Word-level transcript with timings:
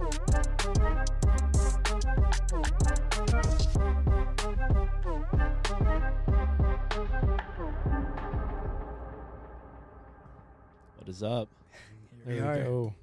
What 0.00 0.29
is 11.10 11.22
up? 11.22 11.48
Here 12.24 12.24
There 12.24 12.34
we 12.36 12.40
we 12.40 12.46
are. 12.46 12.64
go. 12.64 12.94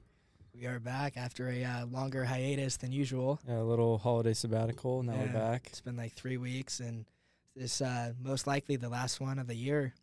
We 0.55 0.65
are 0.65 0.79
back 0.79 1.17
after 1.17 1.49
a 1.49 1.63
uh, 1.63 1.85
longer 1.87 2.23
hiatus 2.25 2.77
than 2.77 2.91
usual. 2.91 3.39
Yeah, 3.47 3.59
a 3.59 3.63
little 3.63 3.97
holiday 3.97 4.33
sabbatical. 4.33 5.03
Now 5.03 5.15
we're 5.17 5.27
back. 5.33 5.67
It's 5.67 5.81
been 5.81 5.97
like 5.97 6.13
three 6.13 6.37
weeks, 6.37 6.79
and 6.79 7.05
this 7.55 7.81
uh, 7.81 8.13
most 8.23 8.47
likely 8.47 8.75
the 8.77 8.89
last 8.89 9.19
one 9.19 9.37
of 9.39 9.47
the 9.47 9.55
year. 9.55 9.93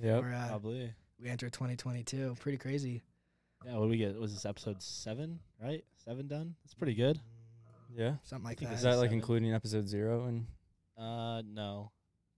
Yeah, 0.00 0.18
uh, 0.18 0.48
Probably. 0.48 0.92
we 1.20 1.28
enter 1.30 1.48
2022. 1.48 2.36
Pretty 2.38 2.58
crazy. 2.58 3.02
Yeah. 3.64 3.76
What 3.76 3.84
do 3.86 3.90
we 3.90 3.96
get? 3.96 4.14
Was 4.20 4.32
this 4.34 4.44
episode 4.44 4.82
seven? 4.82 5.40
Right? 5.62 5.84
Seven 6.04 6.28
done. 6.28 6.54
That's 6.64 6.74
pretty 6.74 6.94
good. 6.94 7.18
Yeah. 7.96 8.14
Something 8.24 8.44
like 8.44 8.58
that. 8.60 8.66
Is 8.66 8.70
this 8.70 8.82
that 8.82 8.98
like 8.98 9.10
including 9.12 9.52
episode 9.54 9.88
zero? 9.88 10.26
And 10.26 10.46
Uh, 10.98 11.42
no, 11.42 11.90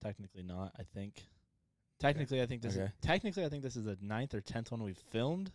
technically 0.02 0.44
not. 0.44 0.72
I 0.78 0.84
think. 0.94 1.26
Technically, 1.98 2.42
I 2.42 2.46
think 2.46 2.62
this. 2.62 2.74
Is, 2.74 2.78
Okay. 2.80 2.92
technically, 3.00 3.44
I 3.44 3.48
think 3.48 3.62
this 3.62 3.76
is 3.76 3.84
the 3.84 3.96
ninth 4.00 4.34
or 4.34 4.40
tenth 4.40 4.70
one 4.70 4.82
we've 4.82 4.98
filmed, 5.10 5.50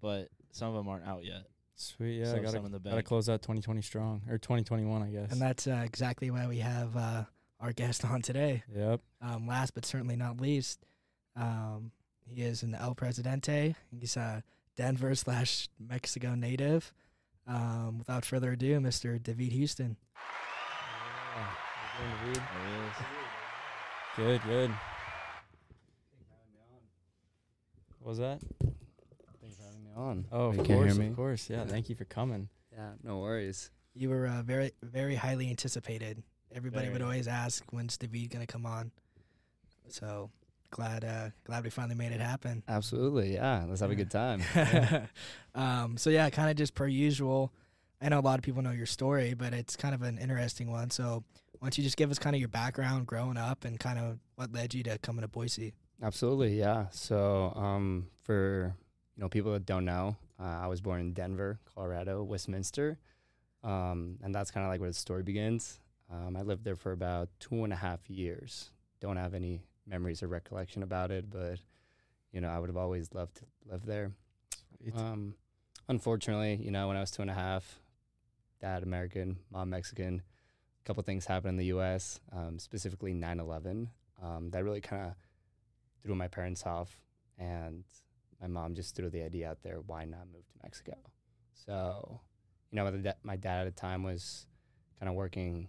but 0.00 0.28
some 0.52 0.68
of 0.68 0.74
them 0.74 0.88
aren't 0.88 1.06
out 1.06 1.24
yet. 1.24 1.46
sweet. 1.74 2.18
Yeah. 2.18 2.26
So 2.26 2.36
I 2.36 2.38
gotta, 2.38 2.50
some 2.52 2.66
in 2.66 2.72
the 2.72 2.78
gotta 2.78 2.96
bank. 2.96 3.06
close 3.06 3.28
out 3.28 3.42
2020 3.42 3.82
strong 3.82 4.22
or 4.28 4.38
2021, 4.38 5.02
I 5.02 5.10
guess. 5.10 5.32
and 5.32 5.40
that's 5.40 5.66
uh, 5.66 5.82
exactly 5.84 6.30
why 6.30 6.46
we 6.46 6.58
have 6.58 6.96
uh, 6.96 7.24
our 7.58 7.72
guest 7.72 8.04
on 8.04 8.22
today. 8.22 8.62
yep. 8.74 9.00
Um, 9.20 9.46
last 9.46 9.74
but 9.74 9.84
certainly 9.84 10.16
not 10.16 10.40
least, 10.40 10.84
um, 11.36 11.90
he 12.26 12.42
is 12.42 12.62
an 12.62 12.74
El 12.74 12.94
Presidente. 12.94 13.74
He's 13.90 14.16
a 14.16 14.42
Denver 14.76 15.14
slash 15.14 15.68
Mexico 15.78 16.34
native. 16.34 16.92
Um, 17.46 17.98
without 17.98 18.24
further 18.24 18.52
ado, 18.52 18.78
Mr. 18.78 19.20
David 19.20 19.50
Houston. 19.52 19.96
There 21.98 22.24
he 22.24 22.30
is. 22.30 22.38
Good. 24.16 24.42
Good. 24.42 24.70
What 24.70 24.78
was 28.08 28.18
that? 28.18 28.40
Thanks 29.40 29.56
for 29.56 29.62
having 29.64 29.84
me 29.84 29.90
on. 29.96 30.26
Oh, 30.32 30.46
of 30.48 30.56
You 30.56 30.62
can't 30.62 30.78
course. 30.80 30.92
hear 30.92 31.00
me? 31.02 31.08
Of 31.08 31.16
course. 31.16 31.50
Yeah. 31.50 31.64
Thank 31.64 31.88
you 31.88 31.94
for 31.94 32.04
coming. 32.04 32.48
Yeah, 32.72 32.90
no 33.02 33.18
worries. 33.18 33.70
You 33.94 34.08
were 34.10 34.26
uh, 34.26 34.42
very, 34.42 34.72
very 34.82 35.16
highly 35.16 35.50
anticipated. 35.50 36.22
Everybody 36.54 36.88
would 36.88 37.02
always 37.02 37.28
ask, 37.28 37.64
"When's 37.72 37.96
David 37.96 38.30
gonna 38.30 38.46
come 38.46 38.66
on?" 38.66 38.90
So 39.88 40.30
glad, 40.70 41.04
uh, 41.04 41.30
glad 41.44 41.64
we 41.64 41.70
finally 41.70 41.94
made 41.96 42.12
it 42.12 42.20
happen. 42.20 42.62
Absolutely, 42.68 43.34
yeah. 43.34 43.64
Let's 43.68 43.80
have 43.80 43.90
a 43.90 43.94
good 43.96 44.10
time. 44.10 44.42
um, 45.54 45.96
so 45.96 46.10
yeah, 46.10 46.30
kind 46.30 46.50
of 46.50 46.56
just 46.56 46.74
per 46.74 46.86
usual. 46.86 47.52
I 48.00 48.08
know 48.08 48.18
a 48.18 48.22
lot 48.22 48.38
of 48.38 48.44
people 48.44 48.62
know 48.62 48.70
your 48.70 48.86
story, 48.86 49.34
but 49.34 49.52
it's 49.52 49.76
kind 49.76 49.94
of 49.94 50.02
an 50.02 50.18
interesting 50.18 50.70
one. 50.70 50.90
So 50.90 51.24
why 51.58 51.66
don't 51.66 51.76
you 51.76 51.84
just 51.84 51.96
give 51.96 52.10
us 52.10 52.18
kind 52.18 52.34
of 52.34 52.40
your 52.40 52.48
background 52.48 53.06
growing 53.06 53.36
up 53.36 53.64
and 53.64 53.78
kind 53.78 53.98
of 53.98 54.18
what 54.36 54.52
led 54.52 54.72
you 54.72 54.82
to 54.84 54.98
coming 54.98 55.22
to 55.22 55.28
Boise? 55.28 55.74
Absolutely, 56.02 56.58
yeah. 56.58 56.86
So, 56.90 57.52
um, 57.54 58.06
for 58.22 58.74
you 59.16 59.20
know 59.22 59.28
people 59.28 59.52
that 59.52 59.66
don't 59.66 59.84
know, 59.84 60.16
uh, 60.38 60.60
I 60.62 60.66
was 60.66 60.80
born 60.80 61.00
in 61.00 61.12
Denver, 61.12 61.58
Colorado, 61.74 62.22
Westminster, 62.22 62.98
um, 63.62 64.16
and 64.22 64.34
that's 64.34 64.50
kind 64.50 64.64
of 64.64 64.70
like 64.70 64.80
where 64.80 64.88
the 64.90 64.94
story 64.94 65.22
begins. 65.22 65.78
Um, 66.10 66.36
I 66.36 66.42
lived 66.42 66.64
there 66.64 66.76
for 66.76 66.92
about 66.92 67.28
two 67.38 67.64
and 67.64 67.72
a 67.72 67.76
half 67.76 68.08
years. 68.08 68.70
Don't 69.00 69.16
have 69.18 69.34
any 69.34 69.62
memories 69.86 70.22
or 70.22 70.28
recollection 70.28 70.82
about 70.82 71.10
it, 71.10 71.30
but 71.30 71.58
you 72.32 72.40
know 72.40 72.48
I 72.48 72.58
would 72.58 72.70
have 72.70 72.78
always 72.78 73.12
loved 73.12 73.36
to 73.36 73.44
live 73.70 73.84
there. 73.84 74.12
Um, 74.96 75.34
unfortunately, 75.88 76.54
you 76.64 76.70
know, 76.70 76.88
when 76.88 76.96
I 76.96 77.00
was 77.00 77.10
two 77.10 77.22
and 77.22 77.30
a 77.30 77.34
half, 77.34 77.78
dad 78.60 78.82
American, 78.82 79.36
mom 79.50 79.68
Mexican, 79.68 80.22
a 80.82 80.84
couple 80.86 81.02
things 81.02 81.26
happened 81.26 81.50
in 81.50 81.56
the 81.58 81.66
U.S., 81.66 82.20
um, 82.32 82.58
specifically 82.58 83.12
9/11. 83.12 83.88
Um, 84.22 84.50
that 84.50 84.64
really 84.64 84.80
kind 84.80 85.06
of 85.06 85.14
threw 86.02 86.14
my 86.14 86.28
parents 86.28 86.64
off, 86.66 86.94
and 87.38 87.84
my 88.40 88.46
mom 88.46 88.74
just 88.74 88.94
threw 88.94 89.10
the 89.10 89.22
idea 89.22 89.48
out 89.50 89.62
there: 89.62 89.80
why 89.86 90.04
not 90.04 90.26
move 90.32 90.46
to 90.46 90.54
Mexico? 90.62 90.94
So, 91.52 92.20
you 92.70 92.76
know, 92.76 92.90
my, 92.90 93.14
my 93.22 93.36
dad 93.36 93.66
at 93.66 93.74
the 93.74 93.80
time 93.80 94.02
was 94.02 94.46
kind 94.98 95.08
of 95.08 95.14
working 95.14 95.68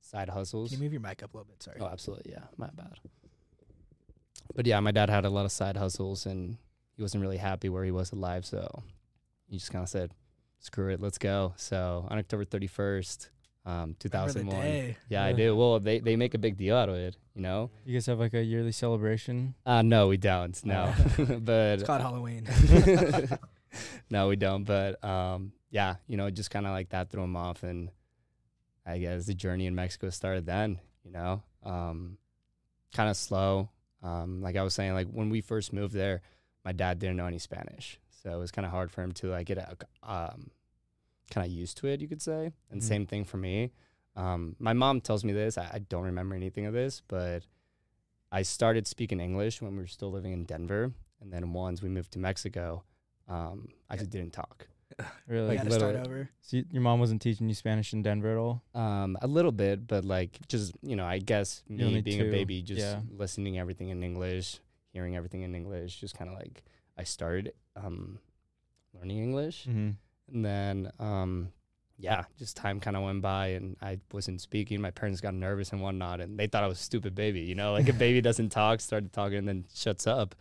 side 0.00 0.28
hustles. 0.28 0.70
Can 0.70 0.78
you 0.78 0.84
move 0.84 0.92
your 0.92 1.00
mic 1.00 1.22
up 1.22 1.34
a 1.34 1.36
little 1.36 1.50
bit? 1.50 1.62
Sorry. 1.62 1.78
Oh, 1.80 1.86
absolutely. 1.86 2.32
Yeah, 2.32 2.44
my 2.56 2.68
bad. 2.74 2.98
But 4.54 4.66
yeah, 4.66 4.80
my 4.80 4.90
dad 4.90 5.08
had 5.08 5.24
a 5.24 5.30
lot 5.30 5.44
of 5.44 5.52
side 5.52 5.76
hustles 5.76 6.26
and 6.26 6.58
he 6.96 7.02
wasn't 7.02 7.22
really 7.22 7.38
happy 7.38 7.68
where 7.68 7.84
he 7.84 7.90
was 7.90 8.12
alive. 8.12 8.44
So 8.44 8.82
he 9.46 9.56
just 9.56 9.72
kind 9.72 9.82
of 9.82 9.88
said, 9.88 10.12
screw 10.58 10.92
it, 10.92 11.00
let's 11.00 11.18
go. 11.18 11.54
So 11.56 12.06
on 12.10 12.18
October 12.18 12.44
31st, 12.44 13.28
um, 13.66 13.96
2001. 13.98 14.60
day. 14.60 14.96
Yeah, 15.08 15.24
I 15.24 15.32
do. 15.32 15.56
Well, 15.56 15.80
they, 15.80 15.98
they 16.00 16.16
make 16.16 16.34
a 16.34 16.38
big 16.38 16.56
deal 16.56 16.76
out 16.76 16.88
of 16.88 16.96
it, 16.96 17.16
you 17.34 17.42
know? 17.42 17.70
You 17.84 17.94
guys 17.94 18.06
have 18.06 18.18
like 18.18 18.34
a 18.34 18.42
yearly 18.42 18.72
celebration. 18.72 19.54
Uh, 19.64 19.82
no, 19.82 20.08
we 20.08 20.16
don't. 20.16 20.62
No. 20.64 20.92
but 21.18 21.74
It's 21.74 21.82
called 21.82 22.02
Halloween. 22.02 22.46
no, 24.10 24.28
we 24.28 24.36
don't. 24.36 24.64
But 24.64 25.02
um, 25.04 25.52
yeah, 25.70 25.96
you 26.06 26.16
know, 26.16 26.30
just 26.30 26.50
kind 26.50 26.66
of 26.66 26.72
like 26.72 26.90
that 26.90 27.10
threw 27.10 27.22
him 27.22 27.36
off, 27.36 27.62
and 27.62 27.90
I 28.86 28.98
guess 28.98 29.26
the 29.26 29.34
journey 29.34 29.66
in 29.66 29.74
Mexico 29.74 30.10
started 30.10 30.46
then. 30.46 30.80
You 31.04 31.12
know, 31.12 31.42
um, 31.62 32.18
kind 32.94 33.10
of 33.10 33.16
slow. 33.16 33.70
Um, 34.02 34.42
like 34.42 34.56
I 34.56 34.62
was 34.62 34.74
saying, 34.74 34.94
like 34.94 35.08
when 35.08 35.30
we 35.30 35.40
first 35.40 35.72
moved 35.72 35.94
there, 35.94 36.22
my 36.64 36.72
dad 36.72 36.98
didn't 36.98 37.16
know 37.16 37.26
any 37.26 37.38
Spanish, 37.38 37.98
so 38.22 38.32
it 38.32 38.38
was 38.38 38.50
kind 38.50 38.64
of 38.66 38.70
hard 38.72 38.90
for 38.90 39.02
him 39.02 39.12
to 39.12 39.28
like 39.28 39.46
get 39.46 39.58
a, 39.58 39.76
um, 40.02 40.50
kind 41.30 41.46
of 41.46 41.52
used 41.52 41.76
to 41.78 41.86
it, 41.88 42.00
you 42.00 42.08
could 42.08 42.22
say. 42.22 42.52
And 42.70 42.80
Mhm. 42.80 42.84
same 42.84 43.06
thing 43.06 43.24
for 43.24 43.36
me. 43.36 43.72
Um, 44.16 44.56
my 44.58 44.72
mom 44.72 45.00
tells 45.00 45.24
me 45.24 45.32
this. 45.32 45.58
I, 45.58 45.68
I 45.74 45.78
don't 45.80 46.04
remember 46.04 46.34
anything 46.36 46.66
of 46.66 46.72
this, 46.74 47.02
but 47.08 47.46
I 48.30 48.42
started 48.42 48.86
speaking 48.86 49.20
English 49.20 49.60
when 49.62 49.72
we 49.72 49.78
were 49.78 49.86
still 49.86 50.10
living 50.10 50.32
in 50.32 50.44
Denver, 50.44 50.92
and 51.20 51.32
then 51.32 51.52
once 51.52 51.82
we 51.82 51.88
moved 51.88 52.12
to 52.12 52.18
Mexico, 52.18 52.84
um, 53.28 53.68
I 53.88 53.94
Yeah. 53.94 53.98
just 54.00 54.10
didn't 54.10 54.32
talk. 54.32 54.68
Really? 55.26 55.48
we 55.48 55.56
like 55.56 55.64
got 55.64 55.70
to 55.70 55.74
start 55.74 55.96
over. 55.96 56.28
So 56.42 56.58
y- 56.58 56.64
your 56.70 56.82
mom 56.82 57.00
wasn't 57.00 57.20
teaching 57.22 57.48
you 57.48 57.54
Spanish 57.54 57.92
in 57.92 58.02
Denver 58.02 58.30
at 58.32 58.36
all? 58.38 58.62
Um, 58.74 59.16
a 59.22 59.26
little 59.26 59.50
bit, 59.50 59.86
but 59.88 60.04
like 60.04 60.38
just 60.46 60.72
you 60.82 60.94
know, 60.94 61.04
I 61.06 61.18
guess 61.18 61.64
me 61.68 61.82
only 61.84 62.02
being 62.02 62.20
two, 62.20 62.28
a 62.28 62.30
baby, 62.30 62.62
just 62.62 62.80
yeah. 62.80 63.00
listening 63.10 63.58
everything 63.58 63.88
in 63.88 64.04
English, 64.04 64.60
hearing 64.92 65.16
everything 65.16 65.42
in 65.42 65.54
English, 65.54 65.98
just 66.00 66.16
kind 66.16 66.30
of 66.30 66.36
like 66.36 66.62
I 66.96 67.02
started 67.04 67.54
um, 67.74 68.18
learning 68.92 69.18
English, 69.18 69.66
Mm-hmm. 69.66 69.90
And 70.32 70.44
then 70.44 70.90
um, 70.98 71.48
yeah, 71.98 72.24
just 72.38 72.56
time 72.56 72.80
kind 72.80 72.96
of 72.96 73.02
went 73.04 73.22
by, 73.22 73.48
and 73.48 73.76
I 73.80 73.98
wasn't 74.12 74.40
speaking. 74.40 74.80
My 74.80 74.90
parents 74.90 75.20
got 75.20 75.34
nervous 75.34 75.72
and 75.72 75.80
whatnot, 75.80 76.20
and 76.20 76.38
they 76.38 76.46
thought 76.46 76.64
I 76.64 76.66
was 76.66 76.80
a 76.80 76.82
stupid 76.82 77.14
baby. 77.14 77.40
You 77.40 77.54
know, 77.54 77.72
like 77.72 77.88
a 77.88 77.92
baby 77.92 78.20
doesn't 78.20 78.50
talk, 78.50 78.80
started 78.80 79.12
talking, 79.12 79.38
and 79.38 79.48
then 79.48 79.64
shuts 79.74 80.06
up. 80.06 80.34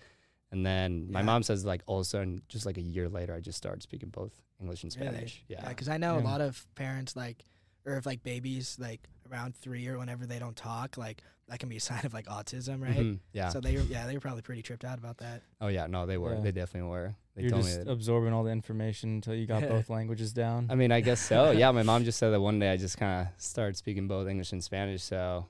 And 0.51 0.63
then 0.65 1.07
my 1.11 1.23
mom 1.23 1.41
says 1.41 1.65
like 1.65 1.81
also, 1.87 2.21
and 2.21 2.41
just 2.47 2.65
like 2.65 2.77
a 2.77 2.81
year 2.81 3.09
later, 3.09 3.33
I 3.33 3.39
just 3.39 3.57
started 3.57 3.81
speaking 3.81 4.09
both 4.09 4.31
English 4.61 4.83
and 4.83 4.91
Spanish. 4.91 5.43
Yeah, 5.47 5.61
Yeah. 5.63 5.69
because 5.69 5.89
I 5.89 5.97
know 5.97 6.17
a 6.17 6.21
lot 6.21 6.41
of 6.41 6.65
parents 6.75 7.15
like, 7.15 7.43
or 7.85 7.97
if 7.97 8.05
like 8.05 8.21
babies 8.23 8.77
like 8.79 9.09
around 9.33 9.55
three 9.55 9.87
or 9.87 9.97
whenever 9.97 10.25
they 10.25 10.39
don't 10.39 10.55
talk, 10.55 10.97
like 10.97 11.23
that 11.49 11.59
can 11.59 11.67
be 11.69 11.77
a 11.77 11.79
sign 11.89 12.05
of 12.05 12.13
like 12.13 12.27
autism, 12.27 12.81
right? 12.81 12.95
Mhm, 12.95 13.19
Yeah. 13.33 13.49
So 13.49 13.59
they 13.59 13.75
were, 13.75 13.81
yeah, 13.83 14.05
they 14.05 14.13
were 14.13 14.19
probably 14.19 14.41
pretty 14.43 14.61
tripped 14.61 14.85
out 14.85 14.97
about 14.97 15.17
that. 15.17 15.41
Oh 15.59 15.67
yeah, 15.67 15.87
no, 15.87 16.05
they 16.05 16.17
were. 16.17 16.35
Yeah. 16.35 16.41
They 16.41 16.51
definitely 16.51 16.89
were. 16.89 17.15
They 17.35 17.41
You're 17.43 17.51
told 17.51 17.63
just 17.63 17.85
me 17.85 17.91
absorbing 17.91 18.31
all 18.31 18.43
the 18.43 18.51
information 18.51 19.09
until 19.15 19.33
you 19.33 19.47
got 19.47 19.61
both 19.67 19.89
languages 19.89 20.33
down. 20.33 20.67
I 20.69 20.75
mean, 20.75 20.91
I 20.91 21.01
guess 21.01 21.19
so. 21.19 21.51
Yeah, 21.63 21.71
my 21.71 21.83
mom 21.83 22.03
just 22.03 22.19
said 22.19 22.29
that 22.29 22.39
one 22.41 22.59
day 22.59 22.71
I 22.71 22.77
just 22.77 22.97
kind 22.97 23.27
of 23.27 23.41
started 23.43 23.75
speaking 23.75 24.07
both 24.07 24.27
English 24.27 24.51
and 24.51 24.63
Spanish, 24.63 25.03
so 25.03 25.47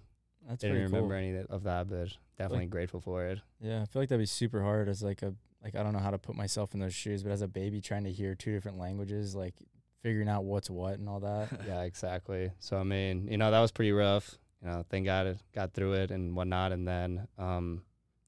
That's 0.47 0.61
didn't 0.61 0.75
pretty 0.75 0.85
remember 0.85 1.15
cool. 1.15 1.23
any 1.23 1.37
of 1.49 1.63
that, 1.63 1.89
but 1.89 2.09
definitely 2.37 2.67
grateful 2.67 3.01
for 3.01 3.25
it. 3.25 3.39
Yeah, 3.59 3.81
I 3.81 3.85
feel 3.85 4.01
like 4.01 4.09
that'd 4.09 4.21
be 4.21 4.25
super 4.25 4.61
hard 4.61 4.87
as 4.89 5.03
like 5.03 5.21
a 5.21 5.35
like 5.63 5.75
I 5.75 5.83
don't 5.83 5.93
know 5.93 5.99
how 5.99 6.11
to 6.11 6.17
put 6.17 6.35
myself 6.35 6.73
in 6.73 6.79
those 6.79 6.93
shoes, 6.93 7.23
but 7.23 7.31
as 7.31 7.41
a 7.41 7.47
baby 7.47 7.79
trying 7.81 8.03
to 8.03 8.11
hear 8.11 8.35
two 8.35 8.51
different 8.53 8.77
languages, 8.77 9.35
like 9.35 9.55
figuring 10.03 10.29
out 10.29 10.43
what's 10.43 10.69
what 10.69 10.99
and 10.99 11.09
all 11.09 11.21
that. 11.21 11.47
yeah, 11.67 11.81
exactly. 11.81 12.51
So 12.59 12.77
I 12.77 12.83
mean, 12.83 13.27
you 13.29 13.37
know, 13.37 13.49
that 13.49 13.59
was 13.59 13.71
pretty 13.71 13.91
rough. 13.91 14.37
You 14.61 14.69
know, 14.69 14.85
thank 14.89 15.05
God 15.05 15.27
it 15.27 15.37
got 15.53 15.73
through 15.73 15.93
it 15.93 16.11
and 16.11 16.35
whatnot. 16.35 16.71
And 16.71 16.87
then 16.87 17.27
um, 17.37 17.83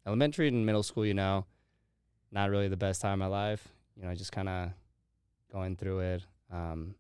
elementary 0.08 0.48
and 0.48 0.66
middle 0.66 0.84
school, 0.84 1.06
you 1.06 1.14
know, 1.14 1.46
not 2.32 2.50
really 2.50 2.68
the 2.68 2.78
best 2.78 3.02
time 3.02 3.22
of 3.22 3.32
my 3.32 3.38
life. 3.50 3.68
You 3.96 4.06
know, 4.06 4.16
just 4.16 4.32
kind 4.32 4.50
of 4.50 4.72
going 5.52 5.76
through 5.76 6.00
it. 6.00 6.26
Um, 6.52 6.96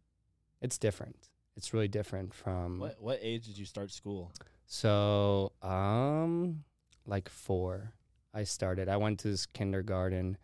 it's 0.61 0.77
different. 0.77 1.29
It's 1.57 1.73
really 1.73 1.87
different 1.87 2.33
from 2.33 2.79
What 2.79 3.01
what 3.01 3.19
age 3.21 3.45
did 3.45 3.57
you 3.57 3.65
start 3.65 3.91
school? 3.91 4.31
So, 4.67 5.51
um, 5.61 6.63
like 7.05 7.29
four. 7.29 7.93
I 8.33 8.43
started. 8.43 8.89
I 8.89 8.97
went 8.97 9.19
to 9.19 9.29
this 9.29 9.45
kindergarten, 9.45 10.37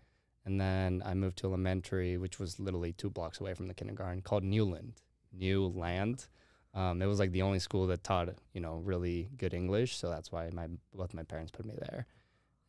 and 0.45 0.59
then 0.59 1.03
I 1.05 1.13
moved 1.13 1.37
to 1.39 1.47
elementary, 1.47 2.17
which 2.17 2.39
was 2.39 2.59
literally 2.59 2.93
two 2.93 3.09
blocks 3.09 3.39
away 3.39 3.53
from 3.53 3.67
the 3.67 3.73
kindergarten, 3.73 4.21
called 4.21 4.43
Newland. 4.43 5.01
New 5.33 5.67
Land. 5.67 6.27
Um, 6.73 7.01
it 7.01 7.05
was 7.05 7.19
like 7.19 7.31
the 7.31 7.41
only 7.41 7.59
school 7.59 7.87
that 7.87 8.03
taught 8.03 8.29
you 8.53 8.61
know 8.61 8.77
really 8.77 9.29
good 9.37 9.53
English, 9.53 9.97
so 9.97 10.09
that's 10.09 10.31
why 10.31 10.49
my 10.53 10.67
both 10.93 11.13
my 11.13 11.23
parents 11.23 11.51
put 11.51 11.65
me 11.65 11.75
there. 11.77 12.05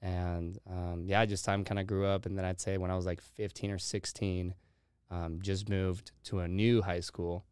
And 0.00 0.58
um, 0.68 1.04
yeah, 1.06 1.24
just 1.24 1.44
time 1.44 1.64
kind 1.64 1.78
of 1.78 1.86
grew 1.86 2.06
up, 2.06 2.26
and 2.26 2.36
then 2.36 2.44
I'd 2.44 2.60
say 2.60 2.78
when 2.78 2.90
I 2.90 2.96
was 2.96 3.06
like 3.06 3.20
15 3.20 3.70
or 3.70 3.78
16, 3.78 4.54
um, 5.10 5.38
just 5.40 5.68
moved 5.68 6.10
to 6.24 6.40
a 6.40 6.48
new 6.48 6.82
high 6.82 7.00
school, 7.00 7.44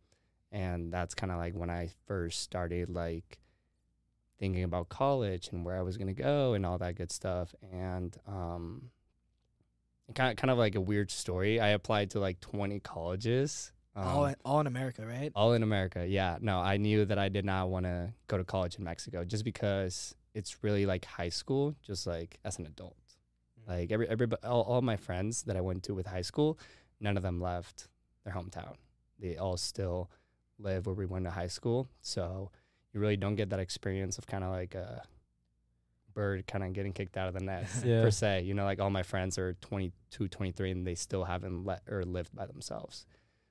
and 0.51 0.93
that's 0.93 1.15
kind 1.15 1.31
of 1.31 1.39
like 1.39 1.55
when 1.55 1.71
I 1.71 1.91
first 2.07 2.41
started 2.41 2.91
like 2.91 3.39
thinking 4.41 4.65
about 4.65 4.89
college 4.89 5.51
and 5.53 5.65
where 5.65 5.77
I 5.77 5.83
was 5.83 5.97
gonna 5.97 6.15
go 6.15 6.55
and 6.55 6.67
all 6.67 6.79
that 6.79 6.97
good 6.97 7.13
stuff. 7.13 7.55
And 7.73 8.17
um, 8.27 8.91
kind 10.15 10.31
of 10.31 10.37
kind 10.37 10.51
of 10.51 10.59
like 10.59 10.75
a 10.75 10.81
weird 10.81 11.11
story. 11.11 11.61
I 11.61 11.69
applied 11.69 12.11
to 12.11 12.21
like 12.21 12.41
20 12.41 12.81
colleges. 12.81 13.73
Um, 13.97 14.07
all 14.07 14.27
in, 14.27 14.35
all 14.45 14.61
in 14.61 14.67
America, 14.67 15.05
right? 15.05 15.33
all 15.35 15.53
in 15.53 15.62
America. 15.62 16.07
Yeah. 16.07 16.39
No, 16.41 16.61
I 16.61 16.77
knew 16.77 17.05
that 17.05 17.19
I 17.19 17.29
did 17.29 17.45
not 17.45 17.71
want 17.71 17.87
to 17.87 18.12
go 18.29 18.39
to 18.39 18.45
college 18.45 18.77
in 18.77 18.85
Mexico 18.85 19.25
just 19.25 19.45
because 19.45 20.15
it's 20.35 20.62
really 20.62 20.87
like 20.87 21.05
high 21.05 21.29
school, 21.29 21.75
just 21.83 22.07
like 22.07 22.39
as 22.45 22.59
an 22.59 22.67
adult. 22.67 22.97
Mm-hmm. 23.61 23.71
Like 23.73 23.93
every 23.93 24.09
everybody, 24.09 24.43
all, 24.45 24.62
all 24.62 24.83
my 24.83 24.97
friends 24.97 25.43
that 25.45 25.57
I 25.57 25.61
went 25.61 25.83
to 25.85 25.95
with 25.95 26.07
high 26.07 26.23
school, 26.23 26.59
none 27.01 27.17
of 27.17 27.23
them 27.23 27.41
left 27.41 27.89
their 28.25 28.35
hometown. 28.35 28.75
They 29.19 29.37
all 29.37 29.57
still 29.57 30.11
live 30.59 30.87
where 30.87 30.95
we 30.95 31.07
went 31.07 31.25
to 31.25 31.31
high 31.31 31.49
school. 31.49 31.89
So 32.01 32.51
you 32.93 33.01
really 33.01 33.17
don't 33.17 33.37
get 33.37 33.51
that 33.51 33.61
experience 33.61 34.19
of 34.19 34.27
kind 34.27 34.45
of 34.45 34.51
like 34.51 34.75
a 34.75 35.03
bird 36.15 36.47
kind 36.47 36.65
of 36.65 36.73
getting 36.73 36.93
kicked 36.93 37.17
out 37.17 37.29
of 37.29 37.35
the 37.35 37.41
nest 37.41 37.85
Yeah. 37.85 38.03
per 38.03 38.11
se. 38.11 38.43
You 38.43 38.55
know, 38.55 38.65
like 38.65 38.81
all 38.81 38.91
my 38.91 39.03
friends 39.03 39.39
are 39.39 39.55
22, 39.61 40.29
23 40.29 40.71
and 40.71 40.87
they 40.87 40.95
still 40.95 41.25
haven't 41.25 41.65
let 41.65 41.83
or 41.89 42.05
lived 42.05 42.35
by 42.35 42.47
themselves. 42.47 43.07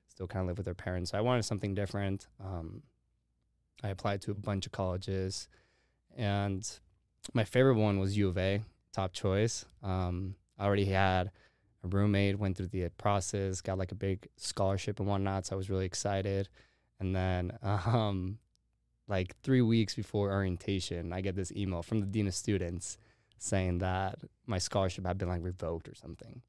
Still 0.08 0.26
kind 0.26 0.42
of 0.42 0.48
live 0.48 0.58
with 0.58 0.64
their 0.66 0.74
parents. 0.74 1.10
So 1.10 1.18
I 1.18 1.20
wanted 1.20 1.44
something 1.44 1.74
different. 1.74 2.26
Um, 2.44 2.82
I 3.82 3.88
applied 3.88 4.20
to 4.22 4.30
a 4.30 4.34
bunch 4.34 4.66
of 4.66 4.72
colleges 4.72 5.48
and 6.16 6.68
my 7.34 7.44
favorite 7.44 7.76
one 7.76 7.98
was 7.98 8.16
U 8.16 8.28
of 8.28 8.36
A, 8.38 8.62
top 8.92 9.12
choice. 9.12 9.64
Um, 9.82 10.34
I 10.58 10.66
already 10.66 10.86
had 10.86 11.30
a 11.84 11.88
roommate, 11.88 12.38
went 12.38 12.56
through 12.56 12.66
the 12.68 12.88
process, 12.98 13.60
got 13.60 13.78
like 13.78 13.92
a 13.92 13.94
big 13.94 14.28
scholarship 14.36 15.00
and 15.00 15.08
whatnot. 15.08 15.46
So 15.46 15.54
I 15.54 15.56
was 15.56 15.70
really 15.70 15.86
excited. 15.86 16.48
And 16.98 17.14
then, 17.16 17.56
um, 17.62 18.38
like 19.10 19.34
three 19.42 19.60
weeks 19.60 19.94
before 19.94 20.30
orientation, 20.32 21.12
I 21.12 21.20
get 21.20 21.34
this 21.34 21.52
email 21.52 21.82
from 21.82 22.00
the 22.00 22.06
dean 22.06 22.28
of 22.28 22.34
students 22.34 22.96
saying 23.38 23.78
that 23.78 24.20
my 24.46 24.58
scholarship 24.58 25.04
had 25.04 25.18
been 25.18 25.28
like 25.28 25.42
revoked 25.42 25.88
or 25.88 25.94
something. 25.94 26.40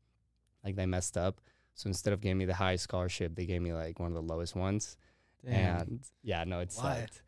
Like 0.64 0.76
they 0.76 0.86
messed 0.86 1.18
up. 1.18 1.42
So 1.74 1.88
instead 1.88 2.14
of 2.14 2.22
giving 2.22 2.38
me 2.38 2.46
the 2.46 2.54
highest 2.54 2.84
scholarship, 2.84 3.36
they 3.36 3.46
gave 3.46 3.62
me 3.62 3.74
like 3.74 4.00
one 4.00 4.10
of 4.10 4.14
the 4.14 4.22
lowest 4.22 4.56
ones. 4.56 4.96
Damn. 5.44 5.82
And 5.82 6.00
yeah, 6.22 6.44
no, 6.44 6.60
it's 6.60 6.78
Why? 6.78 7.00
sucked. 7.00 7.24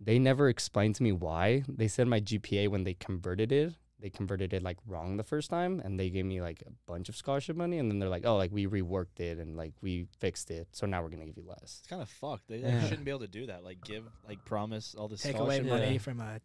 They 0.00 0.20
never 0.20 0.48
explained 0.48 0.94
to 0.96 1.02
me 1.02 1.10
why. 1.10 1.64
They 1.68 1.88
said 1.88 2.06
my 2.06 2.20
GPA 2.20 2.68
when 2.68 2.84
they 2.84 2.94
converted 2.94 3.50
it, 3.50 3.74
they 4.00 4.10
converted 4.10 4.52
it 4.52 4.62
like 4.62 4.76
wrong 4.86 5.16
the 5.16 5.24
first 5.24 5.50
time, 5.50 5.80
and 5.84 5.98
they 5.98 6.08
gave 6.10 6.24
me 6.24 6.40
like 6.40 6.62
a 6.66 6.70
bunch 6.86 7.08
of 7.08 7.16
scholarship 7.16 7.56
money, 7.56 7.78
and 7.78 7.90
then 7.90 7.98
they're 7.98 8.08
like, 8.08 8.24
"Oh, 8.24 8.36
like 8.36 8.52
we 8.52 8.66
reworked 8.66 9.18
it 9.20 9.38
and 9.38 9.56
like 9.56 9.72
we 9.80 10.06
fixed 10.18 10.50
it, 10.50 10.68
so 10.72 10.86
now 10.86 11.02
we're 11.02 11.08
gonna 11.08 11.26
give 11.26 11.36
you 11.36 11.44
less." 11.48 11.78
It's 11.80 11.86
kind 11.88 12.00
of 12.02 12.08
fucked. 12.08 12.48
They, 12.48 12.58
Yeah. 12.58 12.82
shouldn't 12.84 13.04
be 13.04 13.10
able 13.10 13.20
to 13.20 13.28
do 13.28 13.46
that. 13.46 13.64
Like 13.64 13.82
give, 13.84 14.04
like 14.26 14.44
promise 14.44 14.94
all 14.94 15.08
this 15.08 15.22
Take 15.22 15.36
away 15.38 15.60
money 15.60 15.70
money. 15.86 15.98
from 15.98 16.20
a 16.20 16.40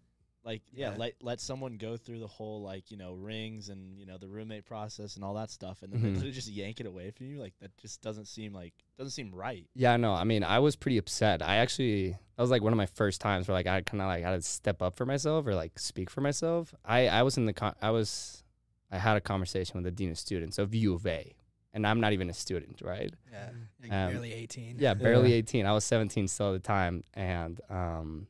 Like 0.45 0.62
yeah, 0.74 0.92
Yeah. 0.92 0.98
let 0.98 1.13
let 1.22 1.40
someone 1.40 1.78
go 1.78 1.95
through 1.95 2.19
the 2.19 2.28
whole 2.28 2.62
like 2.62 2.92
you 2.92 2.98
know 2.98 3.13
rings 3.13 3.69
and 3.69 3.98
you 3.98 4.06
know 4.06 4.18
the 4.18 4.28
roommate 4.28 4.66
process 4.66 5.16
and 5.16 5.24
all 5.24 5.34
that 5.36 5.50
stuff, 5.50 5.84
and 5.84 5.94
then 5.94 6.16
Mhm. 6.16 6.19
they 6.22 6.31
just 6.31 6.50
yank 6.50 6.80
it 6.81 6.86
away 6.86 7.12
from 7.12 7.28
you. 7.28 7.40
Like 7.40 7.54
that 7.62 7.75
just 7.78 8.01
doesn't 8.01 8.25
seem 8.25 8.51
like 8.54 8.74
doesn't 8.98 9.12
seem 9.12 9.34
right. 9.34 9.66
Yeah, 9.74 9.95
no, 9.95 10.13
I 10.13 10.25
mean, 10.25 10.44
I 10.44 10.60
was 10.60 10.75
pretty 10.75 10.98
upset. 10.98 11.42
I 11.42 11.56
actually, 11.57 12.12
that 12.12 12.42
was 12.42 12.51
like 12.51 12.62
one 12.62 12.74
of 12.74 12.78
my 12.78 12.86
first 12.88 13.22
times 13.22 13.48
where 13.48 13.56
like 13.56 13.68
I 13.68 13.80
kind 13.81 14.01
of 14.01 14.07
like 14.07 14.24
had 14.24 14.31
to 14.31 14.42
step 14.42 14.81
up 14.81 14.95
for 14.95 15.06
myself 15.06 15.48
or 15.48 15.56
like 15.56 15.80
speak 15.80 16.10
for 16.10 16.19
myself. 16.19 16.74
I, 16.84 17.07
I 17.07 17.24
was 17.24 17.38
in 17.38 17.45
the, 17.45 17.54
con- 17.54 17.75
I 17.81 17.92
was, 17.92 18.44
I 18.92 18.98
had 18.98 19.16
a 19.16 19.22
conversation 19.22 19.75
with 19.75 19.86
the 19.86 19.92
dean 19.92 20.12
of 20.12 20.19
students 20.19 20.57
of 20.60 20.75
U 20.75 20.94
of 20.95 21.07
A, 21.07 21.34
and 21.74 21.88
I'm 21.88 22.01
not 22.01 22.12
even 22.13 22.30
a 22.30 22.34
student, 22.34 22.81
right? 22.84 23.13
yeah, 23.31 23.50
like 23.81 23.92
Um, 23.94 24.12
barely 24.12 24.34
18. 24.34 24.75
Yeah, 24.78 24.94
barely 24.94 25.30
Yeah. 25.31 25.36
18. 25.38 25.66
I 25.66 25.72
was 25.72 25.86
17 25.86 26.28
still 26.28 26.50
at 26.54 26.62
the 26.62 26.68
time, 26.68 27.04
and 27.13 27.60
um, 27.69 28.28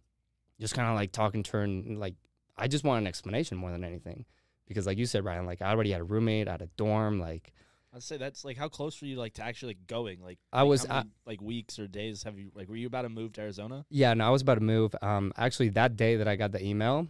just 0.63 0.73
kind 0.73 0.87
of 0.89 0.95
like 0.95 1.11
talking 1.11 1.43
to 1.43 1.51
her 1.51 1.63
and 1.63 1.99
like 1.99 2.15
I 2.57 2.67
just 2.67 2.83
want 2.83 3.01
an 3.01 3.07
explanation 3.07 3.57
more 3.57 3.71
than 3.71 3.83
anything, 3.83 4.25
because 4.67 4.87
like 4.87 4.97
you 4.97 5.05
said, 5.05 5.25
Ryan, 5.25 5.45
like 5.45 5.61
I 5.61 5.69
already 5.71 5.91
had 5.91 6.01
a 6.01 6.05
roommate, 6.05 6.47
I 6.47 6.51
had 6.51 6.61
a 6.61 6.69
dorm, 6.77 7.19
like 7.19 7.53
I'd 7.93 8.01
say 8.01 8.17
that's 8.17 8.43
like 8.45 8.57
how 8.57 8.69
close 8.69 8.99
were 9.01 9.07
you 9.07 9.17
like 9.17 9.33
to 9.35 9.43
actually 9.43 9.71
like 9.71 9.87
going? 9.87 10.21
Like 10.21 10.39
I 10.51 10.61
like, 10.61 10.69
was- 10.69 10.85
how 10.85 10.99
many, 10.99 11.09
like 11.27 11.41
weeks 11.41 11.77
or 11.79 11.87
days 11.87 12.23
have 12.23 12.39
you 12.39 12.49
like 12.55 12.69
were 12.69 12.75
you 12.75 12.87
about 12.87 13.03
to 13.03 13.09
move 13.09 13.33
to 13.33 13.41
Arizona? 13.41 13.85
Yeah, 13.89 14.13
no, 14.13 14.25
I 14.25 14.29
was 14.29 14.41
about 14.41 14.55
to 14.55 14.61
move. 14.61 14.95
Um, 15.01 15.33
actually, 15.37 15.69
that 15.69 15.95
day 15.95 16.15
that 16.15 16.27
I 16.27 16.35
got 16.35 16.51
the 16.53 16.63
email, 16.65 17.07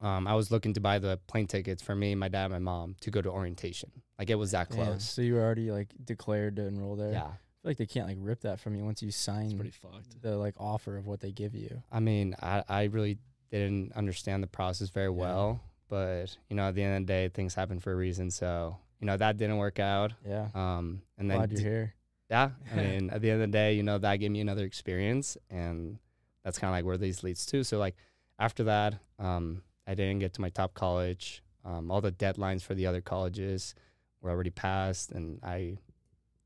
um, 0.00 0.26
I 0.28 0.34
was 0.34 0.50
looking 0.50 0.74
to 0.74 0.80
buy 0.80 0.98
the 0.98 1.18
plane 1.26 1.46
tickets 1.46 1.82
for 1.82 1.94
me, 1.94 2.14
my 2.14 2.28
dad, 2.28 2.44
and 2.44 2.52
my 2.52 2.58
mom 2.58 2.96
to 3.00 3.10
go 3.10 3.22
to 3.22 3.30
orientation. 3.30 3.90
Like 4.18 4.30
it 4.30 4.36
was 4.36 4.50
that 4.52 4.68
Damn. 4.68 4.84
close. 4.84 5.08
So 5.08 5.22
you 5.22 5.34
were 5.34 5.42
already 5.42 5.70
like 5.70 5.88
declared 6.04 6.56
to 6.56 6.66
enroll 6.66 6.96
there. 6.96 7.12
Yeah. 7.12 7.30
I 7.64 7.66
feel 7.66 7.70
like 7.70 7.78
they 7.78 7.86
can't 7.86 8.06
like 8.06 8.18
rip 8.20 8.40
that 8.42 8.60
from 8.60 8.74
you 8.74 8.84
once 8.84 9.00
you 9.00 9.08
It's 9.08 9.16
sign 9.16 9.56
pretty 9.56 9.70
fucked. 9.70 10.20
the 10.20 10.36
like 10.36 10.54
offer 10.58 10.96
of 10.98 11.06
what 11.06 11.20
they 11.20 11.32
give 11.32 11.54
you. 11.54 11.82
I 11.90 12.00
mean, 12.00 12.34
I, 12.42 12.62
I 12.68 12.82
really 12.84 13.18
didn't 13.50 13.92
understand 13.94 14.42
the 14.42 14.46
process 14.46 14.90
very 14.90 15.06
Yeah. 15.06 15.10
well, 15.20 15.60
but 15.88 16.36
you 16.50 16.56
know, 16.56 16.68
at 16.68 16.74
the 16.74 16.82
end 16.82 16.96
of 16.96 17.06
the 17.06 17.12
day, 17.12 17.28
things 17.28 17.54
happen 17.54 17.80
for 17.80 17.92
a 17.92 17.96
reason. 17.96 18.30
So 18.30 18.76
you 19.00 19.06
know, 19.06 19.16
that 19.16 19.36
didn't 19.38 19.56
work 19.58 19.78
out. 19.78 20.12
Yeah. 20.26 20.48
Um, 20.54 21.02
and 21.18 21.30
then 21.30 21.38
Glad 21.38 21.50
you're 21.52 21.58
d- 21.58 21.62
here. 21.64 21.94
yeah, 22.30 22.50
I 22.72 22.76
mean, 22.76 23.10
at 23.10 23.20
the 23.22 23.30
end 23.30 23.42
of 23.42 23.48
the 23.50 23.52
day, 23.52 23.74
you 23.74 23.82
know, 23.82 23.96
that 23.98 24.16
gave 24.16 24.30
me 24.30 24.40
another 24.40 24.64
experience, 24.64 25.36
and 25.50 25.98
that's 26.44 26.58
kind 26.58 26.68
of 26.70 26.76
like 26.76 26.84
where 26.84 26.98
these 26.98 27.22
leads 27.22 27.46
to. 27.46 27.64
So 27.64 27.78
like 27.78 27.96
after 28.38 28.64
that, 28.64 28.94
um, 29.18 29.62
I 29.86 29.94
didn't 29.94 30.18
get 30.18 30.34
to 30.34 30.40
my 30.42 30.50
top 30.50 30.74
college. 30.74 31.42
Um, 31.64 31.90
all 31.90 32.02
the 32.02 32.12
deadlines 32.12 32.60
for 32.62 32.74
the 32.74 32.86
other 32.86 33.00
colleges 33.00 33.74
were 34.20 34.28
already 34.30 34.50
passed, 34.50 35.12
and 35.12 35.38
I 35.42 35.78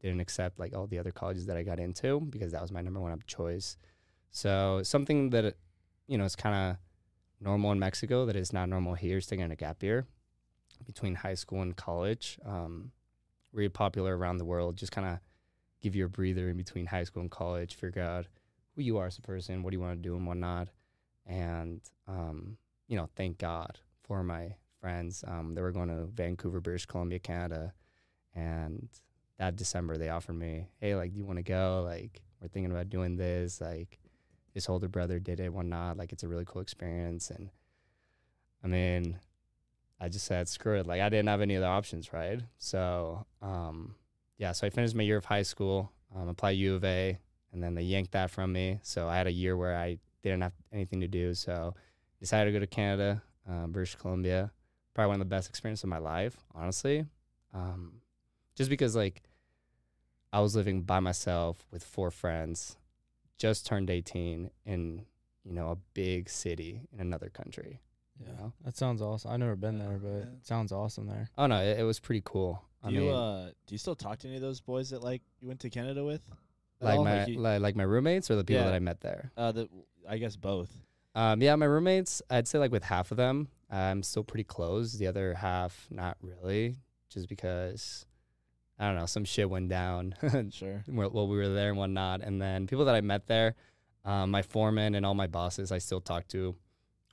didn't 0.00 0.20
accept 0.20 0.58
like 0.58 0.74
all 0.74 0.86
the 0.86 0.98
other 0.98 1.10
colleges 1.10 1.46
that 1.46 1.56
I 1.56 1.62
got 1.62 1.80
into 1.80 2.20
because 2.20 2.52
that 2.52 2.62
was 2.62 2.72
my 2.72 2.80
number 2.80 3.00
one 3.00 3.18
choice. 3.26 3.76
So 4.30 4.82
something 4.82 5.30
that 5.30 5.56
you 6.06 6.18
know 6.18 6.24
is 6.24 6.36
kind 6.36 6.54
of 6.54 6.76
normal 7.40 7.72
in 7.72 7.78
Mexico 7.78 8.26
that 8.26 8.36
is 8.36 8.52
not 8.52 8.68
normal 8.68 8.94
here 8.94 9.18
is 9.18 9.26
taking 9.26 9.50
a 9.50 9.56
gap 9.56 9.82
year 9.82 10.06
between 10.86 11.14
high 11.14 11.34
school 11.34 11.62
and 11.62 11.76
college. 11.76 12.38
Um, 12.44 12.92
really 13.52 13.68
popular 13.68 14.16
around 14.16 14.38
the 14.38 14.44
world. 14.44 14.76
Just 14.76 14.92
kind 14.92 15.06
of 15.06 15.18
give 15.80 15.94
you 15.94 16.04
a 16.04 16.08
breather 16.08 16.48
in 16.48 16.56
between 16.56 16.86
high 16.86 17.04
school 17.04 17.22
and 17.22 17.30
college, 17.30 17.74
figure 17.74 18.02
out 18.02 18.26
who 18.74 18.82
you 18.82 18.98
are 18.98 19.06
as 19.06 19.18
a 19.18 19.22
person, 19.22 19.62
what 19.62 19.70
do 19.70 19.76
you 19.76 19.80
want 19.80 20.00
to 20.00 20.08
do 20.08 20.16
and 20.16 20.26
whatnot. 20.26 20.68
And, 21.26 21.80
um, 22.06 22.56
you 22.88 22.96
know, 22.96 23.08
thank 23.16 23.38
God 23.38 23.78
for 24.02 24.22
my 24.22 24.54
friends. 24.80 25.24
Um, 25.26 25.54
they 25.54 25.60
were 25.60 25.72
going 25.72 25.88
to 25.88 26.06
Vancouver, 26.06 26.60
British 26.60 26.86
Columbia, 26.86 27.18
Canada. 27.18 27.72
And 28.34 28.88
that 29.38 29.56
December, 29.56 29.96
they 29.96 30.08
offered 30.08 30.34
me, 30.34 30.66
hey, 30.80 30.94
like, 30.94 31.12
do 31.12 31.18
you 31.18 31.24
want 31.24 31.38
to 31.38 31.42
go? 31.42 31.82
Like, 31.84 32.22
we're 32.40 32.48
thinking 32.48 32.72
about 32.72 32.90
doing 32.90 33.16
this. 33.16 33.60
Like, 33.60 33.98
his 34.52 34.68
older 34.68 34.88
brother 34.88 35.18
did 35.18 35.40
it, 35.40 35.52
whatnot. 35.52 35.96
Like, 35.96 36.12
it's 36.12 36.24
a 36.24 36.28
really 36.28 36.44
cool 36.44 36.62
experience. 36.62 37.30
And 37.30 37.50
I 38.64 38.66
mean, 38.66 39.18
I 40.00 40.08
just 40.08 40.26
said, 40.26 40.48
screw 40.48 40.78
it. 40.78 40.86
Like, 40.86 41.00
I 41.00 41.08
didn't 41.08 41.28
have 41.28 41.40
any 41.40 41.56
other 41.56 41.66
options, 41.66 42.12
right? 42.12 42.40
So, 42.58 43.26
um, 43.40 43.94
yeah, 44.38 44.52
so 44.52 44.66
I 44.66 44.70
finished 44.70 44.94
my 44.94 45.02
year 45.04 45.16
of 45.16 45.24
high 45.24 45.42
school, 45.42 45.92
um, 46.14 46.28
applied 46.28 46.50
U 46.52 46.74
of 46.74 46.84
A, 46.84 47.18
and 47.52 47.62
then 47.62 47.74
they 47.74 47.82
yanked 47.82 48.12
that 48.12 48.30
from 48.30 48.52
me. 48.52 48.80
So 48.82 49.08
I 49.08 49.16
had 49.16 49.26
a 49.26 49.32
year 49.32 49.56
where 49.56 49.76
I 49.76 49.98
didn't 50.22 50.42
have 50.42 50.52
anything 50.72 51.00
to 51.00 51.08
do. 51.08 51.34
So 51.34 51.74
decided 52.20 52.50
to 52.50 52.52
go 52.52 52.60
to 52.60 52.66
Canada, 52.66 53.22
uh, 53.48 53.66
British 53.66 53.94
Columbia. 53.94 54.50
Probably 54.94 55.08
one 55.08 55.20
of 55.20 55.28
the 55.28 55.34
best 55.34 55.48
experiences 55.48 55.84
of 55.84 55.90
my 55.90 55.98
life, 55.98 56.36
honestly. 56.54 57.06
Um, 57.54 58.00
just 58.56 58.68
because 58.68 58.96
like 58.96 59.22
I 60.32 60.40
was 60.40 60.54
living 60.56 60.82
by 60.82 61.00
myself 61.00 61.66
with 61.70 61.84
four 61.84 62.10
friends, 62.10 62.76
just 63.38 63.66
turned 63.66 63.88
18 63.90 64.50
in, 64.66 65.04
you 65.44 65.52
know, 65.52 65.70
a 65.70 65.76
big 65.94 66.28
city 66.28 66.82
in 66.92 67.00
another 67.00 67.28
country. 67.30 67.80
you 68.20 68.26
Yeah. 68.26 68.32
know? 68.32 68.52
That 68.64 68.76
sounds 68.76 69.00
awesome. 69.00 69.30
I've 69.30 69.38
never 69.38 69.54
been 69.54 69.78
there, 69.78 69.96
but 69.98 70.08
Yeah. 70.08 70.22
it 70.38 70.44
sounds 70.44 70.72
awesome 70.72 71.06
there. 71.06 71.30
Oh 71.38 71.46
no, 71.46 71.62
it, 71.62 71.78
it 71.78 71.84
was 71.84 72.00
pretty 72.00 72.22
cool. 72.24 72.60
I 72.82 72.88
Do 72.88 72.94
you 72.96 73.00
mean, 73.02 73.14
uh 73.14 73.52
do 73.66 73.74
you 73.74 73.78
still 73.78 73.94
talk 73.94 74.18
to 74.18 74.26
any 74.26 74.34
of 74.36 74.42
those 74.42 74.60
boys 74.60 74.90
that 74.90 75.02
like 75.04 75.22
you 75.40 75.46
went 75.46 75.60
to 75.60 75.70
Canada 75.70 76.04
with? 76.04 76.20
like 76.80 76.98
all? 76.98 77.04
my 77.04 77.26
you- 77.26 77.38
like, 77.38 77.60
like 77.60 77.76
my 77.76 77.84
roommates 77.84 78.28
or 78.30 78.34
the 78.36 78.42
people 78.44 78.62
Yeah. 78.62 78.70
that 78.70 78.74
I 78.74 78.80
met 78.80 79.00
there. 79.02 79.30
uh 79.36 79.52
the 79.52 79.68
I 80.08 80.18
guess 80.18 80.34
both. 80.36 80.70
Um, 81.14 81.40
yeah, 81.42 81.54
my 81.56 81.66
roommates, 81.66 82.20
I'd 82.28 82.48
say 82.48 82.58
like 82.58 82.72
with 82.72 82.82
half 82.84 83.10
of 83.12 83.16
them, 83.16 83.48
I'm 83.70 84.02
still 84.02 84.24
pretty 84.24 84.44
close. 84.44 84.94
The 84.94 85.06
other 85.06 85.34
half, 85.34 85.86
not 85.90 86.16
really, 86.20 86.74
just 87.10 87.28
because 87.28 88.04
I 88.78 88.86
don't 88.86 88.96
know, 88.96 89.06
some 89.06 89.24
shit 89.24 89.50
went 89.50 89.68
down 89.68 90.14
Sure. 90.50 90.84
while 90.86 91.10
while 91.10 91.26
we 91.28 91.36
were 91.36 91.48
there 91.48 91.70
and 91.70 91.78
whatnot. 91.78 92.20
And 92.22 92.40
then 92.40 92.66
people 92.66 92.84
that 92.84 92.94
I 92.94 93.00
met 93.00 93.26
there, 93.26 93.54
um, 94.04 94.30
my 94.30 94.42
foreman 94.42 94.94
and 94.94 95.04
all 95.04 95.14
my 95.14 95.26
bosses, 95.26 95.72
I 95.72 95.78
still 95.78 96.00
talk 96.00 96.28
to 96.28 96.54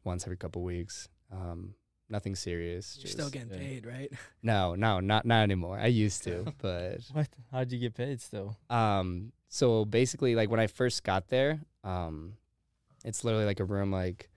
once 0.03 0.25
every 0.25 0.37
couple 0.37 0.61
weeks. 0.61 1.09
Um, 1.31 1.73
nothing 2.09 2.35
serious. 2.35 2.97
You're 3.01 3.09
still 3.11 3.29
getting 3.29 3.49
yeah. 3.49 3.57
paid, 3.57 3.85
right? 3.85 4.11
no, 4.43 4.75
no, 4.75 4.99
not 4.99 5.25
not 5.25 5.41
anymore. 5.41 5.79
I 5.79 5.87
used 5.87 6.23
to, 6.25 6.45
but 6.61 6.99
What? 7.13 7.29
How'd 7.51 7.71
you 7.71 7.79
get 7.79 7.95
paid 7.95 8.21
still? 8.21 8.55
um, 8.69 9.31
so 9.49 9.85
basically, 9.85 10.35
like 10.35 10.49
when 10.51 10.59
I 10.59 10.67
first 10.67 11.03
got 11.03 11.29
there, 11.29 11.61
um, 11.83 12.33
it's 13.03 13.23
literally 13.23 13.45
like 13.45 13.59
a 13.59 13.65
room 13.65 13.91
like 13.91 14.29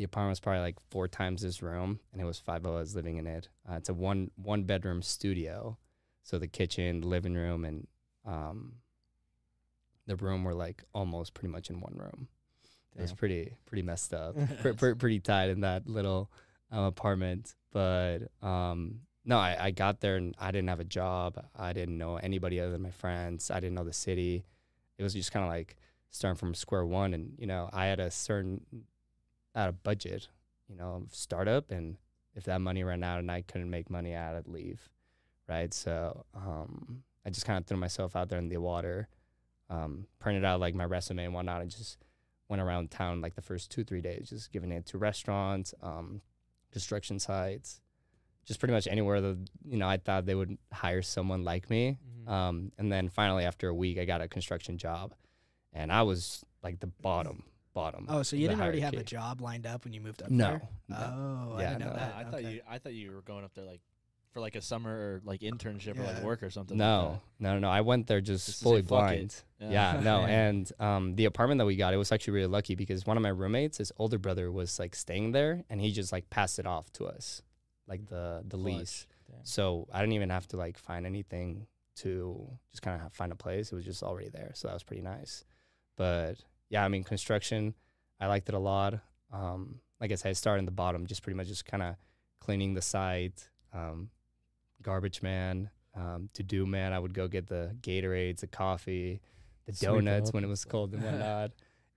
the 0.00 0.04
apartment 0.04 0.30
was 0.30 0.40
probably 0.40 0.62
like 0.62 0.76
four 0.88 1.08
times 1.08 1.42
this 1.42 1.60
room, 1.60 2.00
and 2.10 2.22
it 2.22 2.24
was 2.24 2.38
five 2.38 2.64
of 2.64 2.74
us 2.74 2.94
living 2.94 3.18
in 3.18 3.26
it. 3.26 3.50
Uh, 3.70 3.74
it's 3.74 3.90
a 3.90 3.92
one 3.92 4.30
one 4.36 4.62
bedroom 4.62 5.02
studio, 5.02 5.76
so 6.22 6.38
the 6.38 6.46
kitchen, 6.46 7.02
the 7.02 7.06
living 7.06 7.34
room, 7.34 7.66
and 7.66 7.86
um, 8.24 8.76
the 10.06 10.16
room 10.16 10.42
were 10.42 10.54
like 10.54 10.84
almost 10.94 11.34
pretty 11.34 11.52
much 11.52 11.68
in 11.68 11.80
one 11.82 11.92
room. 11.98 12.28
It 12.96 13.02
was 13.02 13.12
pretty 13.12 13.52
pretty 13.66 13.82
messed 13.82 14.14
up, 14.14 14.36
Pre- 14.62 14.72
pre- 14.72 14.94
pretty 14.94 15.20
tight 15.20 15.50
in 15.50 15.60
that 15.60 15.86
little 15.86 16.30
um, 16.72 16.84
apartment. 16.84 17.54
But 17.70 18.20
um, 18.40 19.00
no, 19.26 19.36
I, 19.36 19.66
I 19.66 19.70
got 19.70 20.00
there 20.00 20.16
and 20.16 20.34
I 20.38 20.50
didn't 20.50 20.68
have 20.70 20.80
a 20.80 20.84
job. 20.84 21.44
I 21.54 21.74
didn't 21.74 21.98
know 21.98 22.16
anybody 22.16 22.58
other 22.58 22.72
than 22.72 22.80
my 22.80 22.90
friends. 22.90 23.50
I 23.50 23.60
didn't 23.60 23.74
know 23.74 23.84
the 23.84 23.92
city. 23.92 24.46
It 24.96 25.02
was 25.02 25.12
just 25.12 25.30
kind 25.30 25.44
of 25.44 25.50
like 25.50 25.76
starting 26.08 26.38
from 26.38 26.54
square 26.54 26.86
one. 26.86 27.12
And 27.12 27.34
you 27.36 27.46
know, 27.46 27.68
I 27.70 27.84
had 27.84 28.00
a 28.00 28.10
certain 28.10 28.62
out 29.54 29.68
of 29.68 29.82
budget, 29.82 30.28
you 30.68 30.76
know, 30.76 31.06
startup, 31.10 31.70
and 31.70 31.96
if 32.34 32.44
that 32.44 32.60
money 32.60 32.84
ran 32.84 33.02
out 33.02 33.18
and 33.18 33.30
I 33.30 33.42
couldn't 33.42 33.70
make 33.70 33.90
money, 33.90 34.14
out, 34.14 34.32
I 34.32 34.34
had 34.36 34.44
to 34.44 34.50
leave, 34.50 34.88
right? 35.48 35.72
So 35.74 36.24
um, 36.34 37.02
I 37.26 37.30
just 37.30 37.46
kind 37.46 37.58
of 37.58 37.66
threw 37.66 37.76
myself 37.76 38.16
out 38.16 38.28
there 38.28 38.38
in 38.38 38.48
the 38.48 38.58
water, 38.58 39.08
um, 39.68 40.06
printed 40.18 40.44
out 40.44 40.60
like 40.60 40.74
my 40.74 40.84
resume 40.84 41.24
and 41.24 41.34
whatnot, 41.34 41.62
and 41.62 41.70
just 41.70 41.98
went 42.48 42.62
around 42.62 42.90
town 42.90 43.20
like 43.20 43.34
the 43.34 43.42
first 43.42 43.70
two 43.70 43.84
three 43.84 44.00
days, 44.00 44.30
just 44.30 44.52
giving 44.52 44.72
it 44.72 44.86
to 44.86 44.98
restaurants, 44.98 45.74
um, 45.82 46.20
construction 46.72 47.18
sites, 47.18 47.80
just 48.46 48.60
pretty 48.60 48.72
much 48.72 48.86
anywhere 48.86 49.20
that 49.20 49.48
you 49.64 49.76
know 49.76 49.88
I 49.88 49.96
thought 49.96 50.26
they 50.26 50.34
would 50.34 50.56
hire 50.72 51.02
someone 51.02 51.44
like 51.44 51.68
me. 51.70 51.98
Mm-hmm. 52.20 52.32
Um, 52.32 52.72
and 52.78 52.90
then 52.90 53.08
finally 53.08 53.44
after 53.44 53.68
a 53.68 53.74
week, 53.74 53.98
I 53.98 54.04
got 54.04 54.20
a 54.20 54.28
construction 54.28 54.78
job, 54.78 55.14
and 55.72 55.92
I 55.92 56.02
was 56.02 56.44
like 56.62 56.80
the 56.80 56.86
bottom 56.86 57.44
bottom. 57.74 58.06
Oh, 58.08 58.22
so 58.22 58.36
you 58.36 58.48
didn't 58.48 58.62
already 58.62 58.80
have 58.80 58.94
a 58.94 59.02
job 59.04 59.40
lined 59.40 59.66
up 59.66 59.84
when 59.84 59.92
you 59.92 60.00
moved 60.00 60.22
up 60.22 60.30
No, 60.30 60.44
there? 60.48 60.62
no. 60.88 60.96
Oh, 60.96 61.54
I 61.56 61.62
Yeah, 61.62 61.68
didn't 61.70 61.80
know 61.80 61.86
no. 61.92 61.96
that. 61.96 62.14
I 62.16 62.24
thought 62.24 62.34
Okay. 62.40 62.50
you 62.54 62.60
I 62.68 62.78
thought 62.78 62.94
you 62.94 63.12
were 63.12 63.22
going 63.22 63.44
up 63.44 63.54
there 63.54 63.64
like 63.64 63.80
for 64.32 64.40
like 64.40 64.54
a 64.54 64.60
summer 64.62 64.90
or 64.92 65.20
like 65.24 65.40
internship 65.40 65.98
or 65.98 66.04
like 66.04 66.22
work 66.22 66.42
or 66.42 66.50
something. 66.50 66.76
No, 66.76 67.20
no, 67.40 67.54
no, 67.54 67.58
no. 67.58 67.68
I 67.68 67.80
went 67.80 68.06
there 68.06 68.20
just, 68.20 68.46
Just 68.46 68.62
fully 68.62 68.82
"Fuck 68.82 68.86
it." 68.86 68.88
blind. 68.88 69.34
Yeah. 69.60 69.94
Yeah, 69.96 70.00
no. 70.00 70.24
And 70.26 70.72
um, 70.78 71.16
the 71.16 71.24
apartment 71.24 71.58
that 71.58 71.66
we 71.66 71.74
got, 71.76 71.94
it 71.94 71.96
was 71.96 72.12
actually 72.12 72.34
really 72.34 72.46
lucky 72.46 72.74
because 72.76 73.04
one 73.06 73.16
of 73.16 73.22
my 73.24 73.28
roommates, 73.30 73.78
his 73.78 73.90
older 73.96 74.18
brother, 74.18 74.50
was 74.52 74.78
like 74.78 74.94
staying 74.94 75.32
there, 75.32 75.64
and 75.68 75.80
he 75.80 75.90
just 75.90 76.12
like 76.12 76.30
passed 76.30 76.58
it 76.60 76.66
off 76.66 76.92
to 76.94 77.06
us, 77.06 77.42
like 77.88 78.06
the 78.06 78.42
the 78.46 78.56
lease. 78.56 79.06
Damn. 79.28 79.44
So 79.44 79.88
I 79.92 79.98
didn't 80.00 80.12
even 80.14 80.30
have 80.30 80.46
to 80.48 80.56
like 80.56 80.78
find 80.78 81.06
anything 81.06 81.66
to 81.96 82.48
just 82.70 82.82
kind 82.82 83.02
of 83.02 83.12
find 83.12 83.32
a 83.32 83.36
place. 83.36 83.72
It 83.72 83.74
was 83.74 83.84
just 83.84 84.02
already 84.04 84.28
there, 84.28 84.52
so 84.54 84.68
that 84.68 84.74
was 84.74 84.84
pretty 84.84 85.02
nice. 85.02 85.44
But 85.96 86.36
yeah, 86.70 86.84
I 86.84 86.88
mean, 86.88 87.04
construction, 87.04 87.74
I 88.18 88.26
liked 88.26 88.48
it 88.48 88.54
a 88.54 88.58
lot. 88.58 88.94
Um, 89.32 89.80
like 90.00 90.12
I 90.12 90.14
said, 90.14 90.30
I 90.30 90.32
started 90.32 90.60
in 90.60 90.64
the 90.64 90.70
bottom, 90.70 91.06
just 91.06 91.22
pretty 91.22 91.36
much 91.36 91.48
just 91.48 91.66
kind 91.66 91.82
of 91.82 91.96
cleaning 92.40 92.74
the 92.74 92.80
site, 92.80 93.48
um, 93.74 94.10
garbage 94.82 95.20
man, 95.22 95.70
um, 95.94 96.30
to 96.34 96.42
do 96.42 96.64
man. 96.64 96.92
I 96.92 96.98
would 96.98 97.12
go 97.12 97.28
get 97.28 97.48
the 97.48 97.76
Gatorades, 97.82 98.40
the 98.40 98.46
coffee, 98.46 99.20
the 99.66 99.74
Sweep 99.74 99.90
donuts 99.90 100.30
up 100.30 100.34
when 100.34 100.44
it 100.44 100.48
was 100.48 100.64
cold 100.64 100.94
and 100.94 101.02
whatnot. 101.04 101.50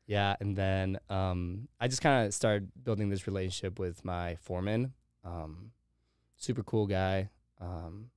yeah, 0.05 0.35
and 0.39 0.55
then 0.55 0.99
um, 1.09 1.67
I 1.79 1.87
just 1.87 2.01
kind 2.01 2.25
of 2.27 2.33
started 2.33 2.69
building 2.83 3.09
this 3.09 3.25
relationship 3.27 3.79
with 3.79 4.03
my 4.03 4.35
foreman. 4.41 4.93
Um, 5.23 5.71
super 6.35 6.63
cool 6.63 6.87
guy. 6.87 7.29
Um, 7.61 8.09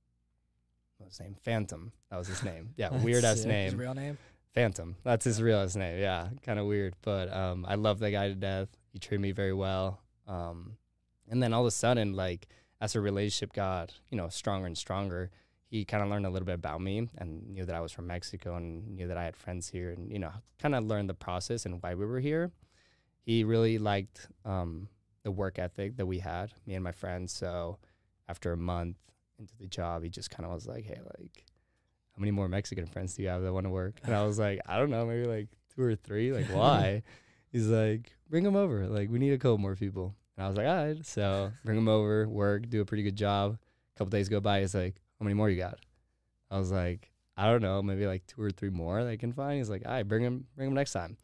what 0.97 1.05
was 1.07 1.17
his 1.17 1.27
name? 1.27 1.35
Phantom. 1.41 1.91
That 2.09 2.17
was 2.17 2.27
his 2.27 2.43
name. 2.43 2.71
Yeah, 2.75 2.89
weird 3.03 3.23
ass 3.23 3.37
sick. 3.41 3.45
His 3.49 3.73
name. 3.73 3.77
real 3.79 3.93
name? 3.93 4.17
Phantom. 4.57 4.95
That's 5.03 5.23
his 5.23 5.39
real 5.39 5.63
name. 5.75 5.99
Yeah, 5.99 6.29
kind 6.41 6.57
of 6.57 6.65
weird, 6.65 6.95
but 7.03 7.31
um, 7.31 7.63
I 7.69 7.75
love 7.75 7.99
that 7.99 8.09
guy 8.09 8.29
to 8.29 8.33
death. 8.33 8.69
He 8.91 8.97
treated 8.97 9.21
me 9.21 9.31
very 9.31 9.53
well. 9.53 10.01
Um, 10.27 10.77
and 11.29 11.43
then 11.43 11.53
all 11.53 11.61
of 11.61 11.67
a 11.67 11.71
sudden, 11.71 12.13
like 12.13 12.47
as 12.81 12.95
our 12.95 13.01
relationship 13.03 13.53
got, 13.53 13.93
you 14.09 14.17
know, 14.17 14.29
stronger 14.29 14.65
and 14.65 14.75
stronger, 14.75 15.29
he 15.69 15.85
kind 15.85 16.01
of 16.01 16.09
learned 16.09 16.25
a 16.25 16.31
little 16.31 16.47
bit 16.47 16.55
about 16.55 16.81
me 16.81 17.07
and 17.19 17.47
knew 17.53 17.65
that 17.65 17.75
I 17.75 17.81
was 17.81 17.91
from 17.91 18.07
Mexico 18.07 18.55
and 18.55 18.95
knew 18.95 19.07
that 19.07 19.15
I 19.15 19.25
had 19.25 19.35
friends 19.35 19.69
here 19.69 19.91
and 19.91 20.11
you 20.11 20.17
know, 20.17 20.31
kind 20.57 20.73
of 20.73 20.85
learned 20.85 21.11
the 21.11 21.13
process 21.13 21.67
and 21.67 21.79
why 21.83 21.93
we 21.93 22.07
were 22.07 22.19
here. 22.19 22.49
He 23.27 23.43
really 23.43 23.77
liked 23.77 24.27
um, 24.43 24.89
the 25.21 25.29
work 25.29 25.59
ethic 25.59 25.97
that 25.97 26.07
we 26.07 26.17
had, 26.17 26.51
me 26.65 26.73
and 26.73 26.83
my 26.83 26.93
friends. 26.93 27.31
So 27.31 27.77
after 28.27 28.53
a 28.53 28.57
month 28.57 28.97
into 29.37 29.53
the 29.59 29.67
job, 29.67 30.01
he 30.01 30.09
just 30.09 30.31
kind 30.31 30.47
of 30.47 30.51
was 30.51 30.65
like, 30.65 30.85
"Hey, 30.85 30.99
like." 31.19 31.45
How 32.17 32.21
many 32.21 32.31
more 32.31 32.47
Mexican 32.47 32.87
friends 32.87 33.13
do 33.13 33.21
you 33.23 33.29
have 33.29 33.43
that 33.43 33.53
want 33.53 33.65
to 33.65 33.69
work? 33.69 33.99
And 34.03 34.15
I 34.15 34.25
was 34.25 34.39
like, 34.39 34.59
I 34.67 34.77
don't 34.79 34.89
know, 34.89 35.05
maybe 35.05 35.27
like 35.27 35.47
two 35.75 35.83
or 35.83 35.95
three. 35.95 36.33
Like, 36.33 36.47
why? 36.47 37.03
He's 37.51 37.67
like, 37.67 38.11
bring 38.29 38.43
them 38.43 38.55
over. 38.55 38.87
Like, 38.87 39.09
we 39.09 39.19
need 39.19 39.31
a 39.33 39.37
couple 39.37 39.57
more 39.59 39.75
people. 39.75 40.15
And 40.35 40.45
I 40.45 40.47
was 40.49 40.57
like, 40.57 40.67
all 40.67 40.75
right. 40.85 41.05
So 41.05 41.51
bring 41.63 41.75
them 41.77 41.87
over, 41.87 42.27
work, 42.27 42.69
do 42.69 42.81
a 42.81 42.85
pretty 42.85 43.03
good 43.03 43.15
job. 43.15 43.57
A 43.95 43.97
couple 43.99 44.09
days 44.09 44.29
go 44.29 44.39
by. 44.39 44.61
He's 44.61 44.73
like, 44.75 44.95
how 45.19 45.23
many 45.23 45.33
more 45.35 45.49
you 45.49 45.57
got? 45.57 45.77
I 46.49 46.57
was 46.57 46.71
like, 46.71 47.11
I 47.37 47.51
don't 47.51 47.61
know, 47.61 47.81
maybe 47.83 48.07
like 48.07 48.25
two 48.25 48.41
or 48.41 48.49
three 48.49 48.69
more 48.71 49.03
they 49.03 49.17
can 49.17 49.31
find. 49.31 49.57
He's 49.59 49.69
like, 49.69 49.83
all 49.85 49.91
right, 49.91 50.07
bring 50.07 50.23
them, 50.23 50.45
bring 50.55 50.67
them 50.69 50.75
next 50.75 50.91
time. 50.93 51.17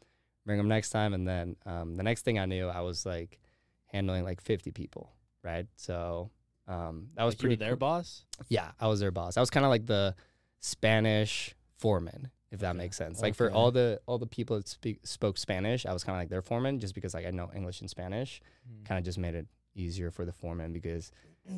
Bring 0.45 0.57
them 0.57 0.67
next 0.67 0.89
time. 0.91 1.13
And 1.13 1.27
then 1.27 1.55
um, 1.65 1.95
the 1.97 2.03
next 2.03 2.21
thing 2.23 2.37
I 2.37 2.45
knew, 2.45 2.67
I 2.67 2.81
was 2.81 3.05
like 3.05 3.39
handling 3.87 4.23
like 4.23 4.41
50 4.41 4.71
people, 4.71 5.09
right? 5.43 5.65
So 5.75 6.29
um, 6.67 7.07
that 7.15 7.23
was 7.23 7.33
Like, 7.33 7.39
pretty 7.39 7.55
their 7.55 7.69
cool. 7.71 7.77
boss. 7.77 8.25
Yeah, 8.49 8.71
I 8.79 8.87
was 8.87 8.99
their 8.99 9.11
boss. 9.11 9.37
I 9.37 9.39
was 9.39 9.49
kind 9.49 9.65
of 9.65 9.69
like 9.69 9.85
the 9.87 10.15
Spanish 10.63 11.55
foreman, 11.75 12.31
if 12.49 12.61
that 12.61 12.69
Okay. 12.69 12.77
makes 12.77 12.95
sense. 12.95 13.21
Like 13.21 13.35
for 13.35 13.51
all 13.51 13.69
the 13.69 13.99
all 14.05 14.17
the 14.17 14.25
people 14.25 14.55
that 14.55 14.67
speak 14.69 15.05
spoke 15.05 15.37
Spanish, 15.37 15.85
I 15.85 15.91
was 15.91 16.05
kind 16.05 16.15
of 16.15 16.21
like 16.21 16.29
their 16.29 16.41
foreman, 16.41 16.79
just 16.79 16.95
because 16.95 17.13
like 17.13 17.25
I 17.25 17.31
know 17.31 17.51
English 17.53 17.81
and 17.81 17.89
Spanish. 17.89 18.41
Mm. 18.65 18.85
Kind 18.85 18.97
of 18.97 19.03
just 19.03 19.17
made 19.17 19.35
it 19.35 19.45
easier 19.75 20.09
for 20.09 20.23
the 20.23 20.31
foreman 20.31 20.71
because 20.71 21.11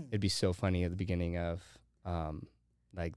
it'd 0.10 0.22
be 0.22 0.30
so 0.30 0.54
funny 0.54 0.84
at 0.84 0.90
the 0.90 0.96
beginning 0.98 1.38
of 1.38 1.62
um 2.04 2.48
like 2.96 3.14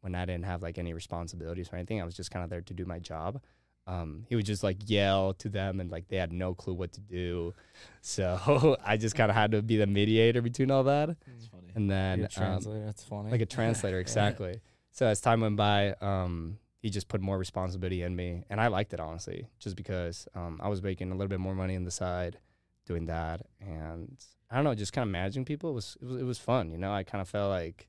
when 0.00 0.16
I 0.16 0.24
didn't 0.24 0.46
have 0.46 0.62
like 0.62 0.78
any 0.78 0.92
responsibilities 0.94 1.68
or 1.72 1.76
anything. 1.76 2.00
I 2.00 2.04
was 2.04 2.14
just 2.16 2.32
kind 2.32 2.42
of 2.42 2.50
there 2.50 2.62
to 2.62 2.74
do 2.74 2.84
my 2.84 2.98
job. 2.98 3.40
Um, 3.86 4.24
he 4.28 4.34
would 4.36 4.46
just 4.46 4.62
like 4.64 4.78
yell 4.90 5.32
to 5.34 5.48
them 5.48 5.78
and 5.80 5.90
like 5.92 6.08
they 6.08 6.16
had 6.16 6.32
no 6.32 6.54
clue 6.54 6.74
what 6.74 6.92
to 6.92 7.00
do. 7.00 7.54
So 8.00 8.76
I 8.84 8.96
just 8.96 9.14
kind 9.14 9.30
of 9.30 9.36
had 9.36 9.52
to 9.52 9.62
be 9.62 9.76
the 9.76 9.86
mediator 9.86 10.42
between 10.42 10.70
all 10.72 10.84
that. 10.84 11.10
It's 11.36 11.46
funny. 11.46 11.68
And 11.76 11.88
then 11.90 12.22
Like 12.22 12.36
a 12.36 12.40
um, 12.42 12.46
translator. 12.50 12.84
That's 12.84 13.04
funny. 13.04 13.30
like 13.30 13.40
a 13.40 13.46
translator 13.46 14.00
exactly 14.06 14.60
so 14.90 15.06
as 15.06 15.20
time 15.20 15.40
went 15.40 15.56
by 15.56 15.92
um 16.00 16.58
he 16.78 16.88
just 16.88 17.08
put 17.08 17.20
more 17.20 17.38
responsibility 17.38 18.02
in 18.02 18.14
me 18.16 18.44
and 18.50 18.60
i 18.60 18.66
liked 18.66 18.92
it 18.92 19.00
honestly 19.00 19.48
just 19.58 19.76
because 19.76 20.26
um 20.34 20.60
i 20.62 20.68
was 20.68 20.82
making 20.82 21.10
a 21.10 21.14
little 21.14 21.28
bit 21.28 21.40
more 21.40 21.54
money 21.54 21.76
on 21.76 21.84
the 21.84 21.90
side 21.90 22.38
doing 22.86 23.06
that 23.06 23.42
and 23.60 24.24
i 24.50 24.56
don't 24.56 24.64
know 24.64 24.74
just 24.74 24.92
kind 24.92 25.06
of 25.06 25.12
managing 25.12 25.44
people 25.44 25.74
was 25.74 25.96
it 26.00 26.06
was, 26.06 26.16
it 26.16 26.24
was 26.24 26.38
fun 26.38 26.70
you 26.70 26.78
know? 26.78 26.92
I 26.92 27.02
kind 27.02 27.22
of 27.22 27.28
felt 27.28 27.50
like 27.50 27.88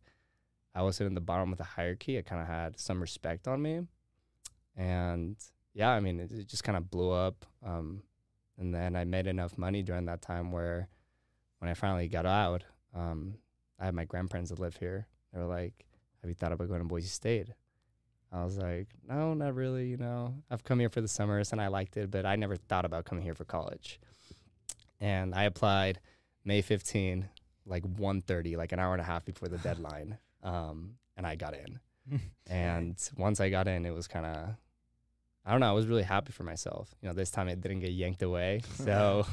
i 0.76 0.82
wasn't 0.82 1.08
in 1.08 1.16
the 1.16 1.22
bottom 1.22 1.52
of 1.52 1.58
the 1.58 1.64
hierarchy 1.64 2.18
i 2.18 2.22
kind 2.22 2.42
of 2.42 2.48
had 2.48 2.80
some 2.80 3.02
respect 3.02 3.48
on 3.48 3.62
me 3.62 3.82
and 4.76 5.38
yeah 5.74 5.90
i 5.90 6.00
mean 6.00 6.20
it, 6.20 6.32
it 6.32 6.48
just 6.48 6.64
kind 6.64 6.78
of 6.78 6.90
blew 6.90 7.12
up 7.12 7.46
um 7.66 8.04
and 8.58 8.74
then 8.74 8.96
i 8.96 9.04
made 9.04 9.28
enough 9.28 9.58
money 9.58 9.82
during 9.82 10.06
that 10.06 10.22
time 10.22 10.52
where 10.52 10.88
when 11.60 11.70
i 11.70 11.74
finally 11.74 12.08
got 12.08 12.26
out 12.26 12.64
um 12.96 13.36
i 13.80 13.86
had 13.86 13.96
my 13.96 14.06
grandparents 14.06 14.50
that 14.50 14.60
live 14.60 14.78
here. 14.78 15.08
They 15.34 15.40
were 15.40 15.46
like 15.46 15.86
have 16.22 16.30
you 16.30 16.36
thought 16.36 16.52
about 16.52 16.68
going 16.68 16.82
to 16.82 16.88
Boise 16.88 17.08
State? 17.08 17.48
I 18.32 18.44
was 18.44 18.58
like, 18.58 18.88
no, 19.08 19.34
not 19.34 19.56
really. 19.56 19.88
You 19.88 19.98
know, 19.98 20.36
I've 20.50 20.64
come 20.64 20.80
here 20.80 20.90
for 20.90 21.02
the 21.02 21.08
summers 21.08 21.52
and 21.52 21.60
I 21.60 21.68
liked 21.68 21.98
it, 21.98 22.10
but 22.10 22.26
I 22.26 22.36
never 22.38 22.56
thought 22.56 22.86
about 22.86 23.06
coming 23.06 23.24
here 23.24 23.36
for 23.36 23.44
college. 23.44 24.00
And 25.00 25.36
I 25.36 25.44
applied 25.44 26.00
May 26.46 26.62
15, 26.62 27.28
like 27.66 27.84
1.30, 27.84 28.56
like 28.56 28.72
an 28.72 28.80
hour 28.80 28.94
and 28.94 29.02
a 29.02 29.06
half 29.06 29.26
before 29.26 29.50
the 29.50 29.58
deadline. 29.60 30.18
Um, 30.44 30.96
and 31.18 31.28
I 31.28 31.36
got 31.36 31.56
in. 31.56 31.80
and 32.48 32.96
once 33.18 33.40
I 33.40 33.50
got 33.50 33.68
in, 33.68 33.86
it 33.86 33.94
was 33.94 34.08
kind 34.08 34.26
of, 34.26 34.56
I 35.46 35.52
don't 35.52 35.60
know, 35.60 35.70
I 35.70 35.74
was 35.74 35.88
really 35.88 36.04
happy 36.04 36.32
for 36.32 36.44
myself. 36.44 36.94
You 37.02 37.10
know, 37.10 37.16
this 37.16 37.32
time 37.32 37.50
it 37.50 37.60
didn't 37.60 37.80
get 37.80 37.92
yanked 37.92 38.22
away. 38.22 38.62
So 38.76 39.26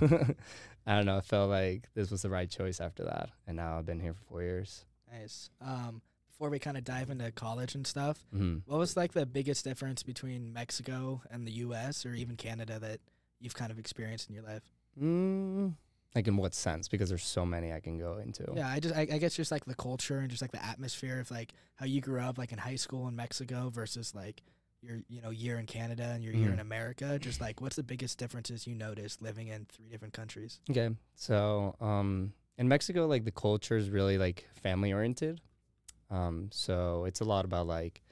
I 0.87 0.97
don't 0.97 1.07
know, 1.07 1.19
I 1.19 1.21
felt 1.21 1.51
like 1.51 1.89
this 1.95 2.11
was 2.11 2.23
the 2.23 2.31
right 2.31 2.49
choice 2.51 2.81
after 2.81 3.05
that. 3.05 3.29
And 3.47 3.57
now 3.57 3.79
I've 3.79 3.87
been 3.87 4.01
here 4.01 4.15
for 4.15 4.23
four 4.25 4.43
years. 4.43 4.85
Nice. 5.13 5.51
Um, 5.61 6.03
before 6.39 6.51
we 6.51 6.61
kind 6.61 6.77
of 6.77 6.85
dive 6.85 7.11
into 7.11 7.33
college 7.33 7.75
and 7.75 7.85
stuff, 7.85 8.25
Mhm. 8.33 8.63
what 8.67 8.79
was 8.79 8.97
like 8.97 9.13
the 9.13 9.27
biggest 9.27 9.65
difference 9.65 10.05
between 10.05 10.53
Mexico 10.53 11.21
and 11.31 11.45
the 11.45 11.51
U.S. 11.67 12.07
or 12.07 12.15
even 12.15 12.37
Canada 12.37 12.79
that 12.79 13.01
you've 13.41 13.57
kind 13.57 13.73
of 13.73 13.79
experienced 13.79 14.29
in 14.29 14.37
your 14.37 14.45
life? 14.45 14.63
Mm, 15.01 15.75
like 16.15 16.29
in 16.29 16.37
what 16.37 16.55
sense? 16.55 16.87
Because 16.87 17.09
there's 17.09 17.25
so 17.25 17.45
many 17.45 17.73
I 17.73 17.81
can 17.81 17.99
go 17.99 18.19
into. 18.19 18.45
Yeah, 18.55 18.69
I 18.69 18.79
just 18.79 18.95
I, 18.95 19.01
I 19.01 19.19
guess 19.19 19.35
just 19.35 19.51
like 19.51 19.65
the 19.65 19.75
culture 19.75 20.21
and 20.21 20.31
just 20.31 20.41
like 20.41 20.53
the 20.53 20.65
atmosphere 20.65 21.19
of 21.19 21.29
like 21.33 21.55
how 21.75 21.87
you 21.87 22.01
grew 22.01 22.21
up 22.21 22.39
like 22.39 22.53
in 22.53 22.59
high 22.59 22.77
school 22.77 23.09
in 23.09 23.17
Mexico 23.17 23.69
versus 23.69 24.15
like 24.15 24.43
your 24.81 25.01
you 25.09 25.21
know 25.21 25.31
year 25.31 25.59
in 25.59 25.67
Canada 25.67 26.05
and 26.05 26.23
your 26.23 26.35
year 26.35 26.51
in 26.53 26.59
Mhm. 26.59 26.61
America? 26.61 27.19
Just 27.19 27.41
like 27.41 27.61
what's 27.61 27.75
the 27.75 27.83
biggest 27.83 28.17
differences 28.17 28.65
you 28.65 28.77
noticed 28.77 29.21
living 29.21 29.49
in 29.49 29.67
three 29.67 29.89
different 29.89 30.15
countries? 30.15 30.61
Okay. 30.71 30.91
So, 31.17 31.75
um, 31.81 32.33
in 32.59 32.69
Mexico, 32.69 33.09
like 33.09 33.25
the 33.25 33.33
culture 33.33 33.77
is 33.77 33.91
really 33.91 34.19
like 34.19 34.47
family 34.63 34.93
oriented. 34.93 35.41
Um, 36.11 36.49
so 36.53 37.05
it's 37.05 37.21
a 37.21 37.25
lot 37.25 37.45
about 37.45 37.67
like 37.67 38.03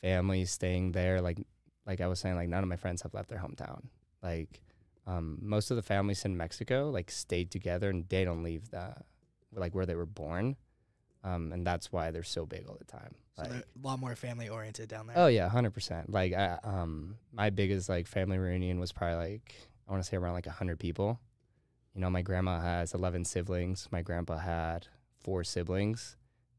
families 0.00 0.50
staying 0.50 0.92
there. 0.92 1.20
Like, 1.20 1.38
like 1.86 2.00
I 2.00 2.06
was 2.06 2.20
saying, 2.20 2.36
like 2.36 2.48
none 2.48 2.62
of 2.62 2.68
my 2.68 2.76
friends 2.76 3.02
have 3.02 3.14
left 3.14 3.28
their 3.28 3.38
hometown. 3.38 3.84
Like, 4.22 4.60
um, 5.06 5.38
most 5.40 5.70
of 5.70 5.76
the 5.76 5.82
families 5.82 6.24
in 6.24 6.36
Mexico 6.36 6.90
like 6.90 7.10
stayed 7.10 7.50
together 7.50 7.88
and 7.90 8.08
they 8.08 8.24
don't 8.24 8.42
leave 8.42 8.70
the 8.70 8.94
like 9.54 9.74
where 9.74 9.86
they 9.86 9.94
were 9.94 10.06
born. 10.06 10.56
Um, 11.24 11.52
and 11.52 11.66
that's 11.66 11.90
why 11.90 12.10
they're 12.10 12.22
so 12.22 12.46
big 12.46 12.66
all 12.68 12.76
the 12.78 12.84
time. 12.84 13.14
So 13.36 13.42
Like, 13.42 13.52
a 13.52 13.64
lot 13.82 13.98
more 13.98 14.14
family 14.14 14.48
oriented 14.48 14.88
down 14.88 15.06
there. 15.06 15.18
Oh 15.18 15.26
yeah, 15.26 15.48
hundred 15.48 15.74
percent. 15.74 16.10
Like 16.10 16.32
I, 16.32 16.58
um, 16.62 17.16
my 17.32 17.50
biggest 17.50 17.88
like 17.88 18.06
family 18.06 18.38
reunion 18.38 18.78
was 18.78 18.92
probably 18.92 19.16
like 19.16 19.54
I 19.88 19.92
want 19.92 20.02
to 20.02 20.08
say 20.08 20.16
around 20.16 20.34
like 20.34 20.46
hundred 20.46 20.78
people. 20.78 21.20
You 21.94 22.00
know, 22.00 22.10
my 22.10 22.22
grandma 22.22 22.60
has 22.60 22.94
eleven 22.94 23.24
siblings. 23.24 23.88
My 23.90 24.02
grandpa 24.02 24.38
had 24.38 24.86
four 25.20 25.44
siblings, 25.44 26.16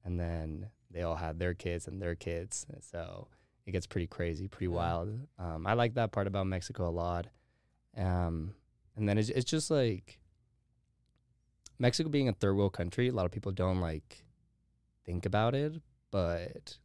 and 0.07 0.17
then 0.17 0.69
they 0.89 1.03
all 1.03 1.17
have 1.17 1.37
their 1.37 1.53
kids 1.53 1.87
and 1.87 2.01
their 2.01 2.15
kids. 2.15 2.65
So 2.79 3.27
it 3.65 3.73
gets 3.73 3.85
pretty 3.85 4.07
crazy, 4.07 4.47
pretty 4.47 4.69
wild. 4.69 5.09
Um, 5.37 5.67
I 5.67 5.73
like 5.73 5.95
that 5.95 6.13
part 6.13 6.27
about 6.27 6.47
Mexico 6.47 6.87
a 6.87 6.89
lot. 6.89 7.27
Um, 7.95 8.53
and 8.95 9.07
then 9.07 9.17
it's 9.17 9.29
it's 9.29 9.49
just 9.49 9.69
like 9.69 10.19
Mexico 11.77 12.09
being 12.09 12.29
a 12.29 12.33
third 12.33 12.55
world 12.55 12.73
country. 12.73 13.09
A 13.09 13.11
lot 13.11 13.25
of 13.25 13.31
people 13.31 13.51
don't 13.51 13.81
like 13.81 14.23
think 15.05 15.25
about 15.25 15.53
it, 15.53 15.81
but 16.09 16.77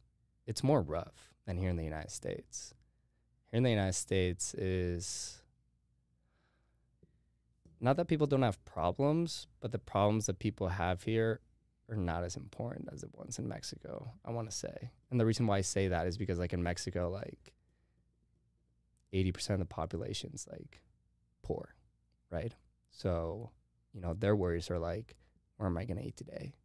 it's 0.45 0.61
more 0.61 0.81
rough 0.81 1.33
than 1.45 1.57
here 1.57 1.69
in 1.69 1.77
the 1.77 1.83
United 1.83 2.11
States. 2.11 2.73
Here 3.51 3.57
in 3.57 3.63
the 3.63 3.69
United 3.69 3.93
States 3.93 4.53
is 4.55 5.41
not 7.79 7.95
that 7.95 8.07
people 8.07 8.27
don't 8.27 8.41
have 8.41 8.63
problems, 8.65 9.47
but 9.61 9.71
the 9.71 9.79
problems 9.79 10.25
that 10.25 10.39
people 10.39 10.67
have 10.67 11.03
here 11.03 11.39
are 11.89 11.95
not 11.95 12.23
as 12.23 12.35
important 12.37 12.89
as 12.93 13.01
the 13.01 13.09
ones 13.13 13.39
in 13.39 13.47
Mexico, 13.47 14.11
I 14.25 14.31
want 14.31 14.49
to 14.49 14.55
say. 14.55 14.89
And 15.11 15.19
the 15.19 15.25
reason 15.25 15.47
why 15.47 15.57
I 15.57 15.61
say 15.61 15.89
that 15.89 16.07
is 16.07 16.17
because 16.17 16.39
like 16.39 16.53
in 16.53 16.63
Mexico 16.63 17.09
like 17.09 17.53
80% 19.13 19.51
of 19.51 19.59
the 19.59 19.65
population's 19.65 20.47
like 20.51 20.81
poor, 21.43 21.75
right? 22.31 22.53
So, 22.91 23.51
you 23.93 24.01
know, 24.01 24.13
their 24.13 24.35
worries 24.35 24.69
are 24.71 24.79
like 24.79 25.15
where 25.57 25.67
am 25.67 25.77
I 25.77 25.85
going 25.85 25.97
to 25.97 26.03
eat 26.05 26.17
today? 26.17 26.55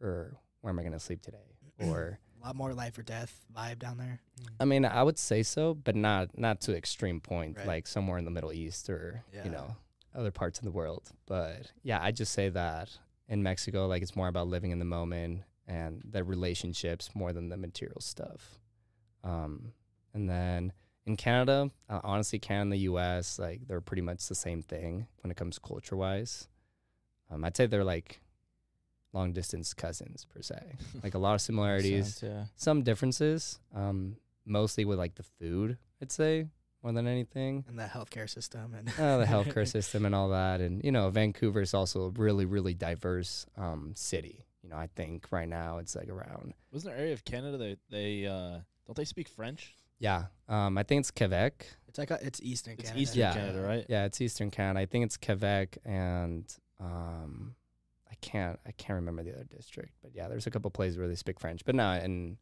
Or 0.00 0.36
where 0.60 0.70
am 0.72 0.78
I 0.78 0.82
going 0.82 0.92
to 0.92 1.00
sleep 1.00 1.22
today? 1.22 1.38
Or 1.80 2.18
A 2.42 2.46
lot 2.46 2.56
more 2.56 2.72
life 2.74 2.96
or 2.98 3.02
death 3.02 3.44
vibe 3.56 3.78
down 3.80 3.96
there. 3.98 4.20
I 4.60 4.64
mean, 4.64 4.84
I 4.84 5.02
would 5.02 5.18
say 5.18 5.42
so, 5.42 5.74
but 5.74 5.96
not 5.96 6.38
not 6.38 6.60
to 6.62 6.76
extreme 6.76 7.20
point, 7.20 7.56
Right. 7.58 7.66
like 7.66 7.86
somewhere 7.86 8.16
in 8.18 8.24
the 8.24 8.30
Middle 8.30 8.52
East 8.52 8.88
or 8.88 9.24
Yeah. 9.32 9.44
you 9.44 9.50
know 9.50 9.76
other 10.14 10.30
parts 10.30 10.58
of 10.60 10.64
the 10.64 10.70
world. 10.70 11.10
But 11.26 11.72
yeah, 11.82 11.98
I 12.02 12.12
just 12.12 12.32
say 12.32 12.48
that 12.50 12.90
in 13.28 13.42
Mexico, 13.42 13.86
like 13.86 14.02
it's 14.02 14.16
more 14.16 14.28
about 14.28 14.48
living 14.48 14.70
in 14.70 14.78
the 14.78 14.84
moment 14.84 15.42
and 15.66 16.02
the 16.08 16.22
relationships 16.22 17.10
more 17.14 17.32
than 17.32 17.48
the 17.48 17.56
material 17.56 18.00
stuff. 18.00 18.58
Um, 19.22 19.72
and 20.12 20.28
then 20.28 20.72
in 21.06 21.16
Canada, 21.16 21.70
uh, 21.88 22.00
honestly, 22.04 22.38
Canada 22.38 22.62
and 22.62 22.72
the 22.72 22.78
U.S. 22.78 23.38
like 23.38 23.66
they're 23.66 23.80
pretty 23.80 24.02
much 24.02 24.26
the 24.26 24.34
same 24.34 24.62
thing 24.62 25.06
when 25.22 25.30
it 25.30 25.36
comes 25.36 25.58
culture 25.58 25.96
wise. 25.96 26.48
Um, 27.30 27.44
I'd 27.44 27.56
say 27.56 27.66
they're 27.66 27.84
like 27.84 28.20
long 29.12 29.32
distance 29.32 29.72
cousins 29.72 30.24
per 30.24 30.42
se, 30.42 30.60
like 31.02 31.14
a 31.14 31.18
lot 31.18 31.34
of 31.34 31.40
similarities 31.40 32.20
yeah. 32.22 32.44
some 32.56 32.82
differences, 32.82 33.58
um, 33.74 34.16
mostly 34.44 34.84
with 34.84 34.98
like 34.98 35.14
the 35.14 35.22
food, 35.22 35.78
I'd 36.02 36.12
say, 36.12 36.46
more 36.84 36.92
than 36.92 37.06
anything. 37.08 37.64
And 37.66 37.78
the 37.78 37.84
healthcare 37.84 38.28
system 38.28 38.74
and 38.74 38.88
Uh, 39.00 39.18
the 39.18 39.24
healthcare 39.24 39.66
system 39.78 40.04
and 40.04 40.14
all 40.14 40.28
that. 40.28 40.60
And, 40.60 40.84
you 40.84 40.92
know, 40.92 41.08
Vancouver 41.10 41.60
is 41.62 41.74
also 41.74 42.02
a 42.04 42.10
really, 42.10 42.44
really 42.44 42.74
diverse 42.74 43.46
um, 43.56 43.92
city. 43.96 44.44
You 44.62 44.68
know, 44.68 44.76
I 44.76 44.88
think 44.94 45.26
right 45.32 45.48
now 45.48 45.78
it's 45.78 45.96
like 45.96 46.08
around, 46.08 46.54
Wasn't 46.72 46.90
there 46.90 46.94
an 46.96 47.00
area 47.00 47.14
of 47.14 47.24
Canada 47.24 47.56
that 47.58 47.78
they 47.90 48.26
uh 48.26 48.60
don't 48.86 48.96
they 48.96 49.04
speak 49.04 49.28
French? 49.28 49.74
yeah, 49.98 50.24
um, 50.48 50.76
I 50.76 50.82
think 50.82 51.00
it's 51.00 51.10
Quebec. 51.10 51.66
it's 51.88 51.98
like 51.98 52.10
a, 52.10 52.18
it's 52.20 52.40
Eastern 52.42 52.74
It's 52.74 52.82
Canada. 52.84 53.00
Eastern 53.02 53.20
Yeah. 53.20 53.32
Canada, 53.34 53.60
right? 53.62 53.86
Yeah, 53.88 54.04
it's 54.04 54.20
Eastern 54.20 54.50
Canada. 54.50 54.80
I 54.80 54.86
think 54.86 55.04
it's 55.06 55.16
Quebec 55.16 55.78
and 55.84 56.44
um, 56.80 57.54
I 58.10 58.14
can't 58.20 58.58
I 58.66 58.72
can't 58.72 58.96
remember 58.96 59.22
the 59.22 59.32
other 59.34 59.44
district, 59.44 59.92
but 60.02 60.14
yeah, 60.14 60.28
there's 60.28 60.46
a 60.46 60.50
couple 60.50 60.70
places 60.70 60.98
where 60.98 61.08
they 61.08 61.14
speak 61.14 61.40
French. 61.40 61.64
But 61.64 61.74
no, 61.74 61.92
in 61.92 62.38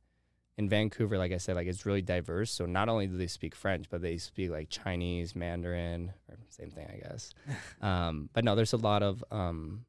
in 0.58 0.68
Vancouver, 0.68 1.16
like 1.16 1.32
I 1.32 1.38
said, 1.38 1.56
like 1.56 1.66
it's 1.66 1.86
really 1.86 2.02
diverse. 2.02 2.50
So 2.50 2.66
not 2.66 2.88
only 2.88 3.06
do 3.06 3.16
they 3.16 3.26
speak 3.26 3.54
French, 3.54 3.86
but 3.88 4.02
they 4.02 4.18
speak 4.18 4.50
like 4.50 4.68
Chinese, 4.68 5.34
Mandarin, 5.34 6.12
or 6.28 6.36
same 6.48 6.70
thing, 6.70 6.88
I 6.92 7.08
guess. 7.08 7.32
um, 7.80 8.28
but 8.32 8.44
no, 8.44 8.54
there's 8.54 8.74
a 8.74 8.78
lot 8.78 9.02
of 9.02 9.24
um, 9.30 9.86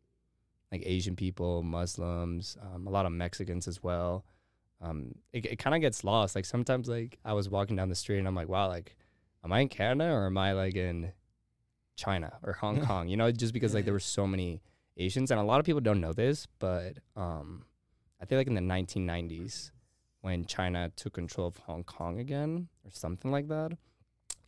like 0.71 0.84
Asian 0.86 1.15
people, 1.15 1.63
Muslims, 1.63 2.58
um, 2.62 2.88
a 2.88 2.89
lot 2.89 3.06
of 3.06 3.12
Mexicans 3.12 3.67
as 3.67 3.84
well. 3.84 4.26
Um, 4.82 5.15
it 5.32 5.45
it 5.45 5.60
kind 5.60 5.76
of 5.76 5.82
gets 5.82 6.04
lost. 6.04 6.36
Like 6.36 6.45
sometimes, 6.45 6.88
like 6.88 7.19
I 7.26 7.34
was 7.34 7.49
walking 7.49 7.76
down 7.76 7.89
the 7.89 7.95
street 7.95 8.19
and 8.19 8.28
I'm 8.28 8.36
like, 8.36 8.49
wow, 8.49 8.69
like, 8.69 8.95
am 9.43 9.52
I 9.52 9.62
in 9.62 9.69
Canada 9.69 10.12
or 10.12 10.28
am 10.28 10.38
I 10.38 10.54
like 10.54 10.76
in 10.76 11.12
China 11.95 12.38
or 12.41 12.54
Hong 12.54 12.82
Kong? 12.86 13.10
You 13.10 13.17
know, 13.17 13.32
just 13.32 13.54
because 13.54 13.73
like 13.73 13.86
there 13.86 13.93
were 13.93 13.99
so 13.99 14.26
many 14.26 14.62
Asians 14.95 15.30
and 15.30 15.39
a 15.39 15.43
lot 15.43 15.60
of 15.60 15.65
people 15.65 15.82
don't 15.82 15.99
know 16.02 16.13
this, 16.13 16.47
but 16.60 16.97
um, 17.17 17.65
I 18.21 18.26
think 18.26 18.38
like 18.38 18.47
in 18.47 18.56
the 18.56 18.62
1990s 18.62 19.71
when 20.24 20.46
China 20.46 20.90
took 20.96 21.14
control 21.14 21.48
of 21.48 21.58
Hong 21.58 21.84
Kong 21.84 22.18
again 22.18 22.70
or 22.86 22.92
something 22.92 23.30
like 23.30 23.50
that, 23.50 23.74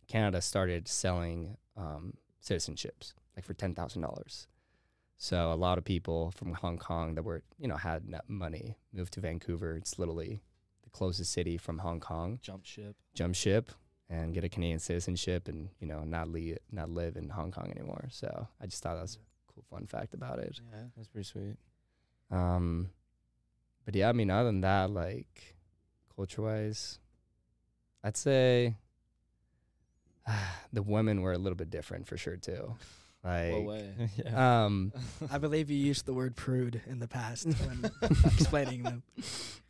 Canada 0.08 0.40
started 0.40 0.88
selling 0.88 1.58
um, 1.76 2.14
citizenships 2.42 3.12
like 3.36 3.44
for 3.44 3.52
ten 3.52 3.74
thousand 3.74 4.00
dollars. 4.00 4.48
So 5.18 5.52
a 5.52 5.54
lot 5.54 5.76
of 5.76 5.84
people 5.84 6.30
from 6.30 6.54
Hong 6.54 6.78
Kong 6.78 7.14
that 7.14 7.24
were 7.24 7.42
you 7.58 7.68
know 7.68 7.76
had 7.76 8.04
money 8.26 8.78
moved 8.90 9.12
to 9.14 9.20
Vancouver. 9.20 9.76
It's 9.76 9.98
literally 9.98 10.40
the 10.82 10.90
closest 10.90 11.30
city 11.30 11.58
from 11.58 11.78
Hong 11.78 12.00
Kong. 12.00 12.38
Jump 12.40 12.64
ship. 12.64 12.96
Jump 13.14 13.34
ship 13.34 13.70
and 14.08 14.32
get 14.32 14.44
a 14.44 14.48
Canadian 14.48 14.78
citizenship 14.78 15.46
and 15.46 15.68
you 15.78 15.86
know 15.86 16.04
not 16.04 16.28
leave, 16.28 16.56
not 16.72 16.88
live 16.88 17.16
in 17.16 17.28
Hong 17.28 17.52
Kong 17.52 17.70
anymore. 17.70 18.08
So 18.10 18.48
I 18.62 18.66
just 18.66 18.82
thought 18.82 18.94
that 18.94 19.02
was 19.02 19.16
a 19.16 19.52
cool 19.52 19.64
fun 19.68 19.86
fact 19.86 20.14
about 20.14 20.38
it. 20.38 20.58
Yeah, 20.72 20.84
that's 20.96 21.08
pretty 21.08 21.28
sweet. 21.28 21.56
Um, 22.30 22.88
but 23.84 23.94
yeah, 23.94 24.08
I 24.08 24.12
mean, 24.12 24.30
other 24.30 24.48
than 24.48 24.62
that, 24.62 24.90
like 24.90 25.55
culture 26.16 26.42
wise, 26.42 26.98
I'd 28.02 28.16
say 28.16 28.76
the 30.72 30.82
women 30.82 31.22
were 31.22 31.32
a 31.32 31.38
little 31.38 31.56
bit 31.56 31.70
different 31.70 32.06
for 32.06 32.16
sure 32.16 32.36
too. 32.36 32.74
Like, 33.24 33.52
What 33.52 33.64
way? 33.64 33.90
yeah. 34.24 34.64
um, 34.64 34.92
I 35.30 35.38
believe 35.38 35.70
you 35.70 35.76
used 35.76 36.06
the 36.06 36.14
word 36.14 36.36
prude 36.36 36.80
in 36.86 36.98
the 37.00 37.08
past 37.08 37.46
when 37.66 37.90
explaining 38.24 38.82
them. 38.84 39.02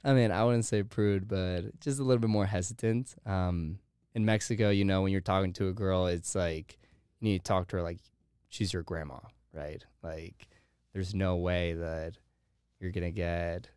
I 0.04 0.12
mean, 0.12 0.30
I 0.30 0.44
wouldn't 0.44 0.66
say 0.66 0.82
prude, 0.82 1.26
but 1.26 1.80
just 1.80 1.98
a 1.98 2.02
little 2.02 2.20
bit 2.20 2.30
more 2.30 2.46
hesitant. 2.46 3.14
Um, 3.24 3.78
in 4.14 4.24
Mexico, 4.24 4.70
you 4.70 4.85
know, 4.85 5.02
when 5.02 5.12
you're 5.12 5.20
talking 5.20 5.52
to 5.54 5.68
a 5.68 5.72
girl, 5.72 6.06
it's 6.06 6.35
like 6.35 6.78
you 7.20 7.30
need 7.30 7.38
to 7.38 7.44
talk 7.44 7.68
to 7.68 7.76
her 7.76 7.82
like 7.82 7.98
she's 8.48 8.72
your 8.72 8.82
grandma, 8.82 9.18
right? 9.52 9.85
Like, 10.02 10.46
there's 10.92 11.14
no 11.14 11.37
way 11.37 11.72
that 11.74 12.14
you're 12.80 12.92
gonna 12.92 13.11
get, 13.11 13.68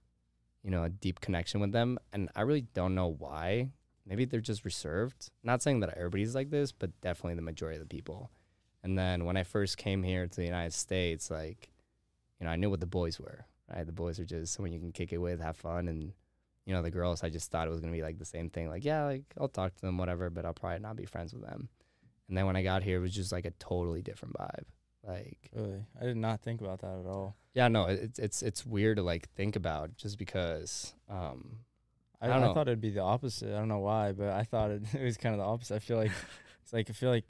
you 0.63 0.72
know, 0.72 0.84
a 0.84 0.89
deep 0.89 1.22
connection 1.22 1.60
with 1.60 1.72
them. 1.72 1.98
And 2.13 2.30
I 2.36 2.41
really 2.41 2.65
don't 2.74 2.95
know 2.95 3.15
why. 3.17 3.69
Maybe 4.06 4.26
they're 4.26 4.41
just 4.41 4.65
reserved. 4.65 5.30
Not 5.43 5.62
saying 5.62 5.82
that 5.82 5.95
everybody's 5.95 6.36
like 6.36 6.50
this, 6.50 6.72
but 6.72 7.00
definitely 7.02 7.36
the 7.36 7.41
majority 7.41 7.78
of 7.78 7.88
the 7.88 7.95
people. 7.95 8.32
And 8.84 8.98
then 8.98 9.26
when 9.26 9.38
I 9.38 9.43
first 9.43 9.78
came 9.78 10.04
here 10.04 10.28
to 10.28 10.36
the 10.36 10.45
United 10.45 10.74
States, 10.74 11.30
like, 11.30 11.69
you 12.39 12.45
know, 12.45 12.52
I 12.52 12.56
knew 12.56 12.69
what 12.69 12.80
the 12.80 12.86
boys 12.86 13.19
were, 13.19 13.45
right? 13.74 13.86
The 13.86 13.91
boys 13.91 14.19
are 14.19 14.26
just 14.26 14.54
someone 14.54 14.72
you 14.72 14.80
can 14.80 14.91
kick 14.91 15.12
it 15.12 15.17
with, 15.17 15.41
have 15.41 15.58
fun, 15.58 15.88
and 15.88 16.13
you 16.65 16.74
know, 16.74 16.82
the 16.82 16.91
girls, 16.91 17.24
I 17.24 17.30
just 17.30 17.52
thought 17.52 17.67
it 17.67 17.72
was 17.72 17.82
gonna 17.82 17.91
be 17.91 18.04
like 18.04 18.19
the 18.19 18.26
same 18.26 18.50
thing. 18.50 18.69
Like, 18.69 18.86
yeah, 18.86 19.06
like 19.06 19.24
I'll 19.39 19.48
talk 19.48 19.76
to 19.76 19.82
them, 19.82 19.98
whatever, 19.98 20.30
but 20.30 20.45
I'll 20.45 20.54
probably 20.54 20.80
not 20.80 20.95
be 20.95 21.06
friends 21.06 21.34
with 21.34 21.43
them. 21.43 21.67
And 22.28 22.38
then 22.38 22.45
when 22.45 22.56
I 22.56 22.63
got 22.63 22.84
here, 22.84 22.98
it 22.98 23.02
was 23.02 23.13
just 23.13 23.32
like 23.32 23.45
a 23.45 23.52
totally 23.52 24.02
different 24.02 24.36
vibe. 24.36 24.65
Like, 25.08 25.50
Really, 25.56 25.86
I 26.00 26.06
did 26.06 26.18
not 26.18 26.42
think 26.42 26.62
about 26.62 26.82
that 26.82 27.00
at 27.00 27.06
all. 27.06 27.36
yeah, 27.54 27.68
no, 27.68 27.86
it's 27.86 28.20
it's 28.20 28.42
it's 28.44 28.66
weird 28.66 28.98
to 28.98 29.04
like 29.04 29.30
think 29.30 29.56
about 29.56 29.96
just 29.98 30.18
because. 30.18 30.94
Um, 31.10 31.60
I, 32.22 32.28
I 32.28 32.50
I, 32.50 32.54
thought 32.54 32.68
it'd 32.68 32.82
be 32.82 32.90
the 32.90 33.02
opposite. 33.02 33.54
I 33.54 33.58
don't 33.58 33.70
know 33.70 33.80
why, 33.80 34.12
but 34.12 34.30
I 34.30 34.44
thought 34.44 34.72
it, 34.72 34.84
it 34.94 35.04
was 35.04 35.18
kind 35.18 35.34
of 35.34 35.40
the 35.40 35.46
opposite. 35.46 35.76
I 35.76 35.80
feel 35.80 35.98
like 35.98 36.12
it's 36.64 36.74
like 36.74 36.90
I 36.90 36.94
feel 36.94 37.10
like 37.10 37.26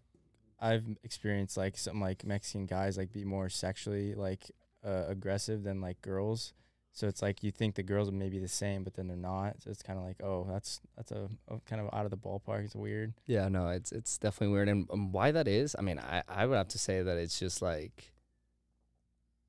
I've 0.60 0.86
experienced 1.04 1.58
like 1.58 1.78
some 1.78 2.02
like 2.02 2.26
Mexican 2.26 2.66
guys 2.66 2.98
like 2.98 3.14
be 3.14 3.24
more 3.24 3.50
sexually 3.50 4.16
like 4.16 4.52
uh, 4.86 5.06
aggressive 5.08 5.64
than 5.64 5.82
like 5.82 6.02
girls. 6.02 6.54
So 7.00 7.08
it's 7.08 7.22
like 7.22 7.44
you 7.44 7.52
think 7.52 7.76
the 7.76 7.84
girls 7.84 8.12
may 8.12 8.28
be 8.28 8.40
the 8.40 8.48
same, 8.50 8.84
but 8.84 8.94
then 8.96 9.08
they're 9.08 9.16
not. 9.16 9.62
So 9.64 9.70
it's 9.72 9.82
kind 9.82 9.98
of 9.98 10.04
like, 10.04 10.22
oh, 10.22 10.46
that's 10.52 10.82
that's 10.98 11.12
a, 11.14 11.30
a 11.48 11.60
kind 11.62 11.82
of 11.82 11.90
out 11.94 12.04
of 12.04 12.12
the 12.12 12.18
ballpark. 12.18 12.66
It's 12.66 12.76
weird. 12.76 13.14
yeah, 13.26 13.48
no, 13.48 13.70
it's 13.70 13.94
it's 13.94 14.18
definitely 14.18 14.54
weird, 14.54 14.68
and 14.68 14.86
um, 14.92 15.14
why 15.14 15.32
that 15.32 15.48
is, 15.48 15.78
I 15.80 15.82
mean, 15.82 15.98
I 15.98 16.24
I 16.28 16.46
would 16.46 16.58
have 16.58 16.68
to 16.70 16.78
say 16.78 17.02
that 17.02 17.18
it's 17.18 17.40
just 17.40 17.62
like 17.62 18.12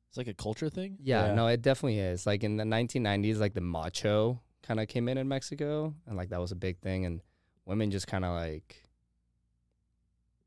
It's 0.08 0.16
like 0.16 0.28
a 0.28 0.34
culture 0.34 0.70
thing. 0.70 0.98
Yeah, 1.02 1.26
Yeah. 1.26 1.34
no, 1.34 1.48
it 1.48 1.60
definitely 1.60 1.98
is. 1.98 2.24
Like 2.24 2.44
in 2.44 2.56
the 2.56 2.64
1990s, 2.64 3.38
like 3.40 3.54
the 3.54 3.60
macho 3.60 4.40
kind 4.62 4.78
of 4.78 4.86
came 4.86 5.08
in 5.08 5.18
in 5.18 5.26
Mexico, 5.26 5.92
and 6.06 6.16
like 6.16 6.28
that 6.28 6.40
was 6.40 6.52
a 6.52 6.56
big 6.56 6.78
thing. 6.78 7.04
And 7.04 7.20
women 7.66 7.90
just 7.90 8.06
kind 8.06 8.24
of 8.24 8.32
like 8.36 8.84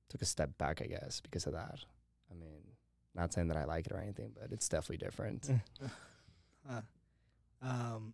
took 0.08 0.22
a 0.22 0.26
step 0.26 0.58
back, 0.58 0.82
I 0.82 0.86
guess, 0.86 1.20
because 1.20 1.48
of 1.48 1.54
that. 1.54 1.80
I 2.32 2.34
mean, 2.36 2.62
not 3.14 3.34
saying 3.34 3.50
that 3.50 3.58
I 3.58 3.66
like 3.66 3.88
it 3.88 3.92
or 3.92 4.00
anything, 4.00 4.32
but 4.40 4.54
it's 4.54 4.70
definitely 4.70 5.04
different. 5.06 5.50
Huh. 6.68 6.82
Um, 7.62 8.14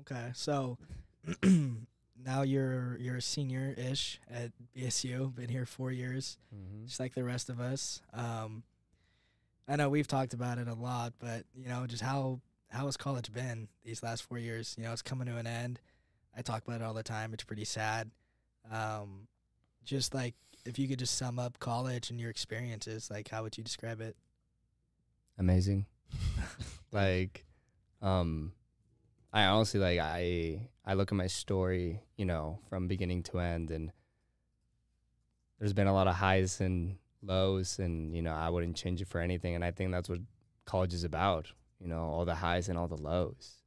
okay, 0.00 0.30
so 0.34 0.78
now 1.42 2.42
you're 2.42 2.96
you're 2.98 3.16
a 3.16 3.22
senior 3.22 3.74
ish 3.76 4.20
at 4.30 4.52
BSU. 4.76 5.34
Been 5.34 5.48
here 5.48 5.66
four 5.66 5.90
years, 5.90 6.38
mm-hmm. 6.54 6.86
just 6.86 7.00
like 7.00 7.14
the 7.14 7.24
rest 7.24 7.48
of 7.48 7.60
us. 7.60 8.00
Um, 8.12 8.62
I 9.66 9.76
know 9.76 9.88
we've 9.88 10.08
talked 10.08 10.34
about 10.34 10.58
it 10.58 10.68
a 10.68 10.74
lot, 10.74 11.14
but 11.18 11.44
you 11.54 11.68
know, 11.68 11.86
just 11.86 12.02
how 12.02 12.40
how 12.70 12.86
has 12.86 12.96
college 12.96 13.32
been 13.32 13.68
these 13.84 14.02
last 14.02 14.22
four 14.22 14.38
years? 14.38 14.74
You 14.78 14.84
know, 14.84 14.92
it's 14.92 15.02
coming 15.02 15.26
to 15.26 15.36
an 15.36 15.46
end. 15.46 15.80
I 16.36 16.42
talk 16.42 16.66
about 16.66 16.80
it 16.80 16.84
all 16.84 16.94
the 16.94 17.02
time. 17.02 17.32
It's 17.32 17.44
pretty 17.44 17.64
sad. 17.64 18.10
Um, 18.72 19.28
just 19.84 20.14
like 20.14 20.34
if 20.64 20.78
you 20.78 20.88
could 20.88 20.98
just 20.98 21.16
sum 21.16 21.38
up 21.38 21.58
college 21.58 22.10
and 22.10 22.20
your 22.20 22.30
experiences, 22.30 23.10
like 23.10 23.28
how 23.28 23.42
would 23.42 23.56
you 23.56 23.64
describe 23.64 24.00
it? 24.00 24.16
Amazing. 25.38 25.86
like, 26.92 27.44
um, 28.04 28.52
I 29.32 29.44
honestly 29.46 29.80
like 29.80 29.98
I 29.98 30.68
I 30.84 30.94
look 30.94 31.10
at 31.10 31.16
my 31.16 31.26
story, 31.26 32.02
you 32.16 32.24
know, 32.24 32.58
from 32.68 32.86
beginning 32.86 33.22
to 33.24 33.38
end, 33.40 33.70
and 33.70 33.90
there's 35.58 35.72
been 35.72 35.86
a 35.86 35.94
lot 35.94 36.06
of 36.06 36.14
highs 36.16 36.60
and 36.60 36.96
lows, 37.22 37.78
and 37.78 38.14
you 38.14 38.22
know, 38.22 38.34
I 38.34 38.50
wouldn't 38.50 38.76
change 38.76 39.00
it 39.00 39.08
for 39.08 39.20
anything. 39.20 39.54
And 39.54 39.64
I 39.64 39.70
think 39.70 39.90
that's 39.90 40.08
what 40.08 40.20
college 40.66 40.92
is 40.94 41.04
about, 41.04 41.50
you 41.80 41.88
know, 41.88 42.02
all 42.04 42.24
the 42.24 42.34
highs 42.36 42.68
and 42.68 42.78
all 42.78 42.88
the 42.88 43.00
lows, 43.00 43.62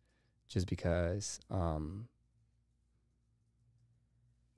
just 0.48 0.68
because, 0.68 1.40
um, 1.50 2.08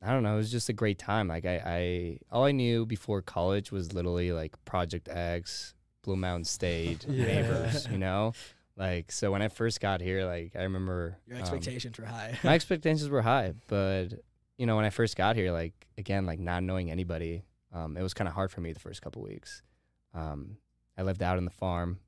I 0.01 0.11
don't 0.11 0.23
know, 0.23 0.33
it 0.33 0.37
was 0.37 0.51
just 0.51 0.69
a 0.69 0.73
great 0.73 0.97
time. 0.97 1.27
Like 1.27 1.45
I, 1.45 1.61
I 1.65 2.19
all 2.31 2.43
I 2.43 2.51
knew 2.51 2.85
before 2.85 3.21
college 3.21 3.71
was 3.71 3.93
literally 3.93 4.31
like 4.31 4.63
Project 4.65 5.07
X, 5.09 5.73
Blue 6.03 6.15
Mountain 6.17 6.45
State, 6.45 7.05
Yeah. 7.09 7.25
neighbors, 7.25 7.87
you 7.91 7.97
know? 7.97 8.33
Like 8.79 9.11
so 9.11 9.31
when 9.31 9.41
I 9.41 9.49
first 9.49 9.81
got 9.81 9.99
here, 10.01 10.25
like 10.25 10.55
I 10.55 10.63
remember 10.63 11.17
Your 11.27 11.35
um, 11.35 11.41
expectations 11.41 11.99
were 11.99 12.05
high. 12.05 12.39
my 12.43 12.53
expectations 12.59 13.09
were 13.09 13.21
high, 13.21 13.53
but 13.67 14.07
you 14.57 14.65
know, 14.65 14.75
when 14.77 14.85
I 14.85 14.89
first 14.89 15.15
got 15.17 15.35
here, 15.35 15.51
like 15.51 15.73
again, 15.97 16.25
like 16.25 16.39
not 16.39 16.63
knowing 16.63 16.89
anybody, 16.89 17.43
um, 17.73 17.97
it 17.97 18.01
was 18.01 18.13
kind 18.13 18.27
of 18.27 18.33
hard 18.33 18.51
for 18.51 18.61
me 18.61 18.71
the 18.73 18.79
first 18.79 19.01
couple 19.01 19.21
weeks. 19.21 19.61
Um, 20.13 20.57
I 20.97 21.01
lived 21.03 21.21
out 21.21 21.37
in 21.37 21.43
the 21.45 21.51
farm, 21.51 21.99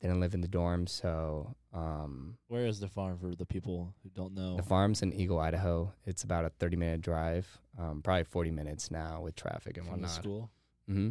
didn't 0.00 0.20
live 0.20 0.32
in 0.34 0.40
the 0.40 0.48
dorms, 0.48 0.90
so 0.90 1.54
um, 1.74 2.38
Where 2.48 2.66
is 2.66 2.78
the 2.80 2.88
farm 2.88 3.18
for 3.18 3.34
the 3.34 3.44
people 3.44 3.92
who 4.02 4.08
don't 4.10 4.32
know? 4.34 4.56
the 4.56 4.62
farm's 4.62 5.02
in 5.02 5.12
Eagle, 5.12 5.40
Idaho. 5.40 5.92
It's 6.06 6.22
about 6.22 6.44
a 6.44 6.50
thirty 6.50 6.76
minute 6.76 7.00
drive, 7.00 7.58
um, 7.78 8.00
probably 8.02 8.24
forty 8.24 8.52
minutes 8.52 8.90
now 8.92 9.22
with 9.22 9.34
traffic 9.34 9.76
and 9.76 9.86
from 9.86 9.96
the 10.02 10.06
whatnot. 10.06 10.22
school. 10.22 10.50
hmm 10.86 11.10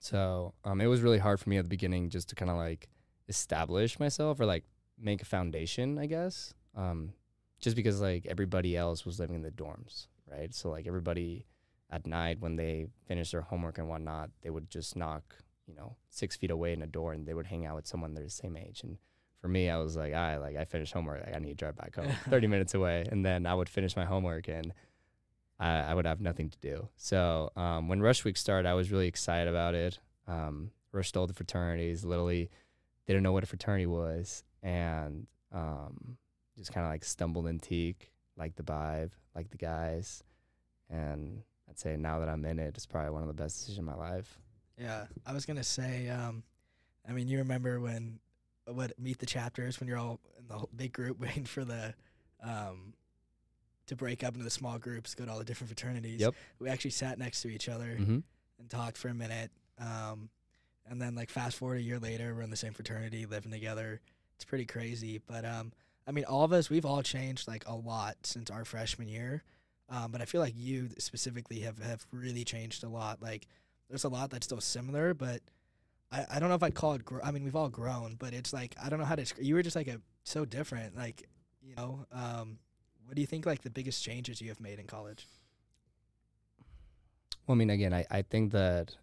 So 0.00 0.54
um, 0.64 0.80
it 0.80 0.86
was 0.86 1.00
really 1.02 1.18
hard 1.18 1.40
for 1.40 1.48
me 1.50 1.56
at 1.58 1.64
the 1.64 1.68
beginning 1.68 2.10
just 2.10 2.28
to 2.30 2.34
kind 2.34 2.50
of 2.50 2.56
like 2.56 2.88
establish 3.28 4.00
myself 4.00 4.40
or 4.40 4.46
like 4.46 4.64
make 4.98 5.22
a 5.22 5.26
foundation, 5.26 5.98
I 5.98 6.06
guess. 6.06 6.54
Um, 6.74 7.12
just 7.60 7.76
because 7.76 8.00
like 8.00 8.26
everybody 8.26 8.76
else 8.76 9.04
was 9.04 9.18
living 9.18 9.36
in 9.36 9.42
the 9.42 9.50
dorms, 9.50 10.06
right? 10.30 10.54
So 10.54 10.70
like 10.70 10.86
everybody 10.86 11.46
at 11.90 12.06
night 12.06 12.40
when 12.40 12.56
they 12.56 12.86
finished 13.06 13.32
their 13.32 13.42
homework 13.42 13.78
and 13.78 13.88
whatnot, 13.88 14.30
they 14.42 14.50
would 14.50 14.70
just 14.70 14.96
knock, 14.96 15.36
you 15.66 15.74
know, 15.74 15.96
six 16.10 16.36
feet 16.36 16.50
away 16.50 16.72
in 16.72 16.82
a 16.82 16.86
door 16.86 17.12
and 17.12 17.26
they 17.26 17.34
would 17.34 17.46
hang 17.46 17.66
out 17.66 17.76
with 17.76 17.86
someone 17.86 18.14
their 18.14 18.28
same 18.28 18.56
age. 18.56 18.82
And 18.82 18.98
for 19.40 19.48
me, 19.48 19.70
I 19.70 19.78
was 19.78 19.96
like, 19.96 20.14
I 20.14 20.36
like 20.38 20.56
I 20.56 20.64
finished 20.64 20.92
homework, 20.92 21.24
like 21.24 21.34
I 21.34 21.38
need 21.38 21.50
to 21.50 21.54
drive 21.54 21.76
back 21.76 21.96
home, 21.96 22.10
thirty 22.30 22.46
minutes 22.46 22.74
away, 22.74 23.06
and 23.10 23.24
then 23.24 23.46
I 23.46 23.54
would 23.54 23.68
finish 23.68 23.96
my 23.96 24.04
homework 24.04 24.48
and 24.48 24.72
I, 25.58 25.78
I 25.78 25.94
would 25.94 26.06
have 26.06 26.20
nothing 26.20 26.50
to 26.50 26.58
do. 26.58 26.88
So 26.96 27.50
um, 27.56 27.88
when 27.88 28.00
Rush 28.00 28.24
Week 28.24 28.36
started, 28.36 28.68
I 28.68 28.74
was 28.74 28.92
really 28.92 29.08
excited 29.08 29.48
about 29.48 29.74
it. 29.74 29.98
Um, 30.26 30.70
rushed 30.92 31.16
all 31.16 31.26
the 31.26 31.34
fraternities, 31.34 32.04
literally 32.04 32.50
didn't 33.12 33.22
know 33.24 33.32
what 33.32 33.42
a 33.42 33.46
fraternity 33.46 33.86
was, 33.86 34.44
and 34.62 35.26
um, 35.52 36.16
just 36.56 36.72
kind 36.72 36.86
of 36.86 36.92
like 36.92 37.04
stumbled 37.04 37.46
in 37.46 37.58
Teak, 37.58 38.12
like 38.36 38.54
the 38.56 38.62
vibe, 38.62 39.10
like 39.34 39.50
the 39.50 39.56
guys, 39.56 40.22
and 40.90 41.42
I'd 41.68 41.78
say 41.78 41.96
now 41.96 42.18
that 42.20 42.28
I'm 42.28 42.44
in 42.44 42.58
it, 42.58 42.74
it's 42.76 42.86
probably 42.86 43.10
one 43.10 43.22
of 43.22 43.28
the 43.28 43.34
best 43.34 43.58
decisions 43.58 43.78
of 43.78 43.84
my 43.84 43.94
life. 43.94 44.38
Yeah, 44.78 45.06
I 45.26 45.32
was 45.32 45.44
gonna 45.46 45.64
say. 45.64 46.08
Um, 46.08 46.42
I 47.08 47.12
mean, 47.12 47.26
you 47.28 47.38
remember 47.38 47.80
when 47.80 48.20
what 48.66 48.98
meet 48.98 49.18
the 49.18 49.26
chapters 49.26 49.80
when 49.80 49.88
you're 49.88 49.96
all 49.98 50.20
in 50.38 50.46
the 50.46 50.54
whole 50.54 50.68
big 50.76 50.92
group 50.92 51.18
waiting 51.20 51.44
for 51.46 51.64
the 51.64 51.94
um 52.42 52.92
to 53.86 53.96
break 53.96 54.22
up 54.22 54.34
into 54.34 54.44
the 54.44 54.50
small 54.50 54.78
groups, 54.78 55.14
go 55.14 55.24
to 55.24 55.30
all 55.32 55.38
the 55.38 55.44
different 55.44 55.68
fraternities. 55.70 56.20
Yep. 56.20 56.34
We 56.58 56.68
actually 56.68 56.90
sat 56.90 57.18
next 57.18 57.40
to 57.42 57.48
each 57.48 57.70
other 57.70 57.96
Mm-hmm. 57.98 58.18
and 58.58 58.70
talked 58.70 58.98
for 58.98 59.08
a 59.08 59.14
minute. 59.14 59.50
Um, 59.78 60.28
and 60.90 61.00
then 61.00 61.14
like 61.14 61.30
fast 61.30 61.56
forward 61.56 61.78
a 61.78 61.82
year 61.82 61.98
later, 61.98 62.34
we're 62.34 62.42
in 62.42 62.50
the 62.50 62.56
same 62.56 62.72
fraternity, 62.72 63.26
living 63.26 63.52
together. 63.52 64.00
It's 64.36 64.44
pretty 64.44 64.66
crazy. 64.66 65.20
But 65.26 65.44
um, 65.44 65.72
I 66.06 66.12
mean, 66.12 66.24
all 66.24 66.44
of 66.44 66.52
us, 66.52 66.70
we've 66.70 66.86
all 66.86 67.02
changed 67.02 67.48
like 67.48 67.66
a 67.66 67.74
lot 67.74 68.16
since 68.22 68.50
our 68.50 68.64
freshman 68.64 69.08
year. 69.08 69.42
Um, 69.90 70.12
but 70.12 70.20
I 70.20 70.26
feel 70.26 70.40
like 70.40 70.54
you 70.56 70.90
specifically 70.98 71.60
have 71.60 71.78
have 71.78 72.06
really 72.12 72.44
changed 72.44 72.84
a 72.84 72.88
lot. 72.88 73.22
Like, 73.22 73.46
there's 73.88 74.04
a 74.04 74.08
lot 74.08 74.30
that's 74.30 74.46
still 74.46 74.60
similar, 74.60 75.14
but 75.14 75.40
I, 76.12 76.26
I 76.32 76.38
don't 76.38 76.48
know 76.48 76.54
if 76.54 76.62
I'd 76.62 76.74
call 76.74 76.94
it. 76.94 77.04
Gro- 77.04 77.22
I 77.24 77.30
mean, 77.30 77.44
we've 77.44 77.56
all 77.56 77.70
grown, 77.70 78.16
but 78.18 78.34
it's 78.34 78.52
like 78.52 78.74
I 78.82 78.88
don't 78.88 78.98
know 78.98 79.06
how 79.06 79.16
to. 79.16 79.24
You 79.40 79.54
were 79.54 79.62
just 79.62 79.76
like 79.76 79.88
a 79.88 80.00
so 80.24 80.44
different. 80.44 80.96
Like, 80.96 81.26
you 81.62 81.74
know, 81.74 82.06
um, 82.12 82.58
what 83.06 83.14
do 83.14 83.20
you 83.22 83.26
think 83.26 83.46
like 83.46 83.62
the 83.62 83.70
biggest 83.70 84.04
changes 84.04 84.40
you 84.42 84.48
have 84.48 84.60
made 84.60 84.78
in 84.78 84.86
college? 84.86 85.26
Well, 87.46 87.54
I 87.54 87.58
mean, 87.58 87.70
again, 87.70 87.94
I, 87.94 88.04
I 88.10 88.22
think 88.22 88.52
that 88.52 88.94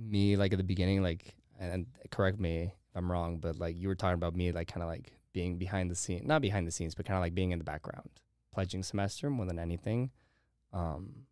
me, 0.00 0.36
like 0.36 0.52
at 0.52 0.58
the 0.58 0.64
beginning, 0.64 1.02
like, 1.02 1.34
and 1.58 1.86
correct 2.10 2.40
me 2.40 2.62
if 2.62 2.96
I'm 2.96 3.10
wrong, 3.10 3.38
but 3.38 3.58
like 3.58 3.76
you 3.76 3.88
were 3.88 3.94
talking 3.94 4.14
about 4.14 4.34
me, 4.34 4.52
like 4.52 4.68
kind 4.68 4.82
of 4.82 4.88
like 4.88 5.12
being 5.32 5.58
behind 5.58 5.90
the 5.90 5.94
scene, 5.94 6.22
not 6.24 6.42
behind 6.42 6.66
the 6.66 6.72
scenes, 6.72 6.94
but 6.94 7.06
kind 7.06 7.16
of 7.16 7.22
like 7.22 7.34
being 7.34 7.52
in 7.52 7.58
the 7.58 7.64
background, 7.64 8.08
pledging 8.52 8.82
semester 8.82 9.30
more 9.30 9.46
than 9.46 9.58
anything. 9.58 10.10
Um, 10.72 11.26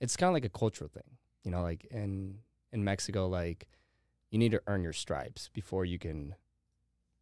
it's 0.00 0.16
kind 0.16 0.28
of 0.28 0.34
like 0.34 0.44
a 0.44 0.48
cultural 0.48 0.88
thing, 0.88 1.18
you 1.44 1.50
know, 1.50 1.62
like 1.62 1.84
in 1.90 2.38
in 2.72 2.82
Mexico, 2.82 3.28
like 3.28 3.68
you 4.30 4.38
need 4.38 4.52
to 4.52 4.62
earn 4.66 4.82
your 4.82 4.92
stripes 4.92 5.48
before 5.52 5.84
you 5.84 5.98
can 5.98 6.34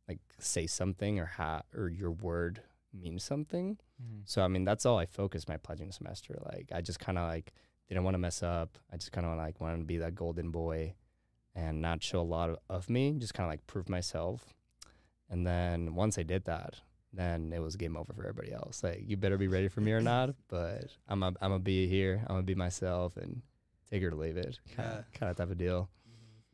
like 0.08 0.20
say 0.38 0.66
something 0.66 1.18
or 1.18 1.26
ha 1.26 1.62
or 1.76 1.88
your 1.88 2.10
word 2.10 2.62
means 2.92 3.22
something. 3.24 3.78
So 4.24 4.42
I 4.42 4.48
mean, 4.48 4.64
that's 4.64 4.86
all 4.86 4.98
I 4.98 5.06
focused 5.06 5.48
my 5.48 5.56
pledging 5.56 5.92
semester. 5.92 6.38
Like 6.44 6.70
I 6.74 6.80
just 6.80 6.98
kind 6.98 7.18
of 7.18 7.28
like 7.28 7.52
didn't 7.88 8.04
want 8.04 8.14
to 8.14 8.18
mess 8.18 8.42
up. 8.42 8.78
I 8.92 8.96
just 8.96 9.12
kind 9.12 9.26
of 9.26 9.36
like 9.36 9.60
wanted 9.60 9.78
to 9.78 9.84
be 9.84 9.98
that 9.98 10.14
golden 10.14 10.50
boy 10.50 10.94
and 11.54 11.82
not 11.82 12.02
show 12.02 12.20
a 12.20 12.22
lot 12.22 12.50
of, 12.50 12.56
of 12.68 12.88
me. 12.90 13.12
Just 13.18 13.34
kind 13.34 13.46
of 13.46 13.52
like 13.52 13.66
prove 13.66 13.88
myself. 13.88 14.54
And 15.28 15.46
then 15.46 15.94
once 15.94 16.18
I 16.18 16.22
did 16.22 16.44
that, 16.44 16.80
then 17.12 17.52
it 17.54 17.60
was 17.60 17.76
game 17.76 17.96
over 17.96 18.12
for 18.12 18.22
everybody 18.26 18.52
else. 18.52 18.82
Like 18.82 19.02
you 19.06 19.16
better 19.16 19.36
be 19.38 19.48
ready 19.48 19.68
for 19.68 19.80
me 19.80 19.92
or 19.92 20.00
not. 20.00 20.34
But 20.48 20.86
I'm 21.08 21.22
a, 21.22 21.26
I'm 21.28 21.34
gonna 21.40 21.58
be 21.58 21.86
here. 21.86 22.20
I'm 22.22 22.34
gonna 22.36 22.42
be 22.42 22.54
myself 22.54 23.16
and 23.16 23.42
take 23.90 24.02
it 24.02 24.06
or 24.06 24.14
leave 24.14 24.36
it. 24.36 24.58
Kind 24.76 24.88
of 24.88 24.94
Yeah. 24.96 25.18
kind 25.18 25.30
of 25.30 25.36
type 25.36 25.50
of 25.50 25.58
deal. 25.58 25.88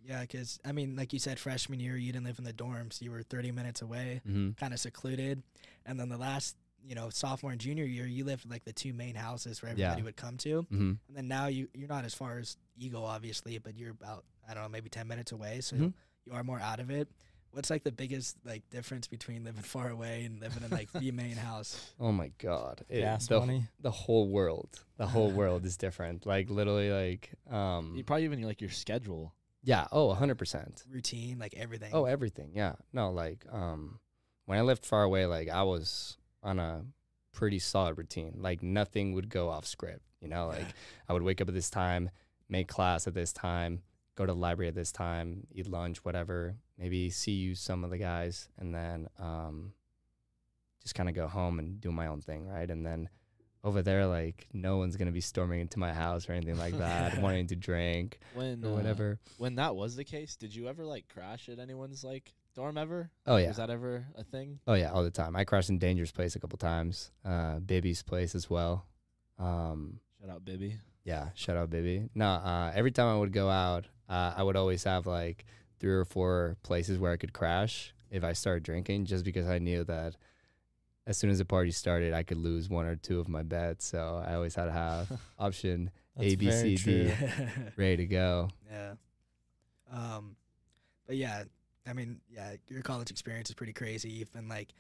Yeah, 0.04 0.22
because 0.22 0.58
I 0.64 0.72
mean, 0.72 0.96
like 0.96 1.12
you 1.12 1.18
said, 1.18 1.38
freshman 1.38 1.80
year 1.80 1.94
you 1.96 2.12
didn't 2.12 2.24
live 2.24 2.38
in 2.38 2.44
the 2.44 2.52
dorms. 2.52 3.02
You 3.02 3.10
were 3.10 3.22
30 3.22 3.52
minutes 3.52 3.82
away, 3.82 4.22
Mm-hmm. 4.26 4.52
kind 4.52 4.72
of 4.72 4.80
secluded. 4.80 5.42
And 5.84 6.00
then 6.00 6.08
the 6.08 6.16
last, 6.16 6.56
you 6.88 6.94
know, 6.94 7.10
sophomore 7.10 7.52
and 7.52 7.60
junior 7.60 7.84
year, 7.84 8.06
you 8.06 8.24
lived 8.24 8.48
like 8.50 8.64
the 8.64 8.72
two 8.72 8.92
main 8.94 9.14
houses 9.14 9.62
where 9.62 9.72
Yeah. 9.76 9.86
everybody 9.88 10.02
would 10.04 10.16
come 10.16 10.36
to. 10.38 10.62
Mm-hmm. 10.62 10.92
And 11.08 11.14
then 11.16 11.28
now 11.28 11.46
you 11.46 11.68
you're 11.74 11.88
not 11.88 12.04
as 12.04 12.14
far 12.14 12.38
as 12.38 12.56
Eagle, 12.76 13.04
obviously, 13.04 13.58
but 13.58 13.76
you're 13.76 13.90
about 13.90 14.24
I 14.48 14.54
don't 14.54 14.62
know 14.62 14.68
maybe 14.70 14.88
10 14.88 15.06
minutes 15.06 15.32
away, 15.32 15.60
so 15.60 15.76
Mhm. 15.76 15.92
you 16.24 16.32
are 16.32 16.42
more 16.42 16.58
out 16.58 16.80
of 16.80 16.90
it. 16.90 17.08
What's 17.50 17.70
like 17.70 17.82
the 17.84 17.92
biggest 17.92 18.36
like 18.44 18.68
difference 18.70 19.06
between 19.06 19.44
living 19.44 19.62
far 19.62 19.88
away 19.90 20.24
and 20.24 20.40
living 20.40 20.62
in 20.64 20.70
like 20.70 20.90
the 20.92 21.10
main 21.12 21.36
house? 21.36 21.92
Oh 22.00 22.12
my 22.12 22.28
god. 22.38 22.84
It- 22.88 23.00
Gas 23.00 23.26
the, 23.26 23.40
money. 23.40 23.64
the 23.80 23.90
whole 23.90 24.28
world. 24.28 24.84
The 24.96 25.06
whole 25.06 25.30
world 25.40 25.64
is 25.66 25.76
different. 25.76 26.24
Like 26.26 26.48
literally 26.50 26.90
like 26.90 27.30
um 27.50 27.94
You 27.96 28.04
probably 28.04 28.24
even 28.24 28.40
like 28.42 28.60
your 28.62 28.70
schedule. 28.70 29.34
Yeah. 29.62 29.86
Oh, 29.92 30.14
hundred 30.14 30.38
percent. 30.38 30.84
Routine, 30.90 31.38
like 31.38 31.54
everything. 31.54 31.90
Oh, 31.92 32.04
everything. 32.06 32.52
Yeah. 32.54 32.74
No, 32.92 33.10
like 33.10 33.44
um, 33.52 33.98
when 34.46 34.58
I 34.58 34.62
lived 34.62 34.86
far 34.86 35.02
away, 35.02 35.26
like 35.26 35.48
I 35.50 35.64
was 35.64 36.16
on 36.48 36.58
a 36.58 36.84
pretty 37.32 37.58
solid 37.58 37.96
routine. 37.98 38.38
Like 38.40 38.62
nothing 38.62 39.12
would 39.12 39.28
go 39.28 39.48
off 39.50 39.66
script. 39.66 40.02
You 40.20 40.28
know, 40.28 40.48
like 40.48 40.66
I 41.08 41.12
would 41.12 41.22
wake 41.22 41.40
up 41.40 41.48
at 41.48 41.54
this 41.54 41.70
time, 41.70 42.10
make 42.48 42.66
class 42.66 43.06
at 43.06 43.14
this 43.14 43.32
time, 43.32 43.82
go 44.16 44.26
to 44.26 44.32
the 44.32 44.38
library 44.38 44.68
at 44.68 44.74
this 44.74 44.90
time, 44.90 45.46
eat 45.52 45.68
lunch, 45.68 46.04
whatever. 46.04 46.56
Maybe 46.76 47.10
see 47.10 47.32
you 47.32 47.54
some 47.54 47.84
of 47.84 47.90
the 47.90 47.98
guys, 47.98 48.48
and 48.58 48.74
then 48.74 49.08
um, 49.18 49.72
just 50.82 50.94
kind 50.94 51.08
of 51.08 51.14
go 51.14 51.28
home 51.28 51.58
and 51.58 51.80
do 51.80 51.92
my 51.92 52.06
own 52.08 52.20
thing, 52.20 52.48
right? 52.48 52.68
And 52.68 52.84
then 52.84 53.08
over 53.62 53.82
there, 53.82 54.06
like 54.06 54.48
no 54.52 54.78
one's 54.78 54.96
gonna 54.96 55.12
be 55.12 55.20
storming 55.20 55.60
into 55.60 55.78
my 55.78 55.92
house 55.92 56.28
or 56.28 56.32
anything 56.32 56.58
like 56.58 56.78
that, 56.78 57.18
wanting 57.22 57.46
to 57.48 57.56
drink 57.56 58.18
When 58.34 58.64
or 58.64 58.68
uh, 58.68 58.74
whatever. 58.74 59.18
when 59.36 59.56
that 59.56 59.76
was 59.76 59.94
the 59.94 60.04
case, 60.04 60.34
did 60.36 60.54
you 60.54 60.68
ever 60.68 60.84
like 60.84 61.08
crash 61.08 61.48
at 61.48 61.58
anyone's 61.58 62.02
like 62.02 62.32
dorm 62.58 62.76
ever? 62.76 63.08
Oh 63.24 63.36
yeah. 63.36 63.48
Was 63.48 63.56
that 63.58 63.70
ever 63.70 64.04
a 64.16 64.24
thing? 64.24 64.58
Oh 64.66 64.74
yeah, 64.74 64.90
all 64.90 65.04
the 65.04 65.12
time. 65.12 65.36
I 65.36 65.44
crashed 65.44 65.70
in 65.70 65.78
Danger's 65.78 66.10
place 66.10 66.34
a 66.34 66.40
couple 66.40 66.58
times. 66.58 67.12
Uh, 67.24 67.60
Baby's 67.60 68.02
place 68.02 68.34
as 68.34 68.50
well. 68.50 68.84
Um, 69.38 70.00
Shout 70.20 70.30
out, 70.30 70.44
Bibby. 70.44 70.76
yeah, 71.04 71.28
shout 71.34 71.56
out, 71.56 71.70
baby. 71.70 72.08
No, 72.16 72.26
uh, 72.26 72.72
every 72.74 72.90
time 72.90 73.06
I 73.06 73.16
would 73.16 73.32
go 73.32 73.48
out, 73.48 73.84
uh, 74.08 74.34
I 74.36 74.42
would 74.42 74.56
always 74.56 74.82
have 74.82 75.06
like 75.06 75.44
three 75.78 75.92
or 75.92 76.04
four 76.04 76.56
places 76.64 76.98
where 76.98 77.12
I 77.12 77.16
could 77.16 77.32
crash 77.32 77.94
if 78.10 78.24
I 78.24 78.32
started 78.32 78.64
drinking, 78.64 79.04
just 79.04 79.24
because 79.24 79.46
I 79.46 79.58
knew 79.60 79.84
that 79.84 80.16
as 81.06 81.16
soon 81.16 81.30
as 81.30 81.38
the 81.38 81.44
party 81.44 81.70
started, 81.70 82.12
I 82.12 82.24
could 82.24 82.38
lose 82.38 82.68
one 82.68 82.86
or 82.86 82.96
two 82.96 83.20
of 83.20 83.28
my 83.28 83.44
bets. 83.44 83.86
So 83.86 84.20
I 84.26 84.34
always 84.34 84.56
had 84.56 84.64
to 84.64 84.72
have 84.72 85.12
option 85.38 85.90
A, 86.18 86.34
B, 86.34 86.50
C, 86.50 86.74
D. 86.74 87.12
ready 87.76 87.98
to 87.98 88.06
go. 88.06 88.48
yeah. 88.68 88.94
Um, 89.92 90.34
but 91.06 91.16
yeah, 91.16 91.44
I 91.88 91.92
mean, 91.92 92.20
yeah, 92.30 92.54
your 92.68 92.82
college 92.82 93.10
experience 93.10 93.48
is 93.48 93.54
pretty 93.54 93.72
crazy. 93.72 94.10
You've 94.10 94.32
been 94.32 94.48
like, 94.48 94.72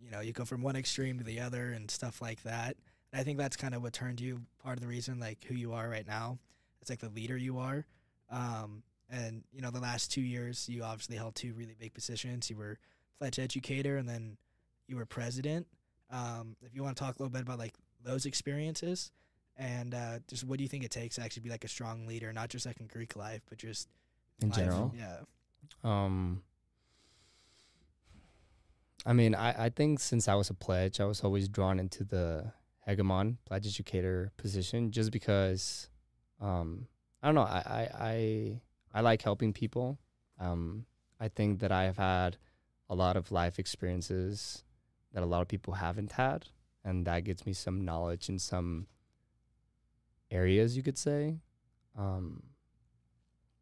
you 0.00 0.10
know, 0.10 0.20
you 0.20 0.32
go 0.32 0.44
from 0.44 0.62
one 0.62 0.76
extreme 0.76 1.18
to 1.18 1.24
the 1.24 1.40
other 1.40 1.72
and 1.72 1.90
stuff 1.90 2.20
like 2.22 2.42
that. 2.42 2.76
And 3.12 3.20
I 3.20 3.24
think 3.24 3.38
that's 3.38 3.56
kind 3.56 3.74
of 3.74 3.82
what 3.82 3.92
turned 3.92 4.20
you 4.20 4.42
part 4.62 4.76
of 4.76 4.82
the 4.82 4.88
reason, 4.88 5.20
like 5.20 5.44
who 5.44 5.54
you 5.54 5.72
are 5.72 5.88
right 5.88 6.06
now. 6.06 6.38
It's 6.80 6.90
like 6.90 7.00
the 7.00 7.08
leader 7.08 7.36
you 7.36 7.58
are. 7.58 7.84
Um, 8.30 8.82
and 9.10 9.44
you 9.52 9.60
know, 9.60 9.70
the 9.70 9.80
last 9.80 10.10
two 10.10 10.22
years, 10.22 10.68
you 10.68 10.82
obviously 10.82 11.16
held 11.16 11.34
two 11.34 11.52
really 11.54 11.76
big 11.78 11.92
positions. 11.92 12.48
You 12.48 12.56
were 12.56 12.78
pledge 13.18 13.38
educator, 13.38 13.98
and 13.98 14.08
then 14.08 14.36
you 14.88 14.96
were 14.96 15.04
president. 15.04 15.66
Um, 16.10 16.56
if 16.62 16.74
you 16.74 16.82
want 16.82 16.96
to 16.96 17.02
talk 17.02 17.18
a 17.18 17.22
little 17.22 17.32
bit 17.32 17.42
about 17.42 17.58
like 17.58 17.74
those 18.02 18.26
experiences, 18.26 19.12
and 19.56 19.94
uh, 19.94 20.18
just 20.28 20.44
what 20.44 20.56
do 20.56 20.62
you 20.64 20.68
think 20.68 20.82
it 20.82 20.90
takes 20.90 21.16
to 21.16 21.22
actually 21.22 21.42
be 21.42 21.50
like 21.50 21.64
a 21.64 21.68
strong 21.68 22.06
leader, 22.06 22.32
not 22.32 22.48
just 22.48 22.64
like 22.66 22.80
in 22.80 22.86
Greek 22.86 23.14
life, 23.14 23.42
but 23.48 23.58
just 23.58 23.88
In 24.40 24.48
life? 24.48 24.58
general? 24.58 24.94
Yeah. 24.98 25.18
Um, 25.84 26.42
I 29.04 29.12
mean, 29.12 29.34
I, 29.34 29.66
I 29.66 29.68
think 29.68 30.00
since 30.00 30.28
I 30.28 30.34
was 30.34 30.50
a 30.50 30.54
pledge, 30.54 31.00
I 31.00 31.04
was 31.04 31.22
always 31.22 31.48
drawn 31.48 31.80
into 31.80 32.04
the 32.04 32.52
hegemon 32.86 33.36
pledge 33.44 33.66
educator 33.66 34.32
position 34.36 34.90
just 34.90 35.10
because, 35.10 35.88
um, 36.40 36.86
I 37.22 37.28
don't 37.28 37.34
know, 37.34 37.42
I, 37.42 37.62
I, 37.66 37.88
I, 38.00 38.60
I 38.94 39.00
like 39.00 39.22
helping 39.22 39.52
people. 39.52 39.98
Um, 40.38 40.86
I 41.20 41.28
think 41.28 41.60
that 41.60 41.72
I 41.72 41.84
have 41.84 41.98
had 41.98 42.36
a 42.88 42.94
lot 42.94 43.16
of 43.16 43.32
life 43.32 43.58
experiences 43.58 44.64
that 45.12 45.22
a 45.22 45.26
lot 45.26 45.42
of 45.42 45.48
people 45.48 45.74
haven't 45.74 46.12
had, 46.12 46.46
and 46.84 47.06
that 47.06 47.24
gives 47.24 47.46
me 47.46 47.52
some 47.52 47.84
knowledge 47.84 48.28
in 48.28 48.38
some 48.38 48.86
areas, 50.30 50.76
you 50.76 50.82
could 50.82 50.98
say. 50.98 51.38
Um, 51.96 52.42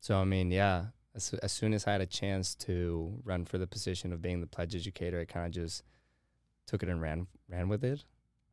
so 0.01 0.17
I 0.17 0.25
mean, 0.25 0.51
yeah, 0.51 0.87
as, 1.21 1.35
as 1.35 1.53
soon 1.53 1.75
as 1.75 1.87
I 1.87 1.93
had 1.93 2.01
a 2.01 2.07
chance 2.07 2.55
to 2.57 3.21
run 3.25 3.45
for 3.45 3.59
the 3.59 3.67
position 3.67 4.13
of 4.13 4.23
being 4.23 4.41
the 4.41 4.47
pledge 4.47 4.75
educator, 4.75 5.21
I 5.21 5.25
kind 5.25 5.47
of 5.47 5.53
just 5.53 5.83
took 6.67 6.83
it 6.83 6.89
and 6.89 7.01
ran 7.03 7.27
ran 7.49 7.69
with 7.69 7.85
it. 7.85 8.05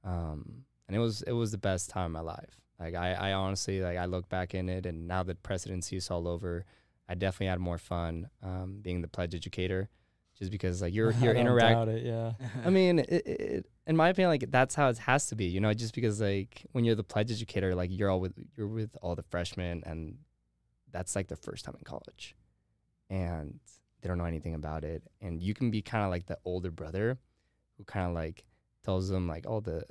Um, 0.03 0.65
and 0.87 0.95
it 0.95 0.99
was 0.99 1.21
it 1.23 1.31
was 1.31 1.51
the 1.51 1.57
best 1.57 1.89
time 1.89 2.07
of 2.07 2.11
my 2.11 2.31
life. 2.31 2.61
Like 2.79 2.95
I, 2.95 3.13
I 3.13 3.33
honestly 3.33 3.81
like 3.81 3.97
I 3.97 4.05
look 4.05 4.29
back 4.29 4.53
in 4.53 4.69
it, 4.69 4.85
and 4.85 5.07
now 5.07 5.23
that 5.23 5.43
presidency 5.43 5.95
is 5.95 6.11
all 6.11 6.27
over, 6.27 6.65
I 7.07 7.15
definitely 7.15 7.47
had 7.47 7.59
more 7.59 7.77
fun 7.77 8.29
um, 8.43 8.79
being 8.81 9.01
the 9.01 9.07
pledge 9.07 9.33
educator, 9.33 9.89
just 10.37 10.51
because 10.51 10.81
like 10.81 10.93
you're 10.93 11.13
I 11.21 11.23
you're 11.23 11.33
don't 11.33 11.45
it, 11.89 12.05
yeah. 12.05 12.33
I 12.65 12.69
mean, 12.69 12.99
it, 12.99 13.09
it, 13.09 13.65
in 13.87 13.95
my 13.95 14.09
opinion, 14.09 14.29
like 14.29 14.51
that's 14.51 14.75
how 14.75 14.89
it 14.89 14.97
has 14.99 15.27
to 15.27 15.35
be. 15.35 15.45
You 15.45 15.59
know, 15.59 15.73
just 15.73 15.95
because 15.95 16.21
like 16.21 16.65
when 16.73 16.85
you're 16.85 16.95
the 16.95 17.03
pledge 17.03 17.31
educator, 17.31 17.73
like 17.75 17.89
you're 17.91 18.09
all 18.09 18.19
with 18.19 18.33
you're 18.55 18.67
with 18.67 18.95
all 19.01 19.15
the 19.15 19.23
freshmen, 19.23 19.83
and 19.85 20.17
that's 20.91 21.15
like 21.15 21.27
the 21.27 21.35
first 21.35 21.65
time 21.65 21.75
in 21.77 21.83
college, 21.83 22.35
and 23.09 23.59
they 24.01 24.07
don't 24.07 24.17
know 24.17 24.25
anything 24.25 24.53
about 24.55 24.83
it, 24.83 25.03
and 25.21 25.41
you 25.41 25.53
can 25.53 25.71
be 25.71 25.81
kind 25.81 26.03
of 26.03 26.09
like 26.11 26.27
the 26.27 26.37
older 26.45 26.71
brother, 26.71 27.17
who 27.77 27.83
kind 27.83 28.07
of 28.07 28.13
like 28.13 28.45
tells 28.83 29.09
them 29.09 29.27
like 29.27 29.45
all 29.47 29.61
the 29.61 29.83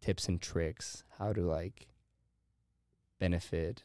tips 0.00 0.28
and 0.28 0.40
tricks 0.40 1.02
how 1.18 1.32
to 1.32 1.42
like 1.42 1.88
benefit 3.18 3.82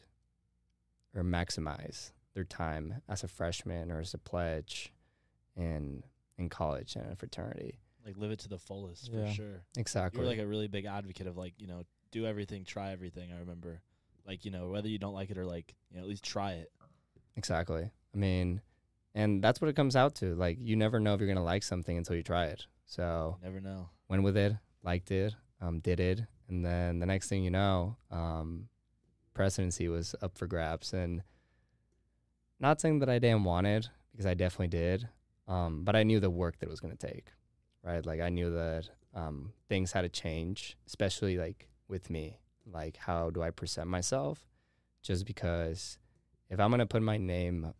or 1.14 1.22
maximize 1.22 2.12
their 2.34 2.44
time 2.44 3.02
as 3.08 3.24
a 3.24 3.28
freshman 3.28 3.90
or 3.90 4.00
as 4.00 4.14
a 4.14 4.18
pledge 4.18 4.92
in 5.56 6.02
in 6.38 6.48
college 6.48 6.96
and 6.96 7.12
a 7.12 7.16
fraternity. 7.16 7.80
Like 8.04 8.16
live 8.16 8.30
it 8.30 8.38
to 8.40 8.48
the 8.48 8.58
fullest 8.58 9.10
Yeah. 9.12 9.26
for 9.26 9.32
sure. 9.34 9.62
Exactly. 9.76 10.18
You 10.20 10.24
were 10.24 10.30
like 10.30 10.40
a 10.40 10.46
really 10.46 10.68
big 10.68 10.86
advocate 10.86 11.26
of 11.26 11.36
like 11.36 11.54
you 11.58 11.66
know 11.66 11.82
do 12.12 12.26
everything, 12.26 12.64
try 12.64 12.92
everything. 12.92 13.30
I 13.32 13.38
remember, 13.40 13.80
like 14.26 14.44
you 14.44 14.50
know 14.50 14.68
whether 14.70 14.88
you 14.88 14.98
don't 14.98 15.14
like 15.14 15.30
it 15.30 15.38
or 15.38 15.44
like 15.46 15.74
you 15.90 15.96
know 15.96 16.02
at 16.02 16.08
least 16.08 16.24
try 16.24 16.52
it. 16.52 16.70
exactly. 17.36 17.90
I 18.14 18.18
mean, 18.18 18.60
and 19.14 19.42
that's 19.42 19.60
what 19.60 19.68
it 19.68 19.76
comes 19.76 19.96
out 19.96 20.14
to. 20.16 20.34
Like 20.34 20.58
you 20.60 20.76
never 20.76 21.00
know 21.00 21.14
if 21.14 21.20
you're 21.20 21.28
gonna 21.28 21.44
like 21.44 21.62
something 21.62 21.96
until 21.96 22.16
you 22.16 22.22
try 22.22 22.46
it. 22.46 22.66
So 22.86 23.38
never 23.42 23.60
know. 23.60 23.88
went 24.08 24.22
with 24.22 24.36
it, 24.36 24.54
liked 24.82 25.10
it, 25.10 25.34
um, 25.60 25.80
did 25.80 26.00
it, 26.00 26.22
and 26.48 26.64
then 26.64 26.98
the 26.98 27.06
next 27.06 27.28
thing 27.28 27.44
you 27.44 27.50
know, 27.50 27.96
um, 28.10 28.68
presidency 29.34 29.88
was 29.88 30.14
up 30.20 30.36
for 30.36 30.46
grabs. 30.46 30.92
And 30.92 31.22
not 32.58 32.80
saying 32.80 32.98
that 32.98 33.08
I 33.08 33.18
damn 33.18 33.44
wanted 33.44 33.88
because 34.10 34.26
I 34.26 34.34
definitely 34.34 34.68
did, 34.68 35.08
um, 35.48 35.84
but 35.84 35.96
I 35.96 36.02
knew 36.02 36.20
the 36.20 36.28
work 36.28 36.58
that 36.58 36.66
it 36.66 36.70
was 36.70 36.80
going 36.80 36.96
to 36.96 37.06
take, 37.06 37.28
right? 37.82 38.04
Like 38.04 38.20
I 38.20 38.28
knew 38.28 38.50
that 38.50 38.90
um, 39.14 39.52
things 39.68 39.92
had 39.92 40.02
to 40.02 40.08
change, 40.08 40.76
especially 40.86 41.38
like 41.38 41.68
with 41.88 42.10
me. 42.10 42.40
Like 42.66 42.96
how 42.96 43.30
do 43.30 43.42
I 43.42 43.50
present 43.50 43.88
myself? 43.88 44.44
Just 45.02 45.24
because 45.24 45.98
if 46.50 46.60
I'm 46.60 46.70
going 46.70 46.80
to 46.80 46.86
put 46.86 47.02
my 47.02 47.16
name 47.16 47.72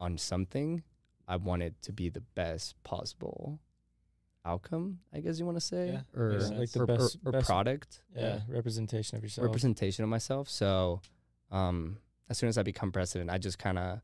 on 0.00 0.18
something, 0.18 0.82
I 1.26 1.36
want 1.36 1.62
it 1.62 1.74
to 1.82 1.92
be 1.92 2.08
the 2.08 2.20
best 2.20 2.82
possible 2.84 3.60
outcome, 4.44 5.00
I 5.12 5.20
guess 5.20 5.38
you 5.38 5.44
want 5.44 5.56
to 5.56 5.60
say, 5.60 5.92
Yeah, 5.92 6.20
or, 6.20 6.38
like 6.40 6.70
the 6.70 6.80
or, 6.80 6.82
or- 6.84 6.86
best, 6.86 7.18
or 7.24 7.32
best 7.32 7.46
product 7.46 8.02
yeah, 8.14 8.22
Yeah. 8.22 8.40
representation 8.48 9.16
of 9.18 9.22
yourself. 9.22 9.44
representation 9.44 10.04
of 10.04 10.08
myself. 10.10 10.48
So, 10.48 11.00
um, 11.50 11.98
as 12.30 12.38
soon 12.38 12.48
as 12.48 12.56
I 12.56 12.62
become 12.62 12.92
president, 12.92 13.30
I 13.30 13.38
just 13.38 13.58
kind 13.58 13.78
of 13.78 14.00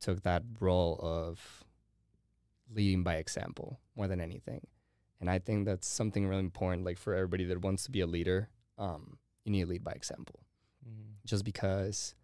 took 0.00 0.22
that 0.22 0.42
role 0.60 0.98
of 1.02 1.64
leading 2.70 3.02
by 3.02 3.16
example 3.16 3.80
more 3.96 4.08
than 4.08 4.20
anything. 4.20 4.66
And 5.20 5.30
I 5.30 5.38
think 5.38 5.66
that's 5.66 5.86
something 5.86 6.26
really 6.26 6.40
important, 6.40 6.84
like 6.84 6.98
for 6.98 7.14
everybody 7.14 7.44
that 7.44 7.60
wants 7.62 7.84
to 7.84 7.90
be 7.90 8.00
a 8.00 8.06
leader. 8.06 8.48
Um, 8.78 9.18
you 9.44 9.52
need 9.52 9.60
to 9.62 9.66
lead 9.68 9.84
by 9.84 9.92
example 9.92 10.40
Mhm. 10.88 11.14
just 11.24 11.44
because 11.44 12.14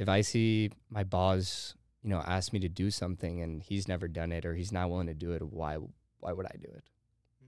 if 0.00 0.08
I 0.08 0.22
see 0.22 0.70
my 0.88 1.04
boss, 1.04 1.74
you 2.02 2.08
know, 2.08 2.22
ask 2.26 2.54
me 2.54 2.60
to 2.60 2.70
do 2.70 2.90
something 2.90 3.42
and 3.42 3.62
he's 3.62 3.86
never 3.86 4.08
done 4.08 4.32
it 4.32 4.46
or 4.46 4.54
he's 4.54 4.72
not 4.72 4.88
willing 4.88 5.08
to 5.08 5.14
do 5.14 5.32
it, 5.32 5.42
why 5.42 5.76
why 6.20 6.32
would 6.32 6.46
I 6.46 6.56
do 6.58 6.68
it? 6.74 6.84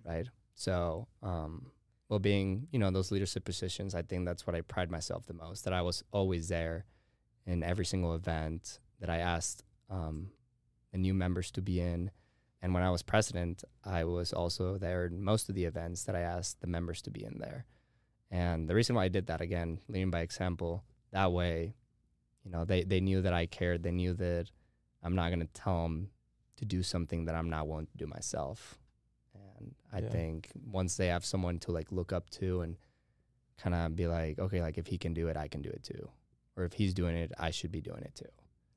Right? 0.05 0.29
So, 0.55 1.09
um 1.23 1.73
well 2.11 2.19
being, 2.19 2.69
you 2.71 2.79
know, 2.79 2.91
those 2.91 3.11
leadership 3.11 3.47
positions, 3.47 3.95
I 3.95 4.03
think 4.03 4.27
that's 4.27 4.47
what 4.47 4.55
I 4.55 4.61
pride 4.61 4.91
myself 4.91 5.25
the 5.25 5.33
most, 5.33 5.65
that 5.65 5.73
I 5.73 5.81
was 5.81 6.05
always 6.13 6.49
there 6.49 6.85
in 7.47 7.63
every 7.63 7.87
single 7.87 8.15
event 8.15 8.81
that 9.01 9.09
I 9.09 9.17
asked 9.17 9.65
um 9.89 10.31
the 10.93 10.99
new 10.99 11.15
members 11.15 11.51
to 11.53 11.63
be 11.63 11.81
in. 11.81 12.11
And 12.61 12.75
when 12.75 12.83
I 12.83 12.91
was 12.91 13.03
president, 13.03 13.65
I 13.83 14.05
was 14.05 14.35
also 14.35 14.77
there 14.77 15.07
in 15.07 15.25
most 15.25 15.49
of 15.49 15.55
the 15.55 15.65
events 15.65 16.05
that 16.05 16.15
I 16.15 16.21
asked 16.21 16.61
the 16.61 16.67
members 16.67 17.01
to 17.03 17.11
be 17.11 17.25
in 17.25 17.39
there. 17.39 17.65
And 18.31 18.69
the 18.69 18.75
reason 18.75 18.95
why 18.95 19.05
I 19.05 19.09
did 19.09 19.27
that 19.29 19.41
again, 19.41 19.79
leading 19.89 20.11
by 20.11 20.21
example, 20.21 20.85
that 21.13 21.33
way, 21.33 21.75
you 22.45 22.51
know, 22.51 22.65
they, 22.65 22.83
they 22.85 23.01
knew 23.01 23.23
that 23.23 23.33
I 23.33 23.47
cared. 23.47 23.83
They 23.83 23.93
knew 23.93 24.15
that 24.15 24.51
I'm 25.03 25.15
not 25.15 25.29
going 25.29 25.41
to 25.41 25.53
tell 25.53 25.83
them 25.83 26.11
to 26.57 26.65
do 26.65 26.83
something 26.83 27.25
that 27.27 27.35
I'm 27.35 27.51
not 27.51 27.67
willing 27.69 27.87
to 27.87 27.97
do 27.97 28.07
myself. 28.07 28.79
And 29.59 29.75
I 29.93 30.01
Yeah. 30.01 30.09
think 30.11 30.51
once 30.67 30.97
they 30.97 31.09
have 31.09 31.25
someone 31.25 31.59
to 31.61 31.73
like 31.73 31.91
look 31.93 32.13
up 32.13 32.31
to 32.31 32.61
and 32.63 32.77
kind 33.59 33.75
of 33.75 33.95
be 33.97 34.07
like, 34.07 34.39
okay, 34.39 34.61
like 34.61 34.79
if 34.79 34.87
he 34.87 34.99
can 34.99 35.15
do 35.15 35.29
it, 35.29 35.37
I 35.37 35.49
can 35.49 35.63
do 35.63 35.71
it 35.71 35.83
too. 35.83 36.09
Or 36.57 36.65
if 36.65 36.73
he's 36.75 36.95
doing 36.95 37.17
it, 37.17 37.33
I 37.39 37.51
should 37.51 37.73
be 37.73 37.81
doing 37.81 38.03
it 38.03 38.15
too. 38.15 38.29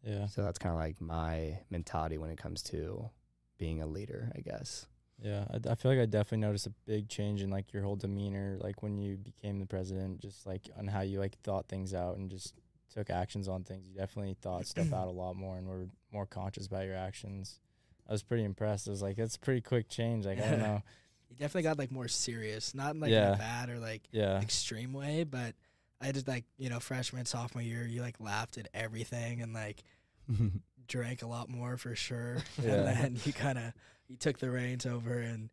Yeah, 0.04 0.28
So 0.28 0.44
that's 0.44 0.60
kind 0.60 0.74
of 0.74 0.80
like 0.80 1.02
my 1.02 1.60
mentality 1.72 2.18
when 2.20 2.30
it 2.30 2.38
comes 2.38 2.62
to 2.64 3.10
being 3.58 3.82
a 3.82 3.88
leader, 3.88 4.32
I 4.36 4.42
guess. 4.42 4.86
yeah. 5.20 5.46
I 5.68 5.74
feel 5.76 5.92
like 5.92 6.00
I 6.00 6.06
definitely 6.06 6.40
noticed 6.46 6.68
a 6.68 6.74
big 6.86 7.10
change 7.10 7.42
in 7.42 7.50
like 7.50 7.74
your 7.74 7.82
whole 7.84 7.96
demeanor, 7.96 8.58
like 8.62 8.84
when 8.84 8.98
you 9.00 9.18
became 9.18 9.58
the 9.60 9.66
president, 9.66 10.22
just 10.22 10.46
like 10.46 10.70
on 10.78 10.86
how 10.88 11.02
you 11.02 11.20
like 11.20 11.40
thought 11.42 11.68
things 11.68 11.94
out 11.94 12.18
and 12.18 12.30
just 12.30 12.54
took 12.96 13.10
actions 13.10 13.48
on 13.48 13.64
things. 13.64 13.88
You 13.88 13.96
definitely 13.96 14.36
thought 14.42 14.66
stuff 14.66 14.94
out 14.94 15.08
a 15.08 15.12
lot 15.12 15.36
more 15.36 15.58
and 15.58 15.68
were 15.68 15.88
more 16.12 16.26
conscious 16.26 16.68
about 16.68 16.86
your 16.86 16.96
actions. 16.96 17.60
I 18.08 18.12
was 18.14 18.24
pretty 18.24 18.44
impressed. 18.44 18.88
I 18.88 18.92
was 18.92 19.02
like, 19.02 19.18
that's 19.18 19.36
a 19.36 19.40
pretty 19.40 19.62
quick 19.62 19.90
change. 19.90 20.26
Like 20.26 20.40
I 20.40 20.50
don't 20.50 20.60
know. 20.62 20.82
You 21.30 21.36
definitely 21.36 21.64
got 21.64 21.78
like 21.80 21.92
more 21.92 22.08
serious, 22.08 22.74
not 22.74 22.94
in 22.96 23.02
like 23.02 23.10
in 23.12 23.16
Yeah. 23.18 23.34
a 23.34 23.38
bad 23.38 23.70
or 23.70 23.80
like 23.80 24.04
Yeah, 24.12 24.40
extreme 24.42 24.94
way, 24.94 25.24
but 25.24 25.56
I 26.00 26.12
just 26.12 26.28
like 26.28 26.46
you 26.58 26.70
know 26.70 26.80
freshman 26.80 27.26
sophomore 27.26 27.64
year, 27.64 27.86
you 27.86 28.02
like 28.02 28.20
laughed 28.20 28.58
at 28.58 28.68
everything 28.74 29.42
and 29.42 29.54
like 29.54 29.84
drank 30.88 31.22
a 31.24 31.28
lot 31.28 31.50
more 31.50 31.78
for 31.78 31.96
sure, 31.96 32.38
Yeah. 32.62 32.74
and 32.74 32.88
then 32.88 33.20
you 33.26 33.34
kind 33.34 33.58
of 33.58 33.74
you 34.08 34.16
took 34.18 34.38
the 34.38 34.50
reins 34.52 34.86
over 34.86 35.20
and 35.20 35.50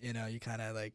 you 0.00 0.12
know 0.12 0.26
you 0.26 0.38
kind 0.40 0.60
of 0.60 0.74
like 0.74 0.92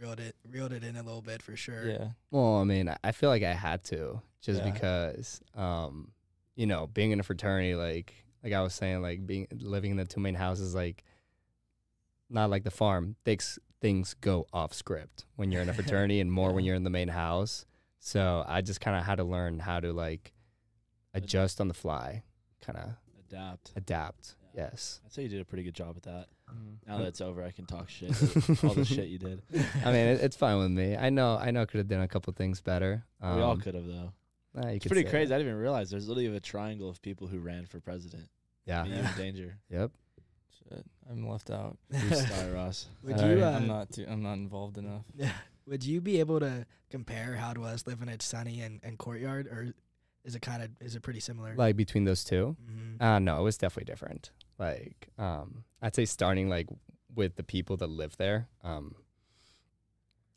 reeled 0.00 0.20
it 0.20 0.36
reeled 0.48 0.72
it 0.72 0.84
in 0.84 0.96
a 0.96 1.02
little 1.02 1.22
bit 1.22 1.42
for 1.42 1.56
sure. 1.56 1.88
yeah, 1.88 2.08
Well, 2.30 2.56
I 2.56 2.64
mean, 2.64 2.88
I- 2.88 2.98
I 3.04 3.12
feel 3.12 3.30
like 3.30 3.42
I 3.42 3.54
had 3.54 3.82
to 3.84 4.20
just 4.40 4.62
Yeah. 4.62 4.70
because, 4.70 5.40
um, 5.54 6.12
you 6.54 6.66
know, 6.66 6.86
being 6.86 7.10
in 7.12 7.20
a 7.20 7.22
fraternity, 7.22 7.74
like 7.74 8.14
like 8.42 8.52
I 8.52 8.60
was 8.62 8.74
saying, 8.74 9.02
like 9.02 9.26
being 9.26 9.48
living 9.52 9.90
in 9.92 9.96
the 9.96 10.04
two 10.04 10.20
main 10.20 10.34
houses, 10.36 10.74
like 10.74 11.02
not 12.28 12.50
like 12.50 12.64
the 12.64 12.70
farm 12.70 13.16
takes 13.24 13.58
things 13.80 14.14
go 14.14 14.46
off 14.52 14.72
script 14.72 15.24
when 15.36 15.50
you're 15.52 15.62
in 15.62 15.68
a 15.68 15.74
fraternity 15.82 16.20
and 16.20 16.30
more 16.32 16.52
when 16.52 16.64
you're 16.64 16.74
in 16.76 16.84
the 16.84 16.90
main 16.90 17.08
house. 17.08 17.66
So 17.98 18.44
I 18.46 18.60
just 18.60 18.80
kind 18.80 18.96
of 18.96 19.04
had 19.04 19.16
to 19.16 19.24
learn 19.24 19.58
how 19.60 19.80
to 19.80 19.92
like 19.92 20.32
adjust 21.14 21.60
on 21.60 21.68
the 21.68 21.74
fly, 21.74 22.22
kind 22.60 22.78
of 22.78 22.90
Adapt. 23.28 23.72
adapt. 23.74 24.36
Yeah. 24.54 24.68
Yes. 24.70 25.00
I'd 25.04 25.12
say 25.12 25.22
you 25.24 25.28
did 25.28 25.40
a 25.40 25.44
pretty 25.44 25.64
good 25.64 25.74
job 25.74 25.96
at 25.96 26.02
that. 26.04 26.28
Mm. 26.50 26.76
Now 26.86 26.98
that 26.98 27.06
it's 27.08 27.20
over, 27.20 27.42
I 27.42 27.50
can 27.50 27.66
talk 27.66 27.88
shit. 27.88 28.10
all 28.64 28.74
the 28.74 28.84
shit 28.84 29.08
you 29.08 29.18
did. 29.18 29.42
I 29.84 29.86
mean, 29.92 30.06
it, 30.06 30.20
it's 30.22 30.36
fine 30.36 30.58
with 30.58 30.70
me. 30.70 30.96
I 30.96 31.10
know. 31.10 31.36
I 31.36 31.50
know. 31.50 31.62
I 31.62 31.64
could 31.66 31.78
have 31.78 31.88
done 31.88 32.02
a 32.02 32.08
couple 32.08 32.32
things 32.32 32.60
better. 32.60 33.04
we 33.22 33.28
all 33.28 33.52
Um, 33.52 33.60
could 33.60 33.74
have 33.74 33.86
though. 33.86 34.12
nah, 34.54 34.68
you 34.68 34.76
It's 34.76 34.82
could 34.84 34.92
pretty 34.92 35.08
crazy. 35.10 35.28
that. 35.30 35.34
I 35.34 35.38
didn't 35.38 35.50
even 35.52 35.60
realize 35.60 35.90
there's 35.90 36.08
literally 36.08 36.34
a 36.36 36.40
triangle 36.40 36.88
of 36.88 37.02
people 37.02 37.26
who 37.26 37.38
ran 37.40 37.66
for 37.66 37.80
president. 37.80 38.28
Yeah. 38.64 38.84
Me, 38.84 38.90
you, 38.90 38.96
and 38.96 39.16
Danger. 39.16 39.58
Yep. 39.70 39.90
Shit, 40.68 40.86
I'm 41.10 41.28
left 41.28 41.50
out. 41.50 41.76
Sorry, 42.12 42.50
Ross. 42.52 42.86
Would 43.02 43.18
Sorry, 43.18 43.38
you? 43.38 43.44
Uh, 43.44 43.50
I'm 43.50 43.66
not 43.66 43.90
too. 43.92 44.06
I'm 44.08 44.22
not 44.22 44.34
involved 44.34 44.78
enough. 44.78 45.02
Yeah. 45.16 45.30
Would 45.66 45.84
you 45.84 46.00
be 46.00 46.20
able 46.20 46.40
to 46.40 46.64
compare 46.90 47.34
how 47.34 47.50
it 47.52 47.58
was 47.58 47.86
living 47.86 48.08
at 48.08 48.22
Sunny 48.22 48.60
and, 48.60 48.80
and 48.84 48.96
Courtyard, 48.98 49.46
or 49.48 49.74
is 50.24 50.34
it 50.34 50.42
kind 50.42 50.62
of 50.62 50.70
is 50.80 50.94
it 50.96 51.02
pretty 51.02 51.20
similar? 51.20 51.54
Like 51.56 51.76
between 51.76 52.04
those 52.04 52.24
two. 52.24 52.56
Mhm. 52.68 53.00
Uh 53.02 53.18
no, 53.18 53.38
it 53.40 53.42
was 53.42 53.56
definitely 53.58 53.90
different. 53.92 54.30
Like, 54.58 55.08
um, 55.18 55.64
I'd 55.82 55.94
say 55.94 56.04
starting 56.04 56.48
like 56.48 56.68
with 57.14 57.36
the 57.36 57.42
people 57.42 57.76
that 57.78 57.88
live 57.88 58.16
there. 58.16 58.48
Um, 58.64 58.94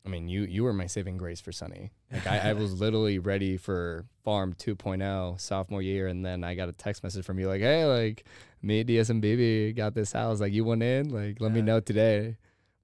I 0.04 0.08
mean, 0.08 0.28
you 0.28 0.42
you 0.42 0.64
were 0.64 0.72
my 0.72 0.86
saving 0.86 1.18
grace 1.18 1.40
for 1.40 1.52
Sunny. 1.52 1.90
Like, 2.10 2.26
I, 2.26 2.50
I 2.50 2.52
was 2.54 2.80
literally 2.80 3.18
ready 3.18 3.56
for 3.56 4.06
Farm 4.24 4.54
2.0 4.54 5.38
sophomore 5.38 5.82
year, 5.82 6.06
and 6.08 6.24
then 6.24 6.42
I 6.42 6.54
got 6.54 6.68
a 6.68 6.72
text 6.72 7.02
message 7.02 7.24
from 7.24 7.38
you 7.38 7.48
like, 7.48 7.60
"Hey, 7.60 7.84
like, 7.84 8.24
me, 8.62 8.82
DS, 8.82 9.10
and 9.10 9.22
BB 9.22 9.76
got 9.76 9.94
this 9.94 10.12
house. 10.12 10.40
Like, 10.40 10.52
you 10.52 10.64
want 10.64 10.82
in? 10.82 11.10
Like, 11.10 11.40
let 11.40 11.52
me 11.52 11.62
know 11.62 11.80
today." 11.80 12.36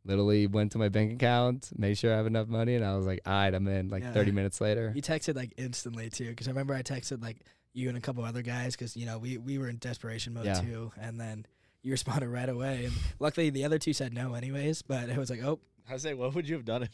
Literally 0.04 0.46
went 0.46 0.70
to 0.72 0.78
my 0.78 0.88
bank 0.88 1.14
account, 1.14 1.70
made 1.76 1.98
sure 1.98 2.14
I 2.14 2.16
have 2.16 2.26
enough 2.26 2.46
money, 2.46 2.76
and 2.76 2.84
I 2.84 2.94
was 2.96 3.06
like, 3.06 3.20
"All 3.26 3.32
right, 3.32 3.52
I'm 3.52 3.66
in." 3.66 3.88
Like 3.88 4.04
Yeah. 4.04 4.12
30 4.12 4.30
minutes 4.30 4.60
later. 4.60 4.92
You 4.94 5.02
texted 5.02 5.34
like 5.34 5.52
instantly 5.56 6.10
too, 6.10 6.28
because 6.28 6.46
I 6.46 6.50
remember 6.50 6.74
I 6.74 6.82
texted 6.82 7.20
like 7.22 7.38
you 7.76 7.88
and 7.88 7.96
a 7.98 8.00
couple 8.00 8.24
other 8.24 8.42
guys, 8.42 8.74
because 8.74 8.96
you 8.96 9.06
know 9.06 9.18
we 9.18 9.36
we 9.38 9.58
were 9.58 9.68
in 9.68 9.76
desperation 9.78 10.34
mode 10.34 10.46
Yeah. 10.46 10.60
too, 10.60 10.92
and 11.00 11.20
then 11.20 11.46
you 11.82 11.92
responded 11.98 12.28
right 12.28 12.48
away, 12.48 12.86
and 12.86 12.94
luckily 13.20 13.50
the 13.50 13.64
other 13.64 13.78
two 13.78 13.92
said 13.92 14.12
no 14.14 14.34
anyways, 14.34 14.82
but 14.82 15.08
it 15.08 15.16
was 15.16 15.30
like 15.30 15.42
oh 15.44 15.60
I 15.88 15.96
say, 15.98 16.14
what 16.14 16.34
would 16.34 16.48
you 16.48 16.56
have 16.56 16.64
done 16.64 16.82
if, 16.82 16.90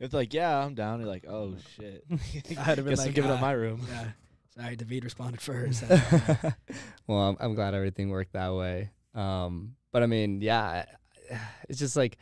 if 0.00 0.12
like, 0.12 0.34
yeah, 0.34 0.58
I'm 0.62 0.74
down. 0.74 1.00
You're 1.00 1.08
like, 1.08 1.24
oh 1.26 1.54
shit. 1.76 2.04
I'd 2.10 2.56
have 2.56 2.76
been 2.76 2.88
Guess 2.88 3.00
I'm 3.00 3.06
like, 3.06 3.14
giving 3.14 3.30
up 3.30 3.38
uh, 3.38 3.40
my 3.40 3.52
room. 3.52 3.80
yeah, 3.88 4.08
sorry, 4.54 4.76
David 4.76 5.04
responded 5.04 5.40
first. 5.40 5.82
well, 7.06 7.18
I'm, 7.20 7.36
I'm 7.40 7.54
glad 7.54 7.72
everything 7.74 8.10
worked 8.10 8.34
that 8.34 8.52
way. 8.54 8.90
Um, 9.14 9.76
but 9.92 10.02
I 10.02 10.06
mean, 10.06 10.42
yeah, 10.42 10.84
it's 11.70 11.78
just 11.78 11.96
like 11.96 12.18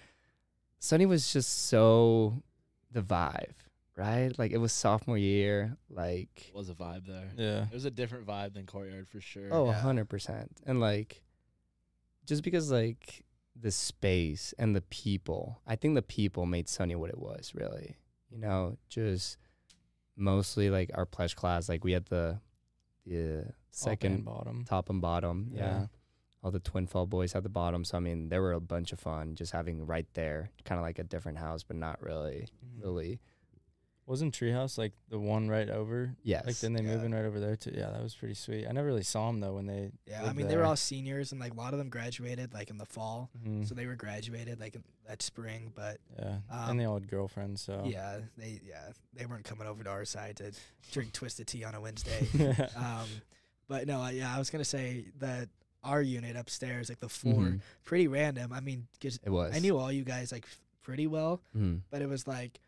Sunny 0.78 1.06
was 1.06 1.32
just 1.32 1.66
so 1.66 2.40
the 2.92 3.02
vibe, 3.02 3.54
right? 3.96 4.30
Like 4.38 4.52
it 4.52 4.58
was 4.58 4.72
sophomore 4.72 5.18
year, 5.18 5.76
like 5.90 6.50
Was 6.54 6.68
a 6.68 6.74
vibe 6.74 7.06
there. 7.06 7.30
Yeah. 7.36 7.64
It 7.64 7.72
was 7.72 7.84
a 7.84 7.90
different 7.90 8.26
vibe 8.26 8.54
than 8.54 8.66
Courtyard 8.66 9.08
for 9.08 9.20
sure. 9.20 9.48
oh, 9.52 9.64
a 9.66 9.68
Yeah. 9.68 9.80
hundred 9.80 10.08
percent, 10.08 10.56
and 10.66 10.80
like 10.80 11.22
just 12.26 12.42
because 12.42 12.70
like 12.70 13.24
the 13.58 13.70
space 13.70 14.52
and 14.58 14.76
the 14.76 14.82
people, 14.82 15.60
I 15.66 15.76
think 15.76 15.94
the 15.94 16.02
people 16.02 16.44
made 16.46 16.68
Sunny 16.68 16.94
what 16.94 17.08
it 17.10 17.18
was, 17.18 17.52
really. 17.54 17.96
You 18.30 18.38
know, 18.38 18.76
just 18.88 19.38
mostly 20.16 20.70
like 20.70 20.90
our 20.94 21.06
pledge 21.06 21.36
class, 21.36 21.68
like 21.68 21.84
we 21.84 21.92
had 21.92 22.06
the 22.06 22.40
the 23.06 23.44
Top 23.44 23.54
second 23.70 24.12
and 24.14 24.24
bottom. 24.24 24.64
top 24.64 24.90
and 24.90 25.00
bottom. 25.00 25.50
Yeah. 25.52 25.60
Yeah. 25.60 25.86
All 26.42 26.50
the 26.50 26.58
twin 26.60 26.86
fall 26.86 27.06
boys 27.06 27.32
had 27.32 27.42
the 27.44 27.48
bottom. 27.48 27.84
So 27.84 27.96
I 27.96 28.00
mean, 28.00 28.28
they 28.28 28.38
were 28.38 28.52
a 28.52 28.60
bunch 28.60 28.92
of 28.92 28.98
fun 29.00 29.34
just 29.36 29.52
having 29.52 29.84
right 29.86 30.06
there, 30.14 30.50
kind 30.64 30.78
of 30.78 30.82
like 30.84 30.98
a 30.98 31.04
different 31.04 31.38
house, 31.38 31.62
but 31.62 31.76
not 31.76 32.02
really, 32.02 32.46
Mhm. 32.64 32.82
really. 32.82 33.20
Wasn't 34.06 34.32
Treehouse 34.32 34.78
like 34.78 34.92
the 35.08 35.18
one 35.18 35.48
right 35.48 35.68
over? 35.68 36.14
Yes. 36.22 36.46
Like 36.46 36.56
then 36.60 36.72
they 36.74 36.82
Yeah. 36.82 36.94
moving 36.94 37.10
right 37.12 37.24
over 37.24 37.40
there 37.40 37.56
too. 37.56 37.72
Yeah, 37.74 37.90
that 37.90 38.00
was 38.00 38.14
pretty 38.14 38.34
sweet. 38.34 38.64
I 38.68 38.70
never 38.70 38.86
really 38.86 39.02
saw 39.02 39.26
them 39.26 39.40
though 39.40 39.54
when 39.54 39.66
they. 39.66 39.90
yeah, 40.06 40.20
I 40.20 40.24
lived 40.26 40.36
mean 40.36 40.46
they 40.48 40.56
were 40.56 40.64
all 40.64 40.76
seniors, 40.76 41.32
and 41.32 41.40
like 41.40 41.52
a 41.52 41.56
lot 41.56 41.72
of 41.72 41.78
them 41.80 41.88
graduated 41.88 42.54
like 42.54 42.70
in 42.70 42.78
the 42.78 42.86
fall, 42.86 43.30
Mhm. 43.44 43.66
so 43.68 43.74
they 43.74 43.84
were 43.86 43.96
graduated 43.96 44.60
like 44.60 44.76
in, 44.76 44.84
that 45.08 45.22
spring, 45.22 45.72
but 45.74 45.98
yeah, 46.18 46.38
um, 46.50 46.70
and 46.70 46.80
they 46.80 46.84
all 46.84 46.94
had 46.94 47.08
girlfriends. 47.08 47.62
So 47.62 47.82
yeah, 47.84 48.20
they 48.38 48.60
yeah 48.64 48.92
they 49.12 49.26
weren't 49.26 49.44
coming 49.44 49.66
over 49.66 49.82
to 49.82 49.90
our 49.90 50.04
side 50.04 50.36
to 50.36 50.52
drink 50.92 51.12
twisted 51.12 51.48
tea 51.48 51.64
on 51.64 51.74
a 51.74 51.80
Wednesday. 51.80 52.28
um, 52.76 53.06
but 53.68 53.88
no, 53.88 54.06
yeah, 54.08 54.32
I 54.32 54.38
was 54.38 54.50
gonna 54.50 54.64
say 54.64 55.06
that 55.18 55.48
our 55.82 56.00
unit 56.00 56.36
upstairs, 56.36 56.88
like 56.88 57.00
the 57.00 57.08
4 57.08 57.32
Mhm. 57.32 57.60
pretty 57.84 58.06
random. 58.06 58.52
I 58.52 58.60
mean, 58.60 58.86
'cause 59.00 59.18
It 59.24 59.30
was. 59.30 59.54
I 59.54 59.58
knew 59.58 59.76
all 59.78 59.90
you 59.90 60.04
guys 60.04 60.30
like 60.30 60.46
pretty 60.82 61.06
well, 61.08 61.42
Mhm. 61.56 61.80
but 61.90 62.02
it 62.02 62.08
was 62.08 62.26
like 62.28 62.60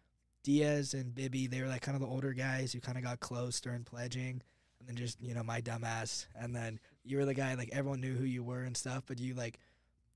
Diaz 0.48 0.94
and 0.94 1.14
Bibby. 1.14 1.46
They 1.46 1.60
were 1.60 1.68
like 1.68 1.82
kind 1.82 1.94
of 1.94 2.00
the 2.00 2.08
older 2.08 2.32
guys 2.32 2.72
who 2.72 2.80
kind 2.80 2.96
of 2.96 3.04
got 3.04 3.20
close 3.20 3.60
during 3.60 3.84
pledging, 3.84 4.40
and 4.80 4.88
then 4.88 4.96
just 4.96 5.20
you 5.20 5.34
know 5.34 5.42
my 5.42 5.60
dumbass, 5.60 6.26
and 6.34 6.56
then 6.56 6.80
you 7.04 7.18
were 7.18 7.26
the 7.26 7.34
guy 7.34 7.54
like 7.54 7.68
everyone 7.72 8.00
knew 8.00 8.14
who 8.14 8.24
you 8.24 8.42
were 8.42 8.62
and 8.62 8.74
stuff, 8.74 9.02
but 9.06 9.18
you 9.18 9.34
like 9.34 9.58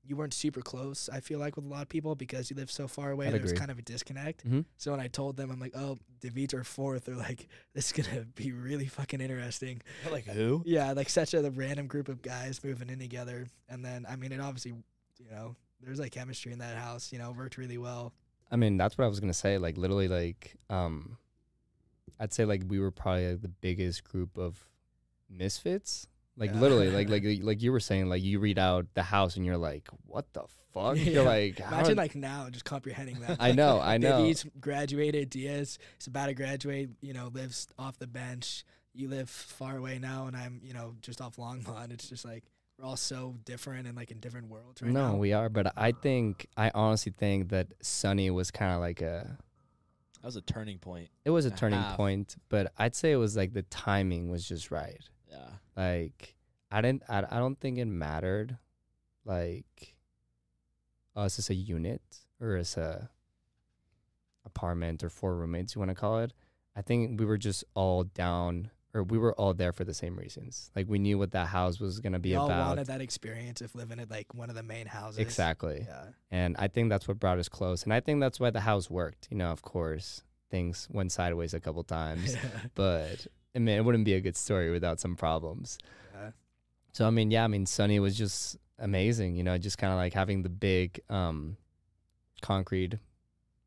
you 0.05 0.15
weren't 0.15 0.33
super 0.33 0.61
close. 0.61 1.07
I 1.13 1.19
feel 1.19 1.37
like 1.39 1.55
with 1.55 1.65
a 1.65 1.69
lot 1.69 1.83
of 1.83 1.87
people 1.89 2.15
because 2.15 2.49
you 2.49 2.57
live 2.57 2.71
so 2.71 2.87
far 2.87 3.11
away. 3.11 3.27
I'd 3.27 3.33
there 3.35 3.41
was 3.41 3.53
kind 3.53 3.69
of 3.71 3.77
a 3.77 3.83
disconnect. 3.83 4.45
Mhm. 4.45 4.65
So 4.77 4.89
when 4.91 4.99
I 4.99 5.07
told 5.07 5.37
them, 5.37 5.49
I'm 5.51 5.59
like, 5.61 5.77
oh, 5.77 5.97
David's 6.19 6.53
are 6.55 6.63
fourth. 6.63 7.05
They're 7.05 7.15
like, 7.15 7.47
this 7.75 7.91
is 7.91 7.91
gonna 8.05 8.25
be 8.35 8.51
really 8.51 8.87
fucking 8.87 9.21
interesting. 9.21 9.81
like 10.11 10.25
who? 10.25 10.63
Yeah, 10.65 10.93
like 10.93 11.09
such 11.09 11.35
a 11.35 11.47
random 11.51 11.85
group 11.85 12.09
of 12.09 12.23
guys 12.23 12.59
moving 12.63 12.89
in 12.89 12.97
together, 12.97 13.45
and 13.69 13.85
then 13.85 14.07
I 14.09 14.15
mean, 14.15 14.31
it 14.31 14.39
obviously, 14.41 14.71
you 15.19 15.29
know, 15.29 15.55
there's 15.79 15.99
like 15.99 16.11
chemistry 16.11 16.51
in 16.51 16.57
that 16.59 16.75
house. 16.75 17.11
You 17.13 17.19
know, 17.19 17.31
worked 17.31 17.57
really 17.57 17.77
well. 17.77 18.13
I 18.53 18.55
mean, 18.55 18.77
that's 18.77 18.97
what 18.97 19.05
I 19.05 19.07
was 19.07 19.19
gonna 19.19 19.33
say. 19.33 19.57
Like 19.57 19.77
literally, 19.77 20.07
like 20.07 20.55
um, 20.69 21.17
I'd 22.19 22.31
say 22.33 22.45
like 22.45 22.61
we 22.67 22.79
were 22.79 22.91
probably 22.91 23.31
like, 23.31 23.41
the 23.41 23.47
biggest 23.49 24.03
group 24.03 24.37
of 24.37 24.63
misfits. 25.29 26.07
Like 26.37 26.51
Yeah. 26.53 26.59
literally, 26.59 26.89
like 26.91 27.09
like 27.15 27.23
like 27.41 27.61
you 27.63 27.71
were 27.71 27.79
saying, 27.79 28.09
like 28.09 28.21
you 28.21 28.39
read 28.39 28.59
out 28.59 28.85
the 28.93 29.03
house 29.03 29.35
and 29.35 29.45
you're 29.45 29.57
like, 29.57 29.89
what 30.05 30.31
the 30.33 30.43
fuck? 30.73 30.97
Yeah. 30.97 31.11
You're 31.11 31.23
like, 31.25 31.59
Imagine 31.59 31.97
like 31.97 32.15
now 32.15 32.47
just 32.49 32.65
comprehending 32.65 33.19
that. 33.21 33.37
I 33.39 33.51
know, 33.51 33.79
I 33.83 33.97
know. 33.97 34.19
David's 34.19 34.45
graduated. 34.59 35.29
Diaz 35.31 35.77
is 35.99 36.07
about 36.07 36.27
to 36.27 36.33
graduate. 36.33 36.89
You 37.01 37.13
know, 37.13 37.29
lives 37.33 37.67
off 37.79 37.97
the 37.97 38.07
bench. 38.07 38.65
You 38.95 39.09
live 39.09 39.29
far 39.29 39.77
away 39.77 39.97
now, 39.97 40.27
and 40.27 40.37
I'm 40.37 40.61
you 40.63 40.73
know 40.73 40.93
just 41.01 41.21
off 41.21 41.37
Longmont. 41.37 41.91
It's 41.91 42.07
just 42.07 42.23
like 42.23 42.43
we're 42.77 42.85
all 42.85 42.95
so 42.95 43.35
different 43.45 43.87
and 43.87 43.95
like 43.95 44.11
in 44.11 44.19
different 44.19 44.49
worlds 44.49 44.81
right 44.81 44.91
no, 44.91 45.11
now. 45.11 45.15
we 45.15 45.33
are, 45.33 45.49
but 45.49 45.73
I 45.77 45.91
think 45.91 46.47
I 46.57 46.71
honestly 46.73 47.13
think 47.17 47.49
that 47.49 47.67
Sunny 47.81 48.29
was 48.29 48.51
kind 48.51 48.73
of 48.73 48.79
like 48.79 49.01
a. 49.01 49.37
That 50.21 50.27
was 50.27 50.35
a 50.37 50.41
turning 50.41 50.77
point. 50.79 51.09
It 51.25 51.31
was 51.31 51.45
a 51.45 51.49
A 51.49 51.51
turning 51.51 51.79
half. 51.81 51.97
point, 51.97 52.35
but 52.49 52.71
I'd 52.77 52.95
say 52.95 53.11
it 53.11 53.17
was 53.17 53.35
like 53.35 53.53
the 53.53 53.63
timing 53.63 54.29
was 54.29 54.47
just 54.47 54.71
right. 54.71 55.01
Yeah. 55.29 55.49
Like 55.75 56.35
I 56.71 56.81
didn't, 56.81 57.03
I, 57.09 57.25
I 57.29 57.39
don't 57.39 57.59
think 57.59 57.77
it 57.77 57.85
mattered, 57.85 58.57
like 59.25 59.95
us 61.15 61.37
as 61.39 61.49
a 61.49 61.53
unit 61.53 62.01
or 62.41 62.55
as 62.55 62.77
a 62.77 63.09
apartment 64.45 65.03
or 65.03 65.09
four 65.09 65.35
roommates, 65.35 65.75
you 65.75 65.79
want 65.79 65.89
to 65.89 65.95
call 65.95 66.19
it. 66.19 66.33
I 66.75 66.81
think 66.81 67.19
we 67.19 67.25
were 67.25 67.37
just 67.37 67.63
all 67.75 68.03
down, 68.03 68.71
or 68.93 69.03
we 69.03 69.17
were 69.17 69.33
all 69.33 69.53
there 69.53 69.73
for 69.73 69.83
the 69.83 69.93
same 69.93 70.15
reasons. 70.15 70.69
Like 70.75 70.87
we 70.87 70.99
knew 70.99 71.17
what 71.17 71.31
that 71.31 71.47
house 71.47 71.79
was 71.79 71.99
gonna 71.99 72.19
be 72.19 72.29
we 72.29 72.35
all 72.35 72.45
about. 72.45 72.69
wanted 72.69 72.87
that 72.87 73.01
experience 73.01 73.61
of 73.61 73.73
living 73.75 73.99
at 73.99 74.11
like 74.11 74.33
one 74.33 74.49
of 74.49 74.55
the 74.55 74.63
main 74.63 74.85
houses. 74.85 75.19
Exactly. 75.19 75.85
Yeah. 75.87 76.05
And 76.31 76.55
I 76.59 76.67
think 76.67 76.89
that's 76.89 77.07
what 77.07 77.19
brought 77.19 77.39
us 77.39 77.49
close. 77.49 77.83
And 77.83 77.93
I 77.93 77.99
think 77.99 78.19
that's 78.19 78.39
why 78.39 78.49
the 78.51 78.61
house 78.61 78.89
worked. 78.89 79.27
You 79.31 79.37
know, 79.37 79.51
of 79.51 79.61
course, 79.61 80.23
things 80.51 80.87
went 80.91 81.11
sideways 81.11 81.53
a 81.53 81.59
couple 81.59 81.83
times, 81.83 82.35
but 82.75 83.25
I 83.55 83.59
mean, 83.59 83.77
it 83.77 83.81
wouldn't 83.85 84.05
be 84.05 84.13
a 84.13 84.21
good 84.21 84.37
story 84.37 84.71
without 84.71 84.99
some 84.99 85.15
problems. 85.15 85.77
yeah. 86.13 86.31
So 86.91 87.07
I 87.07 87.09
mean, 87.09 87.31
yeah, 87.31 87.43
I 87.43 87.47
mean, 87.47 87.65
Sunny 87.65 87.99
was 87.99 88.15
just 88.17 88.57
amazing. 88.77 89.35
You 89.35 89.43
know, 89.43 89.57
just 89.57 89.79
kind 89.79 89.91
of 89.91 89.97
like 89.97 90.13
having 90.13 90.43
the 90.43 90.49
big 90.49 90.99
um, 91.09 91.57
concrete 92.41 92.95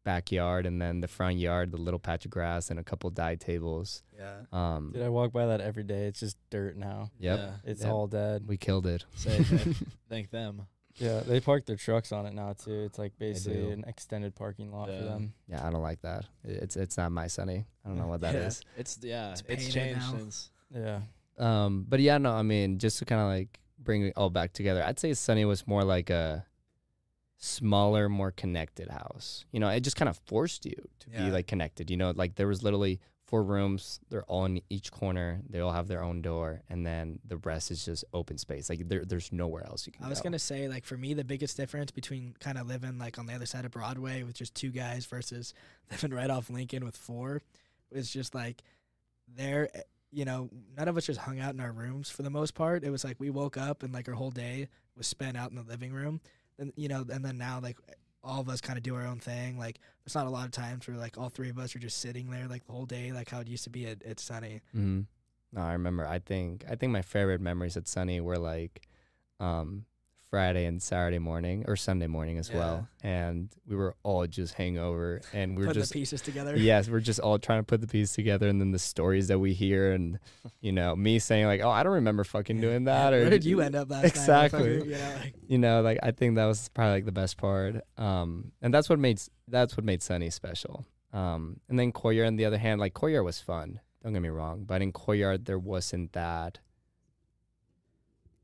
backyard 0.06 0.64
and 0.64 0.80
then 0.80 1.00
the 1.00 1.08
front 1.08 1.36
yard, 1.36 1.70
the 1.72 1.76
little 1.76 1.98
patch 2.00 2.24
of 2.24 2.30
grass, 2.30 2.70
and 2.70 2.78
a 2.78 2.82
couple 2.82 3.10
dive 3.10 3.40
tables. 3.40 4.02
Yeah. 4.16 4.36
Um, 4.52 4.92
Dude, 4.94 5.02
I 5.02 5.08
walk 5.10 5.32
by 5.32 5.46
that 5.46 5.60
every 5.60 5.82
day. 5.82 6.06
It's 6.06 6.20
just 6.20 6.38
dirt 6.48 6.76
now. 6.78 7.10
yep, 7.18 7.38
Yeah. 7.38 7.50
It's 7.70 7.82
Yep. 7.82 7.92
all 7.92 8.06
dead. 8.06 8.46
we 8.46 8.56
killed 8.56 8.86
it. 8.86 9.04
Say 9.16 9.42
thank, 9.42 9.76
thank 10.08 10.30
them. 10.30 10.62
Yeah, 10.98 11.20
they 11.20 11.40
park 11.40 11.66
their 11.66 11.76
trucks 11.76 12.10
on 12.12 12.24
it 12.24 12.32
now 12.32 12.54
too. 12.54 12.84
It's 12.86 12.98
like 12.98 13.12
basically 13.18 13.70
an 13.70 13.84
extended 13.86 14.34
parking 14.34 14.72
lot 14.72 14.88
Yeah. 14.88 14.98
for 15.00 15.04
them. 15.04 15.34
Yeah, 15.48 15.66
I 15.66 15.70
don't 15.70 15.82
like 15.82 16.00
that. 16.02 16.24
It's 16.44 16.76
it's 16.76 16.96
not 16.96 17.12
my 17.12 17.26
Sunny. 17.26 17.66
I 17.84 17.88
don't 17.88 17.98
know 17.98 18.06
what 18.06 18.22
that 18.22 18.34
Yeah. 18.34 18.46
is. 18.46 18.62
It's 18.78 18.98
yeah. 19.02 19.32
It's 19.32 19.42
It's, 19.46 19.68
changed 19.74 20.00
now. 20.00 20.10
since. 20.18 20.50
Yeah. 20.74 21.00
Um, 21.38 21.84
but 21.86 22.00
yeah, 22.00 22.16
no, 22.16 22.32
I 22.32 22.40
mean, 22.42 22.78
just 22.78 22.98
to 23.00 23.04
kind 23.04 23.20
of 23.20 23.26
like 23.28 23.60
bring 23.78 24.06
it 24.06 24.14
all 24.16 24.30
back 24.30 24.54
together, 24.54 24.82
I'd 24.82 24.98
say 24.98 25.12
Sunny 25.12 25.44
was 25.44 25.66
more 25.66 25.84
like 25.84 26.08
a 26.08 26.46
smaller, 27.38 28.08
more 28.08 28.30
connected 28.30 28.88
house. 28.88 29.44
You 29.52 29.60
know, 29.60 29.68
it 29.68 29.80
just 29.80 29.96
kind 29.96 30.08
of 30.08 30.18
forced 30.26 30.64
you 30.64 30.74
to 31.00 31.10
Yeah. 31.10 31.26
be 31.26 31.30
like 31.30 31.46
connected. 31.46 31.90
You 31.90 31.96
know, 31.96 32.10
like 32.14 32.34
there 32.36 32.46
was 32.48 32.62
literally 32.62 33.00
four 33.26 33.42
rooms. 33.42 33.98
They're 34.08 34.24
all 34.24 34.44
in 34.44 34.60
each 34.70 34.90
corner. 34.92 35.40
They 35.50 35.60
all 35.60 35.72
have 35.72 35.88
their 35.88 36.02
own 36.02 36.22
door, 36.22 36.62
and 36.70 36.86
then 36.86 37.18
the 37.26 37.36
rest 37.38 37.70
is 37.70 37.84
just 37.84 38.04
open 38.14 38.38
space. 38.38 38.70
Like 38.70 38.88
there, 38.88 39.04
there's 39.04 39.32
nowhere 39.32 39.66
else 39.66 39.86
you 39.86 39.92
can. 39.92 40.04
I 40.04 40.08
was 40.08 40.20
go. 40.20 40.24
gonna 40.24 40.38
say, 40.38 40.68
like 40.68 40.84
for 40.84 40.96
me, 40.96 41.12
the 41.14 41.24
biggest 41.24 41.56
difference 41.56 41.90
between 41.90 42.34
kind 42.40 42.56
of 42.56 42.66
living 42.66 42.98
like 42.98 43.18
on 43.18 43.26
the 43.26 43.34
other 43.34 43.46
side 43.46 43.64
of 43.64 43.70
Broadway 43.72 44.22
with 44.22 44.34
just 44.36 44.54
two 44.54 44.70
guys 44.70 45.04
versus 45.06 45.52
living 45.90 46.12
right 46.12 46.30
off 46.30 46.48
Lincoln 46.50 46.84
with 46.84 46.96
four 46.96 47.42
was 47.92 48.10
just 48.10 48.34
like 48.34 48.62
there. 49.28 49.68
eh, 49.74 49.82
You 50.12 50.24
know, 50.24 50.48
none 50.76 50.88
of 50.88 50.96
us 50.96 51.04
just 51.06 51.20
hung 51.20 51.40
out 51.40 51.52
in 51.52 51.60
our 51.60 51.72
rooms 51.72 52.08
for 52.08 52.22
the 52.22 52.30
most 52.30 52.54
part. 52.54 52.84
It 52.84 52.90
was 52.90 53.04
like 53.04 53.18
we 53.20 53.28
woke 53.28 53.56
up 53.58 53.82
and 53.82 53.92
like 53.92 54.08
our 54.08 54.14
whole 54.14 54.30
day 54.30 54.68
was 54.96 55.06
spent 55.06 55.36
out 55.36 55.50
in 55.50 55.56
the 55.56 55.62
living 55.64 55.92
room, 55.92 56.20
and 56.58 56.72
you 56.76 56.88
know, 56.88 57.04
and 57.10 57.24
then 57.24 57.38
now 57.38 57.60
like 57.62 57.76
all 58.22 58.40
of 58.40 58.48
us 58.48 58.60
kind 58.60 58.76
of 58.76 58.82
do 58.82 58.94
our 58.94 59.06
own 59.06 59.18
thing. 59.18 59.58
Like 59.58 59.78
there's 60.04 60.14
not 60.14 60.26
a 60.26 60.30
lot 60.30 60.46
of 60.46 60.50
times 60.50 60.86
where 60.88 60.96
like 60.96 61.16
all 61.16 61.28
three 61.28 61.50
of 61.50 61.58
us 61.58 61.74
are 61.76 61.78
just 61.78 61.98
sitting 61.98 62.30
there 62.30 62.48
like 62.48 62.66
the 62.66 62.72
whole 62.72 62.86
day, 62.86 63.12
like 63.12 63.30
how 63.30 63.40
it 63.40 63.48
used 63.48 63.64
to 63.64 63.70
be 63.70 63.86
at, 63.86 64.02
at 64.02 64.20
Sunny. 64.20 64.62
Mm-hmm. 64.76 65.02
No, 65.52 65.60
I 65.60 65.72
remember. 65.72 66.06
I 66.06 66.18
think 66.18 66.64
I 66.68 66.74
think 66.74 66.92
my 66.92 67.02
favorite 67.02 67.40
memories 67.40 67.76
at 67.76 67.86
Sunny 67.88 68.20
were 68.20 68.38
like 68.38 68.88
um, 69.40 69.84
Friday 70.30 70.64
and 70.64 70.82
Saturday 70.82 71.18
morning 71.18 71.64
or 71.68 71.76
Sunday 71.76 72.06
morning 72.06 72.38
as 72.38 72.52
well, 72.52 72.88
and 73.02 73.48
we 73.66 73.76
were 73.76 73.94
all 74.02 74.26
just 74.26 74.54
hangover, 74.54 75.20
and 75.32 75.56
we 75.56 75.62
were 75.62 75.68
Putting 75.68 75.82
just 75.82 75.92
the 75.92 76.00
pieces 76.00 76.20
together. 76.20 76.56
yes, 76.58 76.88
we're 76.88 77.00
just 77.00 77.20
all 77.20 77.38
trying 77.38 77.60
to 77.60 77.64
put 77.64 77.80
the 77.80 77.86
pieces 77.86 78.14
together, 78.14 78.48
and 78.48 78.60
then 78.60 78.72
the 78.72 78.78
stories 78.78 79.28
that 79.28 79.38
we 79.38 79.54
hear, 79.54 79.92
and 79.92 80.18
you 80.60 80.72
know, 80.72 80.96
me 80.96 81.18
saying 81.18 81.46
like, 81.46 81.60
"Oh, 81.62 81.70
I 81.70 81.82
don't 81.82 81.94
remember 81.94 82.24
fucking 82.24 82.60
doing 82.60 82.84
that," 82.84 83.14
or 83.14 83.20
Where 83.20 83.30
did 83.30 83.44
you 83.44 83.60
end 83.60 83.76
up 83.76 83.90
last 83.90 84.04
Exactly. 84.04 84.74
You 84.74 84.84
know, 84.84 85.14
like, 85.22 85.34
you 85.46 85.58
know, 85.58 85.82
like 85.82 85.98
I 86.02 86.10
think 86.10 86.34
that 86.36 86.46
was 86.46 86.68
probably 86.70 86.94
like 86.94 87.04
the 87.04 87.12
best 87.12 87.36
part. 87.36 87.76
Um, 87.96 88.52
and 88.60 88.74
that's 88.74 88.88
what 88.88 88.98
made 88.98 89.20
that's 89.48 89.76
what 89.76 89.84
made 89.84 90.02
Sunny 90.02 90.30
special. 90.30 90.84
Um, 91.12 91.60
and 91.68 91.78
then 91.78 91.92
Courtyard, 91.92 92.26
on 92.26 92.36
the 92.36 92.44
other 92.44 92.58
hand, 92.58 92.80
like 92.80 92.94
Courtyard 92.94 93.24
was 93.24 93.40
fun. 93.40 93.80
Don't 94.02 94.12
get 94.12 94.22
me 94.22 94.28
wrong, 94.28 94.64
but 94.64 94.82
in 94.82 94.92
Courtyard 94.92 95.46
there 95.46 95.58
wasn't 95.58 96.12
that 96.12 96.58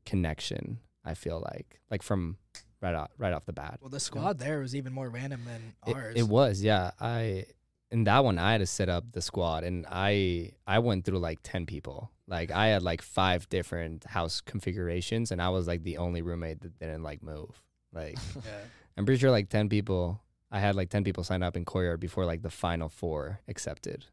connection. 0.05 0.79
I 1.05 1.13
feel 1.13 1.41
like, 1.41 1.79
like 1.91 2.03
from 2.03 2.37
right 2.81 2.95
off 2.95 3.11
right 3.17 3.33
off 3.33 3.45
the 3.45 3.53
bat. 3.53 3.79
Well, 3.81 3.89
the 3.89 3.99
squad 3.99 4.39
there 4.39 4.59
was 4.59 4.75
even 4.75 4.93
more 4.93 5.09
random 5.09 5.41
than 5.45 5.73
It, 5.87 5.95
ours. 5.95 6.13
it 6.15 6.27
was, 6.27 6.61
yeah. 6.61 6.91
I 6.99 7.45
in 7.91 8.03
that 8.05 8.23
one 8.23 8.39
I 8.39 8.53
had 8.53 8.57
to 8.59 8.65
set 8.65 8.89
up 8.89 9.11
the 9.11 9.21
squad, 9.21 9.63
and 9.63 9.85
I 9.89 10.51
I 10.67 10.79
went 10.79 11.05
through 11.05 11.19
like 11.19 11.39
ten 11.43 11.65
people. 11.65 12.11
Like 12.27 12.51
I 12.51 12.67
had 12.67 12.83
like 12.83 13.01
five 13.01 13.47
different 13.49 14.05
house 14.05 14.41
configurations, 14.41 15.31
and 15.31 15.41
I 15.41 15.49
was 15.49 15.67
like 15.67 15.83
the 15.83 15.97
only 15.97 16.21
roommate 16.21 16.61
that 16.61 16.79
didn't 16.79 17.03
like 17.03 17.21
move. 17.21 17.61
Like 17.93 18.17
yeah. 18.35 18.51
I'm 18.97 19.05
pretty 19.05 19.19
sure 19.19 19.31
like 19.31 19.49
ten 19.49 19.69
people. 19.69 20.21
I 20.51 20.59
had 20.59 20.75
like 20.75 20.89
ten 20.89 21.03
people 21.03 21.23
sign 21.23 21.43
up 21.43 21.57
in 21.57 21.65
Courtyard 21.65 21.99
before 21.99 22.25
like 22.25 22.41
the 22.41 22.49
final 22.49 22.89
four 22.89 23.39
accepted. 23.47 24.05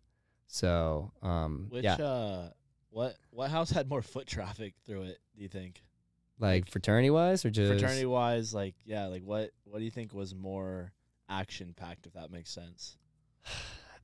So 0.47 1.13
um 1.23 1.67
Which 1.71 1.85
yeah, 1.85 1.95
uh, 1.95 2.49
what 2.91 3.17
what 3.31 3.51
house 3.51 3.71
had 3.71 3.89
more 3.89 4.03
foot 4.03 4.27
traffic 4.27 4.75
through 4.85 5.03
it? 5.03 5.19
Do 5.37 5.43
you 5.43 5.49
think 5.49 5.83
like 6.41 6.69
fraternity 6.71 7.11
wise 7.11 7.45
or 7.45 7.51
just 7.51 7.71
fraternity 7.71 8.07
wise? 8.07 8.53
Like 8.53 8.75
yeah, 8.85 9.07
like 9.07 9.23
what 9.23 9.51
what 9.65 9.79
do 9.79 9.85
you 9.85 9.91
think 9.91 10.13
was 10.13 10.35
more 10.35 10.93
action 11.29 11.75
packed? 11.77 12.07
If 12.07 12.15
that 12.15 12.31
makes 12.31 12.51
sense. 12.51 12.97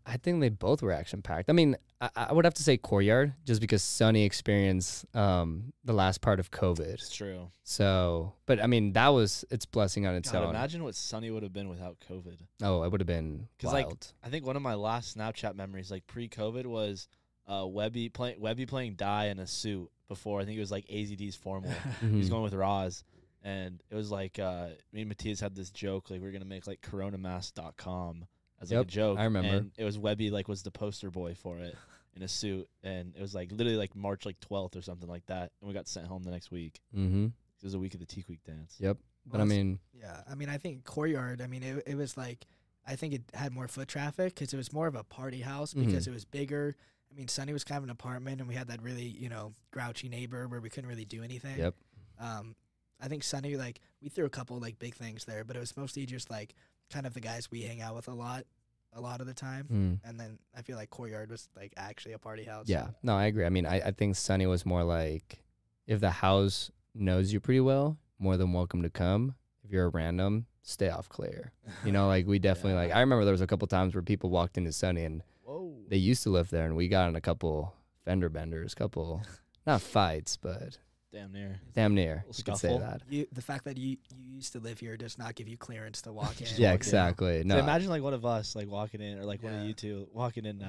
I 0.09 0.18
think 0.18 0.41
they 0.41 0.51
both 0.51 0.82
were 0.82 0.93
action 0.93 1.20
packed. 1.20 1.51
I 1.51 1.53
mean, 1.53 1.76
I, 2.01 2.11
I 2.14 2.32
would 2.32 2.45
have 2.45 2.55
to 2.55 2.62
say 2.62 2.76
Courtyard 2.76 3.34
just 3.45 3.61
because 3.61 3.82
Sunny 3.82 4.22
experienced 4.24 5.05
um 5.16 5.72
the 5.84 5.93
last 5.93 6.20
part 6.20 6.39
of 6.39 6.53
COVID. 6.53 6.95
It's 6.95 7.12
true. 7.12 7.51
So, 7.64 8.32
but 8.47 8.62
I 8.62 8.68
mean, 8.68 8.93
that 8.93 9.09
was 9.09 9.45
its 9.51 9.66
blessing 9.66 10.07
on 10.07 10.14
its 10.14 10.30
God, 10.30 10.45
own. 10.45 10.51
imagine 10.51 10.84
what 10.84 10.95
Sunny 10.95 11.32
would 11.32 11.43
have 11.43 11.53
been 11.53 11.68
without 11.68 11.97
COVID. 12.09 12.39
oh, 12.62 12.84
it 12.84 12.93
would 12.93 13.01
have 13.01 13.09
been 13.09 13.49
wild. 13.64 13.74
like, 13.74 13.97
I 14.22 14.28
think 14.28 14.47
one 14.47 14.55
of 14.55 14.62
my 14.62 14.74
last 14.74 15.18
Snapchat 15.18 15.57
memories, 15.57 15.91
like 15.91 16.07
pre-COVID, 16.07 16.66
was 16.66 17.09
uh, 17.49 17.66
Webby 17.66 18.09
playing 18.09 18.40
Webby 18.40 18.66
playing 18.66 18.94
die 18.94 19.26
in 19.26 19.38
a 19.38 19.47
suit 19.47 19.90
before. 20.09 20.40
I 20.40 20.44
think 20.44 20.57
it 20.57 20.61
was 20.61 20.70
like 20.70 20.86
AZD's 20.88 21.36
formal. 21.36 21.70
He 22.01 22.16
was 22.16 22.28
going 22.30 22.42
with 22.42 22.55
Roz, 22.55 23.05
and 23.42 23.82
it 23.90 23.94
was 23.94 24.11
like 24.11 24.38
uh, 24.38 24.68
me 24.92 25.03
and 25.03 25.09
Matthias 25.09 25.40
had 25.40 25.55
this 25.55 25.70
joke 25.70 26.11
like 26.11 26.20
we 26.20 26.26
are 26.28 26.32
gonna 26.32 26.44
make 26.44 26.66
like 26.66 26.80
CoronaMask.com 26.82 28.26
as 28.61 28.70
like 28.72 28.80
a 28.80 28.84
joke. 28.84 29.18
I 29.18 29.24
remember. 29.24 29.49
And 29.57 29.70
it 29.76 29.84
was 29.84 29.99
Webby 29.99 30.30
like 30.30 30.49
was 30.49 30.62
the 30.62 30.70
poster 30.70 31.11
boy 31.11 31.34
for 31.34 31.59
it 31.59 31.76
in 32.14 32.22
a 32.22 32.28
suit, 32.28 32.68
and 32.82 33.14
it 33.16 33.20
was 33.20 33.34
like 33.34 33.51
literally 33.53 33.76
like 33.78 33.94
March 33.94 34.24
like 34.24 34.40
12th 34.40 34.76
or 34.76 34.82
something 34.82 35.09
like 35.09 35.26
that, 35.26 35.53
and 35.61 35.68
we 35.68 35.74
got 35.74 35.88
sent 35.88 36.07
home 36.07 36.22
the 36.22 36.30
next 36.30 36.51
week. 36.51 36.80
mm-hmm. 36.97 37.26
It 37.26 37.64
was 37.64 37.74
a 37.74 37.78
week 37.78 37.94
of 37.94 38.01
the 38.01 38.07
Greek 38.07 38.28
Week 38.28 38.44
dance. 38.44 38.76
Yep. 38.78 38.99
But 39.26 39.38
I 39.38 39.38
Well, 39.42 39.47
it's- 39.47 39.57
mean, 39.57 39.78
yeah. 39.94 40.20
I 40.30 40.34
mean, 40.34 40.49
I 40.49 40.59
think 40.59 40.84
Courtyard. 40.84 41.40
I 41.42 41.47
mean, 41.47 41.62
it 41.62 41.82
it 41.86 41.94
was 41.97 42.16
like 42.16 42.47
I 42.86 42.94
think 42.97 43.14
it 43.14 43.22
had 43.34 43.53
more 43.53 43.66
foot 43.66 43.88
traffic 43.88 44.34
because 44.34 44.53
it 44.55 44.57
was 44.57 44.72
more 44.72 44.86
of 44.86 44.94
a 44.94 45.03
party 45.03 45.40
house 45.40 45.74
because 45.74 46.05
Mhm. 46.05 46.09
it 46.09 46.12
was 46.12 46.24
bigger. 46.24 46.76
I 47.17 47.19
mean, 47.19 47.29
Sunny 47.29 47.55
was 47.55 47.64
kind 47.64 47.79
of 47.79 47.85
an 47.85 47.91
apartment, 47.91 48.41
and 48.41 48.49
we 48.49 48.55
had 48.55 48.69
that 48.69 48.83
really 48.83 49.05
you 49.05 49.29
know 49.31 49.55
grouchy 49.71 50.09
neighbor 50.09 50.47
where 50.49 50.61
we 50.61 50.69
couldn't 50.69 50.89
really 50.89 51.07
do 51.07 51.23
anything. 51.23 51.59
yep. 51.59 51.75
Um, 52.21 52.55
I 53.01 53.09
think 53.09 53.25
Sunny 53.25 53.57
like 53.57 53.81
we 54.03 54.09
threw 54.09 54.27
a 54.27 54.31
couple 54.31 54.59
like 54.59 54.79
big 54.79 54.95
things 54.95 55.25
there, 55.25 55.45
but 55.45 55.57
it 55.57 55.61
was 55.61 55.77
mostly 55.77 56.05
just 56.07 56.31
like 56.31 56.55
kind 56.91 57.07
of 57.07 57.14
the 57.14 57.21
guys 57.21 57.51
we 57.51 57.62
hang 57.62 57.81
out 57.81 57.95
with 57.95 58.09
a 58.09 58.14
lot, 58.14 58.45
a 58.93 59.01
lot 59.01 59.21
of 59.21 59.27
the 59.27 59.35
time. 59.35 59.67
Mm. 59.73 60.09
And 60.09 60.21
then 60.21 60.39
I 60.57 60.62
feel 60.62 60.77
like 60.77 60.91
Courtyard 60.91 61.31
was 61.31 61.49
like 61.57 61.73
actually 61.77 62.12
a 62.12 62.19
party 62.19 62.45
house. 62.45 62.69
Yeah, 62.69 62.89
no, 63.03 63.17
I 63.17 63.25
agree. 63.27 63.47
I 63.47 63.51
mean, 63.51 63.67
I, 63.67 63.81
I 63.81 63.91
think 63.93 64.17
Sunny 64.17 64.47
was 64.47 64.67
more 64.67 64.85
like 64.85 65.43
if 65.87 66.01
the 66.01 66.11
house 66.11 66.71
knows 66.95 67.33
you 67.33 67.41
pretty 67.41 67.61
well, 67.61 67.97
more 68.19 68.37
than 68.37 68.53
welcome 68.53 68.83
to 68.83 68.91
come. 68.91 69.35
If 69.64 69.73
you're 69.73 69.87
a 69.87 69.91
random, 69.91 70.47
stay 70.62 70.91
off 70.91 71.09
clear. 71.09 71.53
You 71.85 71.93
know, 71.93 72.07
like 72.09 72.27
we 72.27 72.39
definitely 72.39 72.75
like. 72.75 72.95
I 72.95 73.01
remember 73.01 73.25
there 73.25 73.33
was 73.33 73.41
a 73.41 73.47
couple 73.47 73.67
times 73.69 73.95
where 73.95 74.03
people 74.03 74.31
walked 74.31 74.59
into 74.59 74.73
Sunny 74.73 75.05
and 75.05 75.23
Whoa. 75.47 75.74
they 75.88 75.97
used 75.97 76.22
to 76.24 76.30
live 76.30 76.51
there, 76.51 76.66
and 76.66 76.76
we 76.76 76.88
got 76.88 77.09
in 77.09 77.16
a 77.16 77.20
couple 77.20 77.72
fender 78.05 78.28
benders, 78.28 78.74
couple 78.74 79.22
not 79.66 79.80
fights, 79.80 80.36
but 80.36 80.78
Damn 81.12 81.32
near. 81.32 81.61
damn 81.74 81.94
near. 81.94 82.24
You 82.36 82.44
could 82.44 82.57
say 82.57 82.76
that. 82.76 83.01
You 83.09 83.26
the 83.32 83.40
fact 83.42 83.64
that 83.64 83.78
you 83.78 83.97
you 84.14 84.34
used 84.34 84.53
to 84.53 84.61
live 84.61 84.78
here 84.80 84.97
does 84.97 85.16
not 85.18 85.34
give 85.34 85.49
you 85.49 85.57
clearance 85.57 86.03
to 86.03 86.12
walk 86.12 86.40
in. 86.40 86.47
Yeah, 86.57 86.68
walk 86.68 86.72
in. 86.72 86.74
exactly. 86.74 87.42
So 87.42 87.47
No, 87.49 87.59
imagine 87.59 87.88
like 87.88 88.03
one 88.03 88.12
of 88.14 88.24
us 88.26 88.55
like 88.57 88.68
walking 88.68 89.01
in, 89.01 89.18
or 89.18 89.24
like 89.24 89.42
one 89.42 89.55
of 89.55 89.62
you 89.62 89.72
two 89.72 90.09
walking 90.12 90.44
in 90.44 90.59
now. 90.59 90.68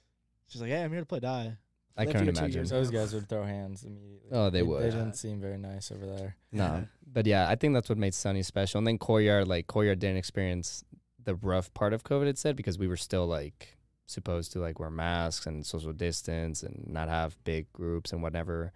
She's 0.48 0.60
like, 0.60 0.70
"Hey, 0.70 0.82
I'm 0.82 0.90
here 0.90 1.00
to 1.00 1.06
play 1.06 1.20
die." 1.20 1.56
I 1.96 2.04
lived 2.04 2.18
couldn't 2.18 2.36
imagine. 2.36 2.66
Those 2.66 2.90
guys 2.90 3.14
would 3.14 3.26
throw 3.26 3.42
hands 3.44 3.84
immediately. 3.84 4.28
Oh, 4.30 4.50
they 4.50 4.62
would. 4.62 4.82
They 4.82 4.90
didn't 4.90 5.14
seem 5.14 5.40
very 5.40 5.56
nice 5.56 5.90
over 5.90 6.04
there. 6.04 6.36
No, 6.52 6.86
but 7.10 7.24
yeah, 7.26 7.48
I 7.48 7.54
think 7.54 7.72
that's 7.72 7.88
what 7.88 7.96
made 7.96 8.12
Sunny 8.12 8.42
special. 8.42 8.78
And 8.78 8.86
then 8.86 8.98
Courtyard, 8.98 9.48
like 9.48 9.66
Courtyard 9.66 9.98
didn't 10.00 10.18
experience 10.18 10.84
the 11.24 11.36
rough 11.36 11.72
part 11.72 11.94
of 11.94 12.04
COVID. 12.04 12.26
It 12.26 12.36
said 12.38 12.54
because 12.54 12.78
we 12.78 12.86
were 12.86 12.98
still 12.98 13.26
like 13.26 13.75
supposed 14.06 14.52
to 14.52 14.60
like 14.60 14.78
wear 14.78 14.90
masks 14.90 15.46
and 15.46 15.64
social 15.66 15.92
distance 15.92 16.62
and 16.62 16.84
not 16.88 17.08
have 17.08 17.36
big 17.44 17.72
groups 17.72 18.12
and 18.12 18.22
whatever. 18.22 18.72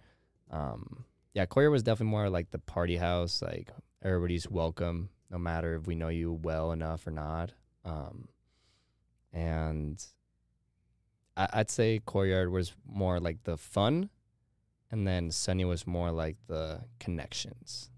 Um, 0.51 1.05
yeah, 1.33 1.45
Courtyard 1.45 1.71
was 1.71 1.83
definitely 1.83 2.11
more 2.11 2.29
like 2.29 2.51
the 2.51 2.59
party 2.59 2.97
house. 2.97 3.41
Like 3.41 3.69
everybody's 4.03 4.49
welcome, 4.49 5.09
no 5.29 5.37
matter 5.37 5.75
if 5.75 5.87
we 5.87 5.95
know 5.95 6.09
you 6.09 6.33
well 6.33 6.71
enough 6.71 7.07
or 7.07 7.11
not. 7.11 7.51
Um, 7.85 8.27
and 9.33 10.03
I, 11.37 11.47
I'd 11.53 11.69
say 11.69 12.01
Courtyard 12.05 12.51
was 12.51 12.73
more 12.85 13.19
like 13.19 13.43
the 13.43 13.57
fun 13.57 14.09
and 14.91 15.07
then 15.07 15.31
Sunny 15.31 15.63
was 15.63 15.87
more 15.87 16.11
like 16.11 16.35
the 16.47 16.81
connections. 16.99 17.89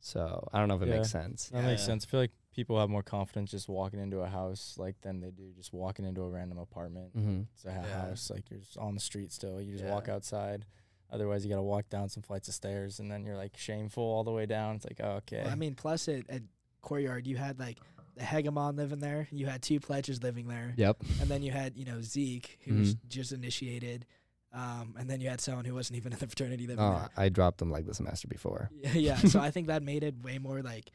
So 0.00 0.48
I 0.52 0.58
don't 0.58 0.66
know 0.68 0.74
if 0.76 0.82
it 0.82 0.88
Yeah. 0.88 0.96
makes 0.96 1.10
sense. 1.10 1.50
That 1.50 1.62
makes 1.62 1.82
Yeah. 1.82 1.86
sense. 1.86 2.04
I 2.04 2.08
feel 2.08 2.20
like 2.20 2.32
people 2.54 2.78
have 2.80 2.90
more 2.90 3.02
confidence 3.02 3.50
just 3.50 3.68
walking 3.68 4.00
into 4.00 4.20
a 4.20 4.26
house 4.28 4.74
like 4.76 5.00
than 5.02 5.20
they 5.20 5.30
do 5.30 5.52
just 5.56 5.72
walking 5.72 6.04
into 6.04 6.20
a 6.22 6.28
random 6.28 6.58
apartment. 6.58 7.16
Mm-hmm. 7.16 7.42
It's 7.54 7.64
a 7.64 7.68
Yeah. 7.68 8.06
house 8.08 8.30
like 8.30 8.50
you're 8.50 8.60
just 8.60 8.76
on 8.78 8.94
the 8.94 9.00
street 9.00 9.32
still. 9.32 9.60
You 9.60 9.72
just 9.72 9.84
Yeah. 9.84 9.92
walk 9.92 10.08
outside. 10.08 10.64
Otherwise, 11.12 11.44
you 11.44 11.50
got 11.50 11.56
to 11.56 11.62
walk 11.62 11.88
down 11.88 12.08
some 12.08 12.22
flights 12.22 12.46
of 12.46 12.54
stairs, 12.54 13.00
and 13.00 13.10
then 13.10 13.24
you're 13.24 13.36
like 13.36 13.56
shameful 13.56 14.02
all 14.04 14.22
the 14.22 14.30
way 14.30 14.46
down. 14.46 14.76
It's 14.76 14.84
like, 14.84 15.00
oh, 15.02 15.16
okay. 15.18 15.42
Well, 15.42 15.50
I 15.52 15.56
mean, 15.56 15.74
plus 15.74 16.08
at, 16.08 16.28
at 16.30 16.42
Courtyard, 16.82 17.26
you 17.26 17.36
had 17.36 17.58
like 17.58 17.78
the 18.16 18.22
Hegemon 18.22 18.76
living 18.76 19.00
there. 19.00 19.26
You 19.32 19.46
had 19.46 19.60
two 19.60 19.80
pledges 19.80 20.22
living 20.22 20.46
there, 20.46 20.72
Yep. 20.76 20.98
and 21.20 21.28
then 21.28 21.42
you 21.42 21.50
had 21.50 21.76
you 21.76 21.84
know 21.84 22.00
Zeke, 22.00 22.60
who 22.64 22.74
was 22.76 22.94
just 23.08 23.32
initiated, 23.32 24.06
um, 24.52 24.94
and 24.98 25.10
then 25.10 25.20
you 25.20 25.28
had 25.28 25.40
someone 25.40 25.64
who 25.64 25.74
wasn't 25.74 25.96
even 25.96 26.12
in 26.12 26.18
the 26.20 26.26
fraternity 26.28 26.66
living 26.68 26.84
Oh, 26.84 27.06
I 27.16 27.28
dropped 27.28 27.58
them 27.58 27.70
like 27.72 27.86
the 27.86 27.94
semester 27.94 28.28
before. 28.28 28.70
Yeah, 28.80 28.92
yeah. 28.94 29.16
so 29.16 29.40
I 29.40 29.50
think 29.50 29.66
that 29.66 29.82
made 29.82 30.04
it 30.04 30.14
way 30.22 30.38
more 30.38 30.62
like 30.62 30.90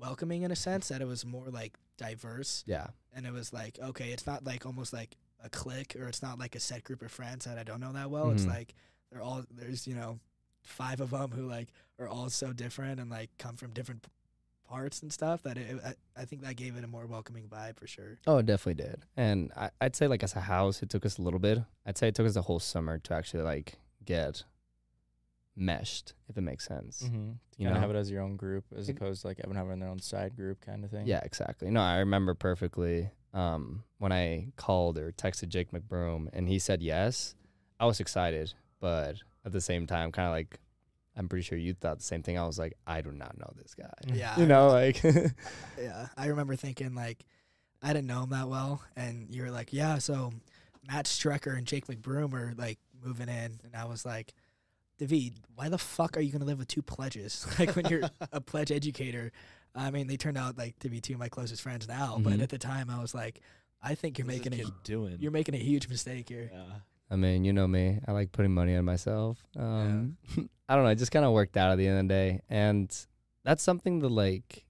welcoming 0.00 0.42
in 0.42 0.50
a 0.50 0.56
sense 0.56 0.88
that 0.88 1.00
it 1.00 1.06
was 1.06 1.24
more 1.24 1.48
like 1.50 1.74
diverse, 1.98 2.64
Yeah. 2.66 2.88
and 3.12 3.26
it 3.26 3.32
was 3.32 3.52
like 3.52 3.78
okay, 3.80 4.10
it's 4.12 4.26
not 4.26 4.44
like 4.44 4.66
almost 4.66 4.92
like 4.92 5.16
a 5.44 5.48
clique 5.50 5.96
or 5.98 6.06
it's 6.08 6.22
not 6.22 6.38
like 6.38 6.54
a 6.54 6.60
set 6.60 6.84
group 6.84 7.02
of 7.02 7.10
friends 7.10 7.44
that 7.44 7.58
I 7.58 7.62
don't 7.62 7.80
know 7.80 7.92
that 7.92 8.10
well. 8.10 8.30
It's 8.30 8.44
Mhm. 8.44 8.48
like 8.48 8.74
they're 9.10 9.22
all 9.22 9.44
there's 9.50 9.86
you 9.86 9.94
know 9.94 10.18
five 10.62 11.00
of 11.00 11.10
them 11.10 11.30
who 11.30 11.46
like 11.46 11.68
are 11.98 12.08
all 12.08 12.28
so 12.30 12.52
different 12.52 13.00
and 13.00 13.10
like 13.10 13.30
come 13.38 13.56
from 13.56 13.72
different 13.72 14.06
parts 14.68 15.02
and 15.02 15.12
stuff 15.12 15.42
that 15.42 15.56
it, 15.58 15.80
I, 15.84 15.94
I 16.22 16.24
think 16.26 16.42
that 16.42 16.54
gave 16.56 16.76
it 16.76 16.84
a 16.84 16.86
more 16.86 17.06
welcoming 17.06 17.48
vibe 17.48 17.76
for 17.76 17.86
sure. 17.88 18.18
Oh, 18.26 18.38
it 18.38 18.46
definitely 18.46 18.82
did. 18.84 19.02
And 19.16 19.50
I, 19.56 19.70
I'd 19.80 19.96
say 19.96 20.06
like 20.06 20.22
as 20.22 20.36
a 20.36 20.40
house, 20.40 20.82
it 20.82 20.90
took 20.90 21.04
us 21.04 21.18
a 21.18 21.22
little 21.22 21.40
bit. 21.40 21.58
I'd 21.84 21.98
say 21.98 22.08
it 22.08 22.14
took 22.14 22.26
us 22.26 22.36
a 22.36 22.42
whole 22.42 22.60
summer 22.60 22.98
to 22.98 23.14
actually 23.14 23.42
like 23.42 23.74
get 24.04 24.44
meshed, 25.60 26.14
if 26.28 26.36
it 26.36 26.40
makes 26.40 26.66
sense. 26.66 27.02
mm-hmm. 27.04 27.32
You 27.58 27.66
kind 27.66 27.74
know? 27.74 27.80
have 27.80 27.90
it 27.90 27.96
as 27.96 28.10
your 28.10 28.22
own 28.22 28.36
group 28.36 28.64
as 28.76 28.88
Ex- 28.88 28.96
opposed 28.96 29.20
to 29.22 29.28
like 29.28 29.38
everyone 29.40 29.56
having 29.64 29.80
their 29.80 29.88
own 29.90 30.00
side 30.00 30.34
group 30.34 30.60
kind 30.64 30.84
of 30.84 30.90
thing. 30.90 31.06
Yeah, 31.06 31.20
exactly. 31.22 31.70
No, 31.70 31.80
I 31.80 31.98
remember 31.98 32.34
perfectly. 32.34 33.10
um, 33.34 33.84
when 33.98 34.12
I 34.12 34.48
called 34.56 34.96
or 34.98 35.12
texted 35.12 35.48
Jake 35.48 35.70
McBroom 35.72 36.28
and 36.32 36.48
he 36.48 36.58
said 36.58 36.82
yes, 36.82 37.34
I 37.78 37.86
was 37.86 38.00
excited, 38.00 38.54
but 38.80 39.16
at 39.44 39.52
the 39.52 39.60
same 39.60 39.86
time, 39.86 40.10
kind 40.10 40.26
of 40.26 40.32
like, 40.32 40.58
I'm 41.16 41.28
pretty 41.28 41.42
sure 41.42 41.58
you 41.58 41.74
thought 41.74 41.98
the 41.98 42.04
same 42.04 42.22
thing. 42.22 42.38
I 42.38 42.46
was 42.46 42.58
like, 42.58 42.76
I 42.86 43.02
do 43.02 43.12
not 43.12 43.38
know 43.38 43.52
this 43.56 43.74
guy. 43.74 43.92
Yeah. 44.06 44.34
You 44.38 44.46
know, 44.46 44.68
like, 44.68 45.02
Yeah, 45.78 46.08
I 46.16 46.26
remember 46.26 46.56
thinking 46.56 46.94
like 46.94 47.24
I 47.82 47.92
didn't 47.92 48.06
know 48.08 48.22
him 48.24 48.30
that 48.30 48.48
well, 48.48 48.82
and 48.96 49.26
you 49.34 49.42
were 49.42 49.50
like, 49.50 49.72
"Yeah, 49.72 49.96
so 49.98 50.32
Matt 50.86 51.06
Strecker 51.06 51.56
and 51.56 51.66
Jake 51.66 51.86
McBroom 51.86 52.34
are 52.34 52.52
like 52.58 52.78
moving 53.02 53.28
in," 53.30 53.58
and 53.64 53.74
I 53.74 53.86
was 53.86 54.04
like, 54.04 54.34
"David, 55.08 55.40
why 55.54 55.68
the 55.68 55.78
fuck 55.78 56.16
are 56.16 56.20
you 56.20 56.30
gonna 56.30 56.44
live 56.44 56.58
with 56.58 56.68
two 56.68 56.82
pledges? 56.82 57.46
like 57.58 57.74
when 57.74 57.86
you're 57.86 58.02
a 58.32 58.40
pledge 58.52 58.70
educator." 58.70 59.32
I 59.74 59.90
mean, 59.90 60.06
they 60.08 60.16
turned 60.16 60.36
out 60.36 60.58
like 60.58 60.78
to 60.80 60.88
be 60.90 61.00
two 61.00 61.14
of 61.14 61.18
my 61.20 61.28
closest 61.28 61.62
friends 61.62 61.86
now, 61.88 62.18
but 62.20 62.34
Mhm. 62.34 62.42
at 62.42 62.48
the 62.50 62.58
time, 62.58 62.90
I 62.90 63.00
was 63.00 63.14
like, 63.14 63.40
"I 63.82 63.94
think 63.94 64.18
you're 64.18 64.26
What's 64.26 64.38
this 64.40 64.50
making 64.50 64.66
a 64.66 64.72
doing? 64.84 65.16
you're 65.20 65.30
making 65.30 65.54
a 65.54 65.58
huge 65.58 65.88
mistake 65.88 66.28
here." 66.28 66.50
yeah. 66.52 66.64
I 67.12 67.16
mean, 67.16 67.44
you 67.44 67.52
know 67.52 67.66
me. 67.66 67.98
I 68.06 68.12
like 68.12 68.30
putting 68.30 68.52
money 68.54 68.76
on 68.76 68.84
myself. 68.84 69.42
Um, 69.56 70.16
I 70.68 70.74
don't 70.76 70.84
know. 70.84 70.90
It 70.90 70.96
just 70.98 71.10
kind 71.10 71.24
of 71.24 71.32
worked 71.32 71.56
out 71.56 71.72
at 71.72 71.78
the 71.78 71.86
end 71.88 71.98
of 71.98 72.04
the 72.04 72.14
day, 72.14 72.40
and 72.48 73.06
that's 73.42 73.62
something 73.62 73.98
that 74.00 74.10
like 74.10 74.64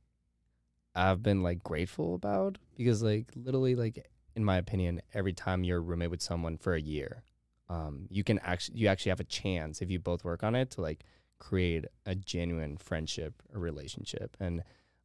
I've 0.95 1.23
been 1.23 1.43
like 1.43 1.63
grateful 1.63 2.15
about 2.15 2.59
because 2.77 3.03
like 3.03 3.31
literally 3.37 3.75
like 3.75 4.07
in 4.37 4.45
my 4.45 4.57
opinion, 4.57 5.01
every 5.13 5.33
time 5.33 5.65
you're 5.65 5.79
a 5.79 5.81
roommate 5.81 6.11
with 6.11 6.23
someone 6.23 6.57
for 6.57 6.75
a 6.75 6.81
year, 6.81 7.25
um, 7.71 8.09
you 8.11 8.25
can 8.25 8.41
actually 8.41 8.79
you 8.79 8.89
actually 8.89 9.11
have 9.11 9.21
a 9.21 9.25
chance 9.25 9.81
if 9.81 9.91
you 9.91 10.01
both 10.01 10.25
work 10.25 10.43
on 10.43 10.57
it 10.57 10.71
to 10.73 10.81
like 10.81 11.05
create 11.39 11.85
a 12.05 12.15
genuine 12.15 12.77
friendship 12.77 13.35
or 13.55 13.61
relationship, 13.61 14.37
and 14.41 14.63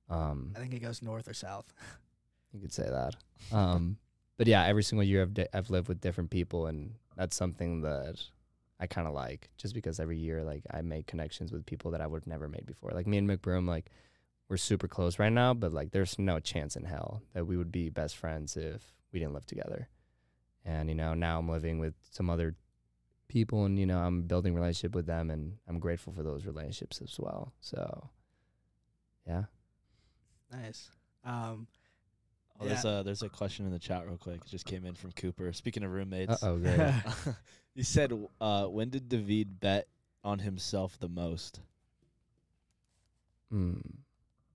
um, 0.10 0.54
I 0.56 0.60
think 0.60 0.74
it 0.74 0.80
goes 0.80 1.02
north 1.04 1.30
or 1.30 1.34
south. 1.34 1.72
you 2.54 2.60
could 2.60 2.74
say 2.74 2.90
that. 2.90 3.16
Um, 3.56 3.98
but 4.38 4.48
yeah, 4.48 4.66
every 4.66 4.84
single 4.84 5.04
year 5.04 5.22
I've 5.22 5.34
di- 5.36 5.48
I've 5.54 5.70
lived 5.70 5.88
with 5.88 6.02
different 6.02 6.32
people, 6.32 6.66
and 6.66 6.96
that's 7.16 7.36
something 7.36 7.82
that 7.82 8.20
I 8.80 8.88
kind 8.88 9.08
of 9.08 9.14
like. 9.14 9.52
Just 9.58 9.76
because 9.76 10.00
every 10.00 10.18
year, 10.18 10.44
like 10.44 10.64
I 10.72 10.82
make 10.82 11.06
connections 11.06 11.52
with 11.52 11.68
people 11.68 11.92
that 11.92 12.02
I 12.02 12.08
would 12.08 12.24
have 12.24 12.28
never 12.28 12.50
made 12.50 12.66
before. 12.66 12.92
Like 12.96 13.06
me 13.06 13.20
and 13.20 13.30
McBroom, 13.30 13.68
like 13.68 13.92
we're 14.50 14.58
super 14.58 14.88
close 14.88 15.20
right 15.20 15.32
now, 15.32 15.54
but 15.54 15.72
like 15.72 15.92
there's 15.92 16.18
no 16.18 16.40
chance 16.40 16.76
in 16.76 16.86
hell 16.86 17.22
that 17.34 17.46
we 17.46 17.58
would 17.58 17.72
be 17.72 17.90
best 17.90 18.18
friends 18.18 18.58
if 18.58 18.82
we 19.12 19.20
didn't 19.20 19.36
live 19.36 19.46
together. 19.46 19.88
And 20.66 20.90
you 20.90 20.96
know, 20.96 21.14
now 21.14 21.38
I'm 21.40 21.48
living 21.50 21.78
with 21.80 21.94
some 22.12 22.30
other 22.30 22.56
people, 23.28 23.66
and 23.66 23.78
you 23.80 23.86
know, 23.86 24.00
I'm 24.00 24.24
building 24.24 24.54
a 24.54 24.56
relationship 24.56 24.96
with 24.96 25.06
them, 25.06 25.30
and 25.30 25.58
I'm 25.68 25.80
grateful 25.80 26.12
for 26.14 26.24
those 26.24 26.46
relationships 26.46 27.02
as 27.04 27.16
well. 27.20 27.54
So, 27.62 28.10
yeah. 29.28 29.44
Nice. 30.52 30.90
Um, 31.24 31.68
Oh, 32.58 32.66
there's 32.66 32.86
a 32.86 33.02
there's 33.04 33.22
a 33.22 33.28
question 33.28 33.66
in 33.66 33.74
the 33.74 33.80
chat 33.80 34.06
real 34.08 34.16
quick. 34.18 34.38
It 34.46 34.50
just 34.50 34.64
came 34.66 34.86
in 34.86 34.96
from 34.96 35.12
Cooper. 35.12 35.52
Speaking 35.52 35.84
of 35.84 35.92
roommates, 35.92 36.42
oh, 36.42 36.56
great. 36.58 36.94
he 37.76 37.84
said, 37.84 38.14
uh, 38.40 38.68
"When 38.68 38.90
did 38.90 39.10
David 39.10 39.60
bet 39.60 39.90
on 40.24 40.40
himself 40.40 40.98
the 40.98 41.10
most, 41.10 41.60
Hmm. 43.52 43.80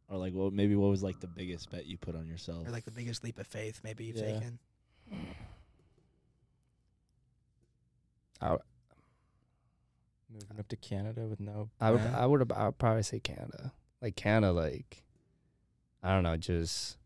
or 0.09 0.17
like, 0.17 0.33
what 0.33 0.55
maybe 0.55 0.75
what 0.77 0.89
was 0.89 1.03
like 1.03 1.21
the 1.21 1.27
biggest 1.27 1.71
bet 1.71 1.85
you 1.85 1.99
put 1.99 2.15
on 2.17 2.27
yourself?" 2.27 2.67
or 2.67 2.71
like 2.71 2.87
the 2.87 2.91
biggest 2.91 3.23
leap 3.23 3.39
of 3.39 3.47
faith 3.47 3.83
maybe 3.85 4.05
you've 4.05 4.17
Yeah. 4.17 4.33
taken. 4.41 4.59
Moving 10.32 10.59
up 10.61 10.68
to 10.68 10.76
Canada 10.76 11.22
with 11.26 11.41
no. 11.41 11.70
I 11.80 11.91
would 11.91 12.01
plan? 12.01 12.14
I 12.14 12.26
would 12.26 12.53
I 12.53 12.66
would 12.66 12.78
probably 12.78 13.03
say 13.03 13.18
Canada. 13.18 13.72
Like 14.01 14.14
Canada, 14.16 14.53
like 14.53 15.03
I 16.03 16.12
don't 16.14 16.22
know, 16.22 16.36
just 16.36 16.97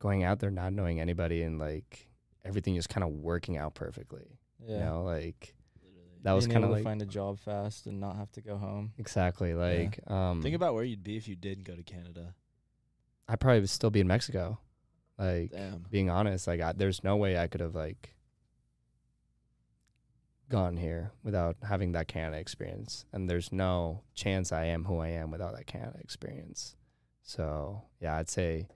going 0.00 0.24
out 0.24 0.40
there 0.40 0.50
not 0.50 0.72
knowing 0.72 1.00
anybody 1.00 1.42
and 1.42 1.58
like 1.58 2.08
everything 2.44 2.74
just 2.74 2.88
kind 2.88 3.04
of 3.04 3.10
working 3.10 3.56
out 3.56 3.74
perfectly. 3.74 4.38
yeah. 4.66 4.74
You 4.78 4.84
know, 4.84 5.02
like 5.04 5.54
Literally. 5.82 6.20
that 6.22 6.32
was 6.32 6.46
kind 6.46 6.58
of 6.58 6.64
able 6.64 6.72
like 6.74 6.82
to 6.82 6.88
find 6.88 7.02
a 7.02 7.06
job 7.06 7.38
fast 7.38 7.86
and 7.86 8.00
not 8.00 8.16
have 8.16 8.30
to 8.32 8.40
go 8.40 8.56
home. 8.56 8.92
exactly 8.98 9.54
like 9.54 10.00
um 10.10 10.42
Think 10.42 10.56
about 10.56 10.74
where 10.74 10.84
you'd 10.84 11.04
be 11.04 11.16
if 11.16 11.28
you 11.28 11.36
didn't 11.36 11.64
go 11.64 11.76
to 11.76 11.82
Canada. 11.84 12.34
I 13.28 13.36
probably 13.36 13.60
would 13.60 13.70
still 13.70 13.90
be 13.90 14.00
in 14.00 14.06
Mexico. 14.08 14.58
Like 15.16 15.52
Damn. 15.52 15.84
being 15.90 16.10
honest, 16.10 16.46
like 16.48 16.60
I, 16.60 16.72
there's 16.72 17.02
no 17.04 17.16
way 17.16 17.38
I 17.38 17.46
could 17.46 17.60
have 17.60 17.74
like 17.76 18.15
gone 20.48 20.76
here 20.76 21.12
without 21.22 21.56
having 21.66 21.92
that 21.92 22.08
Canada 22.08 22.38
experience, 22.38 23.04
and 23.12 23.28
there's 23.28 23.52
no 23.52 24.02
chance 24.14 24.52
I 24.52 24.66
am 24.66 24.84
who 24.84 24.98
I 24.98 25.08
am 25.08 25.30
without 25.30 25.56
that 25.56 25.66
Canada 25.66 25.98
experience. 26.00 26.76
So 27.22 27.82
yeah, 28.00 28.16
I'd 28.16 28.30
say 28.30 28.68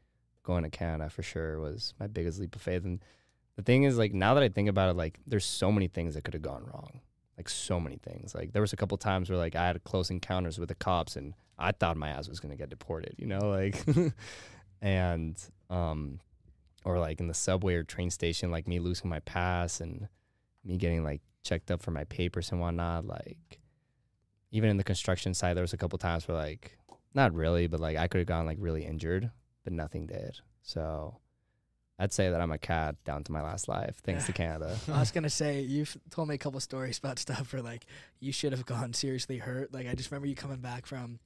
going 0.42 0.64
to 0.64 0.70
Canada 0.70 1.08
for 1.10 1.22
sure 1.22 1.60
was 1.60 1.94
my 2.00 2.06
biggest 2.06 2.40
leap 2.40 2.56
of 2.56 2.62
faith. 2.62 2.84
And 2.84 3.00
the 3.56 3.62
thing 3.62 3.84
is, 3.84 3.98
like 3.98 4.12
now 4.12 4.34
that 4.34 4.42
I 4.42 4.48
think 4.48 4.68
about 4.68 4.90
it, 4.90 4.96
like 4.96 5.20
there's 5.26 5.44
so 5.44 5.70
many 5.70 5.88
things 5.88 6.14
that 6.14 6.24
could 6.24 6.34
have 6.34 6.42
gone 6.42 6.64
wrong, 6.64 7.00
like 7.36 7.48
so 7.48 7.78
many 7.78 7.96
things. 7.96 8.34
Like 8.34 8.52
there 8.52 8.62
was 8.62 8.72
a 8.72 8.76
couple 8.76 8.96
times 8.98 9.30
where 9.30 9.38
like 9.38 9.54
I 9.54 9.66
had 9.66 9.82
close 9.84 10.10
encounters 10.10 10.58
with 10.58 10.68
the 10.68 10.74
cops, 10.74 11.16
and 11.16 11.34
I 11.58 11.72
thought 11.72 11.96
my 11.96 12.08
ass 12.08 12.28
was 12.28 12.40
gonna 12.40 12.56
get 12.56 12.70
deported, 12.70 13.14
you 13.18 13.26
know, 13.26 13.38
like, 13.50 13.84
and 14.82 15.40
um, 15.68 16.20
or 16.84 16.98
like 16.98 17.20
in 17.20 17.28
the 17.28 17.34
subway 17.34 17.74
or 17.74 17.84
train 17.84 18.10
station, 18.10 18.50
like 18.50 18.66
me 18.66 18.78
losing 18.78 19.08
my 19.08 19.20
pass 19.20 19.80
and 19.80 20.08
me 20.64 20.76
getting 20.76 21.04
like 21.04 21.20
checked 21.43 21.70
up 21.70 21.82
for 21.82 21.91
my 21.91 22.05
papers 22.05 22.51
and 22.51 22.61
whatnot. 22.61 23.07
Like 23.07 23.59
even 24.51 24.70
in 24.70 24.76
the 24.76 24.84
construction 24.84 25.34
site, 25.34 25.55
there 25.55 25.62
was 25.62 25.72
a 25.72 25.76
couple 25.76 25.99
times 25.99 26.26
where 26.28 26.36
like 26.36 26.76
not 27.14 27.32
really, 27.34 27.66
but 27.66 27.80
like 27.80 27.97
I 27.97 28.09
could 28.09 28.18
have 28.18 28.26
gone 28.28 28.47
like 28.47 28.59
really 28.61 28.84
injured, 28.84 29.30
but 29.64 29.72
nothing 29.72 30.07
did. 30.07 30.38
So 30.62 31.16
I'd 31.99 32.12
say 32.12 32.30
that 32.30 32.41
I'm 32.41 32.53
a 32.53 32.59
cat 32.59 32.97
down 33.05 33.24
to 33.24 33.32
my 33.32 33.43
last 33.43 33.68
life, 33.68 33.97
thanks 34.03 34.26
to 34.26 34.32
Canada. 34.32 34.76
I 34.88 35.01
was 35.01 35.11
gonna 35.11 35.30
say 35.30 35.61
you've 35.61 35.97
told 36.11 36.28
me 36.28 36.34
a 36.34 36.38
couple 36.38 36.61
stories 36.61 36.99
about 36.99 37.18
stuff 37.26 37.53
where 37.53 37.62
like 37.62 37.86
you 38.20 38.32
should 38.32 38.53
have 38.53 38.64
gone 38.66 38.93
seriously 38.93 39.38
hurt. 39.38 39.72
Like 39.72 39.86
I 39.86 39.95
just 39.95 40.11
remember 40.11 40.26
you 40.28 40.34
coming 40.34 40.61
back 40.61 40.86
from 40.86 41.18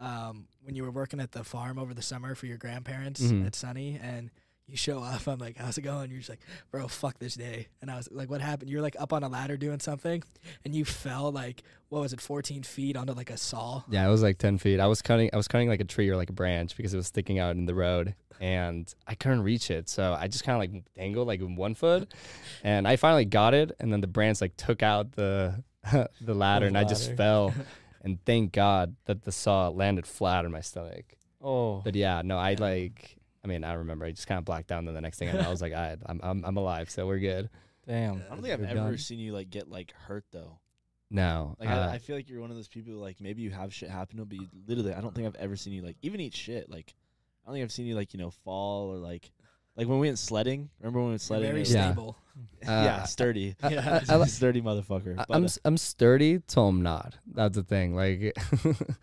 um, 0.00 0.48
when 0.62 0.74
you 0.74 0.82
were 0.82 0.90
working 0.90 1.20
at 1.20 1.30
the 1.32 1.44
farm 1.44 1.78
over 1.78 1.94
the 1.94 2.02
summer 2.02 2.34
for 2.34 2.46
your 2.46 2.56
grandparents 2.56 3.20
Mhm. 3.22 3.46
at 3.46 3.54
Sunny, 3.54 4.00
and 4.02 4.30
you 4.68 4.76
show 4.76 5.02
up. 5.02 5.26
I'm 5.26 5.38
like, 5.38 5.56
"How's 5.56 5.76
it 5.78 5.82
going?" 5.82 6.10
You're 6.10 6.20
just 6.20 6.30
like, 6.30 6.40
"Bro, 6.70 6.88
fuck 6.88 7.18
this 7.18 7.34
day." 7.34 7.68
And 7.80 7.90
I 7.90 7.96
was 7.96 8.08
like, 8.10 8.30
"What 8.30 8.40
happened?" 8.40 8.70
You're 8.70 8.82
like 8.82 8.96
up 8.98 9.12
on 9.12 9.22
a 9.22 9.28
ladder 9.28 9.56
doing 9.56 9.80
something, 9.80 10.22
and 10.64 10.74
you 10.74 10.84
fell 10.84 11.30
like 11.32 11.62
what 11.88 12.00
was 12.00 12.12
it, 12.14 12.20
14 12.22 12.62
feet 12.62 12.96
onto 12.96 13.12
like 13.12 13.28
a 13.30 13.36
saw. 13.36 13.82
Yeah, 13.90 14.06
it 14.06 14.10
was 14.10 14.22
like 14.22 14.38
ten 14.38 14.56
feet. 14.58 14.80
I 14.80 14.86
was 14.86 15.02
cutting 15.02 15.28
I 15.32 15.36
was 15.36 15.46
cutting 15.48 15.68
like 15.68 15.80
a 15.80 15.84
tree 15.84 16.08
or 16.08 16.16
like 16.16 16.30
a 16.30 16.34
branch 16.34 16.76
because 16.76 16.94
it 16.94 16.96
was 16.96 17.06
sticking 17.06 17.38
out 17.38 17.54
in 17.56 17.66
the 17.66 17.74
road 17.74 18.14
and 18.40 18.92
I 19.06 19.14
couldn't 19.14 19.42
reach 19.42 19.70
it. 19.70 19.88
So 19.90 20.16
I 20.18 20.26
just 20.28 20.42
kinda 20.44 20.58
like 20.58 20.70
dangled 20.96 21.26
like 21.28 21.40
one 21.42 21.74
foot 21.74 22.12
and 22.64 22.88
I 22.88 22.96
finally 22.96 23.24
got 23.26 23.52
it 23.54 23.72
and 23.78 23.92
then 23.92 24.00
the 24.00 24.06
branch 24.06 24.40
like 24.40 24.56
took 24.56 24.82
out 24.82 25.12
the 25.12 25.62
the 26.20 26.34
ladder 26.34 26.66
and 26.66 26.78
I 26.78 26.84
just 26.84 27.14
fell. 27.16 27.52
And 28.04 28.18
thank 28.24 28.50
God 28.50 28.96
that 29.04 29.22
the 29.22 29.30
saw 29.30 29.68
landed 29.68 30.08
flat 30.08 30.44
on 30.44 30.50
my 30.50 30.60
stomach. 30.60 31.04
Oh, 31.40 31.82
But 31.84 31.94
yeah, 31.94 32.22
no, 32.24 32.36
I 32.36 32.50
Yeah. 32.50 32.56
like 32.58 33.16
I 33.44 33.48
mean, 33.48 33.64
I 33.64 33.72
remember 33.74 34.04
I 34.04 34.10
just 34.12 34.26
kind 34.26 34.38
of 34.38 34.44
blacked 34.44 34.70
out 34.70 34.78
and 34.78 34.88
then 34.88 34.94
the 34.94 35.00
next 35.00 35.18
thing 35.18 35.28
I 35.28 35.32
know 35.32 35.40
I 35.40 35.48
was 35.48 35.62
like, 35.62 35.72
I 35.72 35.96
I'm 36.06 36.20
I'm, 36.22 36.44
I'm 36.44 36.56
alive, 36.56 36.90
so 36.90 37.06
we're 37.06 37.18
good. 37.18 37.50
damn. 37.86 38.22
I 38.26 38.34
don't 38.34 38.42
think 38.42 38.54
I've 38.54 38.60
We're 38.60 38.66
ever 38.66 38.74
done. 38.90 38.98
seen 38.98 39.18
you 39.18 39.32
like 39.32 39.50
get 39.50 39.68
like 39.70 39.92
hurt 39.92 40.24
though. 40.32 40.58
No. 41.10 41.56
Like 41.60 41.68
uh, 41.68 41.72
I, 41.72 41.92
I 41.94 41.98
feel 41.98 42.16
like 42.16 42.28
you're 42.28 42.40
one 42.40 42.50
of 42.50 42.56
those 42.56 42.68
people 42.68 42.92
who, 42.92 42.98
like 42.98 43.20
maybe 43.20 43.42
you 43.42 43.50
have 43.50 43.74
shit 43.74 43.90
happen 43.90 44.16
to, 44.16 44.22
you, 44.22 44.26
but 44.26 44.38
you 44.38 44.46
literally 44.66 44.94
I 44.94 45.00
don't 45.00 45.14
think 45.14 45.26
I've 45.26 45.34
ever 45.36 45.56
seen 45.56 45.72
you 45.72 45.82
like 45.82 45.96
even 46.02 46.20
eat 46.20 46.34
shit. 46.34 46.70
Like 46.70 46.94
I 47.44 47.48
don't 47.48 47.54
think 47.54 47.64
I've 47.64 47.72
seen 47.72 47.86
you 47.86 47.94
like 47.96 48.14
you 48.14 48.20
know 48.20 48.30
fall 48.30 48.88
or 48.90 48.96
like 48.96 49.30
like 49.76 49.88
when 49.88 49.98
we 49.98 50.08
went 50.08 50.18
sledding. 50.18 50.70
Remember 50.80 50.98
when 51.00 51.06
we 51.08 51.12
went 51.12 51.20
sledding? 51.22 51.48
very 51.48 51.58
It 51.60 51.60
was- 51.60 51.74
Yeah. 51.74 51.92
stable. 51.92 52.16
yeah, 52.62 52.96
uh, 52.96 53.04
sturdy. 53.04 53.54
I- 53.62 53.68
Yeah. 53.74 54.00
I- 54.08 54.16
I 54.18 54.26
sturdy 54.26 54.62
motherfucker. 54.62 55.12
I, 55.18 55.24
But, 55.28 55.36
I'm 55.36 55.42
uh, 55.42 55.46
s- 55.46 55.58
I'm 55.64 55.76
sturdy 55.76 56.40
till 56.46 56.68
I'm 56.68 56.82
not. 56.82 57.18
That's 57.26 57.56
the 57.56 57.62
thing. 57.62 57.94
Like 57.94 58.32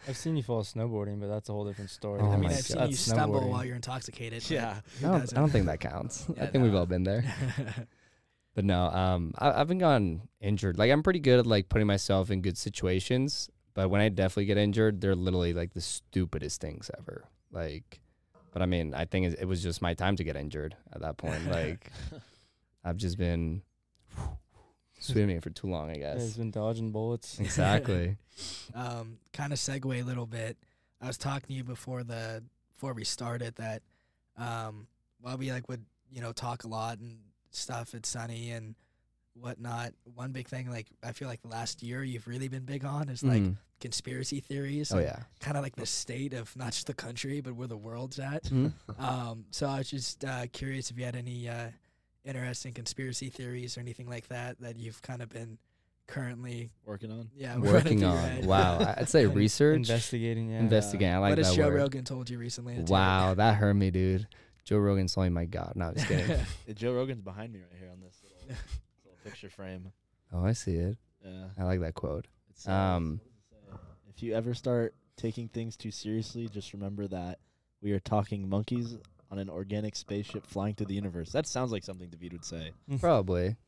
I've 0.07 0.17
seen 0.17 0.36
you 0.38 0.43
fall 0.43 0.63
snowboarding, 0.63 1.20
but 1.20 1.28
that's 1.28 1.49
a 1.49 1.51
whole 1.53 1.65
different 1.65 1.89
story. 1.91 2.22
Oh 2.22 2.32
I 2.32 2.38
mean, 2.38 2.49
I've 2.49 2.55
seen 2.57 2.78
God. 2.78 2.89
you 2.89 2.95
stumble 2.95 3.49
while 3.49 3.63
you're 3.65 3.76
intoxicated. 3.76 4.49
yeah. 4.49 4.82
who 4.99 5.07
I 5.07 5.09
don't, 5.09 5.15
I 5.15 5.20
doesn't? 5.22 5.36
don't 5.36 5.49
think 5.49 5.65
that 5.67 5.80
counts. 5.80 6.26
I 6.30 6.34
Yeah, 6.38 6.45
think 6.47 6.63
we've 6.63 6.76
all 6.76 6.86
been 6.88 7.03
there. 7.03 7.24
But 8.55 8.65
no, 8.65 8.86
um, 8.88 9.34
I, 9.38 9.51
I 9.51 9.57
haven't 9.59 9.78
gotten 9.78 10.28
injured. 10.41 10.78
Like 10.78 10.91
I'm 10.91 11.03
pretty 11.03 11.20
good 11.20 11.39
at 11.39 11.45
like 11.47 11.70
putting 11.70 11.88
myself 11.88 12.32
in 12.32 12.41
good 12.41 12.57
situations. 12.57 13.49
But 13.76 13.89
when 13.89 14.01
I 14.01 14.09
definitely 14.09 14.45
get 14.45 14.57
injured, 14.57 14.99
they're 14.99 15.15
literally 15.15 15.53
like 15.53 15.74
the 15.74 15.82
stupidest 15.82 16.59
things 16.59 16.89
ever. 16.97 17.26
Like, 17.51 18.01
but 18.52 18.62
I 18.62 18.66
mean, 18.66 18.93
I 18.93 19.06
think 19.06 19.34
it, 19.34 19.39
it 19.41 19.45
was 19.45 19.62
just 19.62 19.82
my 19.82 19.93
time 19.93 20.16
to 20.18 20.24
get 20.24 20.36
injured 20.36 20.76
at 20.93 21.02
that 21.02 21.18
point. 21.18 21.39
Like, 21.50 21.91
I've 22.84 22.97
just 22.97 23.18
been 23.18 23.62
swimming 25.00 25.41
for 25.41 25.50
too 25.50 25.68
long, 25.68 25.89
I 25.89 25.95
guess. 25.95 26.22
he's 26.22 26.38
been 26.38 26.52
dodging 26.52 26.91
bullets. 26.91 27.39
exactly. 27.39 28.18
um, 28.76 29.18
kind 29.34 29.54
of 29.54 29.60
segue 29.60 30.02
a 30.02 30.06
little 30.06 30.26
bit. 30.26 30.58
I 31.02 31.08
was 31.08 31.18
talking 31.18 31.47
to 31.47 31.54
you 31.54 31.64
before 31.64 32.04
the 32.04 32.43
before 32.74 32.93
we 32.93 33.04
started 33.04 33.56
that 33.56 33.82
um, 34.38 34.88
while 35.22 35.38
we 35.38 35.52
like 35.52 35.68
would 35.70 35.86
you 36.12 36.22
know 36.22 36.32
talk 36.32 36.64
a 36.64 36.68
lot 36.68 37.00
and 37.00 37.20
stuff 37.52 37.93
at 37.93 38.06
Sunny 38.06 38.52
and 38.52 38.76
whatnot. 39.41 39.93
One 40.15 40.31
big 40.31 40.47
thing, 40.47 40.69
like 40.69 40.87
I 41.03 41.11
feel 41.11 41.27
like 41.27 41.41
the 41.41 41.47
last 41.47 41.81
year 41.83 42.03
you've 42.03 42.27
really 42.27 42.47
been 42.47 42.65
big 42.65 42.85
on 42.85 43.09
is 43.09 43.23
like 43.23 43.41
Mhm. 43.41 43.57
conspiracy 43.79 44.39
theories. 44.39 44.91
oh 44.93 44.99
yeah. 44.99 45.23
Kind 45.39 45.57
of 45.57 45.63
like 45.63 45.75
the 45.75 45.85
state 45.85 46.33
of 46.33 46.55
not 46.55 46.73
just 46.73 46.87
the 46.87 46.93
country, 46.93 47.41
but 47.41 47.55
where 47.55 47.67
the 47.67 47.77
world's 47.77 48.19
at. 48.19 48.43
Mhm. 48.45 48.73
Um, 48.99 49.45
so 49.51 49.67
I 49.67 49.77
was 49.79 49.89
just 49.89 50.23
uh, 50.25 50.47
curious 50.51 50.91
if 50.91 50.97
you 50.97 51.05
had 51.05 51.15
any 51.15 51.47
uh, 51.49 51.69
interesting 52.25 52.73
conspiracy 52.73 53.29
theories 53.29 53.77
or 53.77 53.81
anything 53.81 54.07
like 54.09 54.27
that 54.27 54.59
that 54.59 54.77
you've 54.77 55.01
kind 55.01 55.21
of 55.21 55.29
been 55.29 55.57
currently, 56.07 56.71
Working 56.85 57.11
on. 57.11 57.29
yeah, 57.35 57.55
Working 57.59 58.03
on. 58.03 58.45
Wow. 58.45 58.79
I- 58.79 59.01
I'd 59.01 59.09
say 59.09 59.25
research. 59.43 59.75
investigating. 59.77 60.49
Yeah. 60.49 60.59
Investigating. 60.59 61.13
I 61.13 61.17
like 61.19 61.29
what 61.31 61.37
has 61.37 61.55
Joe 61.55 61.67
word. 61.67 61.75
Rogan 61.75 62.03
told 62.03 62.29
you 62.29 62.37
recently? 62.39 62.73
to 62.75 62.79
take? 62.81 62.89
Wow, 62.89 63.35
that 63.35 63.55
hurt 63.55 63.75
me, 63.75 63.91
dude. 63.91 64.27
Joe 64.65 64.77
Rogan's 64.79 65.15
only 65.17 65.29
my 65.29 65.45
god. 65.45 65.73
No, 65.75 65.87
I'm 65.87 65.95
just 65.95 66.07
kidding. 66.07 66.37
Joe 66.75 66.93
Rogan's 66.93 67.21
behind 67.21 67.53
me 67.53 67.59
right 67.59 67.79
here 67.79 67.89
on 67.91 67.99
this 68.01 68.19
little, 68.23 68.37
little 68.47 68.63
picture 69.30 69.49
frame. 69.49 69.91
oh, 70.34 70.45
I 70.45 70.53
see 70.53 70.75
it. 70.75 70.97
Yeah. 71.23 71.45
I 71.57 71.63
like 71.63 71.80
that 71.82 71.93
quote. 71.95 72.25
It 72.49 72.57
says, 72.59 72.67
Um, 72.69 73.19
what 73.21 73.71
does 73.71 73.73
it 73.73 73.73
say? 73.73 73.77
if 74.15 74.23
you 74.23 74.34
ever 74.36 74.53
start 74.53 74.95
taking 75.17 75.47
things 75.49 75.75
too 75.77 75.91
seriously, 75.91 76.47
just 76.47 76.73
remember 76.73 77.07
that 77.07 77.39
we 77.82 77.91
are 77.91 77.99
talking 77.99 78.47
monkeys 78.49 78.97
on 79.32 79.38
an 79.39 79.49
organic 79.49 79.95
spaceship 79.95 80.45
flying 80.47 80.73
through 80.75 80.88
the 80.88 80.95
universe. 80.95 81.32
That 81.32 81.45
sounds 81.45 81.71
like 81.71 81.84
something 81.84 82.09
David 82.09 82.34
would 82.34 82.45
say. 82.45 82.71
Probably. 82.99 83.55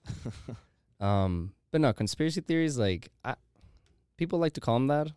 Um, 0.99 1.53
but 1.71 1.81
no, 1.81 1.93
conspiracy 1.93 2.41
theories 2.41 2.77
like 2.77 3.09
I, 3.25 3.33
people 4.17 4.37
like 4.37 4.53
to 4.53 4.61
call 4.61 4.75
them 4.75 4.87
that. 4.87 5.07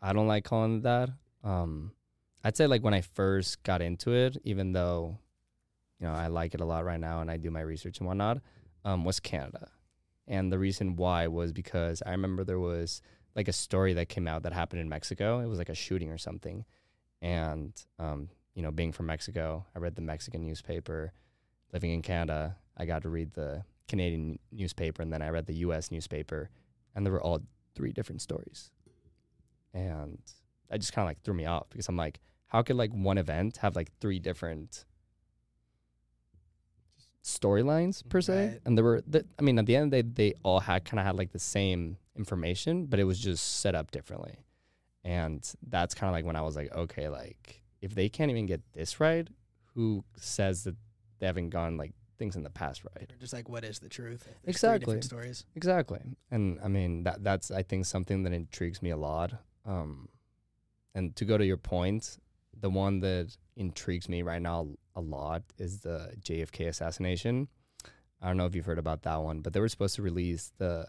I 0.00 0.12
don't 0.14 0.26
like 0.26 0.44
calling 0.44 0.78
it 0.78 0.82
that. 0.84 1.10
Um, 1.42 1.92
I'd 2.42 2.56
say 2.56 2.66
like 2.66 2.82
when 2.82 2.94
I 2.94 3.02
first 3.02 3.62
got 3.62 3.82
into 3.82 4.12
it, 4.12 4.38
even 4.44 4.72
though, 4.72 5.18
you 6.00 6.06
know, 6.06 6.14
I 6.14 6.28
like 6.28 6.54
it 6.54 6.60
a 6.60 6.64
lot 6.64 6.84
right 6.86 6.98
now 6.98 7.20
and 7.20 7.30
I 7.30 7.36
do 7.36 7.50
my 7.50 7.60
research 7.60 7.98
and 7.98 8.06
whatnot, 8.08 8.38
um, 8.86 9.04
was 9.04 9.20
Canada, 9.20 9.68
and 10.26 10.52
the 10.52 10.58
reason 10.58 10.96
why 10.96 11.26
was 11.26 11.52
because 11.52 12.02
I 12.04 12.10
remember 12.10 12.44
there 12.44 12.58
was 12.58 13.02
like 13.34 13.48
a 13.48 13.52
story 13.52 13.92
that 13.94 14.08
came 14.08 14.28
out 14.28 14.44
that 14.44 14.52
happened 14.52 14.80
in 14.80 14.88
Mexico. 14.88 15.40
It 15.40 15.46
was 15.46 15.58
like 15.58 15.68
a 15.68 15.74
shooting 15.74 16.10
or 16.10 16.18
something, 16.18 16.64
and 17.20 17.72
um, 17.98 18.28
you 18.54 18.62
know, 18.62 18.70
being 18.70 18.92
from 18.92 19.06
Mexico, 19.06 19.66
I 19.74 19.80
read 19.80 19.96
the 19.96 20.02
Mexican 20.02 20.44
newspaper. 20.44 21.12
Living 21.72 21.90
in 21.90 22.02
Canada, 22.02 22.56
I 22.76 22.84
got 22.84 23.02
to 23.02 23.08
read 23.08 23.34
the 23.34 23.64
Canadian 23.88 24.38
newspaper 24.52 25.02
and 25.02 25.12
then 25.12 25.22
I 25.22 25.28
read 25.28 25.46
the 25.46 25.54
US 25.54 25.90
newspaper 25.90 26.50
and 26.94 27.04
they 27.04 27.10
were 27.10 27.22
all 27.22 27.40
three 27.74 27.92
different 27.92 28.22
stories. 28.22 28.70
And 29.72 30.18
that 30.70 30.78
just 30.78 30.92
kind 30.92 31.04
of 31.04 31.10
like 31.10 31.22
threw 31.22 31.34
me 31.34 31.46
off 31.46 31.68
because 31.70 31.88
I'm 31.88 31.96
like, 31.96 32.20
how 32.46 32.62
could 32.62 32.76
like 32.76 32.92
one 32.92 33.18
event 33.18 33.58
have 33.58 33.74
like 33.74 33.90
three 34.00 34.20
different 34.20 34.84
storylines 37.24 38.08
per 38.08 38.20
se? 38.20 38.46
Right. 38.48 38.60
And 38.64 38.76
there 38.76 38.84
were, 38.84 39.00
th- 39.00 39.24
I 39.38 39.42
mean, 39.42 39.58
at 39.58 39.66
the 39.66 39.74
end 39.74 39.86
of 39.86 39.90
the 39.90 40.02
day, 40.02 40.30
they 40.30 40.34
all 40.42 40.60
had 40.60 40.84
kind 40.84 41.00
of 41.00 41.06
had 41.06 41.16
like 41.16 41.32
the 41.32 41.38
same 41.38 41.96
information, 42.16 42.86
but 42.86 43.00
it 43.00 43.04
was 43.04 43.18
just 43.18 43.60
set 43.60 43.74
up 43.74 43.90
differently. 43.90 44.36
And 45.04 45.42
that's 45.68 45.94
kind 45.94 46.08
of 46.08 46.14
like 46.14 46.24
when 46.24 46.36
I 46.36 46.42
was 46.42 46.56
like, 46.56 46.72
okay, 46.74 47.08
like 47.08 47.62
if 47.82 47.94
they 47.94 48.08
can't 48.08 48.30
even 48.30 48.46
get 48.46 48.62
this 48.72 49.00
right, 49.00 49.28
who 49.74 50.04
says 50.16 50.64
that 50.64 50.76
they 51.18 51.26
haven't 51.26 51.50
gone 51.50 51.76
like 51.76 51.92
things 52.16 52.36
in 52.36 52.42
the 52.42 52.50
past 52.50 52.82
right? 52.84 53.10
Or 53.12 53.16
just 53.18 53.32
like 53.32 53.48
what 53.48 53.64
is 53.64 53.80
the 53.80 53.88
truth? 53.88 54.28
Exactly. 54.44 55.02
stories. 55.02 55.44
Exactly. 55.56 56.00
And 56.30 56.58
I 56.62 56.68
mean 56.68 57.02
that 57.04 57.24
that's 57.24 57.50
I 57.50 57.62
think 57.62 57.86
something 57.86 58.22
that 58.22 58.32
intrigues 58.32 58.82
me 58.82 58.90
a 58.90 58.96
lot. 58.96 59.32
Um 59.66 60.08
and 60.94 61.16
to 61.16 61.24
go 61.24 61.36
to 61.36 61.44
your 61.44 61.56
point, 61.56 62.18
the 62.58 62.70
one 62.70 63.00
that 63.00 63.36
intrigues 63.56 64.08
me 64.08 64.22
right 64.22 64.42
now 64.42 64.68
a 64.94 65.00
lot 65.00 65.42
is 65.58 65.80
the 65.80 66.12
JFK 66.20 66.68
assassination. 66.68 67.48
I 68.22 68.28
don't 68.28 68.36
know 68.36 68.46
if 68.46 68.54
you've 68.54 68.64
heard 68.66 68.78
about 68.78 69.02
that 69.02 69.22
one, 69.22 69.40
but 69.40 69.52
they 69.52 69.60
were 69.60 69.68
supposed 69.68 69.96
to 69.96 70.02
release 70.02 70.52
the 70.58 70.86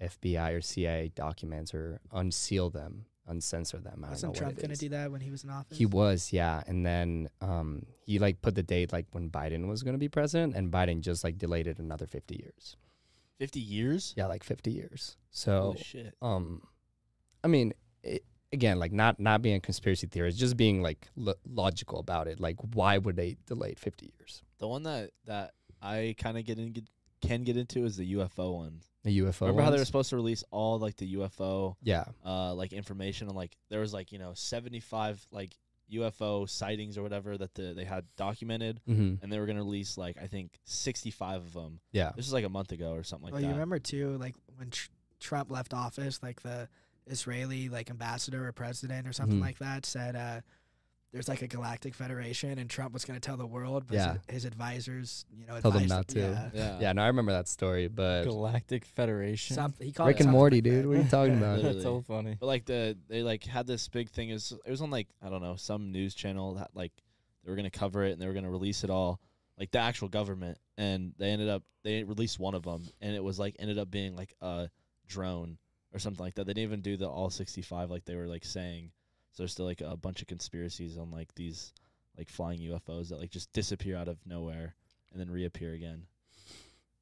FBI 0.00 0.56
or 0.56 0.60
CIA 0.60 1.10
documents 1.14 1.72
or 1.72 2.00
unseal 2.12 2.70
them, 2.70 3.06
uncensor 3.26 3.78
them. 3.78 4.00
I 4.00 4.08
don't 4.08 4.10
Wasn't 4.10 4.34
know 4.34 4.38
Trump 4.38 4.56
going 4.56 4.70
to 4.70 4.76
do 4.76 4.88
that 4.90 5.10
when 5.10 5.20
he 5.20 5.30
was 5.30 5.44
in 5.44 5.50
office? 5.50 5.78
He 5.78 5.86
was, 5.86 6.32
yeah. 6.32 6.62
And 6.66 6.84
then 6.84 7.28
um, 7.40 7.86
he 8.04 8.18
like 8.18 8.42
put 8.42 8.54
the 8.54 8.62
date 8.62 8.92
like 8.92 9.06
when 9.12 9.30
Biden 9.30 9.68
was 9.68 9.82
going 9.82 9.94
to 9.94 9.98
be 9.98 10.08
president, 10.08 10.54
and 10.54 10.70
Biden 10.70 11.00
just 11.00 11.24
like 11.24 11.38
delayed 11.38 11.66
it 11.66 11.78
another 11.78 12.06
50 12.06 12.36
years. 12.36 12.76
50 13.38 13.60
years? 13.60 14.14
Yeah, 14.16 14.26
like 14.26 14.44
50 14.44 14.70
years. 14.70 15.16
So, 15.30 15.60
Holy 15.60 15.78
shit. 15.78 16.14
um, 16.22 16.62
I 17.42 17.48
mean, 17.48 17.72
it, 18.02 18.24
again, 18.54 18.78
like 18.78 18.92
not 18.92 19.20
not 19.20 19.42
being 19.42 19.56
a 19.56 19.60
conspiracy 19.60 20.06
theorist, 20.06 20.38
just 20.38 20.56
being 20.56 20.80
like 20.80 21.08
lo- 21.16 21.34
logical 21.46 21.98
about 21.98 22.26
it. 22.28 22.40
Like, 22.40 22.56
why 22.72 22.96
would 22.96 23.16
they 23.16 23.36
delay 23.46 23.70
it 23.70 23.78
50 23.78 24.10
years? 24.18 24.42
The 24.58 24.68
one 24.68 24.84
that, 24.84 25.10
that 25.26 25.52
I 25.82 26.14
kind 26.18 26.38
of 26.38 26.44
get 26.46 26.58
in, 26.58 26.72
get, 26.72 26.84
can 27.20 27.42
get 27.42 27.56
into 27.58 27.84
is 27.84 27.96
the 27.98 28.14
UFO 28.14 28.54
one. 28.54 28.80
The 29.02 29.18
UFO. 29.20 29.42
Remember 29.42 29.62
how 29.62 29.70
they 29.70 29.78
were 29.78 29.84
supposed 29.84 30.08
to 30.10 30.16
release 30.16 30.42
all 30.50 30.78
like 30.78 30.96
the 30.96 31.14
UFO 31.16 31.74
Yeah, 31.82 32.04
uh 32.24 32.54
like 32.54 32.72
information 32.72 33.28
on 33.28 33.34
like 33.34 33.54
there 33.68 33.80
was 33.80 33.92
like 33.92 34.12
you 34.12 34.18
know 34.18 34.32
75 34.34 35.26
like 35.30 35.54
UFO 35.92 36.48
sightings 36.48 36.96
or 36.96 37.02
whatever 37.02 37.36
that 37.36 37.52
the, 37.54 37.74
they 37.74 37.84
had 37.84 38.04
documented 38.16 38.80
hmm 38.86 39.14
and 39.20 39.30
they 39.30 39.38
were 39.38 39.44
going 39.44 39.58
to 39.58 39.62
release 39.62 39.98
like 39.98 40.16
I 40.20 40.26
think 40.28 40.58
65 40.64 41.42
of 41.42 41.52
them. 41.52 41.80
yeah, 41.92 42.12
This 42.16 42.24
was 42.24 42.32
like 42.32 42.44
a 42.46 42.48
month 42.48 42.72
ago 42.72 42.92
or 42.92 43.02
something 43.02 43.24
like 43.26 43.32
well, 43.34 43.42
that. 43.42 43.46
you 43.48 43.52
remember 43.52 43.78
too, 43.78 44.16
like 44.16 44.34
when 44.56 44.70
tr- 44.70 44.88
Trump 45.20 45.50
left 45.50 45.74
office, 45.74 46.20
like 46.22 46.40
the 46.42 46.68
Israeli 47.06 47.68
like 47.68 47.90
ambassador 47.90 48.46
or 48.46 48.52
president 48.52 49.06
or 49.06 49.12
something 49.12 49.38
Mhm. 49.38 49.42
like 49.42 49.58
that 49.58 49.84
said 49.86 50.16
uh, 50.16 50.40
there's 51.12 51.28
like 51.28 51.42
a 51.42 51.46
galactic 51.46 51.94
federation, 51.94 52.58
and 52.58 52.68
Trump 52.68 52.92
was 52.92 53.04
going 53.04 53.14
to 53.20 53.24
tell 53.24 53.36
the 53.36 53.46
world, 53.46 53.84
but 53.86 53.94
Yeah. 53.94 54.12
his, 54.26 54.34
his 54.34 54.44
advisors, 54.46 55.24
you 55.30 55.46
know, 55.46 55.60
Told 55.60 55.76
him 55.76 55.86
not 55.86 56.08
to. 56.08 56.18
Yeah, 56.18 56.50
Yeah. 56.52 56.78
yeah. 56.80 56.92
No, 56.92 57.02
I 57.04 57.06
remember 57.06 57.30
that 57.30 57.46
story, 57.46 57.86
but 57.86 58.24
Galactic 58.24 58.84
Federation. 58.84 59.54
something 59.54 59.86
he 59.86 59.92
called 59.92 60.08
Rick 60.08 60.16
it 60.18 60.22
and 60.24 60.32
Morty, 60.32 60.56
like 60.56 60.64
dude. 60.64 60.84
that. 60.84 60.88
What 60.88 60.96
are 60.96 61.02
you 61.02 61.08
talking 61.08 61.34
about? 61.38 61.56
Literally. 61.58 61.72
That's 61.74 61.84
so 61.84 62.00
funny. 62.00 62.36
But 62.40 62.46
like 62.46 62.64
the 62.64 62.98
they 63.06 63.22
like 63.22 63.44
had 63.44 63.68
this 63.68 63.86
big 63.86 64.10
thing. 64.10 64.30
It 64.30 64.32
was 64.32 64.52
it 64.66 64.70
was 64.70 64.82
on 64.82 64.90
like 64.90 65.06
I 65.22 65.28
don't 65.28 65.40
know 65.42 65.54
some 65.54 65.92
news 65.92 66.16
channel 66.16 66.54
that 66.54 66.70
like 66.74 66.90
they 67.44 67.50
were 67.52 67.56
gonna 67.56 67.70
cover 67.70 68.02
it 68.02 68.12
and 68.14 68.20
they 68.20 68.26
were 68.26 68.32
gonna 68.34 68.50
release 68.50 68.82
it 68.82 68.90
all 68.90 69.20
like 69.56 69.70
the 69.70 69.78
actual 69.78 70.08
government 70.08 70.58
and 70.76 71.12
they 71.18 71.30
ended 71.30 71.48
up 71.48 71.62
they 71.84 72.02
released 72.02 72.40
one 72.40 72.54
of 72.56 72.64
them 72.64 72.82
and 73.00 73.14
it 73.14 73.22
was 73.22 73.38
like 73.38 73.54
ended 73.60 73.78
up 73.78 73.88
being 73.88 74.16
like 74.16 74.34
a 74.40 74.68
drone 75.06 75.58
or 75.94 75.98
something 75.98 76.22
like 76.22 76.34
that. 76.34 76.46
They 76.46 76.52
didn't 76.52 76.68
even 76.68 76.80
do 76.82 76.96
the 76.96 77.08
all 77.08 77.30
sixty 77.30 77.62
five 77.62 77.90
like 77.90 78.04
they 78.04 78.16
were 78.16 78.26
like 78.26 78.44
saying. 78.44 78.90
So 79.32 79.42
there's 79.42 79.52
still 79.52 79.64
like 79.64 79.80
a 79.80 79.96
bunch 79.96 80.20
of 80.20 80.28
conspiracies 80.28 80.98
on 80.98 81.10
like 81.10 81.34
these 81.34 81.72
like 82.18 82.28
flying 82.28 82.58
UFOs 82.60 83.08
that 83.08 83.20
like 83.20 83.30
just 83.30 83.52
disappear 83.52 83.96
out 83.96 84.08
of 84.08 84.18
nowhere 84.26 84.74
and 85.12 85.20
then 85.20 85.30
reappear 85.30 85.72
again. 85.72 86.02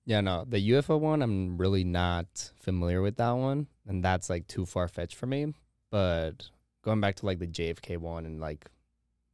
Yeah, 0.05 0.21
no, 0.21 0.45
the 0.49 0.71
UFO 0.71 0.99
one, 0.99 1.23
I'm 1.23 1.59
really 1.59 1.85
not 1.85 2.51
familiar 2.61 3.03
with 3.03 3.17
that 3.17 3.33
one, 3.33 3.69
and 3.87 4.05
that's 4.05 4.29
like 4.29 4.49
too 4.49 4.67
far 4.67 4.89
fetched 4.89 5.15
for 5.15 5.27
me. 5.27 5.55
But 5.91 6.49
going 6.83 7.01
back 7.01 7.17
to 7.17 7.27
like 7.27 7.39
the 7.39 7.47
JFK 7.47 7.99
one 7.99 8.27
and 8.27 8.41
like 8.41 8.67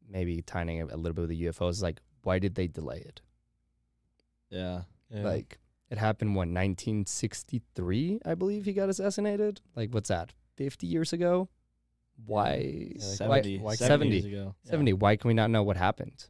maybe 0.09 0.43
tying 0.43 0.69
it 0.69 0.93
a 0.93 0.97
little 0.97 1.15
bit 1.15 1.23
with 1.23 1.31
the 1.31 1.45
UFOs, 1.45 1.83
like 1.83 2.01
why 2.23 2.39
did 2.39 2.55
they 2.55 2.67
delay 2.67 2.99
it? 3.07 3.21
Yeah. 4.51 4.83
Yeah. 5.11 5.23
Like 5.23 5.59
it 5.91 5.99
happened 5.99 6.37
when 6.37 6.53
1963, 6.55 8.21
I 8.25 8.35
believe 8.35 8.65
he 8.65 8.73
got 8.73 8.89
assassinated. 8.89 9.61
Like 9.77 9.93
what's 9.93 10.09
that? 10.09 10.33
50 10.57 10.87
years 10.87 11.13
ago? 11.13 11.49
Why? 12.27 12.93
Yeah, 12.97 13.05
like 13.21 13.29
why 13.29 13.37
70, 13.43 13.59
why 13.59 13.75
70 13.75 13.77
70. 13.77 14.09
years 14.11 14.25
ago. 14.25 14.55
Yeah. 14.65 14.71
70. 14.71 14.93
Why 14.95 15.17
can 15.17 15.29
we 15.29 15.35
not 15.35 15.51
know 15.51 15.63
what 15.63 15.77
happened? 15.77 16.27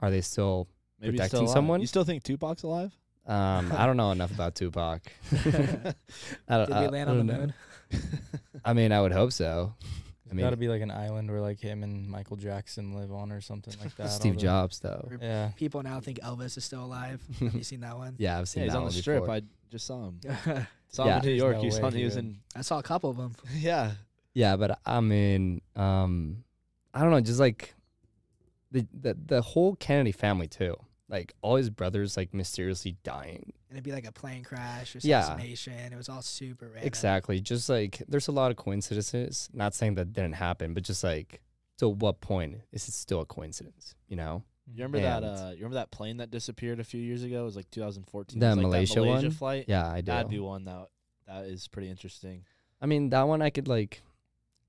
Are 0.00 0.10
they 0.10 0.20
still? 0.22 0.68
Maybe 1.00 1.12
Protecting 1.18 1.46
still 1.46 1.52
someone? 1.52 1.80
You 1.80 1.86
still 1.86 2.04
think 2.04 2.22
Tupac's 2.22 2.62
alive? 2.62 2.92
Um, 3.26 3.72
I 3.76 3.86
don't 3.86 3.96
know 3.96 4.10
enough 4.16 4.30
about 4.32 4.54
Tupac. 4.54 5.00
I 5.32 5.94
don't, 6.56 6.66
Did 6.66 6.72
I- 6.76 6.80
we 6.82 6.88
land 6.88 7.10
I 7.10 7.12
on 7.12 7.18
the 7.26 7.32
moon? 7.32 7.54
I 8.64 8.72
mean, 8.72 8.90
I 8.92 9.00
would 9.02 9.12
hope 9.12 9.32
so. 9.32 9.74
I 10.32 10.34
There's 10.34 10.36
mean, 10.38 10.46
got 10.46 10.50
to 10.50 10.56
be 10.56 10.68
like 10.68 10.80
an 10.80 10.90
island 10.90 11.30
where 11.30 11.40
like 11.42 11.60
him 11.60 11.82
and 11.82 12.08
Michael 12.08 12.36
Jackson 12.38 12.94
live 12.94 13.12
on 13.12 13.30
or 13.32 13.42
something 13.42 13.74
like 13.82 13.94
that. 13.96 14.08
Steve 14.08 14.32
all 14.32 14.36
the- 14.36 14.42
Jobs, 14.42 14.80
though. 14.80 15.10
Yeah. 15.20 15.50
People 15.56 15.82
now 15.82 16.00
think 16.00 16.20
Elvis 16.20 16.56
is 16.56 16.64
still 16.64 16.84
alive. 16.84 17.20
Have 17.40 17.54
you 17.54 17.62
seen 17.62 17.80
that 17.80 17.98
one? 17.98 18.14
Yeah, 18.16 18.34
I've 18.38 18.40
Yeah, 18.40 18.44
seen 18.44 18.62
he's 18.62 18.72
that 18.72 18.78
on 18.78 18.86
the 18.86 18.92
strip. 18.92 19.20
before. 19.20 19.34
I 19.34 19.42
just 19.70 19.86
saw 19.86 20.08
him. 20.08 20.20
I 20.46 20.66
Saw 20.88 21.04
Yeah. 21.06 21.16
him 21.16 21.20
in 21.20 21.26
New 21.28 21.34
York. 21.34 21.54
no 21.56 21.60
he 21.60 21.66
was 21.66 21.76
way 21.78 21.82
on. 21.82 21.92
he 21.92 21.98
He 21.98 22.04
was 22.06 22.16
would. 22.16 22.24
in. 22.56 22.62
saw 22.62 22.78
a 22.78 22.82
couple 22.82 23.10
of 23.10 23.16
them. 23.18 23.34
Yeah. 23.54 23.92
Yeah, 24.34 24.56
but 24.56 24.78
I 24.86 25.00
mean, 25.00 25.60
um, 25.76 26.44
I 26.94 27.02
don't 27.02 27.10
know, 27.10 27.20
just 27.20 27.40
like 27.40 27.74
the 28.70 28.86
the 28.98 29.14
the 29.26 29.42
whole 29.42 29.76
Kennedy 29.76 30.12
family 30.12 30.48
too. 30.48 30.74
Like 31.08 31.34
all 31.42 31.56
his 31.56 31.68
brothers 31.70 32.16
like 32.16 32.32
mysteriously 32.32 32.96
dying. 33.02 33.52
And 33.68 33.76
it'd 33.76 33.84
be 33.84 33.92
like 33.92 34.06
a 34.06 34.12
plane 34.12 34.42
crash 34.44 34.96
or 34.96 35.00
Yeah. 35.02 35.36
It 35.38 35.96
was 35.96 36.08
all 36.08 36.22
super 36.22 36.66
random. 36.66 36.86
Exactly. 36.86 37.40
Just 37.40 37.68
like 37.68 38.02
there's 38.08 38.28
a 38.28 38.32
lot 38.32 38.50
of 38.50 38.56
coincidences. 38.56 39.48
Not 39.52 39.74
saying 39.74 39.94
that 39.96 40.12
didn't 40.12 40.34
happen, 40.34 40.74
but 40.74 40.82
just 40.84 41.04
like 41.04 41.40
to 41.78 41.88
what 41.88 42.20
point 42.20 42.60
is 42.72 42.88
it 42.88 42.92
still 42.94 43.20
a 43.20 43.26
coincidence? 43.26 43.94
You 44.08 44.16
know? 44.16 44.44
You 44.66 44.84
remember 44.84 45.00
that? 45.00 45.24
Uh, 45.24 45.48
you 45.50 45.56
remember 45.56 45.74
that 45.74 45.90
plane 45.90 46.18
that 46.18 46.30
disappeared 46.30 46.80
a 46.80 46.84
few 46.84 47.00
years 47.00 47.24
ago? 47.24 47.42
It 47.42 47.44
was 47.44 47.56
like 47.56 47.70
2014. 47.70 48.38
The 48.38 48.46
It 48.46 48.48
was 48.48 48.56
like 48.56 48.62
Malaysia 48.62 48.94
that 48.94 49.00
Malaysia 49.00 49.26
one? 49.26 49.30
flight. 49.32 49.64
Yeah, 49.68 49.86
I 49.90 50.00
do. 50.00 50.06
That'd 50.06 50.30
be 50.30 50.38
one 50.38 50.64
that 50.64 50.88
that 51.26 51.44
is 51.46 51.68
pretty 51.68 51.90
interesting. 51.90 52.44
I 52.80 52.86
mean, 52.86 53.10
that 53.10 53.22
one 53.22 53.42
I 53.42 53.50
could 53.50 53.68
like 53.68 54.02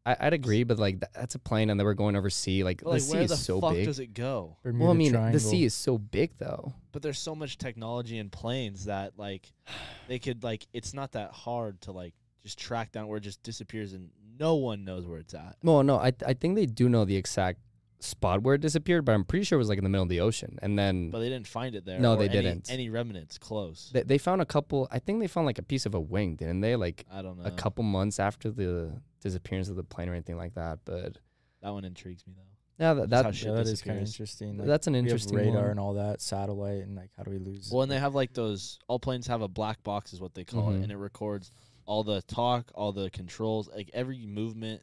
I, 0.05 0.17
I'd 0.19 0.33
agree, 0.33 0.63
but 0.63 0.79
like 0.79 0.99
that's 1.13 1.35
a 1.35 1.39
plane, 1.39 1.69
and 1.69 1.79
they 1.79 1.83
were 1.83 1.93
going 1.93 2.15
over 2.15 2.29
sea. 2.29 2.63
Like 2.63 2.81
But, 2.83 2.93
the 2.93 2.99
sea 2.99 3.11
where 3.13 3.21
is 3.21 3.29
the 3.31 3.37
so 3.37 3.61
fuck 3.61 3.73
big. 3.73 3.85
does 3.85 3.99
it 3.99 4.13
go? 4.13 4.57
Bermuda 4.63 4.83
well, 4.83 4.93
I 4.93 4.97
mean, 4.97 5.11
Triangle. 5.13 5.33
the 5.33 5.39
sea 5.39 5.63
is 5.63 5.73
so 5.73 5.97
big 5.97 6.31
though. 6.37 6.73
But 6.91 7.01
there's 7.01 7.19
so 7.19 7.35
much 7.35 7.57
technology 7.57 8.17
in 8.17 8.29
planes 8.29 8.85
that 8.85 9.13
like 9.17 9.51
they 10.07 10.19
could 10.19 10.43
like 10.43 10.67
it's 10.73 10.93
not 10.93 11.13
that 11.13 11.31
hard 11.31 11.79
to 11.81 11.91
like 11.91 12.13
just 12.41 12.57
track 12.59 12.91
down 12.91 13.07
where 13.07 13.17
it 13.17 13.21
just 13.21 13.41
disappears 13.43 13.93
and 13.93 14.09
no 14.37 14.55
one 14.55 14.83
knows 14.83 15.05
where 15.05 15.19
it's 15.19 15.33
at. 15.33 15.55
No, 15.63 15.81
no, 15.81 15.97
I 15.97 16.11
I 16.25 16.33
think 16.33 16.55
they 16.55 16.65
do 16.65 16.89
know 16.89 17.05
the 17.05 17.15
exact 17.15 17.59
spot 17.99 18.43
where 18.43 18.55
it 18.55 18.59
disappeared, 18.61 19.05
but 19.05 19.13
I'm 19.13 19.23
pretty 19.23 19.45
sure 19.45 19.55
it 19.55 19.59
was 19.59 19.69
like 19.69 19.77
in 19.77 19.85
the 19.85 19.89
middle 19.89 20.03
of 20.03 20.09
the 20.09 20.19
ocean. 20.19 20.59
And 20.61 20.77
then 20.77 21.09
But 21.11 21.19
they 21.19 21.29
didn't 21.29 21.47
find 21.47 21.73
it 21.75 21.85
there. 21.85 21.99
No, 21.99 22.13
or 22.13 22.17
they 22.17 22.25
any- 22.27 22.41
didn't. 22.41 22.69
Any 22.69 22.89
remnants 22.89 23.37
close. 23.37 23.89
they, 23.93 24.03
they 24.03 24.17
found 24.17 24.41
a 24.41 24.45
couple. 24.45 24.89
I 24.91 24.99
think 24.99 25.21
they 25.21 25.27
found 25.27 25.45
like 25.47 25.59
a 25.59 25.63
piece 25.63 25.85
of 25.85 25.93
a 25.95 26.01
wing, 26.01 26.35
didn't 26.35 26.59
they? 26.59 26.75
Like 26.75 27.05
I 27.09 27.21
don't 27.21 27.37
know. 27.39 27.45
a 27.45 27.51
couple 27.51 27.85
months 27.85 28.19
after 28.19 28.51
the 28.51 28.99
disappearance 29.23 29.69
of 29.69 29.75
the 29.75 29.83
plane 29.83 30.09
or 30.09 30.13
anything 30.13 30.37
like 30.37 30.53
that. 30.55 30.79
But 30.85 31.17
That 31.61 31.71
one 31.71 31.85
intrigues 31.85 32.25
me 32.27 32.33
though. 32.35 32.83
yeah, 32.83 32.93
that, 32.93 33.09
That's 33.09 33.39
that 33.39 33.45
yeah, 33.47 33.53
that 33.53 33.67
is 33.67 33.81
kind 33.81 33.99
of 33.99 34.05
interesting. 34.05 34.57
Like, 34.57 34.67
that's 34.67 34.87
an 34.87 34.93
we 34.93 34.97
have 34.99 35.05
interesting 35.05 35.37
radar 35.37 35.61
one. 35.61 35.71
and 35.71 35.79
all 35.79 35.93
that, 35.95 36.21
satellite, 36.21 36.83
and 36.83 36.95
like 36.95 37.09
how 37.17 37.23
do 37.23 37.31
we 37.31 37.39
lose? 37.39 37.69
Well, 37.71 37.81
and 37.83 37.91
they 37.91 37.99
have 37.99 38.13
like 38.15 38.33
those. 38.33 38.77
All 38.87 38.99
planes 38.99 39.25
have 39.27 39.41
a 39.41 39.47
black 39.47 39.81
box, 39.83 40.13
is 40.13 40.21
what 40.21 40.33
they 40.33 40.43
call 40.43 40.69
Mhm. 40.71 40.79
it, 40.79 40.83
and 40.83 40.91
it 40.91 40.97
records 40.97 41.51
all 41.85 42.03
the 42.03 42.21
talk, 42.23 42.71
all 42.75 42.91
the 42.91 43.09
controls, 43.09 43.67
like 43.69 43.89
every 43.93 44.25
movement 44.25 44.81